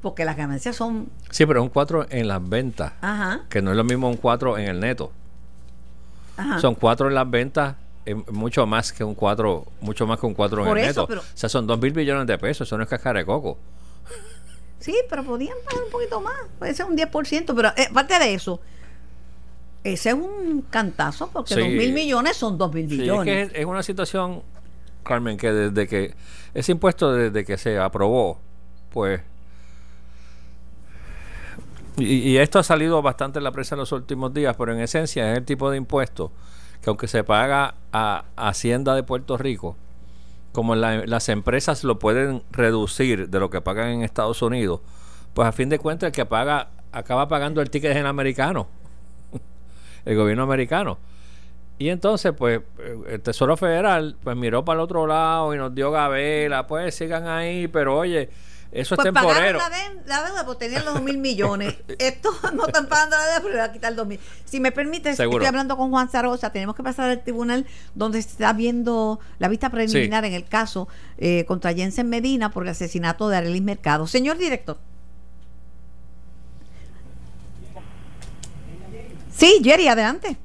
porque 0.03 0.27
las 0.27 0.37
ganancias 0.37 0.77
son... 0.77 1.09
Sí, 1.31 1.47
pero 1.47 1.63
un 1.63 1.71
4 1.71 2.09
en 2.11 2.29
las 2.29 2.47
ventas, 2.47 2.93
Ajá, 3.01 3.41
que 3.49 3.63
no 3.63 3.71
es 3.71 3.77
lo 3.77 3.85
mismo 3.85 4.09
un 4.11 4.19
4 4.19 4.59
en 4.59 4.69
el 4.69 4.81
neto. 4.81 5.13
ajá. 6.37 6.59
Son 6.61 6.75
4 6.75 7.09
en 7.09 7.15
las 7.15 7.31
ventas, 7.31 7.77
mucho 8.31 8.67
más 8.67 8.93
que 8.93 9.03
un 9.03 9.15
4, 9.15 9.65
mucho 9.81 10.07
más 10.07 10.19
que 10.21 10.27
un 10.27 10.35
4 10.35 10.61
en 10.63 10.69
Por 10.69 10.79
el 10.79 10.85
eso, 10.89 11.01
neto. 11.03 11.09
pero- 11.09 11.21
O 11.23 11.25
sea, 11.37 11.49
son 11.49 11.67
2 11.67 11.81
mil 11.81 11.93
billones 11.95 12.27
de 12.27 12.37
pesos, 12.37 12.69
eso 12.69 12.77
no 12.77 12.83
es 12.83 12.89
cascara 12.91 13.21
de 13.21 13.25
coco. 13.25 13.57
Sí, 14.83 14.95
pero 15.09 15.23
podían 15.25 15.57
pagar 15.65 15.85
un 15.85 15.91
poquito 15.91 16.21
más. 16.21 16.35
Puede 16.59 16.75
ser 16.75 16.87
un 16.87 16.97
10%, 16.97 17.55
pero 17.55 17.69
eh, 17.77 17.87
aparte 17.91 18.19
de 18.19 18.35
eso, 18.35 18.61
ese 19.85 20.11
es 20.11 20.15
un 20.15 20.63
cantazo, 20.71 21.31
porque 21.33 21.55
Sí. 21.55 21.61
dos 21.61 21.69
mil 21.71 21.93
millones 21.93 22.37
son 22.37 22.59
dos 22.59 22.73
mil 22.75 22.89
Sí, 22.89 23.09
es 23.09 23.21
que 23.23 23.43
es, 23.43 23.51
es 23.55 23.65
una 23.65 23.83
situación, 23.83 24.43
Carmen, 25.05 25.37
que 25.37 25.53
desde 25.53 25.89
que 25.89 26.15
ese 26.55 26.73
impuesto 26.73 27.13
desde 27.13 27.45
que 27.45 27.57
se 27.59 27.79
aprobó, 27.79 28.39
pues 28.91 29.21
y, 31.99 32.05
y 32.31 32.39
esto 32.39 32.59
ha 32.59 32.63
salido 32.63 33.03
bastante 33.03 33.39
en 33.39 33.45
la 33.45 33.53
prensa 33.53 33.75
en 33.75 33.81
los 33.81 33.93
últimos 33.93 34.33
días, 34.33 34.57
pero 34.57 34.73
en 34.73 34.81
esencia 34.81 35.31
es 35.33 35.39
el 35.39 35.45
tipo 35.45 35.71
de 35.71 35.77
impuesto 35.77 36.33
que 36.81 36.91
aunque 36.91 37.07
se 37.07 37.23
paga 37.23 37.75
a 37.93 38.25
Hacienda 38.37 38.95
de 38.97 39.03
Puerto 39.05 39.37
Rico, 39.37 39.77
como 40.53 40.75
la- 40.75 41.05
las 41.07 41.29
empresas 41.29 41.83
lo 41.85 41.99
pueden 41.99 42.43
reducir 42.51 43.29
de 43.29 43.41
lo 43.41 43.51
que 43.51 43.61
pagan 43.61 43.89
en 43.89 44.03
Estados 44.03 44.43
Unidos, 44.43 44.81
pues 45.35 45.49
a 45.49 45.53
fin 45.53 45.69
de 45.69 45.79
cuentas 45.79 46.09
el 46.09 46.13
que 46.13 46.27
paga 46.27 46.69
acaba 46.93 47.27
pagando 47.29 47.61
el 47.63 47.71
ticket 47.71 47.93
es 47.93 47.97
el 47.97 48.07
americano, 48.07 48.67
el 50.05 50.17
gobierno 50.17 50.43
americano. 50.45 50.99
Y 51.79 51.89
entonces, 51.89 52.33
pues, 52.37 52.61
eh, 52.79 52.97
el 53.09 53.21
Tesoro 53.23 53.57
Federal, 53.57 54.17
pues 54.23 54.37
miró 54.37 54.65
para 54.65 54.81
el 54.81 54.85
otro 54.85 55.07
lado 55.07 55.55
y 55.55 55.59
nos 55.59 55.75
dio 55.75 55.91
gabela, 55.91 56.67
pues 56.67 56.95
sigan 56.95 57.27
ahí, 57.27 57.67
pero 57.67 57.97
oye, 57.99 58.29
eso 58.73 58.97
pues 58.97 59.07
es 59.07 59.13
temporero. 59.15 59.59
pagaron 59.59 59.71
la, 59.97 60.01
de- 60.03 60.09
la 60.09 60.25
deuda, 60.25 60.47
pues 60.47 60.59
tenían 60.59 60.85
los 60.85 60.95
dos 60.95 61.03
mil 61.03 61.19
millones. 61.19 61.77
Estos 61.99 62.35
no 62.55 62.67
están 62.67 62.87
pagando 62.89 63.17
la 63.17 63.25
deuda, 63.27 63.41
pero 63.43 63.53
le 63.55 63.59
va 63.61 63.65
a 63.67 63.73
quitar 63.73 63.95
dos 63.95 64.07
mil. 64.07 64.19
Si 64.47 64.61
me 64.61 64.73
permite, 64.73 65.15
Seguro. 65.15 65.39
estoy 65.39 65.49
hablando 65.49 65.77
con 65.77 65.91
Juan 65.91 66.09
Zarosa, 66.09 66.51
tenemos 66.51 66.75
que 66.75 66.83
pasar 66.83 67.11
al 67.11 67.23
tribunal 67.23 67.67
donde 67.95 68.21
se 68.23 68.31
está 68.31 68.53
viendo 68.55 69.21
la 69.39 69.49
vista 69.49 69.69
preliminar 69.71 70.25
en 70.25 70.33
el 70.33 70.45
caso 70.47 70.89
eh, 71.19 71.45
contra 71.47 71.73
Jensen 71.75 72.09
Medina 72.09 72.51
por 72.51 72.63
el 72.63 72.71
asesinato 72.71 73.29
de 73.29 73.37
Arelis 73.37 73.63
Mercado. 73.63 74.07
Señor 74.07 74.39
director. 74.39 74.79
Sí, 79.31 79.61
Jerry, 79.65 79.89
adelante. 79.89 80.37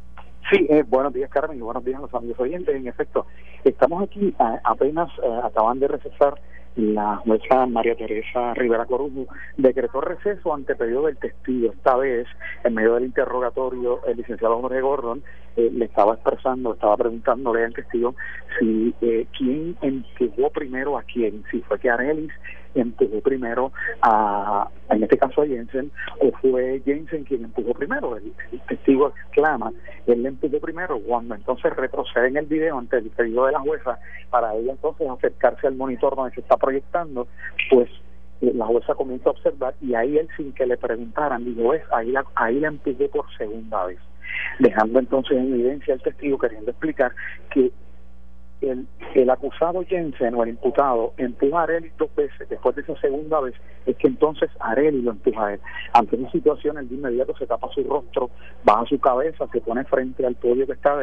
Sí, 0.49 0.65
eh, 0.69 0.83
buenos 0.87 1.13
días 1.13 1.29
Carmen 1.29 1.57
y 1.57 1.61
buenos 1.61 1.83
días 1.83 1.97
a 1.99 2.01
los 2.01 2.13
amigos 2.13 2.39
oyentes. 2.39 2.73
En 2.75 2.87
efecto, 2.87 3.25
estamos 3.65 4.01
aquí, 4.03 4.33
a- 4.39 4.59
apenas 4.63 5.09
eh, 5.21 5.39
acaban 5.43 5.79
de 5.79 5.89
recesar 5.89 6.35
la 6.77 7.17
jueza 7.17 7.65
María 7.65 7.95
Teresa 7.95 8.53
Rivera 8.53 8.85
Corujo 8.85 9.25
decretó 9.57 9.99
receso 9.99 10.53
ante 10.53 10.75
pedido 10.75 11.07
del 11.07 11.17
testigo. 11.17 11.73
Esta 11.73 11.97
vez, 11.97 12.27
en 12.63 12.75
medio 12.75 12.93
del 12.93 13.05
interrogatorio, 13.05 14.05
el 14.05 14.17
licenciado 14.17 14.61
Jorge 14.61 14.81
Gordon 14.81 15.23
eh, 15.55 15.71
le 15.73 15.85
estaba 15.85 16.13
expresando, 16.13 16.73
estaba 16.73 16.95
preguntándole 16.97 17.65
al 17.65 17.73
testigo 17.73 18.15
si 18.59 18.93
eh, 19.01 19.25
quién 19.35 19.75
empujó 19.81 20.51
primero 20.51 20.97
a 20.97 21.03
quién, 21.03 21.43
si 21.49 21.61
fue 21.61 21.79
que 21.79 21.89
Arelis 21.89 22.31
empujó 22.75 23.21
primero 23.21 23.71
a, 24.01 24.69
en 24.89 25.03
este 25.03 25.17
caso 25.17 25.41
a 25.41 25.47
Jensen, 25.47 25.91
o 26.19 26.31
fue 26.39 26.81
Jensen 26.85 27.23
quien 27.23 27.45
empujó 27.45 27.73
primero. 27.73 28.15
El, 28.17 28.33
testigo 28.67 29.13
exclama, 29.25 29.71
él 30.05 30.23
le 30.23 30.29
empujó 30.29 30.59
primero, 30.59 30.99
cuando 30.99 31.35
entonces 31.35 31.75
retrocede 31.75 32.27
en 32.27 32.37
el 32.37 32.45
video 32.45 32.77
ante 32.77 32.97
el 32.97 33.09
pedido 33.09 33.45
de 33.45 33.53
la 33.53 33.59
jueza, 33.59 33.99
para 34.29 34.55
ella 34.55 34.71
entonces 34.71 35.09
acercarse 35.09 35.67
al 35.67 35.75
monitor 35.75 36.15
donde 36.15 36.33
se 36.33 36.41
está 36.41 36.57
proyectando, 36.57 37.27
pues 37.69 37.89
eh, 38.41 38.51
la 38.53 38.65
jueza 38.65 38.93
comienza 38.95 39.29
a 39.29 39.31
observar 39.33 39.75
y 39.81 39.95
ahí 39.95 40.17
él 40.17 40.27
sin 40.35 40.53
que 40.53 40.65
le 40.65 40.77
preguntaran, 40.77 41.45
digo, 41.45 41.73
es, 41.73 41.83
ahí 41.91 42.11
la, 42.11 42.25
ahí 42.35 42.59
la 42.59 42.67
empujó 42.67 43.07
por 43.09 43.25
segunda 43.37 43.85
vez 43.85 43.99
dejando 44.59 44.99
entonces 44.99 45.37
en 45.37 45.53
evidencia 45.53 45.93
al 45.93 46.01
testigo 46.01 46.37
queriendo 46.37 46.71
explicar 46.71 47.11
que 47.49 47.71
el, 48.61 48.87
el 49.13 49.29
acusado 49.29 49.83
Jensen 49.83 50.35
o 50.35 50.43
el 50.43 50.49
imputado 50.49 51.13
empuja 51.17 51.59
a 51.59 51.63
Areli 51.63 51.91
dos 51.97 52.13
veces, 52.15 52.49
después 52.49 52.75
de 52.75 52.81
esa 52.81 52.95
segunda 52.99 53.39
vez, 53.39 53.55
es 53.85 53.95
que 53.97 54.07
entonces 54.07 54.49
Areli 54.59 55.01
lo 55.01 55.11
empuja 55.11 55.47
a 55.47 55.53
él. 55.53 55.59
Ante 55.93 56.15
esa 56.15 56.29
situación, 56.31 56.77
él 56.77 56.89
de 56.89 56.95
inmediato 56.95 57.35
se 57.37 57.47
tapa 57.47 57.69
su 57.73 57.83
rostro, 57.83 58.29
baja 58.63 58.85
su 58.85 58.99
cabeza, 58.99 59.47
se 59.51 59.61
pone 59.61 59.83
frente 59.85 60.25
al 60.25 60.35
podio 60.35 60.65
que 60.65 60.73
está 60.73 60.95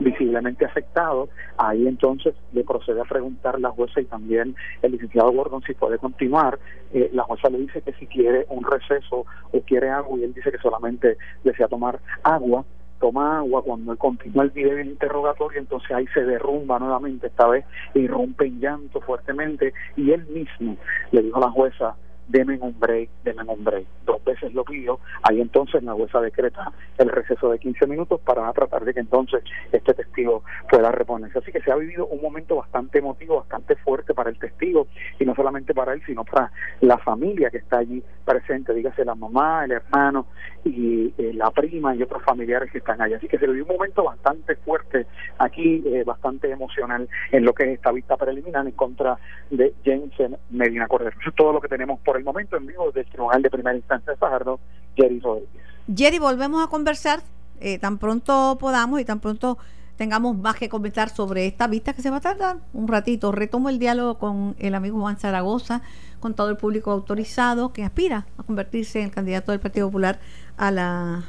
visiblemente 0.00 0.64
afectado. 0.64 1.28
Ahí 1.56 1.86
entonces 1.86 2.34
le 2.52 2.64
procede 2.64 3.00
a 3.00 3.04
preguntar 3.04 3.60
la 3.60 3.70
jueza 3.70 4.00
y 4.00 4.04
también 4.04 4.54
el 4.82 4.92
licenciado 4.92 5.30
Gordon 5.32 5.62
si 5.62 5.74
puede 5.74 5.98
continuar. 5.98 6.58
Eh, 6.92 7.10
la 7.12 7.22
jueza 7.24 7.48
le 7.50 7.58
dice 7.58 7.82
que 7.82 7.92
si 7.94 8.06
quiere 8.06 8.46
un 8.48 8.64
receso 8.64 9.24
o 9.52 9.60
quiere 9.66 9.90
agua 9.90 10.18
y 10.18 10.24
él 10.24 10.34
dice 10.34 10.50
que 10.50 10.58
solamente 10.58 11.16
desea 11.44 11.68
tomar 11.68 12.00
agua 12.22 12.64
toma 13.02 13.38
agua, 13.38 13.62
cuando 13.64 13.90
él 13.90 13.98
continúa 13.98 14.44
el 14.44 14.50
video 14.50 14.76
del 14.76 14.86
interrogatorio, 14.86 15.58
entonces 15.58 15.90
ahí 15.90 16.06
se 16.14 16.22
derrumba 16.22 16.78
nuevamente, 16.78 17.26
esta 17.26 17.48
vez 17.48 17.64
irrumpe 17.94 18.46
en 18.46 18.60
llanto 18.60 19.00
fuertemente 19.00 19.74
y 19.96 20.12
él 20.12 20.24
mismo 20.28 20.76
le 21.10 21.22
dijo 21.22 21.36
a 21.38 21.40
la 21.40 21.50
jueza, 21.50 21.96
deme 22.32 22.58
un 22.60 22.78
break, 22.80 23.10
deme 23.24 23.42
un 23.46 23.62
break. 23.62 23.86
Dos 24.06 24.24
veces 24.24 24.52
lo 24.54 24.64
pidió, 24.64 24.98
ahí 25.22 25.40
entonces 25.40 25.82
la 25.82 25.92
jueza 25.92 26.20
decreta 26.20 26.72
el 26.98 27.10
receso 27.10 27.50
de 27.50 27.58
15 27.58 27.86
minutos 27.86 28.20
para 28.22 28.50
tratar 28.52 28.84
de 28.84 28.94
que 28.94 29.00
entonces 29.00 29.44
este 29.70 29.92
testigo 29.92 30.42
pueda 30.70 30.90
reponerse. 30.90 31.38
Así 31.38 31.52
que 31.52 31.60
se 31.60 31.70
ha 31.70 31.76
vivido 31.76 32.06
un 32.06 32.22
momento 32.22 32.56
bastante 32.56 32.98
emotivo, 32.98 33.36
bastante 33.36 33.76
fuerte 33.76 34.14
para 34.14 34.30
el 34.30 34.38
testigo, 34.38 34.88
y 35.20 35.24
no 35.26 35.34
solamente 35.34 35.74
para 35.74 35.92
él, 35.92 36.02
sino 36.06 36.24
para 36.24 36.50
la 36.80 36.96
familia 36.98 37.50
que 37.50 37.58
está 37.58 37.78
allí 37.78 38.02
presente, 38.24 38.72
dígase 38.72 39.04
la 39.04 39.14
mamá, 39.14 39.64
el 39.64 39.72
hermano 39.72 40.26
y 40.64 41.12
eh, 41.18 41.32
la 41.34 41.50
prima 41.50 41.94
y 41.94 42.02
otros 42.02 42.22
familiares 42.22 42.70
que 42.72 42.78
están 42.78 43.02
allí. 43.02 43.14
Así 43.14 43.28
que 43.28 43.38
se 43.38 43.46
vivió 43.46 43.64
un 43.64 43.76
momento 43.76 44.04
bastante 44.04 44.56
fuerte 44.56 45.06
aquí, 45.38 45.82
eh, 45.86 46.02
bastante 46.04 46.50
emocional 46.50 47.08
en 47.30 47.44
lo 47.44 47.52
que 47.52 47.64
es 47.64 47.70
esta 47.70 47.92
vista 47.92 48.16
preliminar 48.16 48.66
en 48.66 48.72
contra 48.72 49.18
de 49.50 49.74
Jensen 49.84 50.36
Medina 50.50 50.86
Cordero. 50.86 51.10
Eso 51.20 51.30
es 51.30 51.36
todo 51.36 51.52
lo 51.52 51.60
que 51.60 51.68
tenemos 51.68 52.00
por 52.00 52.16
el 52.16 52.21
momento 52.24 52.56
en 52.56 52.66
vivo 52.66 52.90
del 52.92 53.06
Tribunal 53.06 53.42
de 53.42 53.50
Primera 53.50 53.76
Instancia 53.76 54.12
de 54.12 54.18
Fajardo, 54.18 54.60
Jerry 54.96 55.20
Rodríguez. 55.20 55.62
Jerry, 55.94 56.18
volvemos 56.18 56.64
a 56.64 56.68
conversar 56.68 57.20
eh, 57.60 57.78
tan 57.78 57.98
pronto 57.98 58.56
podamos 58.58 59.00
y 59.00 59.04
tan 59.04 59.20
pronto 59.20 59.58
tengamos 59.96 60.36
más 60.36 60.56
que 60.56 60.68
comentar 60.68 61.10
sobre 61.10 61.46
esta 61.46 61.66
vista 61.66 61.92
que 61.92 62.02
se 62.02 62.10
va 62.10 62.16
a 62.16 62.20
tardar 62.20 62.56
un 62.72 62.88
ratito. 62.88 63.30
Retomo 63.30 63.68
el 63.68 63.78
diálogo 63.78 64.18
con 64.18 64.56
el 64.58 64.74
amigo 64.74 65.00
Juan 65.00 65.16
Zaragoza, 65.16 65.82
con 66.18 66.34
todo 66.34 66.50
el 66.50 66.56
público 66.56 66.90
autorizado 66.90 67.72
que 67.72 67.84
aspira 67.84 68.26
a 68.36 68.42
convertirse 68.42 68.98
en 68.98 69.06
el 69.06 69.10
candidato 69.12 69.52
del 69.52 69.60
Partido 69.60 69.86
Popular 69.86 70.18
a 70.56 70.70
la 70.70 71.24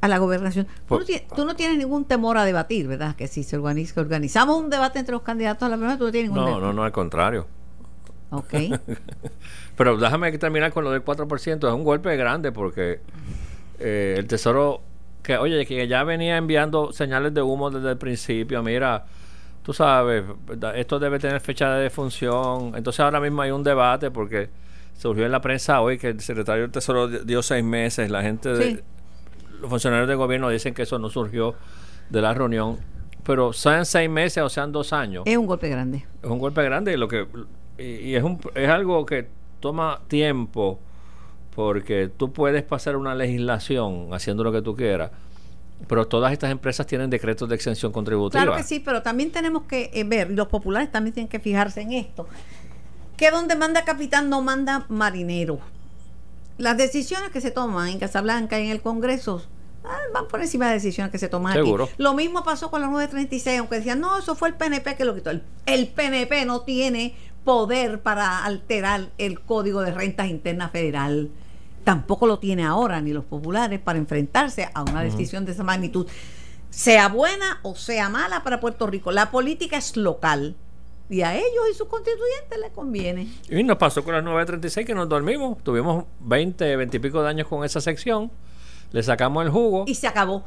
a 0.00 0.08
la 0.08 0.18
gobernación. 0.18 0.66
Tú, 0.88 1.44
no 1.44 1.54
tienes, 1.54 1.78
ningún 1.78 2.04
temor 2.04 2.36
a 2.36 2.44
debatir, 2.44 2.88
¿verdad? 2.88 3.14
Que 3.14 3.28
si 3.28 3.44
se 3.44 3.56
organiza, 3.56 4.00
organizamos 4.00 4.56
un 4.56 4.68
debate 4.68 4.98
entre 4.98 5.12
los 5.12 5.22
candidatos 5.22 5.62
a 5.62 5.68
la 5.68 5.76
primera, 5.76 5.96
tú 5.96 6.06
no 6.06 6.10
tienes 6.10 6.32
ningún 6.32 6.44
No, 6.44 6.58
no, 6.58 6.72
no, 6.72 6.82
al 6.82 6.90
contrario. 6.90 7.46
Ok. 8.32 8.54
Pero 9.76 9.96
déjame 9.96 10.36
terminar 10.38 10.72
con 10.72 10.84
lo 10.84 10.90
del 10.90 11.04
4%. 11.04 11.68
Es 11.68 11.74
un 11.74 11.84
golpe 11.84 12.16
grande 12.16 12.50
porque 12.50 13.00
eh, 13.78 14.14
el 14.18 14.26
Tesoro, 14.26 14.80
que 15.22 15.36
oye, 15.36 15.64
que 15.66 15.86
ya 15.86 16.02
venía 16.02 16.36
enviando 16.38 16.92
señales 16.92 17.34
de 17.34 17.42
humo 17.42 17.70
desde 17.70 17.90
el 17.90 17.98
principio. 17.98 18.62
Mira, 18.62 19.04
tú 19.62 19.72
sabes, 19.72 20.24
esto 20.74 20.98
debe 20.98 21.18
tener 21.18 21.40
fecha 21.40 21.74
de 21.74 21.82
defunción. 21.82 22.72
Entonces 22.74 23.00
ahora 23.00 23.20
mismo 23.20 23.42
hay 23.42 23.50
un 23.50 23.62
debate 23.62 24.10
porque 24.10 24.48
surgió 24.98 25.26
en 25.26 25.32
la 25.32 25.40
prensa 25.40 25.80
hoy 25.80 25.98
que 25.98 26.08
el 26.08 26.20
secretario 26.20 26.62
del 26.62 26.70
Tesoro 26.70 27.08
dio 27.08 27.42
seis 27.42 27.64
meses. 27.64 28.10
La 28.10 28.22
gente, 28.22 28.48
de, 28.48 28.82
los 29.60 29.68
funcionarios 29.68 30.08
del 30.08 30.16
gobierno 30.16 30.48
dicen 30.48 30.72
que 30.72 30.82
eso 30.82 30.98
no 30.98 31.10
surgió 31.10 31.54
de 32.08 32.22
la 32.22 32.32
reunión. 32.32 32.78
Pero 33.24 33.52
sean 33.52 33.84
seis 33.84 34.10
meses 34.10 34.42
o 34.42 34.48
sean 34.48 34.72
dos 34.72 34.92
años. 34.92 35.22
Es 35.26 35.36
un 35.36 35.46
golpe 35.46 35.68
grande. 35.68 36.04
Es 36.22 36.30
un 36.30 36.38
golpe 36.38 36.62
grande. 36.64 36.96
Lo 36.96 37.06
que 37.06 37.26
y, 37.78 38.14
es, 38.14 38.22
un, 38.22 38.38
es 38.54 38.68
algo 38.68 39.04
que 39.06 39.28
toma 39.60 40.00
tiempo 40.08 40.78
porque 41.54 42.10
tú 42.14 42.32
puedes 42.32 42.62
pasar 42.62 42.96
una 42.96 43.14
legislación 43.14 44.08
haciendo 44.12 44.44
lo 44.44 44.52
que 44.52 44.62
tú 44.62 44.74
quieras, 44.74 45.10
pero 45.86 46.06
todas 46.06 46.32
estas 46.32 46.50
empresas 46.50 46.86
tienen 46.86 47.10
decretos 47.10 47.48
de 47.48 47.54
exención 47.54 47.92
contributiva. 47.92 48.42
Claro 48.42 48.56
que 48.56 48.62
sí, 48.62 48.80
pero 48.80 49.02
también 49.02 49.30
tenemos 49.30 49.64
que 49.64 49.90
eh, 49.92 50.04
ver, 50.04 50.30
los 50.30 50.48
populares 50.48 50.90
también 50.90 51.14
tienen 51.14 51.28
que 51.28 51.40
fijarse 51.40 51.80
en 51.82 51.92
esto, 51.92 52.26
que 53.16 53.30
donde 53.30 53.54
manda 53.54 53.84
capitán 53.84 54.30
no 54.30 54.42
manda 54.42 54.86
marinero. 54.88 55.60
Las 56.58 56.76
decisiones 56.76 57.30
que 57.30 57.40
se 57.40 57.50
toman 57.50 57.88
en 57.88 57.98
Casablanca 57.98 58.58
y 58.60 58.64
en 58.64 58.70
el 58.70 58.80
Congreso 58.80 59.42
ah, 59.84 59.98
van 60.14 60.28
por 60.28 60.40
encima 60.40 60.68
de 60.68 60.74
decisiones 60.74 61.10
que 61.10 61.18
se 61.18 61.28
toman 61.28 61.54
Seguro. 61.54 61.84
aquí. 61.84 61.94
Lo 61.98 62.14
mismo 62.14 62.44
pasó 62.44 62.70
con 62.70 62.80
la 62.80 62.88
936, 62.88 63.58
aunque 63.58 63.76
decían, 63.76 64.00
no, 64.00 64.18
eso 64.18 64.34
fue 64.34 64.48
el 64.48 64.54
PNP 64.54 64.96
que 64.96 65.04
lo 65.04 65.14
quitó. 65.14 65.30
el 65.30 65.88
PNP 65.88 66.44
no 66.44 66.60
tiene 66.60 67.14
poder 67.44 68.00
para 68.00 68.44
alterar 68.44 69.10
el 69.18 69.40
Código 69.40 69.82
de 69.82 69.92
Rentas 69.92 70.28
Internas 70.28 70.70
Federal. 70.70 71.30
Tampoco 71.84 72.26
lo 72.26 72.38
tiene 72.38 72.64
ahora 72.64 73.00
ni 73.00 73.12
los 73.12 73.24
populares 73.24 73.80
para 73.80 73.98
enfrentarse 73.98 74.68
a 74.72 74.82
una 74.82 75.02
decisión 75.02 75.44
de 75.44 75.52
esa 75.52 75.64
magnitud, 75.64 76.06
sea 76.70 77.08
buena 77.08 77.58
o 77.62 77.74
sea 77.74 78.08
mala 78.08 78.42
para 78.44 78.60
Puerto 78.60 78.86
Rico. 78.86 79.10
La 79.10 79.30
política 79.30 79.76
es 79.76 79.96
local 79.96 80.54
y 81.10 81.22
a 81.22 81.34
ellos 81.34 81.64
y 81.70 81.74
sus 81.74 81.88
constituyentes 81.88 82.58
les 82.60 82.70
conviene. 82.70 83.28
Y 83.50 83.62
nos 83.64 83.76
pasó 83.76 84.04
con 84.04 84.14
la 84.14 84.22
936 84.22 84.86
que 84.86 84.94
nos 84.94 85.08
dormimos. 85.08 85.58
Tuvimos 85.62 86.04
20, 86.20 86.76
20 86.76 86.96
y 86.96 87.00
pico 87.00 87.22
de 87.22 87.28
años 87.28 87.48
con 87.48 87.64
esa 87.64 87.80
sección. 87.80 88.30
Le 88.92 89.02
sacamos 89.02 89.44
el 89.44 89.50
jugo. 89.50 89.84
Y 89.86 89.94
se 89.96 90.06
acabó 90.06 90.44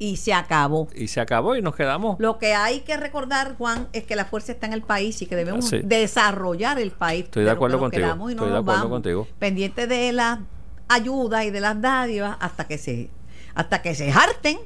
y 0.00 0.16
se 0.16 0.32
acabó. 0.32 0.88
Y 0.94 1.08
se 1.08 1.20
acabó 1.20 1.54
y 1.56 1.62
nos 1.62 1.76
quedamos. 1.76 2.18
Lo 2.18 2.38
que 2.38 2.54
hay 2.54 2.80
que 2.80 2.96
recordar, 2.96 3.54
Juan, 3.58 3.86
es 3.92 4.04
que 4.04 4.16
la 4.16 4.24
fuerza 4.24 4.52
está 4.52 4.66
en 4.66 4.72
el 4.72 4.82
país 4.82 5.20
y 5.20 5.26
que 5.26 5.36
debemos 5.36 5.70
desarrollar 5.84 6.78
el 6.80 6.90
país. 6.90 7.24
Estoy 7.24 7.44
de 7.44 7.50
acuerdo 7.50 7.78
contigo. 7.78 8.06
Estoy 8.28 8.50
de 8.50 8.56
acuerdo 8.56 8.88
contigo. 8.88 9.28
Pendiente 9.38 9.86
de 9.86 10.12
las 10.12 10.38
ayudas 10.88 11.44
y 11.44 11.50
de 11.50 11.60
las 11.60 11.80
dádivas 11.80 12.38
hasta 12.40 12.66
que 12.66 12.78
se 12.78 13.10
hasta 13.54 13.82
que 13.82 13.94
se 13.94 14.10
harten 14.10 14.58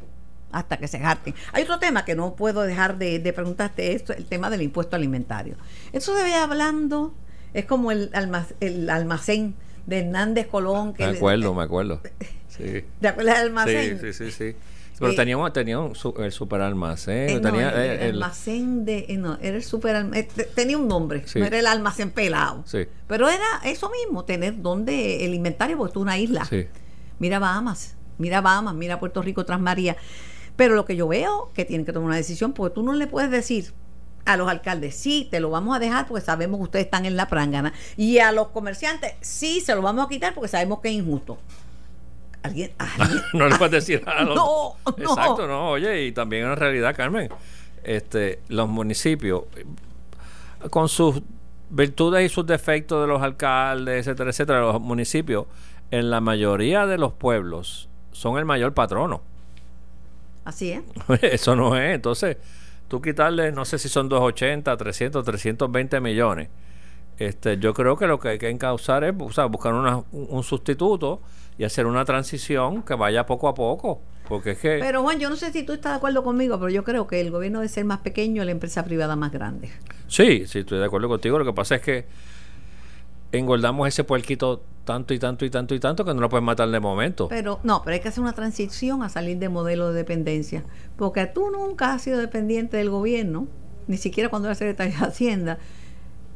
hasta 0.52 0.76
que 0.76 0.86
se 0.86 0.98
harten. 0.98 1.34
Hay 1.52 1.64
otro 1.64 1.80
tema 1.80 2.04
que 2.04 2.14
no 2.14 2.36
puedo 2.36 2.62
dejar 2.62 2.96
de, 2.96 3.32
preguntarte, 3.34 3.92
esto, 3.92 4.12
el 4.12 4.26
tema 4.26 4.50
del 4.50 4.62
impuesto 4.62 4.94
alimentario. 4.94 5.56
Eso 5.92 6.14
debe 6.14 6.36
hablando, 6.36 7.12
es 7.54 7.64
como 7.64 7.90
el, 7.90 8.10
almacén, 8.14 8.56
el 8.60 8.88
almacén 8.88 9.56
de 9.86 9.98
Hernández 9.98 10.46
Colón. 10.46 10.94
Que 10.94 11.08
me 11.08 11.16
acuerdo, 11.16 11.54
me 11.56 11.64
acuerdo. 11.64 12.00
Sí. 12.46 12.84
¿Te 13.00 13.08
acuerdas 13.08 13.38
del 13.38 13.48
almacén? 13.48 13.98
Sí, 14.00 14.12
sí, 14.12 14.30
sí, 14.30 14.30
sí. 14.30 14.56
Pero 14.98 15.12
eh, 15.12 15.16
teníamos, 15.16 15.52
tenía 15.52 15.78
un, 15.78 15.94
el 16.18 16.32
super 16.32 16.60
almacén. 16.60 17.30
Eh, 17.30 17.40
tenía, 17.40 17.70
el, 17.70 18.14
almacén 18.14 18.84
de. 18.84 19.06
Eh, 19.08 19.16
no, 19.16 19.38
era 19.40 19.56
el 19.56 19.64
super 19.64 20.08
Tenía 20.54 20.78
un 20.78 20.88
nombre, 20.88 21.24
no 21.34 21.44
era 21.44 21.58
el 21.58 21.66
almacén 21.66 22.10
pelado. 22.10 22.62
Sí. 22.66 22.86
Pero 23.06 23.28
era 23.28 23.44
eso 23.64 23.90
mismo, 23.90 24.24
tener 24.24 24.62
donde 24.62 25.24
el 25.24 25.34
inventario, 25.34 25.76
porque 25.76 25.92
es 25.92 25.96
una 25.96 26.18
isla. 26.18 26.44
Sí. 26.44 26.66
Mira 27.18 27.38
Bahamas, 27.38 27.96
mira 28.18 28.40
Bahamas, 28.40 28.74
mira 28.74 29.00
Puerto 29.00 29.22
Rico 29.22 29.44
tras 29.44 29.60
María. 29.60 29.96
Pero 30.56 30.74
lo 30.74 30.84
que 30.84 30.94
yo 30.94 31.08
veo 31.08 31.50
que 31.54 31.64
tienen 31.64 31.84
que 31.84 31.92
tomar 31.92 32.08
una 32.08 32.16
decisión, 32.16 32.52
porque 32.52 32.74
tú 32.74 32.82
no 32.82 32.92
le 32.92 33.06
puedes 33.06 33.30
decir 33.30 33.72
a 34.24 34.36
los 34.36 34.48
alcaldes, 34.48 34.94
sí, 34.94 35.28
te 35.30 35.40
lo 35.40 35.50
vamos 35.50 35.76
a 35.76 35.78
dejar 35.78 36.06
porque 36.06 36.24
sabemos 36.24 36.58
que 36.58 36.64
ustedes 36.64 36.84
están 36.86 37.04
en 37.04 37.16
la 37.16 37.28
prangana. 37.28 37.72
Y 37.96 38.18
a 38.18 38.32
los 38.32 38.48
comerciantes, 38.48 39.14
sí, 39.20 39.60
se 39.60 39.74
lo 39.74 39.82
vamos 39.82 40.06
a 40.06 40.08
quitar 40.08 40.34
porque 40.34 40.48
sabemos 40.48 40.80
que 40.80 40.88
es 40.88 40.94
injusto. 40.94 41.38
¿Alguien? 42.48 42.72
no 43.32 43.48
le 43.48 43.56
puedes 43.56 43.72
decir 43.72 44.04
nada. 44.04 44.24
No, 44.24 44.76
Exacto, 44.96 45.48
no. 45.48 45.70
Oye, 45.70 46.04
y 46.04 46.12
también 46.12 46.44
en 46.44 46.56
realidad, 46.56 46.94
Carmen, 46.94 47.30
este, 47.82 48.40
los 48.48 48.68
municipios, 48.68 49.44
con 50.70 50.88
sus 50.88 51.22
virtudes 51.70 52.30
y 52.30 52.32
sus 52.32 52.46
defectos 52.46 53.00
de 53.00 53.06
los 53.06 53.22
alcaldes, 53.22 54.06
etcétera, 54.06 54.30
etcétera, 54.30 54.60
los 54.60 54.80
municipios, 54.80 55.46
en 55.90 56.10
la 56.10 56.20
mayoría 56.20 56.86
de 56.86 56.98
los 56.98 57.12
pueblos, 57.14 57.88
son 58.12 58.38
el 58.38 58.44
mayor 58.44 58.74
patrono. 58.74 59.22
Así 60.44 60.72
es. 60.72 60.82
Eso 61.22 61.56
no 61.56 61.76
es. 61.76 61.94
Entonces, 61.94 62.36
tú 62.88 63.00
quitarle, 63.00 63.52
no 63.52 63.64
sé 63.64 63.78
si 63.78 63.88
son 63.88 64.10
280, 64.10 64.76
300, 64.76 65.24
320 65.24 66.00
millones 66.00 66.48
Este, 67.18 67.58
yo 67.58 67.74
creo 67.74 67.96
que 67.96 68.06
lo 68.06 68.18
que 68.18 68.28
hay 68.30 68.38
que 68.38 68.48
encauzar 68.50 69.04
es 69.04 69.14
o 69.18 69.30
sea, 69.32 69.46
buscar 69.46 69.72
una- 69.74 70.02
un 70.12 70.42
sustituto 70.42 71.20
y 71.56 71.64
hacer 71.64 71.86
una 71.86 72.04
transición 72.04 72.82
que 72.82 72.94
vaya 72.94 73.24
poco 73.26 73.48
a 73.48 73.54
poco. 73.54 74.00
Porque 74.28 74.52
es 74.52 74.58
que. 74.58 74.78
Pero 74.80 75.02
Juan, 75.02 75.20
yo 75.20 75.28
no 75.30 75.36
sé 75.36 75.52
si 75.52 75.62
tú 75.64 75.74
estás 75.74 75.92
de 75.92 75.96
acuerdo 75.98 76.24
conmigo, 76.24 76.58
pero 76.58 76.70
yo 76.70 76.82
creo 76.82 77.06
que 77.06 77.20
el 77.20 77.30
gobierno 77.30 77.58
debe 77.60 77.68
ser 77.68 77.84
más 77.84 77.98
pequeño 77.98 78.42
y 78.42 78.46
la 78.46 78.52
empresa 78.52 78.82
privada 78.84 79.16
más 79.16 79.30
grande. 79.32 79.70
Sí, 80.08 80.46
sí, 80.46 80.60
estoy 80.60 80.78
de 80.78 80.86
acuerdo 80.86 81.08
contigo. 81.08 81.38
Lo 81.38 81.44
que 81.44 81.52
pasa 81.52 81.74
es 81.76 81.82
que 81.82 82.06
engordamos 83.32 83.88
ese 83.88 84.04
puerquito 84.04 84.62
tanto 84.84 85.14
y 85.14 85.18
tanto 85.18 85.44
y 85.44 85.50
tanto 85.50 85.74
y 85.74 85.80
tanto 85.80 86.04
que 86.04 86.14
no 86.14 86.20
lo 86.20 86.28
puedes 86.28 86.44
matar 86.44 86.68
de 86.70 86.80
momento. 86.80 87.28
Pero 87.28 87.58
no, 87.64 87.82
pero 87.82 87.94
hay 87.94 88.00
que 88.00 88.08
hacer 88.08 88.22
una 88.22 88.32
transición 88.32 89.02
a 89.02 89.08
salir 89.08 89.38
de 89.38 89.48
modelo 89.48 89.88
de 89.92 89.94
dependencia, 89.94 90.64
porque 90.96 91.26
tú 91.26 91.50
nunca 91.50 91.92
has 91.94 92.02
sido 92.02 92.18
dependiente 92.18 92.76
del 92.76 92.90
gobierno, 92.90 93.46
ni 93.88 93.96
siquiera 93.96 94.28
cuando 94.28 94.48
eras 94.48 94.58
secretario 94.58 94.94
de 94.98 95.04
Hacienda, 95.06 95.58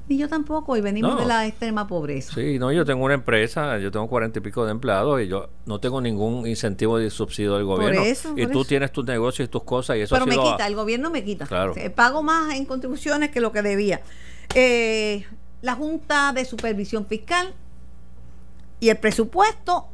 ni 0.09 0.17
yo 0.17 0.29
tampoco, 0.29 0.77
y 0.77 0.81
venimos 0.81 1.15
No. 1.15 1.21
de 1.21 1.27
la 1.27 1.47
extrema 1.47 1.87
pobreza. 1.87 2.33
Sí, 2.35 2.59
no, 2.59 2.73
yo 2.73 2.85
tengo 2.85 3.05
una 3.05 3.15
empresa, 3.15 3.79
yo 3.79 3.91
tengo 3.91 4.09
cuarenta 4.09 4.39
y 4.39 4.43
pico 4.43 4.65
de 4.65 4.73
empleados 4.73 5.21
y 5.21 5.29
yo 5.29 5.49
no 5.67 5.81
tengo 5.81 6.01
ningún 6.01 6.47
incentivo 6.47 6.97
de 6.99 7.11
subsidio 7.11 7.55
del 7.57 7.65
gobierno. 7.65 8.01
eso, 8.03 8.33
y 8.37 8.45
por 8.45 8.53
tú 8.53 8.61
eso. 8.63 8.69
tienes 8.69 8.91
tus 8.93 9.05
negocios 9.05 9.49
y 9.49 9.51
tus 9.51 9.65
cosas 9.65 9.97
y 9.97 10.01
eso 10.01 10.15
pero 10.15 10.23
ha 10.25 10.27
me 10.27 10.33
sido 10.33 10.49
a- 10.49 10.53
quita, 10.57 10.67
el 10.67 10.75
gobierno 10.75 11.11
me 11.11 11.23
quita. 11.25 11.47
Claro. 11.47 11.75
Sea, 11.75 11.95
pago 11.95 12.23
más 12.23 12.55
en 12.55 12.65
contribuciones 12.65 13.31
que 13.31 13.41
lo 13.41 13.53
que 13.53 13.63
debía. 13.63 14.01
Eh, 14.55 15.27
la 15.61 15.75
Junta 15.75 16.33
de 16.33 16.45
Supervisión 16.45 17.05
Fiscal 17.05 17.53
y 18.81 18.89
el 18.89 18.97
presupuesto 18.97 19.89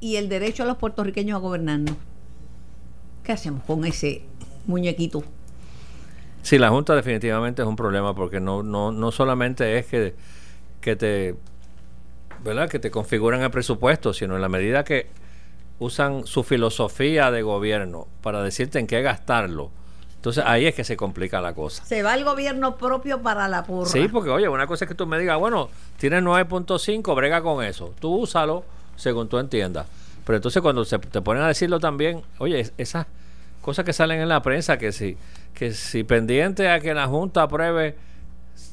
y 0.00 0.16
el 0.16 0.28
derecho 0.28 0.62
a 0.62 0.66
los 0.66 0.76
puertorriqueños 0.76 1.34
a 1.36 1.40
gobernarnos. 1.40 1.96
¿Qué 3.24 3.32
hacemos 3.32 3.64
con 3.64 3.84
ese 3.84 4.22
muñequito? 4.66 5.24
Sí, 6.48 6.56
la 6.56 6.70
Junta 6.70 6.94
definitivamente 6.94 7.60
es 7.60 7.68
un 7.68 7.76
problema 7.76 8.14
porque 8.14 8.40
no, 8.40 8.62
no, 8.62 8.90
no 8.90 9.12
solamente 9.12 9.76
es 9.78 9.84
que, 9.84 10.14
que 10.80 10.96
te 10.96 11.34
¿verdad? 12.42 12.70
que 12.70 12.78
te 12.78 12.90
configuran 12.90 13.42
el 13.42 13.50
presupuesto, 13.50 14.14
sino 14.14 14.34
en 14.34 14.40
la 14.40 14.48
medida 14.48 14.82
que 14.82 15.08
usan 15.78 16.26
su 16.26 16.44
filosofía 16.44 17.30
de 17.30 17.42
gobierno 17.42 18.08
para 18.22 18.42
decirte 18.42 18.78
en 18.78 18.86
qué 18.86 19.02
gastarlo. 19.02 19.70
Entonces 20.16 20.42
ahí 20.46 20.64
es 20.64 20.74
que 20.74 20.84
se 20.84 20.96
complica 20.96 21.42
la 21.42 21.52
cosa. 21.52 21.84
Se 21.84 22.02
va 22.02 22.14
el 22.14 22.24
gobierno 22.24 22.76
propio 22.78 23.20
para 23.20 23.46
la 23.46 23.62
porra. 23.64 23.90
Sí, 23.90 24.08
porque 24.08 24.30
oye, 24.30 24.48
una 24.48 24.66
cosa 24.66 24.86
es 24.86 24.88
que 24.88 24.94
tú 24.94 25.06
me 25.06 25.18
digas, 25.18 25.38
bueno, 25.38 25.68
tienes 25.98 26.22
9.5, 26.22 27.14
brega 27.14 27.42
con 27.42 27.62
eso. 27.62 27.92
Tú 28.00 28.14
úsalo 28.22 28.64
según 28.96 29.28
tú 29.28 29.36
entiendas. 29.38 29.86
Pero 30.24 30.36
entonces 30.36 30.62
cuando 30.62 30.86
se 30.86 30.98
te 30.98 31.20
ponen 31.20 31.42
a 31.42 31.48
decirlo 31.48 31.78
también, 31.78 32.22
oye, 32.38 32.60
es- 32.60 32.72
esas 32.78 33.06
cosas 33.68 33.84
que 33.84 33.92
salen 33.92 34.20
en 34.20 34.28
la 34.28 34.40
prensa, 34.42 34.78
que 34.78 34.92
si, 34.92 35.16
que 35.54 35.72
si 35.72 36.02
pendiente 36.04 36.68
a 36.70 36.80
que 36.80 36.94
la 36.94 37.06
Junta 37.06 37.42
apruebe 37.42 37.96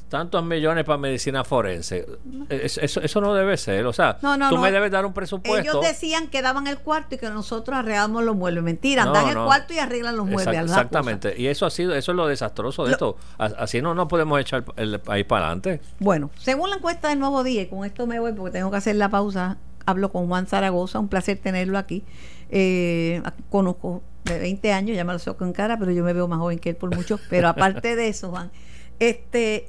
tantos 0.08 0.44
millones 0.44 0.84
para 0.84 0.98
medicina 0.98 1.42
forense, 1.42 2.06
es- 2.48 2.78
eso, 2.78 3.00
eso 3.00 3.20
no 3.20 3.34
debe 3.34 3.56
ser. 3.56 3.84
O 3.86 3.92
sea, 3.92 4.18
No, 4.22 4.36
no, 4.36 4.48
tú 4.50 4.54
no. 4.56 4.62
me 4.62 4.70
debes 4.70 4.90
dar 4.92 5.04
un 5.04 5.12
presupuesto. 5.12 5.58
Ellos 5.60 5.80
decían 5.84 6.28
que 6.28 6.42
daban 6.42 6.68
el 6.68 6.78
cuarto 6.78 7.16
y 7.16 7.18
que 7.18 7.28
nosotros 7.28 7.76
arreglamos 7.76 8.22
los 8.24 8.36
muebles. 8.36 8.62
Mentira, 8.62 9.04
dan 9.04 9.28
el 9.28 9.34
cuarto 9.44 9.74
y 9.74 9.78
arreglan 9.80 10.16
los 10.16 10.26
muebles. 10.26 10.46
Exact- 10.46 10.64
exactamente. 10.64 11.34
Y 11.36 11.48
eso 11.48 11.66
ha 11.66 11.70
sido, 11.70 11.94
eso 11.94 12.12
es 12.12 12.16
lo 12.16 12.26
desastroso 12.28 12.84
de 12.84 12.90
Lo- 12.90 12.94
esto. 12.94 13.16
Así 13.38 13.82
no, 13.82 13.94
no 13.94 14.06
podemos 14.06 14.40
echar 14.40 14.64
el 14.76 15.00
país 15.00 15.24
para 15.26 15.46
adelante. 15.46 15.80
Bueno, 15.98 16.30
según 16.38 16.70
la 16.70 16.76
encuesta 16.76 17.08
del 17.08 17.18
Nuevo 17.18 17.42
Día, 17.42 17.62
y 17.62 17.66
con 17.66 17.84
esto 17.84 18.06
me 18.06 18.20
voy 18.20 18.32
porque 18.32 18.52
tengo 18.52 18.70
que 18.70 18.76
hacer 18.76 18.94
la 18.96 19.08
pausa, 19.08 19.56
hablo 19.86 20.10
con 20.12 20.28
Juan 20.28 20.46
Zaragoza, 20.46 21.00
un 21.00 21.08
placer 21.08 21.38
tenerlo 21.38 21.78
aquí. 21.78 22.04
Eh, 22.50 23.22
conozco 23.50 24.02
de 24.26 24.38
20 24.38 24.72
años, 24.72 24.96
ya 24.96 25.04
me 25.04 25.12
lo 25.12 25.18
soco 25.18 25.44
en 25.44 25.52
cara, 25.52 25.78
pero 25.78 25.90
yo 25.92 26.04
me 26.04 26.12
veo 26.12 26.28
más 26.28 26.38
joven 26.38 26.58
que 26.58 26.70
él 26.70 26.76
por 26.76 26.94
mucho. 26.94 27.18
Pero 27.30 27.48
aparte 27.48 27.96
de 27.96 28.08
eso, 28.08 28.30
Juan, 28.30 28.50
este, 28.98 29.68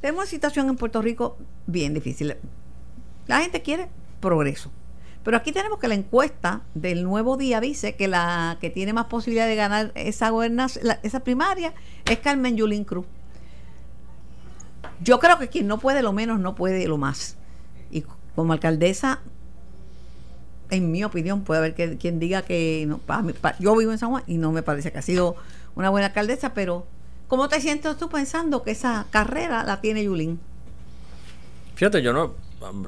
tenemos 0.00 0.22
una 0.24 0.30
situación 0.30 0.68
en 0.68 0.76
Puerto 0.76 1.00
Rico 1.02 1.38
bien 1.66 1.94
difícil. 1.94 2.36
La 3.26 3.40
gente 3.40 3.62
quiere 3.62 3.88
progreso. 4.20 4.70
Pero 5.22 5.36
aquí 5.36 5.52
tenemos 5.52 5.78
que 5.78 5.86
la 5.88 5.94
encuesta 5.94 6.62
del 6.74 7.04
nuevo 7.04 7.36
día 7.36 7.60
dice 7.60 7.94
que 7.94 8.08
la 8.08 8.56
que 8.60 8.70
tiene 8.70 8.92
más 8.94 9.04
posibilidad 9.06 9.46
de 9.46 9.54
ganar 9.54 9.92
esa 9.94 10.30
gobernación, 10.30 10.86
la- 10.86 10.98
esa 11.02 11.20
primaria 11.20 11.74
es 12.06 12.18
Carmen 12.20 12.56
Yulín 12.56 12.84
Cruz. 12.84 13.04
Yo 15.02 15.18
creo 15.18 15.38
que 15.38 15.48
quien 15.48 15.66
no 15.66 15.78
puede 15.78 16.02
lo 16.02 16.12
menos 16.12 16.40
no 16.40 16.54
puede 16.54 16.86
lo 16.88 16.96
más. 16.98 17.36
Y 17.90 18.04
como 18.34 18.52
alcaldesa, 18.54 19.20
en 20.70 20.90
mi 20.92 21.04
opinión, 21.04 21.42
puede 21.42 21.58
haber 21.58 21.74
que, 21.74 21.96
quien 21.98 22.18
diga 22.18 22.42
que 22.42 22.84
no, 22.88 22.98
pa- 22.98 23.22
mi- 23.22 23.32
pa- 23.32 23.56
yo 23.58 23.76
vivo 23.76 23.92
en 23.92 23.98
San 23.98 24.10
Juan 24.10 24.22
y 24.26 24.38
no 24.38 24.52
me 24.52 24.62
parece 24.62 24.92
que 24.92 24.98
ha 24.98 25.02
sido 25.02 25.36
una 25.74 25.90
buena 25.90 26.08
alcaldesa, 26.08 26.54
pero 26.54 26.86
¿cómo 27.28 27.48
te 27.48 27.60
sientes 27.60 27.96
tú 27.96 28.08
pensando 28.08 28.62
que 28.62 28.70
esa 28.72 29.06
carrera 29.10 29.62
la 29.64 29.80
tiene 29.80 30.02
Yulín? 30.04 30.40
Fíjate, 31.74 32.02
yo 32.02 32.12
no, 32.12 32.34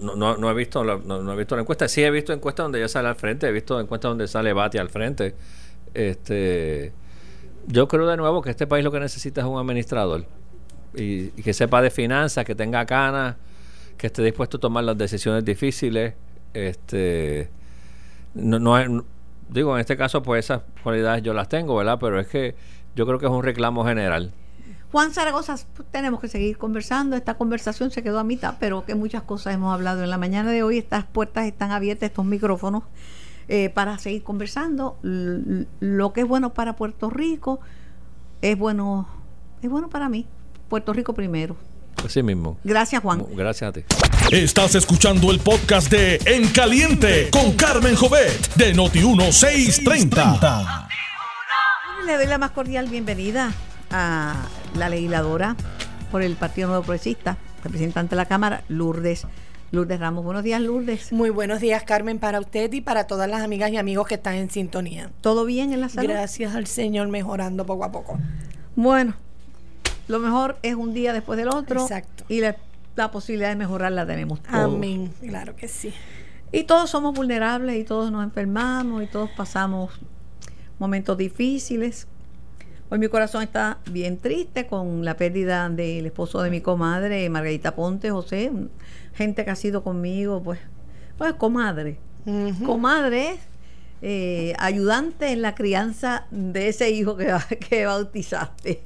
no, 0.01 0.37
no- 0.37 0.51
he 0.51 0.55
visto 0.55 0.85
la, 0.85 0.99
no, 0.99 1.33
he 1.33 1.37
visto 1.37 1.55
la 1.57 1.63
encuesta. 1.63 1.89
Sí 1.89 2.03
he 2.03 2.11
visto 2.11 2.33
encuestas 2.33 2.65
donde 2.65 2.79
ella 2.79 2.89
sale 2.89 3.09
al 3.09 3.17
frente, 3.17 3.47
he 3.47 3.53
visto 3.53 3.81
encuestas 3.81 4.11
donde 4.11 4.29
sale 4.29 4.53
Bati 4.53 4.79
al 4.79 4.91
frente. 4.91 5.35
Este, 5.95 6.93
yo 7.67 7.89
creo 7.89 8.07
de 8.07 8.17
nuevo 8.17 8.43
que 8.43 8.51
este 8.51 8.67
país 8.67 8.85
lo 8.85 8.91
que 8.93 9.01
necesita 9.01 9.41
es 9.41 9.47
un 9.47 9.59
administrador 9.59 10.25
y, 10.95 11.31
y 11.37 11.43
que 11.43 11.55
sepa 11.55 11.81
de 11.81 11.91
finanzas, 11.91 12.45
que 12.45 12.55
tenga 12.55 12.85
ganas, 12.85 13.37
que 13.97 14.09
esté 14.09 14.23
dispuesto 14.23 14.57
a 14.57 14.61
tomar 14.61 14.85
las 14.85 14.99
decisiones 14.99 15.45
difíciles. 15.45 16.15
Este, 16.53 17.49
no, 18.35 18.59
no 18.59 18.89
no- 18.89 19.05
digo, 19.49 19.75
en 19.75 19.81
este 19.81 19.97
caso, 19.97 20.23
pues 20.23 20.45
esas 20.47 20.63
cualidades 20.83 21.23
yo 21.23 21.35
las 21.35 21.49
tengo, 21.49 21.77
¿verdad? 21.77 21.99
Pero 22.01 22.19
es 22.21 22.27
que 22.29 22.55
yo 22.95 23.07
creo 23.07 23.19
que 23.19 23.27
es 23.27 23.33
un 23.33 23.43
reclamo 23.43 23.85
general. 23.85 24.33
Juan 24.91 25.13
Zaragoza, 25.13 25.57
tenemos 25.91 26.21
que 26.21 26.29
seguir 26.29 26.59
conversando. 26.59 27.17
Esta 27.17 27.35
conversación 27.35 27.91
se 27.91 28.03
quedó 28.03 28.19
a 28.19 28.25
mitad, 28.25 28.57
pero 28.61 28.85
que 28.85 28.95
muchas 28.95 29.23
cosas 29.23 29.55
hemos 29.55 29.73
hablado 29.73 30.03
en 30.05 30.11
la 30.11 30.19
mañana 30.19 30.51
de 30.51 30.63
hoy. 30.63 30.77
Estas 30.79 31.05
puertas 31.05 31.47
están 31.47 31.71
abiertas, 31.71 32.11
estos 32.11 32.27
micrófonos, 32.27 32.83
eh, 33.49 33.71
para 33.71 33.97
seguir 33.99 34.23
conversando. 34.23 34.99
Lo 35.03 36.13
que 36.13 36.21
es 36.23 36.29
bueno 36.29 36.53
para 36.53 36.77
Puerto 36.77 37.09
Rico 37.09 37.61
es 38.43 38.59
bueno, 38.59 39.09
es 39.63 39.71
bueno 39.71 39.89
para 39.89 40.11
mí. 40.11 40.27
Puerto 40.69 40.93
Rico 40.93 41.15
primero. 41.15 41.57
Así 42.05 42.23
mismo. 42.23 42.59
Gracias, 42.65 43.03
Juan. 43.03 43.25
Gracias 43.35 43.69
a 43.69 43.73
ti. 43.73 43.85
Estás 44.31 44.75
escuchando 44.75 45.31
el 45.31 45.39
podcast 45.39 45.91
de 45.91 46.19
En 46.25 46.49
Caliente 46.49 47.29
con 47.31 47.53
Carmen 47.53 47.95
Jovet 47.95 48.55
de 48.55 48.75
Noti1630. 48.75 50.89
Le 52.07 52.17
doy 52.17 52.27
la 52.27 52.39
más 52.39 52.51
cordial 52.51 52.89
bienvenida 52.89 53.53
a 53.91 54.47
la 54.75 54.89
legisladora 54.89 55.57
por 56.11 56.23
el 56.23 56.37
Partido 56.37 56.69
Nuevo 56.69 56.83
Progresista, 56.83 57.37
representante 57.63 58.11
de 58.11 58.17
la 58.17 58.27
Cámara, 58.27 58.65
Lourdes. 58.69 59.27
Lourdes 59.71 60.01
Ramos. 60.01 60.25
Buenos 60.25 60.43
días, 60.43 60.61
Lourdes. 60.61 61.13
Muy 61.13 61.31
buenos 61.31 61.61
días, 61.61 61.83
Carmen, 61.85 62.19
para 62.19 62.41
usted 62.41 62.71
y 62.73 62.83
para 62.83 63.07
todas 63.07 63.31
las 63.31 63.43
amigas 63.43 63.71
y 63.71 63.79
amigos 63.79 64.07
que 64.07 64.17
están 64.17 64.35
en 64.35 64.51
sintonía. 64.51 65.11
¿Todo 65.21 65.45
bien 65.45 65.73
en 65.73 65.81
la 65.81 65.89
salud? 65.89 66.11
Gracias 66.11 66.55
al 66.55 66.67
Señor, 66.67 67.09
mejorando 67.09 67.65
poco 67.65 67.85
a 67.85 67.93
poco. 67.93 68.19
Bueno, 68.77 69.15
lo 70.13 70.19
mejor 70.19 70.59
es 70.63 70.75
un 70.75 70.93
día 70.93 71.13
después 71.13 71.39
del 71.39 71.49
otro. 71.49 71.83
Exacto. 71.83 72.25
Y 72.29 72.41
la, 72.41 72.57
la 72.97 73.11
posibilidad 73.11 73.49
de 73.49 73.57
mejorar 73.57 73.93
la 73.93 74.07
tenemos 74.07 74.43
todos. 74.43 74.75
Amén. 74.75 75.11
Claro 75.21 75.57
que 75.57 75.69
sí. 75.69 75.93
Y 76.53 76.65
todos 76.65 76.91
somos 76.91 77.15
vulnerables 77.15 77.81
y 77.81 77.85
todos 77.85 78.13
nos 78.13 78.23
enfermamos 78.23 79.03
y 79.03 79.07
todos 79.07 79.31
pasamos 79.31 79.99
momentos 80.79 81.17
difíciles. 81.17 82.07
Hoy 82.91 82.99
mi 82.99 83.09
corazón 83.09 83.43
está 83.43 83.79
bien 83.91 84.19
triste 84.19 84.67
con 84.67 85.03
la 85.03 85.17
pérdida 85.17 85.67
del 85.71 86.05
esposo 86.05 86.43
de 86.43 86.51
mi 86.51 86.61
comadre, 86.61 87.31
Margarita 87.31 87.75
Ponte, 87.75 88.11
José, 88.11 88.53
gente 89.15 89.47
que 89.47 89.51
ha 89.51 89.57
sido 89.57 89.83
conmigo, 89.83 90.43
pues, 90.43 90.61
pues 91.17 91.33
comadre. 91.33 91.99
Comadre 92.67 93.39
eh, 94.03 94.53
ayudante 94.59 95.33
en 95.33 95.41
la 95.41 95.55
crianza 95.55 96.27
de 96.31 96.69
ese 96.69 96.91
hijo 96.91 97.17
que, 97.17 97.35
que 97.71 97.87
bautizaste. 97.87 98.83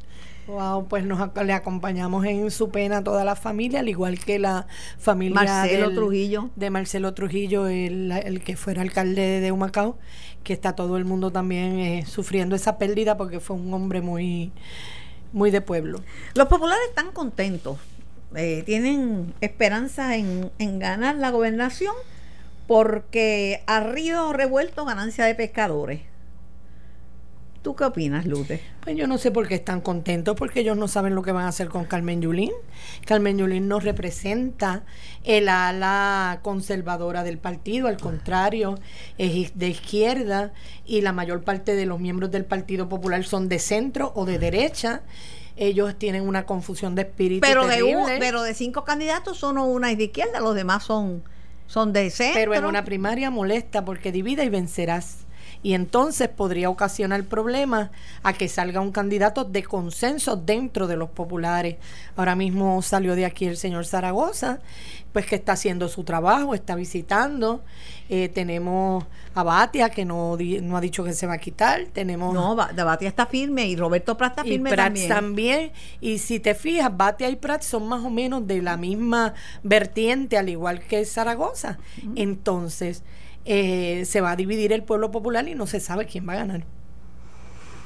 Wow, 0.46 0.86
pues 0.86 1.04
nos 1.04 1.18
le 1.44 1.52
acompañamos 1.52 2.24
en 2.24 2.50
su 2.52 2.68
pena 2.70 2.98
a 2.98 3.04
toda 3.04 3.24
la 3.24 3.34
familia, 3.34 3.80
al 3.80 3.88
igual 3.88 4.18
que 4.18 4.38
la 4.38 4.66
familia 4.96 5.34
Marcelo 5.34 5.86
del- 5.88 5.94
Trujillo. 5.96 6.50
de 6.54 6.70
Marcelo 6.70 7.14
Trujillo, 7.14 7.66
el, 7.66 8.12
el 8.12 8.42
que 8.44 8.56
fuera 8.56 8.82
alcalde 8.82 9.40
de 9.40 9.50
Humacao, 9.52 9.98
que 10.44 10.52
está 10.52 10.74
todo 10.74 10.96
el 10.98 11.04
mundo 11.04 11.32
también 11.32 11.80
eh, 11.80 12.04
sufriendo 12.06 12.54
esa 12.54 12.78
pérdida 12.78 13.16
porque 13.16 13.40
fue 13.40 13.56
un 13.56 13.74
hombre 13.74 14.00
muy, 14.02 14.52
muy 15.32 15.50
de 15.50 15.60
pueblo. 15.60 16.00
Los 16.34 16.46
populares 16.46 16.84
están 16.90 17.10
contentos, 17.10 17.78
eh, 18.36 18.62
tienen 18.64 19.34
esperanza 19.40 20.16
en, 20.16 20.52
en 20.60 20.78
ganar 20.78 21.16
la 21.16 21.30
gobernación 21.30 21.94
porque 22.68 23.62
ha 23.66 23.80
río 23.80 24.32
revuelto 24.32 24.84
ganancia 24.84 25.24
de 25.24 25.34
pescadores. 25.34 26.02
¿Tú 27.66 27.74
qué 27.74 27.82
opinas, 27.82 28.26
Lute? 28.26 28.60
Pues 28.82 28.94
yo 28.96 29.08
no 29.08 29.18
sé 29.18 29.32
por 29.32 29.48
qué 29.48 29.56
están 29.56 29.80
contentos, 29.80 30.36
porque 30.36 30.60
ellos 30.60 30.76
no 30.76 30.86
saben 30.86 31.16
lo 31.16 31.22
que 31.22 31.32
van 31.32 31.46
a 31.46 31.48
hacer 31.48 31.68
con 31.68 31.84
Carmen 31.84 32.22
Yulín. 32.22 32.52
Carmen 33.04 33.38
Yulín 33.38 33.66
no 33.66 33.80
representa 33.80 34.84
el 35.24 35.48
ala 35.48 36.38
conservadora 36.42 37.24
del 37.24 37.38
partido, 37.38 37.88
al 37.88 37.96
contrario, 37.96 38.78
es 39.18 39.58
de 39.58 39.66
izquierda 39.68 40.52
y 40.84 41.00
la 41.00 41.10
mayor 41.12 41.42
parte 41.42 41.74
de 41.74 41.86
los 41.86 41.98
miembros 41.98 42.30
del 42.30 42.44
Partido 42.44 42.88
Popular 42.88 43.24
son 43.24 43.48
de 43.48 43.58
centro 43.58 44.12
o 44.14 44.26
de 44.26 44.38
derecha. 44.38 45.02
ellos 45.56 45.96
tienen 45.98 46.22
una 46.28 46.46
confusión 46.46 46.94
de 46.94 47.02
espíritu 47.02 47.40
Pero 47.44 47.66
de, 47.66 47.82
un- 47.82 48.06
pero 48.20 48.42
de 48.42 48.54
cinco 48.54 48.84
candidatos, 48.84 49.38
solo 49.38 49.64
una 49.64 49.90
es 49.90 49.98
de 49.98 50.04
izquierda, 50.04 50.38
los 50.38 50.54
demás 50.54 50.84
son, 50.84 51.24
son 51.66 51.92
de 51.92 52.10
centro. 52.10 52.38
Pero 52.42 52.54
en 52.54 52.64
una 52.64 52.84
primaria 52.84 53.28
molesta 53.32 53.84
porque 53.84 54.12
divida 54.12 54.44
y 54.44 54.50
vencerás. 54.50 55.25
Y 55.62 55.74
entonces 55.74 56.28
podría 56.28 56.70
ocasionar 56.70 57.24
problemas 57.24 57.90
a 58.22 58.32
que 58.32 58.48
salga 58.48 58.80
un 58.80 58.92
candidato 58.92 59.44
de 59.44 59.64
consenso 59.64 60.36
dentro 60.36 60.86
de 60.86 60.96
los 60.96 61.10
populares. 61.10 61.76
Ahora 62.16 62.36
mismo 62.36 62.80
salió 62.82 63.14
de 63.16 63.24
aquí 63.26 63.46
el 63.46 63.56
señor 63.56 63.84
Zaragoza, 63.86 64.60
pues 65.12 65.26
que 65.26 65.34
está 65.36 65.52
haciendo 65.52 65.88
su 65.88 66.04
trabajo, 66.04 66.54
está 66.54 66.74
visitando. 66.76 67.62
Eh, 68.08 68.28
tenemos 68.28 69.04
a 69.34 69.42
Batia, 69.42 69.88
que 69.90 70.04
no, 70.04 70.36
no 70.62 70.76
ha 70.76 70.80
dicho 70.80 71.02
que 71.02 71.12
se 71.14 71.26
va 71.26 71.34
a 71.34 71.38
quitar. 71.38 71.86
Tenemos 71.92 72.32
No, 72.32 72.54
Ba- 72.54 72.70
Batia 72.72 73.08
está 73.08 73.26
firme 73.26 73.66
y 73.66 73.74
Roberto 73.76 74.16
Prat 74.16 74.32
está 74.38 74.46
y 74.46 74.50
firme 74.52 74.70
Prats 74.70 74.84
también. 74.86 75.08
también. 75.08 75.72
Y 76.00 76.18
si 76.18 76.38
te 76.38 76.54
fijas, 76.54 76.94
Batia 76.96 77.28
y 77.28 77.36
Prats 77.36 77.66
son 77.66 77.88
más 77.88 78.04
o 78.04 78.10
menos 78.10 78.46
de 78.46 78.62
la 78.62 78.76
misma 78.76 79.34
vertiente, 79.62 80.38
al 80.38 80.48
igual 80.48 80.80
que 80.80 81.04
Zaragoza. 81.04 81.78
Entonces, 82.14 83.02
eh, 83.46 84.04
se 84.04 84.20
va 84.20 84.32
a 84.32 84.36
dividir 84.36 84.72
el 84.72 84.82
pueblo 84.82 85.10
popular 85.10 85.48
y 85.48 85.54
no 85.54 85.66
se 85.66 85.80
sabe 85.80 86.06
quién 86.06 86.28
va 86.28 86.34
a 86.34 86.36
ganar. 86.36 86.64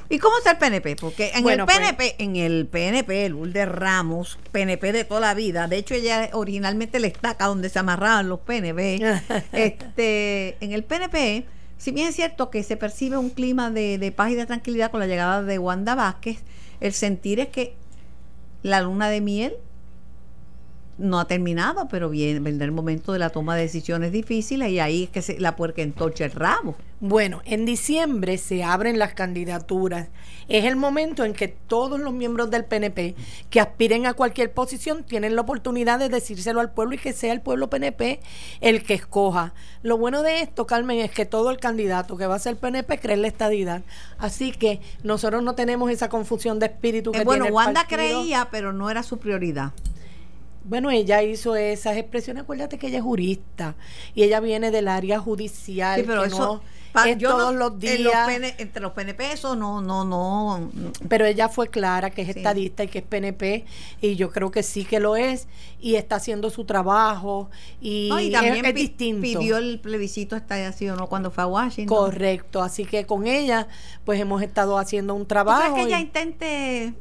¿Y 0.09 0.19
cómo 0.19 0.37
está 0.39 0.51
el 0.51 0.59
PNP? 0.59 0.97
Porque 0.97 1.31
en 1.35 1.45
Bueno, 1.45 1.63
el 1.63 1.67
pues- 1.67 1.79
PNP, 1.79 2.17
en 2.19 2.35
el 2.35 2.67
PNP, 2.67 3.29
Lourdes 3.29 3.69
Ramos, 3.69 4.41
PNP 4.51 4.93
de 4.93 5.05
toda 5.05 5.21
la 5.21 5.35
vida, 5.35 5.69
de 5.69 5.77
hecho 5.77 5.95
ella 5.95 6.31
originalmente 6.33 6.99
le 6.99 7.07
estaca 7.07 7.47
donde 7.47 7.69
se 7.69 7.79
amarraban 7.79 8.29
los 8.29 8.41
PNP. 8.41 9.01
este, 9.53 10.57
en 10.61 10.73
el 10.73 10.83
PNP, 10.83 11.47
si 11.79 11.93
bien 11.93 12.09
es 12.09 12.17
cierto 12.17 12.51
que 12.51 12.65
se 12.65 12.77
percibe 12.77 13.19
un 13.19 13.31
clima 13.31 13.71
de, 13.71 13.99
de 13.99 14.11
paz 14.11 14.33
y 14.33 14.35
de 14.35 14.47
tranquilidad 14.47 14.91
con 14.91 14.99
la 14.99 15.07
llegada 15.07 15.45
de 15.45 15.59
Wanda 15.61 15.95
Vázquez, 15.95 16.43
el 16.81 16.93
sentir 16.93 17.39
es 17.39 17.49
que 17.49 17.77
la 18.63 18.83
luna 18.83 19.11
de 19.11 19.21
miel 19.21 19.55
no 21.01 21.19
ha 21.19 21.25
terminado, 21.27 21.89
pero 21.89 22.11
viene, 22.11 22.41
vendrá 22.41 22.65
el 22.65 22.73
momento 22.73 23.13
de 23.13 23.19
la 23.19 23.31
toma 23.31 23.57
de 23.57 23.63
decisiones 23.63 24.13
difíciles 24.13 24.71
y 24.71 24.79
ahí 24.79 25.05
es 25.05 25.11
que 25.11 25.23
se, 25.23 25.41
la 25.41 25.57
puerca 25.57 25.83
entorcha 25.83 26.25
el 26.25 26.33
rabo. 26.33 26.77
Bueno, 27.01 27.41
en 27.47 27.65
diciembre 27.65 28.37
se 28.37 28.63
abren 28.63 28.99
las 28.99 29.15
candidaturas. 29.15 30.09
Es 30.49 30.65
el 30.67 30.77
momento 30.77 31.25
en 31.25 31.33
que 31.33 31.49
todos 31.49 31.99
los 31.99 32.13
miembros 32.13 32.51
del 32.51 32.65
PNP 32.65 33.15
que 33.49 33.61
aspiren 33.61 34.05
a 34.05 34.13
cualquier 34.15 34.53
posición 34.53 35.05
tienen 35.05 35.35
la 35.35 35.41
oportunidad 35.43 35.99
de 35.99 36.09
decírselo 36.11 36.61
al 36.61 36.73
pueblo 36.73 36.97
y 36.97 36.99
que 36.99 37.13
sea 37.15 37.33
el 37.33 37.41
pueblo 37.41 37.71
PNP 37.71 38.21
el 38.61 38.83
que 38.83 38.95
escoja. 38.95 39.55
Lo 39.83 39.97
bueno 39.97 40.23
de 40.23 40.43
esto, 40.43 40.67
Carmen, 40.67 40.99
es 40.99 41.11
que 41.11 41.25
todo 41.25 41.51
el 41.51 41.59
candidato 41.59 42.19
que 42.19 42.27
va 42.27 42.35
a 42.35 42.39
ser 42.39 42.57
PNP 42.57 42.99
cree 42.99 43.15
en 43.15 43.23
la 43.23 43.29
estadidad. 43.29 43.83
Así 44.19 44.53
que 44.53 44.81
nosotros 45.03 45.43
no 45.43 45.55
tenemos 45.55 45.91
esa 45.91 46.11
confusión 46.11 46.59
de 46.59 46.67
espíritu 46.67 47.13
que 47.13 47.21
Eh, 47.21 47.25
bueno, 47.25 47.45
tiene 47.45 47.49
el 47.49 47.55
Wanda 47.55 47.81
partido. 47.89 47.99
creía, 47.99 48.49
pero 48.51 48.75
no 48.75 48.91
era 48.91 49.03
su 49.03 49.19
prioridad. 49.19 49.73
Bueno, 50.65 50.91
ella 50.91 51.23
hizo 51.23 51.57
esas 51.57 51.97
expresiones. 51.97 52.43
Acuérdate 52.43 52.79
que 52.79 52.89
ella 52.89 52.99
es 52.99 53.05
jurista 53.05 53.75
y 54.15 54.23
ella 54.25 54.41
viene 54.41 54.71
del 54.71 54.89
área 54.89 55.19
judicial. 55.19 56.01
Sí, 56.01 56.07
pero 56.07 56.23
que 56.23 56.29
eso 56.29 56.39
no 56.39 56.63
pa- 56.93 57.09
es 57.09 57.17
yo 57.19 57.31
no- 57.31 57.37
todos 57.37 57.55
los 57.55 57.73
en 57.73 57.79
días. 58.03 58.27
PN 58.27 58.55
entre 58.59 58.83
los 58.83 58.93
PNP 58.93 59.33
eso 59.33 59.57
no, 59.57 59.81
no, 59.81 60.05
no. 60.05 60.71
Pero 61.09 61.25
ella 61.25 61.49
fue 61.49 61.69
clara 61.69 62.11
que 62.11 62.23
es 62.23 62.29
Sí. 62.33 62.35
estadista 62.39 62.85
y 62.85 62.89
que 62.89 62.99
es 62.99 63.05
PNP 63.05 63.65
y 64.03 64.17
yo 64.17 64.31
creo 64.31 64.51
que 64.51 64.63
sí 64.63 64.85
que 64.85 65.01
lo 65.01 65.17
es 65.17 65.49
y 65.81 65.95
está 65.95 66.17
haciendo 66.17 66.51
su 66.51 66.65
trabajo 66.67 67.49
y, 67.81 68.09
No, 68.11 68.21
y 68.21 68.27
es- 68.27 68.33
también 68.33 68.65
es, 68.67 68.73
pi- 68.75 68.81
distinto. 68.83 69.23
pidió 69.41 69.57
el 69.57 69.81
plebiscito 69.81 70.37
está 70.37 70.67
así 70.69 70.89
o 70.91 70.95
no 70.97 71.07
cuando 71.09 71.31
fue 71.31 71.43
a 71.45 71.47
Washington. 71.47 71.97
Correcto, 71.97 72.63
así 72.63 72.85
que 72.85 73.07
con 73.07 73.27
ella 73.27 73.67
pues 74.05 74.21
hemos 74.21 74.43
estado 74.43 74.77
haciendo 74.79 75.15
un 75.15 75.23
¿Tú 75.23 75.29
trabajo. 75.29 75.73
crees 75.73 75.87
que 75.87 75.95
ella 75.95 76.01
intente 76.01 76.95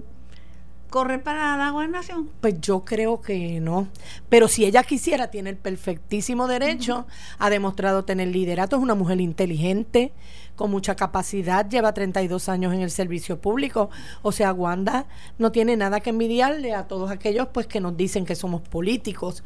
correr 0.90 1.24
para 1.24 1.56
la 1.57 1.72
gobernación? 1.72 2.30
Pues 2.41 2.60
yo 2.60 2.84
creo 2.84 3.22
que 3.22 3.60
no. 3.60 3.88
Pero 4.28 4.48
si 4.48 4.66
ella 4.66 4.84
quisiera, 4.84 5.30
tiene 5.32 5.52
el 5.52 5.57
perfectísimo 5.57 6.48
derecho. 6.48 7.07
Ha 7.38 7.49
demostrado 7.49 8.06
tener 8.06 8.28
liderato. 8.30 8.76
Es 8.76 8.82
una 8.82 8.95
mujer 8.95 9.22
inteligente, 9.22 10.11
con 10.56 10.72
mucha 10.72 10.95
capacidad. 10.95 11.70
Lleva 11.70 11.94
32 11.94 12.49
años 12.49 12.74
en 12.74 12.82
el 12.82 12.91
servicio 12.91 13.40
público. 13.40 13.90
O 14.22 14.32
sea, 14.32 14.52
Wanda 14.53 15.07
no 15.38 15.52
tiene 15.52 15.78
nada 15.78 15.99
que 15.99 16.10
envidiarle 16.10 16.74
a 16.74 16.88
todos 16.88 17.11
aquellos 17.11 17.48
pues 17.53 17.68
que 17.68 17.80
nos 17.80 17.95
dicen 17.95 18.26
que 18.26 18.36
somos 18.36 18.61
políticos. 18.61 19.44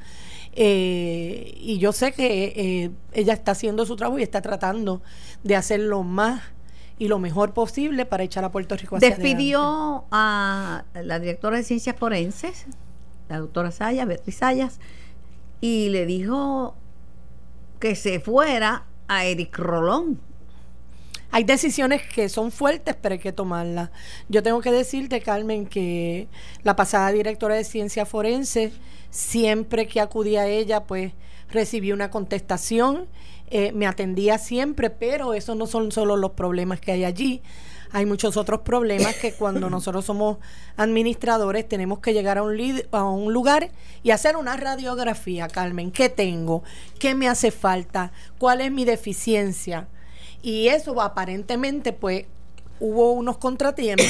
Eh, 0.55 1.57
y 1.59 1.79
yo 1.79 1.91
sé 1.91 2.11
que 2.11 2.53
eh, 2.55 2.91
ella 3.13 3.33
está 3.33 3.53
haciendo 3.53 3.85
su 3.85 3.95
trabajo 3.95 4.19
y 4.19 4.23
está 4.23 4.41
tratando 4.41 5.01
de 5.43 5.55
hacer 5.55 5.79
lo 5.79 6.03
más 6.03 6.41
y 7.03 7.09
lo 7.09 7.19
mejor 7.19 7.53
posible 7.53 8.05
para 8.05 8.23
echar 8.23 8.45
a 8.45 8.51
Puerto 8.51 8.77
Rico 8.77 8.95
hacia 8.95 9.09
adelante. 9.09 9.27
Despidió 9.27 10.05
a 10.09 10.85
la 10.93 11.19
directora 11.19 11.57
de 11.57 11.63
ciencias 11.63 11.97
forenses, 11.97 12.65
la 13.27 13.39
doctora 13.39 13.71
Sayas, 13.71 14.07
Beatriz 14.07 14.37
Sayas, 14.37 14.79
y 15.59 15.89
le 15.89 16.05
dijo 16.05 16.77
que 17.81 17.95
se 17.95 18.21
fuera 18.21 18.85
a 19.09 19.25
Eric 19.25 19.57
Rolón. 19.57 20.21
Hay 21.31 21.43
decisiones 21.43 22.03
que 22.03 22.29
son 22.29 22.53
fuertes, 22.53 22.95
pero 23.01 23.11
hay 23.11 23.19
que 23.19 23.33
tomarlas. 23.33 23.89
Yo 24.29 24.41
tengo 24.41 24.61
que 24.61 24.71
decirte, 24.71 25.19
Carmen, 25.19 25.65
que 25.65 26.29
la 26.63 26.77
pasada 26.77 27.11
directora 27.11 27.55
de 27.55 27.65
ciencia 27.65 28.05
forense, 28.05 28.71
siempre 29.09 29.87
que 29.87 29.99
acudía 29.99 30.43
a 30.43 30.47
ella, 30.47 30.85
pues 30.85 31.11
recibí 31.51 31.91
una 31.91 32.09
contestación, 32.09 33.07
eh, 33.49 33.71
me 33.73 33.85
atendía 33.87 34.37
siempre, 34.37 34.89
pero 34.89 35.33
esos 35.33 35.55
no 35.55 35.67
son 35.67 35.91
solo 35.91 36.15
los 36.17 36.31
problemas 36.31 36.79
que 36.79 36.91
hay 36.91 37.03
allí. 37.05 37.41
Hay 37.91 38.07
muchos 38.07 38.37
otros 38.37 38.61
problemas 38.61 39.15
que 39.17 39.33
cuando 39.33 39.69
nosotros 39.69 40.05
somos 40.05 40.37
administradores 40.77 41.67
tenemos 41.69 41.99
que 41.99 42.13
llegar 42.13 42.37
a 42.39 42.43
un, 42.43 42.57
lid- 42.57 42.85
a 42.91 43.03
un 43.03 43.31
lugar 43.33 43.69
y 44.01 44.11
hacer 44.11 44.35
una 44.35 44.57
radiografía, 44.57 45.47
Carmen. 45.47 45.91
¿Qué 45.91 46.09
tengo? 46.09 46.63
¿Qué 46.99 47.13
me 47.15 47.29
hace 47.29 47.51
falta? 47.51 48.11
¿Cuál 48.39 48.61
es 48.61 48.71
mi 48.71 48.83
deficiencia? 48.85 49.87
Y 50.41 50.67
eso 50.69 50.99
aparentemente, 51.01 51.93
pues, 51.93 52.25
hubo 52.79 53.11
unos 53.13 53.37
contratiempos 53.37 54.07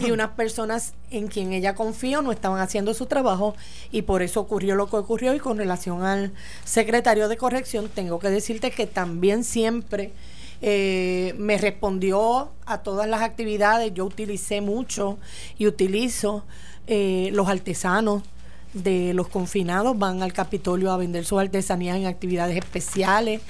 y 0.00 0.10
unas 0.10 0.30
personas 0.30 0.94
en 1.10 1.28
quien 1.28 1.52
ella 1.52 1.74
confió 1.74 2.22
no 2.22 2.32
estaban 2.32 2.60
haciendo 2.60 2.94
su 2.94 3.06
trabajo 3.06 3.54
y 3.90 4.02
por 4.02 4.22
eso 4.22 4.40
ocurrió 4.40 4.74
lo 4.74 4.88
que 4.88 4.96
ocurrió. 4.96 5.34
Y 5.34 5.38
con 5.38 5.58
relación 5.58 6.04
al 6.04 6.32
secretario 6.64 7.28
de 7.28 7.36
corrección, 7.36 7.88
tengo 7.88 8.18
que 8.18 8.30
decirte 8.30 8.70
que 8.70 8.86
también 8.86 9.44
siempre 9.44 10.12
eh, 10.60 11.34
me 11.38 11.58
respondió 11.58 12.50
a 12.66 12.78
todas 12.78 13.08
las 13.08 13.22
actividades. 13.22 13.92
Yo 13.94 14.04
utilicé 14.04 14.60
mucho 14.60 15.18
y 15.56 15.66
utilizo 15.66 16.44
eh, 16.86 17.30
los 17.32 17.48
artesanos 17.48 18.22
de 18.74 19.14
los 19.14 19.28
confinados 19.28 19.98
van 19.98 20.22
al 20.22 20.32
Capitolio 20.32 20.92
a 20.92 20.96
vender 20.96 21.24
sus 21.24 21.40
artesanías 21.40 21.96
en 21.96 22.06
actividades 22.06 22.56
especiales. 22.56 23.40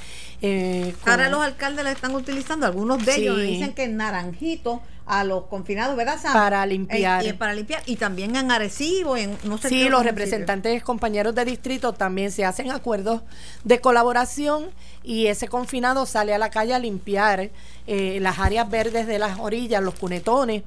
eh, 0.41 0.95
con- 1.03 1.11
Ahora 1.11 1.29
los 1.29 1.41
alcaldes 1.43 1.83
la 1.85 1.91
están 1.91 2.15
utilizando, 2.15 2.65
algunos 2.65 3.05
de 3.05 3.17
ellos 3.17 3.37
Sí. 3.41 3.43
dicen 3.47 3.73
que 3.73 3.83
en 3.85 3.97
Naranjito 3.97 4.81
a 5.05 5.25
los 5.25 5.47
confinados, 5.47 5.97
¿verdad, 5.97 6.17
Sam? 6.21 6.33
Para 6.35 6.65
limpiar. 6.67 7.25
Eh, 7.25 7.31
y 7.31 7.33
para 7.33 7.55
limpiar. 7.55 7.83
Y 7.87 7.97
también 7.97 8.37
en 8.37 8.53
Arecibo, 8.53 9.17
en 9.17 9.37
no 9.45 9.59
sé 9.59 9.69
Sí, 9.71 9.89
los 9.89 10.05
representantes 10.05 10.85
compañeros 10.85 11.35
de 11.35 11.45
distrito 11.45 11.93
también 11.93 12.31
se 12.31 12.45
hacen 12.45 12.71
acuerdos 12.71 13.23
de 13.65 13.81
colaboración 13.81 14.67
y 15.03 15.27
ese 15.27 15.49
confinado 15.49 16.07
sale 16.07 16.33
a 16.35 16.39
la 16.39 16.51
calle 16.51 16.73
a 16.75 16.79
limpiar 16.79 17.51
eh, 17.89 18.19
las 18.21 18.39
áreas 18.39 18.71
verdes 18.71 19.07
de 19.09 19.19
las 19.19 19.41
orillas, 19.41 19.83
los 19.83 19.95
cunetones. 19.95 20.63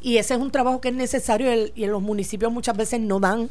Y 0.00 0.18
ese 0.18 0.34
es 0.34 0.40
un 0.40 0.52
trabajo 0.52 0.80
que 0.80 0.90
es 0.90 0.94
necesario 0.94 1.50
el- 1.50 1.72
y 1.74 1.82
en 1.84 1.90
los 1.90 2.02
municipios 2.02 2.52
muchas 2.52 2.76
veces 2.76 3.00
no 3.00 3.18
dan 3.18 3.48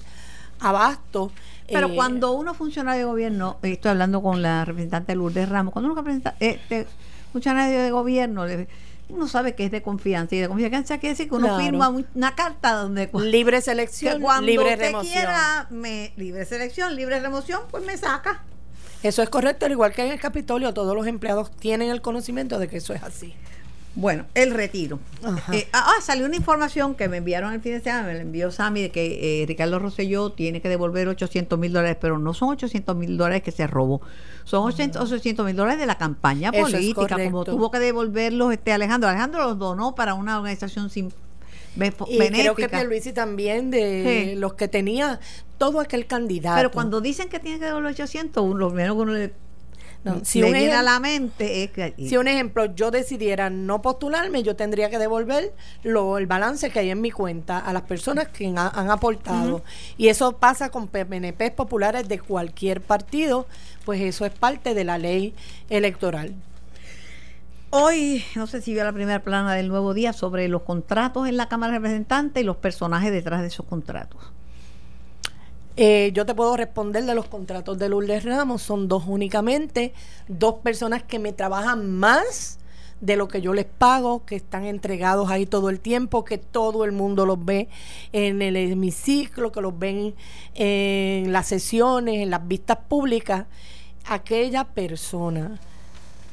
abasto. 0.60 1.32
Pero 1.72 1.88
Eh, 1.90 1.96
cuando 1.96 2.32
uno 2.32 2.54
funcionario 2.54 3.00
de 3.00 3.06
gobierno, 3.12 3.58
eh, 3.64 3.74
estoy 3.74 3.92
hablando 3.92 4.22
con 4.22 4.42
la 4.42 4.64
representante 4.66 5.16
Lourdes 5.16 5.50
Ramos, 5.50 5.74
cuando 5.74 5.92
uno 5.92 6.00
representa, 6.00 6.36
este, 6.40 6.88
funcionario 7.34 7.82
de 7.82 7.92
gobierno, 7.92 8.46
uno 9.10 9.28
sabe 9.28 9.56
que 9.56 9.66
es 9.66 9.72
de 9.72 9.82
confianza 9.82 10.36
y 10.36 10.40
de 10.40 10.48
confianza 10.48 10.98
quiere 10.98 11.14
decir 11.14 11.30
que 11.30 11.36
uno 11.36 11.48
Claro. 11.48 11.64
firma 11.64 11.90
un- 11.90 12.06
una 12.16 12.36
carta 12.36 12.74
donde 12.74 13.10
libre 13.14 13.62
selección, 13.62 14.22
cuando 14.22 14.46
libre 14.46 14.72
usted 14.74 14.80
remoción. 14.80 15.14
quiera 15.14 15.68
me, 15.70 16.14
libre 16.18 16.46
selección, 16.46 16.96
libre 16.96 17.20
remoción, 17.20 17.62
pues 17.72 17.86
me 17.86 17.98
saca. 17.98 18.42
Eso 19.04 19.22
es 19.22 19.30
correcto, 19.30 19.66
al 19.66 19.72
igual 19.74 19.94
que 19.94 20.06
en 20.06 20.12
el 20.12 20.20
Capitolio, 20.20 20.74
todos 20.74 20.96
los 20.96 21.06
empleados 21.06 21.52
tienen 21.52 21.90
el 21.92 22.02
conocimiento 22.02 22.60
de 22.60 22.68
que 22.68 22.78
eso 22.78 22.94
es 22.94 23.04
así. 23.04 23.34
Bueno, 24.00 24.26
el 24.36 24.52
retiro. 24.52 25.00
Eh, 25.52 25.68
ah, 25.74 25.88
ah, 25.98 26.02
salió 26.04 26.28
una 26.28 26.36
información 26.36 26.94
que 26.94 27.10
me 27.10 27.18
enviaron 27.18 27.52
el 27.52 27.62
fin 27.62 27.72
de 27.74 27.82
semana, 27.82 28.06
me 28.08 28.14
la 28.14 28.22
envió 28.22 28.52
Sammy, 28.52 28.84
de 28.84 28.92
que 28.92 29.42
eh, 29.42 29.46
Ricardo 29.48 29.80
Rosselló 29.80 30.32
tiene 30.34 30.62
que 30.62 30.70
devolver 30.70 31.08
800 31.08 31.58
mil 31.58 31.74
dólares, 31.74 31.98
pero 32.00 32.20
no 32.20 32.36
son 32.36 32.50
800 32.50 32.96
mil 32.96 33.18
dólares 33.18 33.42
que 33.42 33.52
se 33.52 33.66
robó, 33.66 34.02
son 34.44 34.68
800 34.68 35.44
mil 35.44 35.56
dólares 35.56 35.80
de 35.80 35.88
la 35.88 35.98
campaña 35.98 36.52
Eso 36.54 36.62
política, 36.70 37.16
como 37.26 37.44
tuvo 37.44 37.72
que 37.72 37.80
devolverlos 37.80 38.54
este 38.54 38.72
Alejandro. 38.72 39.10
Alejandro 39.10 39.44
los 39.46 39.58
donó 39.58 39.96
para 39.96 40.14
una 40.14 40.38
organización 40.38 40.92
sin 40.92 41.12
Y 42.08 42.18
creo 42.20 42.54
que. 42.54 42.70
Pierluisi 42.70 43.14
también 43.14 43.72
de 43.72 44.30
Sí. 44.34 44.36
los 44.40 44.54
que 44.54 44.68
tenía 44.68 45.20
todo 45.58 45.80
aquel 45.80 46.06
candidato. 46.06 46.56
Pero 46.58 46.72
cuando 46.72 47.02
dicen 47.02 47.30
que 47.30 47.40
tiene 47.40 47.58
que 47.58 47.66
devolver 47.66 47.94
800, 47.94 48.44
uno- 48.44 48.58
lo 48.58 48.68
primero 48.70 48.96
que 48.96 49.02
uno 49.02 49.14
le 49.14 49.34
No, 50.16 50.26
si 50.26 50.40
le 50.42 50.48
un 50.48 50.54
viene 50.54 50.74
a 50.74 50.82
ejem- 50.82 50.84
la 50.86 51.00
mente 51.00 51.64
es 51.64 51.72
que 51.72 51.94
Si 51.98 52.18
un 52.18 52.28
ejemplo, 52.28 52.66
yo 52.74 52.92
decidiera 52.92 53.50
no 53.50 53.82
postularme, 53.82 54.44
yo 54.44 54.56
tendría 54.56 54.90
que 54.90 54.98
devolver 55.00 55.54
lo, 55.84 56.18
el 56.18 56.26
balance 56.28 56.70
que 56.70 56.80
hay 56.80 56.90
en 56.90 57.02
mi 57.02 57.12
cuenta 57.12 57.60
a 57.60 57.74
las 57.74 57.84
personas 57.84 58.28
que 58.30 58.48
han, 58.48 58.58
han 58.58 58.90
aportado. 58.92 59.64
Y 59.98 60.08
eso 60.10 60.34
pasa 60.34 60.70
con 60.70 60.88
PNP 60.88 61.52
populares 61.52 62.08
de 62.08 62.20
cualquier 62.20 62.82
partido, 62.82 63.48
pues 63.86 64.02
eso 64.02 64.26
es 64.26 64.32
parte 64.34 64.74
de 64.74 64.84
la 64.84 64.98
ley 64.98 65.34
electoral. 65.70 66.34
Hoy, 67.70 68.24
no 68.36 68.48
sé 68.48 68.62
si 68.62 68.74
vio 68.74 68.84
la 68.86 68.94
primera 68.94 69.20
plana 69.22 69.54
del 69.54 69.68
nuevo 69.68 69.94
día 69.94 70.14
sobre 70.14 70.48
los 70.48 70.62
contratos 70.62 71.28
en 71.28 71.36
la 71.36 71.50
Cámara 71.50 71.74
de 71.74 71.80
Representantes 71.80 72.42
y 72.42 72.46
los 72.46 72.56
personajes 72.58 73.12
detrás 73.12 73.42
de 73.42 73.48
esos 73.48 73.66
contratos. 73.66 74.22
Eh, 75.80 76.10
yo 76.16 76.26
te 76.26 76.34
puedo 76.34 76.58
responder 76.58 77.06
de 77.06 77.14
los 77.14 77.28
contratos 77.28 77.78
de 77.78 77.88
Lourdes 77.88 78.26
Ramos, 78.26 78.64
son 78.64 78.88
dos 78.88 79.04
únicamente, 79.06 79.94
dos 80.28 80.56
personas 80.56 81.04
que 81.04 81.20
me 81.20 81.34
trabajan 81.34 81.88
más 81.92 82.58
de 83.00 83.16
lo 83.16 83.28
que 83.28 83.42
yo 83.42 83.54
les 83.54 83.66
pago, 83.66 84.26
que 84.26 84.36
están 84.36 84.66
entregados 84.66 85.30
ahí 85.30 85.46
todo 85.46 85.70
el 85.70 85.80
tiempo, 85.80 86.26
que 86.26 86.40
todo 86.40 86.84
el 86.84 86.94
mundo 86.94 87.28
los 87.28 87.46
ve 87.46 87.70
en 88.12 88.42
el 88.42 88.56
hemiciclo, 88.56 89.52
que 89.52 89.62
los 89.62 89.78
ven 89.78 90.16
en 90.56 91.32
las 91.32 91.46
sesiones, 91.46 92.24
en 92.24 92.32
las 92.32 92.48
vistas 92.48 92.80
públicas. 92.88 93.46
Aquella 94.08 94.64
persona 94.64 95.60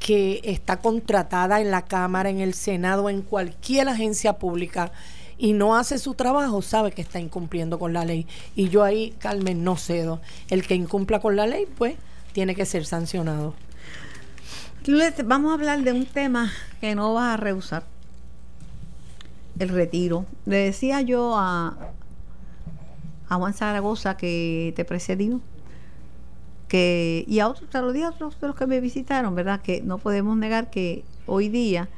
que 0.01 0.41
está 0.43 0.79
contratada 0.79 1.61
en 1.61 1.71
la 1.71 1.83
Cámara, 1.83 2.31
en 2.31 2.41
el 2.41 2.55
Senado, 2.55 3.11
en 3.11 3.21
cualquier 3.21 3.91
agencia 3.91 4.39
pública 4.39 4.91
y 5.39 5.53
no 5.53 5.77
hace 5.77 5.99
su 5.99 6.15
trabajo, 6.15 6.63
sabe 6.63 6.93
que 6.93 7.03
está 7.03 7.21
incumpliendo 7.21 7.79
con 7.79 7.93
la 7.93 8.05
ley. 8.05 8.27
Y 8.55 8.69
yo 8.69 8.83
ahí, 8.83 9.15
Carmen, 9.19 9.65
no 9.65 9.77
cedo. 9.77 10.21
El 10.49 10.67
que 10.67 10.75
incumpla 10.75 11.21
con 11.21 11.37
la 11.37 11.47
ley, 11.47 11.67
pues, 11.79 11.97
tiene 12.33 12.55
que 12.55 12.67
ser 12.67 12.87
sancionado. 12.87 13.55
Vamos 15.25 15.51
a 15.51 15.55
hablar 15.55 15.83
de 15.83 15.93
un 15.93 16.07
tema 16.07 16.53
que 16.81 16.95
no 16.95 17.15
vas 17.15 17.35
a 17.35 17.37
rehusar. 17.37 17.85
El 19.59 19.69
retiro. 19.69 20.27
Le 20.47 20.57
decía 20.57 21.01
yo 21.01 21.37
a, 21.37 21.77
a 23.29 23.37
Juan 23.37 23.55
Zaragoza 23.55 24.17
que 24.17 24.73
te 24.77 24.85
precedió 24.85 25.41
que 26.69 27.25
y 27.29 27.41
a 27.41 27.49
otros, 27.49 27.71
te 27.71 27.81
lo 27.81 27.93
dije 27.93 28.07
a 28.07 28.11
otros 28.11 28.41
de 28.41 28.49
los 28.49 28.57
que 28.57 28.67
me 28.67 28.81
visitaron, 28.81 29.35
¿verdad? 29.35 29.61
Que 29.61 29.81
no 29.83 29.99
podemos 29.99 30.37
negar 30.37 30.71
que 30.71 31.05
hoy 31.27 31.49
día 31.49 31.89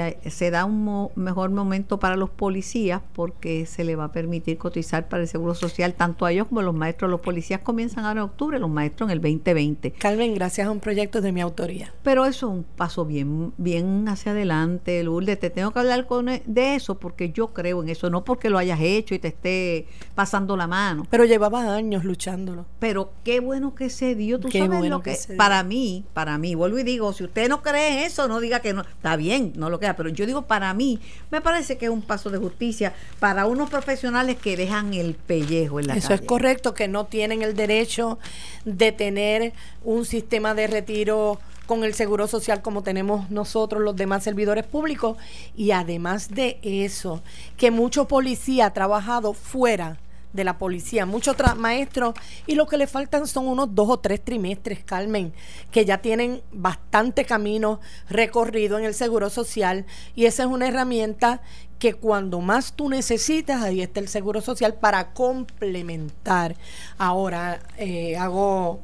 eh, 0.00 0.18
se 0.30 0.50
da 0.50 0.64
un 0.64 0.84
mo- 0.84 1.10
mejor 1.16 1.50
momento 1.50 1.98
para 1.98 2.16
los 2.16 2.30
policías 2.30 3.00
porque 3.14 3.66
se 3.66 3.84
le 3.84 3.96
va 3.96 4.04
a 4.04 4.12
permitir 4.12 4.58
cotizar 4.58 5.08
para 5.08 5.22
el 5.22 5.28
Seguro 5.28 5.54
Social 5.54 5.94
tanto 5.94 6.24
a 6.24 6.32
ellos 6.32 6.46
como 6.48 6.60
a 6.60 6.62
los 6.62 6.74
maestros. 6.74 7.10
Los 7.10 7.20
policías 7.20 7.60
comienzan 7.60 8.04
ahora 8.04 8.20
en 8.20 8.24
octubre, 8.26 8.58
los 8.58 8.70
maestros 8.70 9.08
en 9.08 9.12
el 9.12 9.20
2020. 9.20 9.92
Carmen, 9.92 10.34
gracias 10.34 10.66
a 10.66 10.70
un 10.70 10.80
proyecto 10.80 11.20
de 11.20 11.32
mi 11.32 11.40
autoría. 11.40 11.92
Pero 12.02 12.24
eso 12.26 12.46
es 12.46 12.52
un 12.52 12.62
paso 12.64 13.04
bien, 13.04 13.52
bien 13.58 14.08
hacia 14.08 14.32
adelante, 14.32 15.02
Lourdes. 15.02 15.38
Te 15.40 15.50
tengo 15.50 15.70
que 15.72 15.78
hablar 15.80 16.06
con, 16.06 16.28
e- 16.28 16.42
de 16.46 16.74
eso 16.74 16.98
porque 16.98 17.30
yo 17.32 17.48
creo 17.52 17.82
en 17.82 17.88
eso, 17.88 18.10
no 18.10 18.24
porque 18.24 18.50
lo 18.50 18.58
hayas 18.58 18.80
hecho 18.80 19.14
y 19.14 19.18
te 19.18 19.28
esté 19.28 19.86
pasando 20.14 20.56
la 20.56 20.66
mano. 20.66 21.06
Pero 21.10 21.24
llevaba 21.24 21.74
años 21.74 22.04
luchándolo. 22.04 22.66
Pero 22.78 23.12
qué 23.24 23.40
bueno 23.40 23.74
que 23.74 23.90
se 23.90 24.14
dio. 24.14 24.38
Tú 24.40 24.48
Qué 24.48 24.58
sabes 24.60 24.78
bueno 24.78 24.96
lo 24.98 25.02
que, 25.02 25.10
que 25.10 25.16
se 25.16 25.32
dio. 25.32 25.38
para 25.38 25.62
mí, 25.62 26.04
para 26.12 26.38
mí, 26.38 26.54
vuelvo 26.54 26.78
y 26.78 26.82
digo, 26.82 27.12
si 27.12 27.24
usted 27.24 27.48
no 27.48 27.62
cree 27.62 27.98
en 27.98 27.98
eso, 28.06 28.28
no 28.28 28.40
diga 28.40 28.60
que 28.60 28.72
no. 28.72 28.82
Está 28.82 29.16
bien, 29.16 29.52
no 29.56 29.70
lo 29.72 29.80
queda. 29.80 29.96
Pero 29.96 30.08
yo 30.10 30.24
digo, 30.26 30.42
para 30.42 30.72
mí, 30.74 31.00
me 31.32 31.40
parece 31.40 31.76
que 31.76 31.86
es 31.86 31.90
un 31.90 32.02
paso 32.02 32.30
de 32.30 32.38
justicia 32.38 32.92
para 33.18 33.46
unos 33.46 33.68
profesionales 33.68 34.36
que 34.36 34.56
dejan 34.56 34.94
el 34.94 35.14
pellejo 35.14 35.80
en 35.80 35.88
la 35.88 35.94
Eso 35.96 36.08
calle. 36.08 36.22
es 36.22 36.28
correcto, 36.28 36.74
que 36.74 36.86
no 36.86 37.06
tienen 37.06 37.42
el 37.42 37.56
derecho 37.56 38.20
de 38.64 38.92
tener 38.92 39.52
un 39.82 40.04
sistema 40.04 40.54
de 40.54 40.68
retiro 40.68 41.40
con 41.66 41.84
el 41.84 41.94
seguro 41.94 42.26
social 42.26 42.60
como 42.60 42.82
tenemos 42.82 43.30
nosotros 43.30 43.82
los 43.82 43.96
demás 43.96 44.24
servidores 44.24 44.64
públicos 44.64 45.16
y 45.56 45.70
además 45.70 46.28
de 46.30 46.58
eso, 46.62 47.22
que 47.56 47.70
mucho 47.70 48.06
policía 48.08 48.66
ha 48.66 48.72
trabajado 48.72 49.32
fuera 49.32 49.98
de 50.32 50.44
la 50.44 50.58
policía, 50.58 51.06
muchos 51.06 51.36
maestros 51.56 52.14
y 52.46 52.54
lo 52.54 52.66
que 52.66 52.76
le 52.76 52.86
faltan 52.86 53.26
son 53.26 53.48
unos 53.48 53.74
dos 53.74 53.88
o 53.90 53.98
tres 53.98 54.24
trimestres, 54.24 54.82
Carmen, 54.84 55.32
que 55.70 55.84
ya 55.84 55.98
tienen 55.98 56.42
bastante 56.52 57.24
camino 57.24 57.80
recorrido 58.08 58.78
en 58.78 58.84
el 58.84 58.94
seguro 58.94 59.30
social 59.30 59.86
y 60.14 60.26
esa 60.26 60.44
es 60.44 60.48
una 60.48 60.68
herramienta 60.68 61.42
que 61.78 61.94
cuando 61.94 62.40
más 62.40 62.74
tú 62.74 62.88
necesitas, 62.88 63.60
ahí 63.60 63.82
está 63.82 63.98
el 63.98 64.06
seguro 64.06 64.40
social 64.40 64.74
para 64.74 65.12
complementar. 65.12 66.54
Ahora 66.96 67.60
eh, 67.76 68.16
hago, 68.16 68.78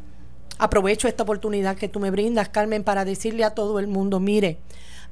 aprovecho 0.58 1.06
esta 1.06 1.22
oportunidad 1.22 1.76
que 1.76 1.88
tú 1.88 2.00
me 2.00 2.10
brindas, 2.10 2.48
Carmen, 2.48 2.82
para 2.82 3.04
decirle 3.04 3.44
a 3.44 3.50
todo 3.54 3.78
el 3.78 3.86
mundo, 3.86 4.18
mire, 4.18 4.58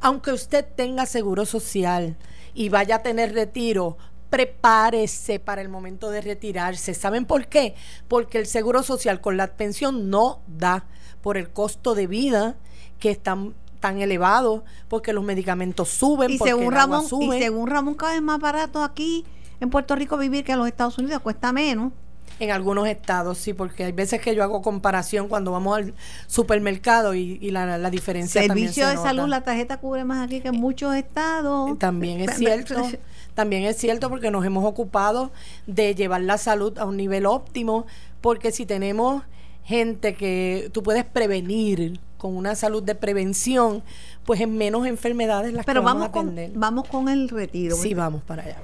aunque 0.01 0.33
usted 0.33 0.67
tenga 0.75 1.07
seguro 1.07 1.47
social 1.47 2.17
y 2.55 2.71
vaya 2.71 2.97
a 2.97 3.03
tener 3.03 3.33
retiro, 3.35 3.99
prepárese 4.31 5.39
para 5.39 5.63
el 5.63 5.69
momento 5.69 6.11
de 6.11 6.21
retirarse. 6.21 6.95
¿Saben 6.95 7.25
por 7.25 7.47
qué? 7.47 7.75
Porque 8.09 8.39
el 8.39 8.47
seguro 8.47 8.83
social 8.83 9.21
con 9.21 9.37
la 9.37 9.49
pensión 9.49 10.11
no 10.11 10.41
da 10.47 10.85
por 11.23 11.37
el 11.37 11.51
costo 11.51 11.95
de 11.95 12.07
vida 12.07 12.57
que 12.99 13.11
es 13.11 13.21
tan, 13.21 13.55
elevado, 13.83 14.65
porque 14.89 15.13
los 15.13 15.23
medicamentos 15.23 15.89
suben, 15.89 16.33
y 16.33 16.39
porque 16.39 16.51
según 16.51 16.75
el 16.75 16.81
agua 16.81 16.97
Ramón, 16.97 17.09
sube. 17.09 17.37
y 17.37 17.41
según 17.41 17.69
Ramón, 17.69 17.95
cada 17.95 18.15
vez 18.15 18.23
más 18.23 18.41
barato 18.41 18.83
aquí 18.83 19.25
en 19.61 19.71
Puerto 19.71 19.95
Rico 19.95 20.17
vivir 20.17 20.45
que 20.45 20.53
en 20.53 20.59
los 20.59 20.67
Estados 20.67 20.99
Unidos 20.99 21.21
cuesta 21.23 21.53
menos. 21.53 21.93
En 22.39 22.51
algunos 22.51 22.87
estados, 22.89 23.39
sí, 23.39 23.55
porque 23.55 23.85
hay 23.85 23.93
veces 23.93 24.21
que 24.21 24.35
yo 24.35 24.43
hago 24.43 24.61
comparación 24.61 25.29
cuando 25.29 25.53
vamos 25.53 25.79
al 25.79 25.95
supermercado 26.27 27.15
y, 27.15 27.39
y 27.41 27.51
la, 27.51 27.79
la 27.79 27.91
diferencia 27.91 28.47
también 28.47 28.69
Servicio 28.69 28.85
se 28.85 28.91
de 28.91 28.97
nota. 28.97 29.09
salud, 29.09 29.29
la 29.29 29.43
tarjeta 29.43 29.79
cubre 29.79 30.05
más 30.05 30.27
aquí 30.27 30.41
que 30.41 30.49
en 30.49 30.57
muchos 30.57 30.95
estados. 30.95 31.79
También 31.79 32.21
es 32.21 32.37
cierto, 32.37 32.91
también 33.37 33.63
es 33.65 33.77
cierto 33.77 34.09
porque 34.09 34.31
nos 34.33 34.45
hemos 34.45 34.65
ocupado 34.65 35.31
de 35.69 35.95
llevar 35.95 36.23
la 36.23 36.39
salud 36.39 36.77
a 36.79 36.87
un 36.87 36.97
nivel 36.97 37.27
óptimo, 37.27 37.87
porque 38.21 38.51
si 38.51 38.67
tenemos 38.67 39.23
gente 39.63 40.15
que 40.15 40.71
tú 40.73 40.83
puedes 40.83 41.05
prevenir 41.05 42.01
con 42.17 42.35
una 42.35 42.55
salud 42.55 42.83
de 42.83 42.95
prevención, 42.95 43.83
pues 44.25 44.41
en 44.41 44.57
menos 44.57 44.87
enfermedades 44.87 45.53
las 45.53 45.67
Pero 45.67 45.83
que 45.83 45.85
vamos, 45.85 46.03
vamos 46.05 46.09
a 46.09 46.13
con, 46.13 46.27
atender. 46.31 46.51
vamos 46.55 46.89
con 46.89 47.09
el 47.11 47.29
retiro. 47.29 47.77
Sí, 47.77 47.93
vamos 47.93 48.23
para 48.23 48.43
allá. 48.45 48.57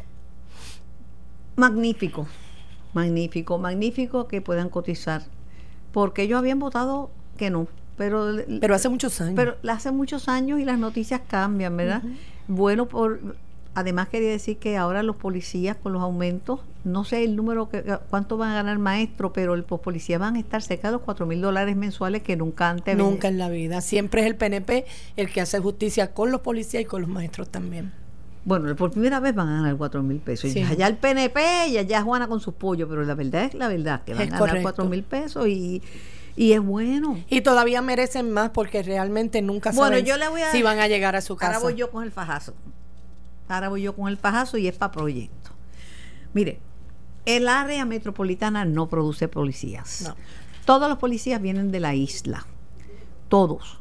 Magnífico, 1.54 2.26
magnífico, 2.94 3.58
magnífico 3.58 4.26
que 4.26 4.40
puedan 4.40 4.70
cotizar. 4.70 5.22
Porque 5.92 6.22
ellos 6.22 6.38
habían 6.38 6.58
votado 6.58 7.10
que 7.36 7.50
no. 7.50 7.66
Pero, 7.98 8.36
Pero 8.60 8.74
hace 8.74 8.88
muchos 8.88 9.20
años. 9.20 9.34
pero 9.36 9.56
hace 9.70 9.92
muchos 9.92 10.28
años 10.28 10.58
y 10.60 10.64
las 10.64 10.78
noticias 10.78 11.20
cambian, 11.28 11.76
¿verdad? 11.76 12.02
Bueno, 12.48 12.88
por 12.88 13.36
además 13.74 14.08
quería 14.08 14.30
decir 14.30 14.58
que 14.58 14.76
ahora 14.76 15.02
los 15.02 15.16
policías 15.16 15.76
con 15.76 15.92
los 15.92 16.02
aumentos, 16.02 16.60
no 16.84 17.04
sé 17.04 17.24
el 17.24 17.36
número, 17.36 17.68
que 17.68 17.82
cuánto 18.10 18.36
van 18.36 18.50
a 18.50 18.54
ganar 18.54 18.78
maestro, 18.78 19.32
pero 19.32 19.56
los 19.56 19.64
policías 19.80 20.20
van 20.20 20.36
a 20.36 20.40
estar 20.40 20.62
cerca 20.62 20.88
de 20.88 20.92
los 20.92 21.02
4 21.02 21.26
mil 21.26 21.40
dólares 21.40 21.76
mensuales 21.76 22.22
que 22.22 22.36
nunca 22.36 22.68
antes 22.70 22.96
Nunca 22.96 23.28
en 23.28 23.38
la 23.38 23.48
vida. 23.48 23.80
Siempre 23.80 24.22
es 24.22 24.26
el 24.26 24.36
PNP 24.36 24.84
el 25.16 25.30
que 25.32 25.40
hace 25.40 25.58
justicia 25.60 26.12
con 26.12 26.30
los 26.30 26.40
policías 26.42 26.82
y 26.82 26.86
con 26.86 27.00
los 27.02 27.10
maestros 27.10 27.48
también. 27.48 27.92
Bueno, 28.44 28.74
por 28.74 28.90
primera 28.90 29.20
vez 29.20 29.34
van 29.34 29.48
a 29.48 29.56
ganar 29.58 29.76
4 29.76 30.02
mil 30.02 30.18
pesos. 30.18 30.50
Sí. 30.50 30.58
Y 30.58 30.62
allá 30.64 30.88
el 30.88 30.96
PNP 30.96 31.68
y 31.68 31.78
allá 31.78 32.02
Juana 32.02 32.26
con 32.26 32.40
sus 32.40 32.54
pollos, 32.54 32.88
pero 32.88 33.04
la 33.04 33.14
verdad 33.14 33.44
es 33.44 33.54
la 33.54 33.68
verdad, 33.68 34.02
que 34.04 34.14
van 34.14 34.22
Es 34.22 34.28
a 34.28 34.30
ganar 34.32 34.38
correcto. 34.48 34.62
4 34.62 34.84
mil 34.86 35.04
pesos 35.04 35.46
y, 35.46 35.80
y 36.34 36.52
es 36.52 36.60
bueno. 36.60 37.18
Y 37.28 37.42
todavía 37.42 37.80
merecen 37.82 38.32
más 38.32 38.50
porque 38.50 38.82
realmente 38.82 39.40
nunca 39.42 39.70
Bueno, 39.70 39.90
saben 39.92 40.04
yo 40.04 40.16
le 40.16 40.28
voy 40.28 40.42
a- 40.42 40.50
si 40.50 40.60
van 40.62 40.80
a 40.80 40.88
llegar 40.88 41.14
a 41.14 41.20
su 41.20 41.36
casa. 41.36 41.52
Ahora 41.54 41.64
voy 41.64 41.74
yo 41.76 41.90
con 41.92 42.02
el 42.02 42.10
fajazo. 42.10 42.52
Ahora 43.52 43.68
voy 43.68 43.82
yo 43.82 43.94
con 43.94 44.08
el 44.08 44.16
fajazo 44.16 44.58
y 44.58 44.66
es 44.66 44.76
para 44.76 44.92
proyecto. 44.92 45.50
Mire, 46.32 46.60
el 47.26 47.48
área 47.48 47.84
metropolitana 47.84 48.64
no 48.64 48.88
produce 48.88 49.28
policías. 49.28 50.02
No. 50.02 50.16
Todos 50.64 50.88
los 50.88 50.98
policías 50.98 51.40
vienen 51.40 51.70
de 51.70 51.80
la 51.80 51.94
isla. 51.94 52.46
Todos. 53.28 53.78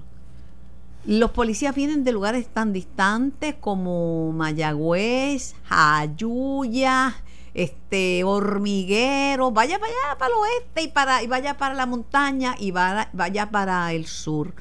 Los 1.05 1.31
policías 1.31 1.73
vienen 1.73 2.03
de 2.03 2.11
lugares 2.11 2.47
tan 2.47 2.73
distantes 2.73 3.55
como 3.59 4.31
Mayagüez, 4.33 5.55
Jayuya, 5.65 7.15
este 7.53 8.23
Hormiguero, 8.23 9.51
vaya 9.51 9.79
para 9.79 9.91
allá, 9.91 10.17
para 10.17 10.33
el 10.33 10.39
oeste 10.39 10.81
y 10.83 10.87
para 10.89 11.23
y 11.23 11.27
vaya 11.27 11.57
para 11.57 11.73
la 11.73 11.85
montaña 11.85 12.55
y 12.59 12.71
vaya, 12.71 13.09
vaya 13.13 13.49
para 13.49 13.91
el 13.93 14.05
sur. 14.05 14.53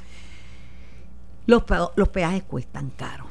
Los, 1.47 1.65
los 1.97 2.09
peajes 2.09 2.45
cuestan 2.45 2.91
caro. 2.91 3.30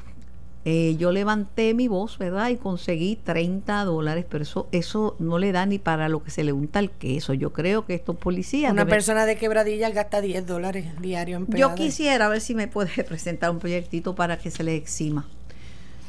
Eh, 0.71 0.97
yo 0.97 1.11
levanté 1.11 1.73
mi 1.73 1.87
voz, 1.87 2.19
¿verdad? 2.19 2.49
Y 2.49 2.57
conseguí 2.57 3.15
30 3.15 3.85
dólares, 3.85 4.23
pero 4.29 4.43
eso, 4.43 4.67
eso 4.71 5.15
no 5.17 5.39
le 5.39 5.51
da 5.51 5.65
ni 5.65 5.79
para 5.79 6.09
lo 6.09 6.21
que 6.21 6.29
se 6.29 6.43
le 6.43 6.51
unta 6.53 6.77
el 6.77 6.91
queso. 6.91 7.33
Yo 7.33 7.51
creo 7.53 7.85
que 7.87 7.95
estos 7.95 8.15
policías... 8.17 8.71
Una 8.71 8.83
deben- 8.85 8.89
persona 8.89 9.25
de 9.25 9.35
quebradilla 9.35 9.89
gasta 9.89 10.21
10 10.21 10.45
dólares 10.45 10.85
diario 11.01 11.37
en 11.37 11.47
yo 11.47 11.73
quisiera 11.73 12.29
ver 12.29 12.39
si 12.41 12.53
me 12.53 12.67
puede 12.67 13.03
presentar 13.07 13.49
un 13.49 13.57
proyectito 13.57 14.13
para 14.13 14.37
que 14.37 14.51
se 14.51 14.63
le 14.63 14.75
exima. 14.75 15.25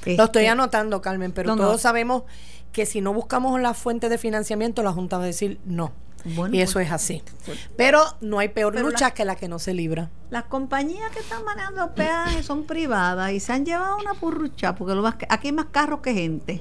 Lo 0.05 0.25
estoy 0.25 0.43
Este, 0.43 0.49
anotando, 0.49 1.01
Carmen, 1.01 1.33
pero 1.33 1.49
No, 1.51 1.57
no. 1.57 1.63
todos 1.65 1.81
sabemos 1.81 2.25
que 2.73 2.85
si 2.85 3.01
no 3.01 3.15
buscamos 3.15 3.59
la 3.61 3.73
fuente 3.73 4.09
de 4.11 4.19
financiamiento, 4.19 4.83
la 4.83 4.93
Junta 4.93 5.17
va 5.17 5.25
a 5.25 5.27
decir 5.27 5.59
no. 5.65 5.93
Bueno, 6.25 6.55
y 6.55 6.61
eso 6.61 6.75
pues, 6.75 6.87
es 6.87 6.93
así. 6.93 7.23
Pero 7.77 8.03
no 8.21 8.39
hay 8.39 8.49
peor 8.49 8.79
lucha 8.81 9.07
la- 9.07 9.11
que 9.15 9.25
la 9.25 9.37
que 9.37 9.49
no 9.49 9.59
se 9.59 9.75
libra. 9.75 10.11
Las 10.31 10.45
compañías 10.45 11.11
que 11.11 11.21
están 11.21 11.45
manejando 11.45 11.95
peajes 11.95 12.47
son 12.47 12.65
privadas 12.65 13.33
y 13.33 13.41
se 13.41 13.53
han 13.53 13.65
llevado 13.65 13.97
una 13.97 14.15
purrucha 14.15 14.75
porque 14.75 14.95
lo 14.95 15.03
más, 15.03 15.17
aquí 15.29 15.49
hay 15.49 15.53
más 15.53 15.67
carros 15.71 16.01
que 16.01 16.15
gente. 16.15 16.61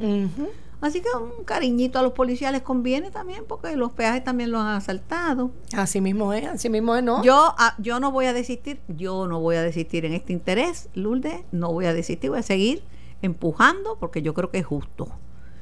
Así 0.82 1.02
que 1.02 1.10
un 1.14 1.44
cariñito 1.44 2.00
a 2.00 2.02
los 2.02 2.14
policías 2.14 2.54
les 2.54 2.62
conviene 2.62 3.12
también 3.12 3.44
porque 3.46 3.76
los 3.76 3.92
peajes 3.92 4.24
también 4.24 4.50
los 4.50 4.62
han 4.62 4.70
asaltado. 4.76 5.52
Así 5.76 6.00
mismo 6.00 6.32
es, 6.32 6.48
así 6.48 6.70
mismo 6.70 6.96
es, 6.96 7.04
¿no? 7.04 7.22
Yo, 7.22 7.54
ah, 7.58 7.76
yo 7.80 8.00
no 8.00 8.12
voy 8.14 8.28
a 8.28 8.34
desistir, 8.34 8.80
yo 8.88 9.28
no 9.28 9.42
voy 9.42 9.58
a 9.58 9.62
desistir 9.62 10.06
en 10.06 10.14
este 10.14 10.32
interés, 10.32 10.88
Lourdes, 10.94 11.42
no 11.52 11.74
voy 11.74 11.86
a 11.86 11.94
desistir, 11.94 12.30
voy 12.30 12.40
a 12.40 12.44
seguir 12.44 12.82
empujando 13.22 13.98
porque 14.00 14.22
yo 14.22 14.34
creo 14.34 14.50
que 14.52 14.60
es 14.60 14.66
justo. 14.66 15.10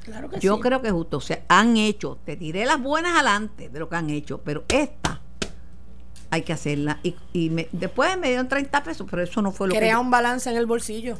Claro 0.08 0.28
que 0.30 0.40
Yo 0.40 0.56
sí. 0.56 0.60
creo 0.62 0.82
que 0.82 0.90
justo. 0.90 1.16
O 1.18 1.20
sea, 1.20 1.40
han 1.48 1.76
hecho, 1.76 2.18
te 2.24 2.36
diré 2.36 2.66
las 2.66 2.80
buenas 2.82 3.14
adelante 3.14 3.68
de 3.68 3.78
lo 3.78 3.88
que 3.88 3.96
han 3.96 4.10
hecho, 4.10 4.40
pero 4.44 4.64
esta 4.68 5.20
hay 6.30 6.42
que 6.42 6.52
hacerla. 6.52 6.98
Y, 7.02 7.14
y 7.32 7.50
me- 7.50 7.68
después 7.72 8.16
me 8.18 8.28
dieron 8.28 8.48
30 8.48 8.82
pesos, 8.82 9.06
pero 9.10 9.22
eso 9.22 9.40
no 9.42 9.50
fue 9.52 9.68
lo 9.68 9.72
que. 9.72 9.78
Crea 9.78 9.98
un 9.98 10.10
balance 10.10 10.50
en 10.50 10.56
el 10.56 10.66
bolsillo. 10.66 11.16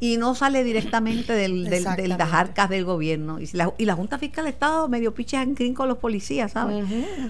y 0.00 0.18
no 0.18 0.34
sale 0.34 0.64
directamente 0.64 1.32
del, 1.32 1.64
del, 1.64 1.84
del- 1.84 1.96
de 1.96 2.08
las 2.08 2.32
arcas 2.32 2.68
del 2.68 2.84
gobierno. 2.84 3.40
Y, 3.40 3.48
la, 3.54 3.72
y 3.78 3.84
la 3.86 3.94
Junta 3.94 4.18
Fiscal 4.18 4.44
ha 4.46 4.50
estado 4.50 4.88
medio 4.88 5.14
piches 5.14 5.40
en 5.42 5.54
crin 5.54 5.72
con 5.74 5.88
los 5.88 5.98
policías, 5.98 6.52
¿sabes? 6.52 6.84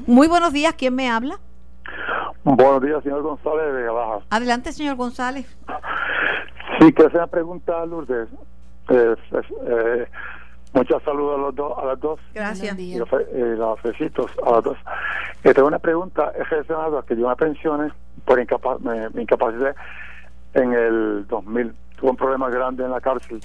Muy 0.06 0.26
buenos 0.26 0.52
días, 0.52 0.74
¿quién 0.76 0.94
me 0.94 1.08
habla? 1.08 1.38
Buenos 2.42 2.82
días, 2.82 3.02
señor 3.04 3.22
González 3.22 3.74
de 3.74 3.88
Baja. 3.88 4.24
Adelante, 4.30 4.72
señor 4.72 4.96
González. 4.96 5.46
Sí, 6.80 6.92
que 6.92 7.02
una 7.04 7.26
pregunta 7.28 7.86
Lourdes. 7.86 8.28
Eh, 8.88 9.16
eh, 9.66 10.06
muchas 10.72 11.02
saludos 11.02 11.38
a, 11.38 11.42
los 11.42 11.54
dos, 11.54 11.78
a 11.78 11.84
las 11.86 12.00
dos. 12.00 12.20
Gracias. 12.34 12.78
Y 12.78 12.98
los 12.98 13.08
eh, 13.12 13.56
felicito 13.82 14.26
a 14.44 14.50
las 14.52 14.64
dos. 14.64 14.78
Eh, 15.42 15.54
tengo 15.54 15.68
una 15.68 15.78
pregunta. 15.78 16.32
Es 16.38 16.48
relacionada 16.50 17.00
a 17.00 17.02
que 17.02 17.16
yo 17.16 17.28
me 17.28 17.36
pensiones 17.36 17.92
por 18.24 18.40
incapa 18.40 18.78
me, 18.80 19.08
me 19.10 19.22
incapacité 19.22 19.74
en 20.54 20.72
el 20.72 21.26
2000. 21.28 21.74
Tuve 21.96 22.10
un 22.10 22.16
problema 22.16 22.48
grande 22.50 22.84
en 22.84 22.90
la 22.90 23.00
cárcel, 23.00 23.40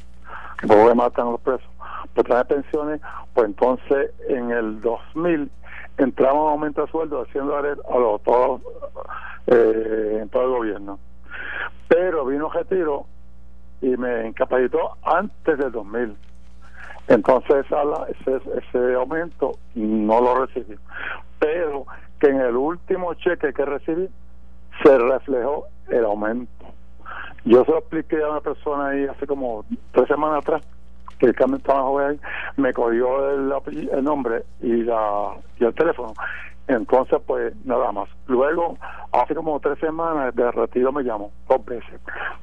que 0.59 0.67
por 0.67 0.77
me 0.77 0.95
matan 0.95 1.27
a 1.27 1.31
los 1.31 1.41
presos. 1.41 1.69
Por 2.13 2.25
traer 2.25 2.47
pensiones, 2.47 3.01
pues 3.33 3.47
entonces 3.47 4.11
en 4.27 4.51
el 4.51 4.81
2000 4.81 5.51
entramos 5.97 6.47
a 6.47 6.51
aumento 6.51 6.85
de 6.85 6.91
sueldo 6.91 7.23
de 7.23 7.31
100 7.31 7.47
dólares 7.47 7.77
a 7.89 7.97
los, 7.97 8.23
todos, 8.23 8.61
eh, 9.47 10.19
en 10.21 10.29
todo 10.29 10.43
el 10.43 10.49
gobierno. 10.49 10.99
Pero 11.87 12.25
vino 12.25 12.49
retiro 12.49 13.05
y 13.81 13.87
me 13.97 14.27
incapacitó 14.27 14.97
antes 15.03 15.57
del 15.57 15.71
2000. 15.71 16.15
Entonces 17.07 17.65
ese, 17.65 18.39
ese 18.57 18.93
aumento 18.95 19.53
no 19.75 20.21
lo 20.21 20.45
recibí. 20.45 20.75
Pero 21.39 21.85
que 22.19 22.27
en 22.27 22.41
el 22.41 22.55
último 22.55 23.13
cheque 23.15 23.53
que 23.53 23.65
recibí 23.65 24.07
se 24.83 24.97
reflejó 24.97 25.65
el 25.89 26.05
aumento. 26.05 26.65
Yo 27.45 27.63
se 27.65 27.71
lo 27.71 27.79
expliqué 27.79 28.21
a 28.21 28.29
una 28.29 28.41
persona 28.41 28.89
ahí 28.89 29.05
hace 29.05 29.25
como 29.25 29.65
tres 29.91 30.07
semanas 30.07 30.39
atrás, 30.39 30.61
que 31.17 31.27
el 31.27 31.35
cambio 31.35 31.57
estaba 31.57 31.81
joven 31.81 32.07
ahí, 32.11 32.19
me 32.57 32.73
cogió 32.73 33.31
el, 33.31 33.53
el 33.91 34.03
nombre 34.03 34.43
y, 34.61 34.83
la, 34.83 35.33
y 35.59 35.65
el 35.65 35.73
teléfono. 35.73 36.13
Entonces, 36.69 37.19
pues 37.25 37.53
nada 37.65 37.91
más. 37.91 38.07
Luego, 38.27 38.77
hace 39.11 39.33
como 39.35 39.59
tres 39.59 39.79
semanas 39.79 40.33
de 40.35 40.51
retiro 40.51 40.91
me 40.91 41.03
llamó 41.03 41.31
dos 41.49 41.65
veces, 41.65 41.99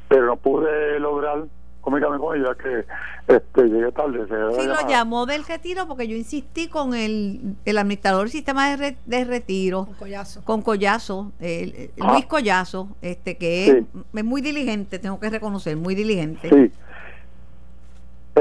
pero 0.08 0.26
no 0.26 0.36
pude 0.36 0.98
lograr 0.98 1.44
comunicarme 1.80 2.18
con 2.18 2.36
ella 2.36 2.52
que 2.60 2.84
este, 3.32 3.62
llegué 3.68 3.92
tarde. 3.92 4.26
se 4.26 4.60
Sí, 4.60 4.66
lo 4.66 4.88
llamó 4.88 5.24
del 5.26 5.44
retiro 5.44 5.86
porque 5.86 6.08
yo 6.08 6.16
insistí 6.16 6.66
con 6.68 6.92
el, 6.94 7.54
el 7.64 7.78
administrador 7.78 8.22
del 8.22 8.30
sistema 8.30 8.68
de, 8.70 8.76
re- 8.76 8.96
de 9.06 9.24
retiro, 9.24 9.82
Un 9.88 9.94
collazo. 9.94 10.44
con 10.44 10.62
Collazo, 10.62 11.30
el- 11.38 11.72
el 11.76 11.90
Ah. 12.00 12.10
Luis 12.14 12.26
Collazo, 12.26 12.88
este 13.02 13.36
que 13.38 13.64
Sí. 13.66 13.70
es, 14.00 14.04
es 14.18 14.24
muy 14.24 14.40
diligente, 14.40 14.98
tengo 14.98 15.20
que 15.20 15.30
reconocer, 15.30 15.76
muy 15.76 15.94
diligente. 15.94 16.48
Sí. 16.48 16.72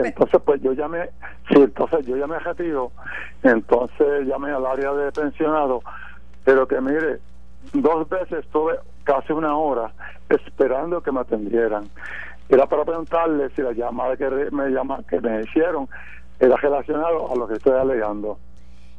Entonces, 0.04 0.42
pues 0.44 0.62
yo 0.62 0.74
llamé, 0.74 1.10
sí, 1.48 1.56
entonces 1.56 2.06
yo 2.06 2.18
llamé 2.18 2.36
a 2.36 2.40
retiro, 2.40 2.92
entonces 3.44 4.26
llamé 4.26 4.52
al 4.52 4.66
área 4.66 4.92
de 4.92 5.12
pensionado, 5.12 5.82
pero 6.44 6.68
que 6.68 6.82
mire, 6.82 7.20
dos 7.74 8.08
veces 8.10 8.44
estuve 8.44 8.78
casi 9.06 9.32
una 9.32 9.56
hora 9.56 9.92
esperando 10.30 11.02
que 11.02 11.12
me 11.12 11.22
atendieran. 11.22 11.88
Era 12.50 12.68
para 12.68 12.84
preguntarle 12.84 13.50
si 13.56 13.62
la 13.62 13.72
llamada 13.72 14.18
que 14.18 14.30
me 14.52 14.70
llama, 14.70 15.02
que 15.10 15.20
me 15.22 15.42
hicieron 15.42 15.88
era 16.40 16.58
relacionado 16.58 17.32
a 17.32 17.36
lo 17.36 17.48
que 17.48 17.56
estoy 17.56 17.74
alegando. 17.74 18.38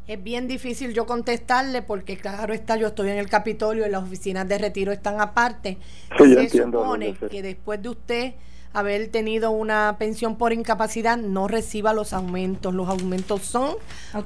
Es 0.06 0.22
bien 0.22 0.46
difícil 0.46 0.94
yo 0.94 1.04
contestarle 1.04 1.82
porque 1.82 2.16
claro 2.16 2.54
está, 2.54 2.76
yo 2.76 2.86
estoy 2.88 3.10
en 3.10 3.18
el 3.18 3.28
Capitolio 3.28 3.86
y 3.86 3.90
las 3.90 4.04
oficinas 4.04 4.48
de 4.48 4.56
retiro 4.56 4.92
están 4.92 5.20
aparte. 5.20 5.78
Sí, 6.16 6.48
Se 6.48 6.62
supone 6.62 7.14
que 7.14 7.42
después 7.42 7.82
de 7.82 7.88
usted 7.88 8.34
haber 8.76 9.08
tenido 9.10 9.52
una 9.52 9.96
pensión 9.98 10.36
por 10.36 10.52
incapacidad 10.52 11.16
no 11.16 11.48
reciba 11.48 11.94
los 11.94 12.12
aumentos. 12.12 12.74
Los 12.74 12.90
aumentos 12.90 13.40
son 13.40 13.76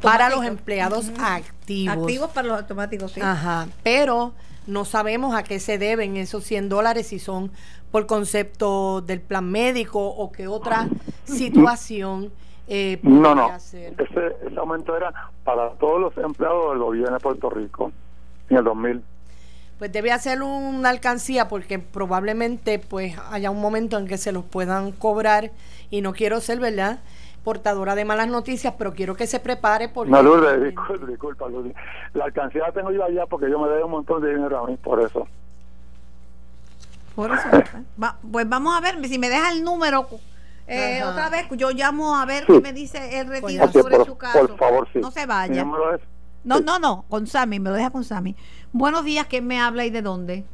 para 0.03 0.29
los 0.29 0.45
empleados 0.45 1.13
activos. 1.21 1.97
Activos 1.97 2.31
para 2.31 2.49
los 2.49 2.59
automáticos, 2.59 3.13
sí. 3.13 3.21
Ajá, 3.21 3.69
pero 3.85 4.33
no 4.67 4.85
sabemos 4.85 5.37
a 5.37 5.45
qué 5.45 5.61
se 5.61 5.79
deben 5.79 6.17
esos 6.17 6.43
100 6.43 6.69
dólares, 6.69 7.07
si 7.07 7.21
son 7.21 7.53
por 7.93 8.07
concepto 8.07 9.01
del 9.03 9.21
plan 9.21 9.49
médico 9.49 10.05
o 10.05 10.33
qué 10.33 10.49
otra 10.49 10.89
situación 11.25 12.33
eh, 12.67 12.99
No, 13.05 13.37
no, 13.37 13.57
ser. 13.61 13.95
ese, 13.99 14.37
ese 14.47 14.59
aumento 14.59 14.97
era 14.97 15.13
para 15.45 15.71
todos 15.75 16.01
los 16.01 16.17
empleados 16.25 16.71
del 16.71 16.79
gobierno 16.81 17.15
de 17.15 17.21
Puerto 17.21 17.51
Rico 17.51 17.93
en 18.49 18.57
el 18.57 18.65
2000. 18.65 19.03
Pues 19.81 19.91
debe 19.91 20.13
hacer 20.13 20.43
una 20.43 20.91
alcancía 20.91 21.49
porque 21.49 21.79
probablemente 21.81 22.79
pues 22.79 23.17
haya 23.33 23.51
un 23.51 23.61
momento 23.61 23.99
en 23.99 24.07
que 24.07 24.19
se 24.19 24.31
los 24.31 24.45
puedan 24.45 24.93
cobrar 24.93 25.51
y 25.91 26.03
no 26.03 26.13
quiero 26.13 26.41
ser, 26.41 26.61
¿verdad? 26.61 27.01
portadora 27.45 27.95
de 27.95 28.05
malas 28.05 28.29
noticias, 28.29 28.75
pero 28.77 28.93
quiero 28.93 29.17
que 29.17 29.27
se 29.27 29.41
prepare 29.41 29.89
porque 29.89 30.11
No, 30.13 30.23
Lourdes, 30.23 30.63
disculpa, 30.65 31.07
disculpa, 31.07 31.49
Lourdes. 31.49 31.75
La 32.13 32.27
alcancía 32.27 32.61
la 32.67 32.73
tengo 32.73 32.93
yo 32.93 33.03
allá 33.03 33.25
porque 33.25 33.51
yo 33.51 33.59
me 33.59 33.67
doy 33.67 33.83
un 33.83 33.91
montón 33.91 34.21
de 34.21 34.35
dinero 34.35 34.63
a 34.63 34.67
mí, 34.69 34.77
por 34.77 35.01
eso. 35.03 35.27
Por 37.15 37.33
eso. 37.33 37.49
Va- 38.03 38.19
pues 38.31 38.47
vamos 38.49 38.77
a 38.77 38.81
ver 38.83 39.03
si 39.09 39.19
me 39.19 39.31
deja 39.31 39.51
el 39.53 39.65
número. 39.65 40.07
eh, 40.67 41.03
otra 41.03 41.31
vez, 41.31 41.47
yo 41.53 41.71
llamo 41.71 42.15
a 42.17 42.27
ver 42.27 42.45
Sí. 42.47 42.53
qué 42.53 42.61
me 42.61 42.73
dice 42.75 43.19
el 43.21 43.29
retiro 43.29 43.73
sobre 43.73 43.97
por, 43.97 44.07
su 44.07 44.19
caso. 44.19 44.39
por 44.47 44.59
favor, 44.59 44.89
sí. 44.93 44.99
No 45.01 45.11
se 45.11 45.25
vaya. 45.25 45.63
es 45.63 45.67
No, 46.45 46.59
sí. 46.59 46.65
no, 46.65 46.79
no, 46.79 47.05
con 47.09 47.27
Sammy, 47.27 47.59
me 47.59 47.71
lo 47.71 47.77
deja 47.77 47.89
con 47.91 48.05
Sammy. 48.05 48.37
Buenos 48.73 49.05
días, 49.05 49.27
¿quién 49.27 49.47
me 49.47 49.61
habla 49.61 49.85
y 49.85 49.91
de 49.91 50.03
dónde? 50.03 50.45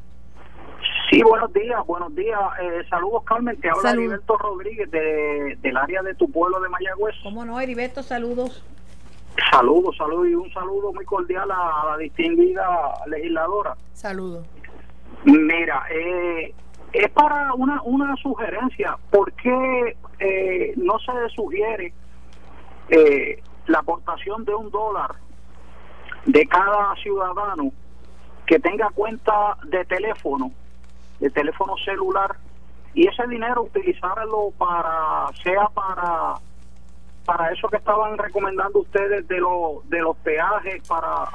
Sí, 1.11 1.23
buenos 1.23 1.53
días, 1.53 1.85
buenos 1.87 2.15
días. 2.15 2.41
Eh, 2.61 2.83
saludos, 2.89 3.23
Carmen. 3.25 3.61
Te 3.61 3.69
habla 3.69 3.83
Saludos. 3.83 4.05
Heriberto 4.05 4.37
Rodríguez 4.39 4.91
de, 4.91 5.59
del 5.61 5.77
área 5.77 6.03
de 6.03 6.15
tu 6.15 6.31
pueblo 6.31 6.59
de 6.61 6.69
Mayagüez. 6.69 7.15
¿Cómo 7.23 7.45
no, 7.45 7.61
Heriberto? 7.61 8.03
Saludos. 8.03 8.65
Saludos, 9.53 9.97
saludos 9.97 10.29
y 10.29 10.35
un 10.35 10.51
saludo 10.53 10.93
muy 10.93 11.05
cordial 11.05 11.51
a, 11.51 11.83
a 11.83 11.91
la 11.91 11.99
distinguida 11.99 12.65
legisladora. 13.07 13.77
Saludos. 13.93 14.47
Mira, 15.25 15.85
eh, 15.91 16.55
es 16.93 17.11
para 17.11 17.53
una, 17.55 17.83
una 17.83 18.17
sugerencia. 18.17 18.97
¿Por 19.11 19.33
qué 19.35 19.97
eh, 20.19 20.73
no 20.77 20.99
se 20.99 21.13
sugiere 21.35 21.93
eh, 22.89 23.43
la 23.67 23.81
aportación 23.81 24.45
de 24.45 24.55
un 24.55 24.71
dólar 24.71 25.15
de 26.25 26.47
cada 26.47 26.95
ciudadano 26.97 27.73
que 28.47 28.59
tenga 28.59 28.91
cuenta 28.91 29.57
de 29.65 29.85
teléfono, 29.85 30.53
de 31.21 31.31
teléfono 31.31 31.77
celular, 31.79 32.37
y 32.95 33.07
ese 33.07 33.27
dinero 33.27 33.63
utilizarlo 33.63 34.53
para, 34.57 35.29
sea 35.43 35.69
para 35.69 36.35
para 37.27 37.51
eso 37.51 37.69
que 37.69 37.77
estaban 37.77 38.17
recomendando 38.17 38.79
ustedes 38.79 39.27
de, 39.27 39.39
los 39.39 39.89
de 39.91 40.01
los 40.01 40.17
peajes 40.19 40.87
para 40.87 41.29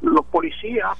los 0.00 0.24
policías 0.26 0.96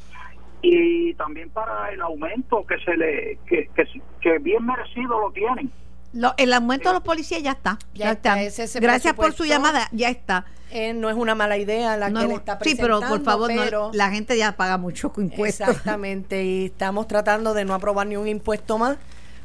y 0.60 1.14
también 1.14 1.48
para 1.51 1.90
el 1.93 2.02
aumento 2.02 2.66
que 2.66 2.77
se 2.81 2.97
le 2.97 3.39
que, 3.47 3.68
que, 3.68 3.85
que 4.20 4.39
bien 4.39 4.66
merecido 4.66 5.20
lo 5.20 5.31
tienen 5.31 5.70
Lo- 6.12 6.34
el 6.36 6.52
aumento 6.52 6.88
de 6.88 6.94
los 6.94 7.02
policías 7.02 7.42
ya 7.42 7.52
está. 7.52 7.78
Ya 7.94 8.06
Ya, 8.06 8.12
está, 8.12 8.42
ese 8.42 8.80
Gracias 8.80 9.14
por 9.14 9.32
su 9.34 9.44
llamada, 9.44 9.88
ya 9.92 10.08
está. 10.08 10.46
Eh, 10.70 10.92
no 10.94 11.08
es 11.08 11.16
una 11.16 11.34
mala 11.36 11.56
idea 11.58 11.96
la 11.96 12.10
No 12.10 12.20
que 12.20 12.26
le 12.26 12.34
está 12.34 12.58
sí, 12.62 12.74
pero 12.74 12.98
presentando, 12.98 13.08
por 13.08 13.24
favor, 13.24 13.52
no- 13.72 13.90
la 13.92 14.10
gente 14.10 14.36
ya 14.36 14.56
paga 14.56 14.78
mucho 14.78 15.12
impuestos. 15.16 15.68
Exactamente, 15.68 16.44
y 16.44 16.64
estamos 16.66 17.06
tratando 17.06 17.54
de 17.54 17.64
no 17.64 17.72
aprobar 17.74 18.06
ni 18.08 18.16
un 18.16 18.26
impuesto 18.26 18.76
más, 18.76 18.96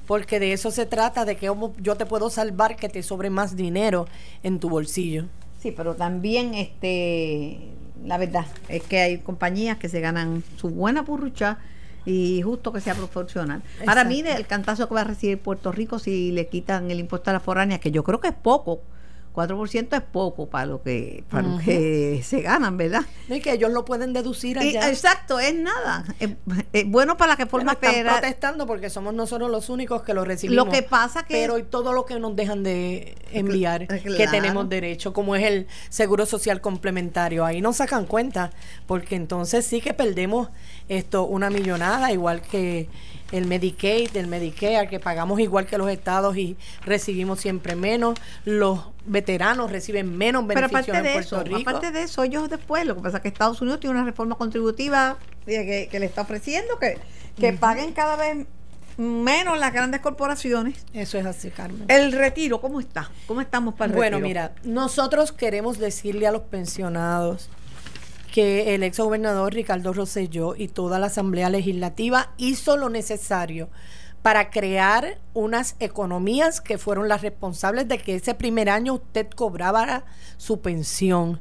porque 0.08 0.40
de 0.40 0.54
eso 0.54 0.72
se 0.72 0.86
trata, 0.88 1.24
de 1.26 1.38
que 1.38 1.52
yo 1.80 1.96
te 1.96 2.06
puedo 2.08 2.30
salvar 2.32 2.76
que 2.76 2.90
te 2.90 3.04
sobre 3.04 3.30
más 3.30 3.56
dinero 3.56 4.08
en 4.42 4.60
tu 4.60 4.70
bolsillo. 4.70 5.26
Sí, 5.62 5.72
pero 5.72 5.96
también 5.96 6.56
este 6.56 7.60
la 8.04 8.18
verdad 8.18 8.48
es 8.68 8.82
que 8.82 9.00
hay 9.00 9.18
compañías 9.20 9.78
que 9.78 9.88
se 9.90 10.00
ganan 10.02 10.44
su 10.58 10.70
buena 10.70 11.06
purrucha 11.06 11.60
y 12.06 12.42
justo 12.42 12.72
que 12.72 12.82
sea 12.82 12.96
proporcional. 12.96 13.62
Para 13.86 14.04
mí, 14.04 14.20
Exacto. 14.20 14.40
el 14.40 14.48
cantazo 14.48 14.88
que 14.88 14.96
va 14.96 15.02
a 15.02 15.06
recibir 15.06 15.40
Puerto 15.40 15.72
Rico 15.72 16.00
si 16.00 16.32
le 16.32 16.48
quitan 16.48 16.90
el 16.92 17.00
impuesto 17.00 17.30
a 17.30 17.34
la 17.34 17.40
foránea, 17.40 17.80
que 17.80 17.92
yo 17.92 18.04
creo 18.04 18.20
que 18.20 18.30
es 18.30 18.36
poco, 18.36 18.82
4% 19.34 19.96
es 19.96 20.02
poco 20.02 20.50
para 20.50 20.66
lo 20.66 20.82
que 20.82 21.24
para 21.30 21.48
lo 21.48 21.58
que 21.60 22.22
se 22.24 22.42
ganan, 22.42 22.76
¿verdad? 22.78 23.02
No, 23.30 23.36
y 23.36 23.40
que 23.42 23.54
ellos 23.54 23.72
lo 23.72 23.86
pueden 23.86 24.12
deducir 24.14 24.58
Y- 24.58 24.76
allá. 24.76 24.90
exacto, 24.90 25.40
es 25.40 25.56
nada. 25.56 26.04
Es, 26.20 26.32
es 26.74 26.90
bueno 26.90 27.16
para 27.18 27.30
la 27.30 27.36
Bueno, 27.36 27.46
reforma 27.46 27.72
están 27.74 27.92
federal. 27.92 28.20
protestando 28.20 28.68
porque 28.68 28.90
somos 28.90 29.14
nosotros 29.14 29.50
los 29.50 29.70
únicos 29.70 30.02
que 30.04 30.14
lo 30.14 30.26
recibimos. 30.26 30.66
Lo 30.66 30.72
que 30.72 30.84
pasa 30.84 31.24
que- 31.24 31.36
Pero 31.36 31.58
y 31.58 31.64
todo 31.64 31.94
lo 31.94 32.06
que 32.06 32.20
nos 32.20 32.36
dejan 32.36 32.64
de 32.64 33.16
enviar, 33.32 33.88
que 33.88 34.28
tenemos 34.28 34.68
derecho, 34.68 35.14
como 35.14 35.36
es 35.36 35.44
el 35.46 35.68
seguro 35.90 36.26
social 36.26 36.60
complementario. 36.60 37.46
Ahí 37.46 37.62
no 37.62 37.72
sacan 37.74 38.06
cuenta, 38.06 38.52
porque 38.86 39.16
entonces 39.16 39.66
sí 39.66 39.80
que 39.82 39.94
perdemos 39.94 40.50
esto 40.90 41.24
una 41.24 41.50
millonada, 41.50 42.12
igual 42.12 42.42
que 42.42 42.90
el 43.32 43.46
Medicaid, 43.48 44.16
el 44.18 44.28
Medicare, 44.28 44.90
que 44.90 45.00
pagamos 45.00 45.40
igual 45.40 45.66
que 45.66 45.78
los 45.78 45.90
estados 45.90 46.36
y 46.36 46.58
recibimos 46.84 47.40
siempre 47.40 47.78
menos. 47.78 48.20
Los 48.44 48.80
veteranos 49.06 49.72
reciben 49.72 50.18
menos 50.18 50.44
Pero 50.48 50.62
beneficios 50.68 50.96
aparte 50.98 51.02
de 51.04 51.10
en 51.10 51.14
Puerto 51.16 51.36
eso, 51.36 51.44
Rico. 51.44 51.70
aparte 51.70 51.92
de 51.92 52.04
eso, 52.04 52.24
ellos 52.24 52.50
después, 52.50 52.86
lo 52.86 52.96
que 52.96 53.02
pasa 53.02 53.18
es 53.18 53.24
que 53.24 53.30
Estados 53.30 53.62
Unidos 53.62 53.80
tiene 53.80 53.96
una 53.96 54.06
reforma 54.06 54.36
contributiva 54.36 55.18
eh, 55.48 55.66
que, 55.66 55.88
que 55.92 56.00
le 56.00 56.06
está 56.06 56.22
ofreciendo 56.22 56.78
que, 56.80 56.98
que 57.40 57.54
paguen 57.54 57.94
cada 57.94 58.16
vez 58.16 58.46
menos 58.98 59.58
las 59.58 59.74
grandes 59.74 60.02
corporaciones. 60.02 60.86
Eso 60.94 61.18
es 61.18 61.26
así, 61.26 61.50
Carmen. 61.50 61.86
El 61.88 62.12
retiro, 62.12 62.62
¿cómo 62.62 62.80
está? 62.80 63.10
¿Cómo 63.26 63.42
estamos 63.42 63.74
para 63.74 63.92
el 63.92 63.96
Bueno, 63.98 64.18
retiro? 64.18 64.28
mira, 64.28 64.52
nosotros 64.64 65.32
queremos 65.32 65.80
decirle 65.80 66.28
a 66.28 66.32
los 66.32 66.44
pensionados 66.44 67.50
que 68.32 68.76
el 68.76 68.84
ex 68.84 69.00
gobernador 69.00 69.54
Ricardo 69.54 69.92
Rosselló 69.94 70.56
y 70.56 70.68
toda 70.68 71.00
la 71.00 71.08
Asamblea 71.08 71.50
Legislativa 71.50 72.32
hizo 72.38 72.78
lo 72.78 72.90
necesario 72.90 73.70
para 74.22 74.52
crear 74.52 75.18
unas 75.34 75.76
economías 75.80 76.62
que 76.62 76.78
fueron 76.78 77.08
las 77.08 77.22
responsables 77.22 77.88
de 77.88 77.98
que 77.98 78.16
ese 78.16 78.36
primer 78.36 78.70
año 78.70 78.96
usted 78.96 79.28
cobraba 79.30 80.04
su 80.38 80.62
pensión. 80.62 81.40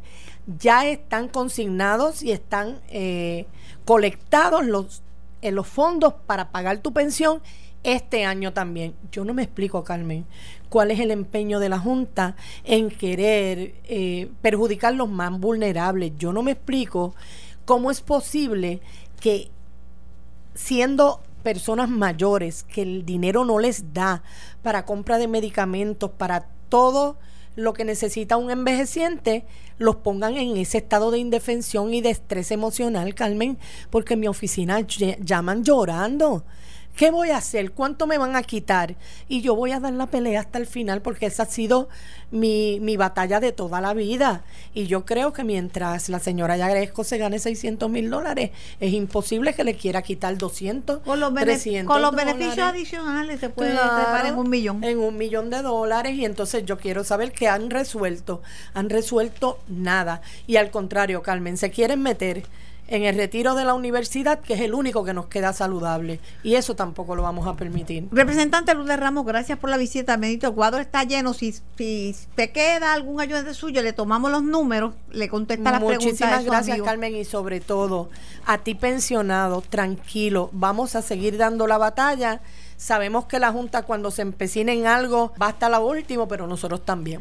Ya 0.59 0.86
están 0.86 1.28
consignados 1.28 2.23
y 2.23 2.32
están 2.32 2.81
eh, 2.89 3.47
colectados 3.85 4.65
los, 4.65 5.02
en 5.43 5.55
los 5.55 5.66
fondos 5.66 6.15
para 6.27 6.51
pagar 6.51 6.78
tu 6.78 6.93
pensión 6.93 7.43
este 7.82 8.24
año 8.24 8.52
también. 8.52 8.94
Yo 9.12 9.24
no 9.24 9.35
me 9.35 9.43
explico, 9.43 9.85
Carmen, 9.85 10.27
cuál 10.69 10.90
es 10.90 11.01
el 11.01 11.11
empeño 11.11 11.61
de 11.61 11.69
la 11.69 11.78
Junta 11.78 12.36
en 12.65 12.90
querer 12.90 13.74
eh, 13.85 14.31
perjudicar 14.40 14.94
los 14.94 15.09
más 15.09 15.39
vulnerables. 15.39 16.12
Yo 16.16 16.32
no 16.32 16.43
me 16.43 16.52
explico 16.52 17.15
cómo 17.65 17.90
es 17.90 18.01
posible 18.01 18.81
que 19.20 19.51
siendo 20.55 21.20
personas 21.43 21.89
mayores 21.89 22.62
que 22.65 22.83
el 22.83 23.05
dinero 23.05 23.45
no 23.45 23.59
les 23.59 23.93
da 23.93 24.23
para 24.62 24.85
compra 24.85 25.19
de 25.19 25.29
medicamentos, 25.29 26.11
para 26.11 26.47
todo 26.69 27.17
lo 27.57 27.73
que 27.73 27.85
necesita 27.85 28.37
un 28.37 28.51
envejeciente, 28.51 29.45
los 29.79 29.97
pongan 29.97 30.37
en 30.37 30.57
ese 30.57 30.79
estado 30.79 31.11
de 31.11 31.19
indefensión 31.19 31.93
y 31.93 32.01
de 32.01 32.11
estrés 32.11 32.51
emocional, 32.53 33.15
Carmen, 33.15 33.59
porque 33.91 34.15
en 34.15 34.21
mi 34.21 34.29
oficina 34.29 34.79
ll- 34.81 35.19
llaman 35.21 35.65
llorando. 35.65 36.45
¿Qué 37.01 37.10
voy 37.10 37.31
a 37.31 37.39
hacer? 37.39 37.72
¿Cuánto 37.72 38.06
me 38.06 38.18
van 38.18 38.36
a 38.36 38.43
quitar? 38.43 38.94
Y 39.27 39.40
yo 39.40 39.55
voy 39.55 39.72
a 39.72 39.81
dar 39.81 39.94
la 39.94 40.09
pelea 40.09 40.40
hasta 40.40 40.59
el 40.59 40.66
final 40.66 41.01
porque 41.01 41.24
esa 41.24 41.44
ha 41.44 41.47
sido 41.47 41.89
mi, 42.31 42.78
mi 42.82 42.98
batalla 42.98 43.40
de 43.40 43.52
toda 43.52 43.81
la 43.81 43.94
vida. 43.94 44.44
Y 44.74 44.86
yo 44.86 45.06
creo 45.06 45.32
que 45.32 45.43
mientras 45.43 46.10
la 46.10 46.18
señora 46.18 46.59
Yagresco 46.59 47.02
se 47.02 47.16
gane 47.16 47.39
600 47.39 47.89
mil 47.89 48.10
dólares, 48.10 48.51
es 48.81 48.93
imposible 48.93 49.55
que 49.55 49.64
le 49.64 49.77
quiera 49.77 50.02
quitar 50.02 50.36
200, 50.36 50.98
con 50.98 51.20
los, 51.20 51.32
bene- 51.32 51.52
300 51.52 51.90
con 51.90 52.02
los 52.02 52.10
dólares. 52.10 52.35
beneficios 52.36 52.66
adicionales 52.68 53.40
se 53.40 53.48
puede 53.48 53.70
Claro, 53.70 54.28
en 54.28 54.35
un 54.35 54.51
millón. 54.51 54.85
En 54.85 54.98
un 54.98 55.16
millón 55.16 55.48
de 55.48 55.62
dólares. 55.62 56.14
Y 56.16 56.27
entonces 56.27 56.66
yo 56.66 56.77
quiero 56.77 57.02
saber 57.02 57.32
qué 57.32 57.48
han 57.48 57.70
resuelto. 57.70 58.43
Han 58.74 58.90
resuelto 58.90 59.59
nada. 59.68 60.20
Y 60.47 60.56
al 60.56 60.70
contrario, 60.70 61.22
Carmen, 61.22 61.56
se 61.56 61.70
quieren 61.70 62.02
meter 62.02 62.43
en 62.91 63.05
el 63.05 63.17
retiro 63.17 63.55
de 63.55 63.65
la 63.65 63.75
universidad, 63.75 64.41
que 64.41 64.55
es 64.55 64.61
el 64.61 64.75
único 64.75 65.05
que 65.05 65.15
nos 65.15 65.27
queda 65.27 65.53
saludable. 65.53 66.21
Y 66.43 66.57
eso 66.57 66.75
tampoco 66.75 67.15
lo 67.15 67.23
vamos 67.23 67.47
a 67.47 67.55
permitir. 67.55 68.09
Representante 68.11 68.75
Luz 68.75 68.87
de 68.87 68.97
Ramos, 68.97 69.25
gracias 69.25 69.59
por 69.59 69.71
la 69.71 69.77
visita. 69.77 70.17
Benito, 70.17 70.49
el 70.49 70.55
cuadro 70.55 70.81
está 70.81 71.05
lleno. 71.05 71.33
Si, 71.33 71.55
si 71.79 72.15
te 72.35 72.51
queda 72.51 72.93
algún 72.93 73.21
ayudante 73.21 73.55
suyo, 73.55 73.81
le 73.81 73.93
tomamos 73.93 74.31
los 74.31 74.43
números, 74.43 74.95
le 75.12 75.29
contesta 75.29 75.71
las 75.71 75.81
preguntas. 75.81 76.05
Muchísimas 76.05 76.45
gracias, 76.45 76.75
amigos. 76.75 76.87
Carmen, 76.87 77.17
y 77.17 77.25
sobre 77.25 77.61
todo 77.61 78.11
a 78.45 78.59
ti 78.59 78.75
pensionado, 78.75 79.62
tranquilo, 79.62 80.51
vamos 80.53 80.97
a 80.97 81.03
seguir 81.03 81.37
dando 81.37 81.69
la 81.69 81.79
batalla. 81.79 82.41
Sabemos 82.77 83.27
que 83.27 83.39
la 83.39 83.53
Junta 83.53 83.83
cuando 83.83 84.11
se 84.11 84.23
empecine 84.23 84.73
en 84.73 84.87
algo 84.87 85.33
va 85.41 85.49
hasta 85.49 85.69
la 85.69 85.79
último, 85.79 86.27
pero 86.27 86.47
nosotros 86.47 86.85
también. 86.85 87.21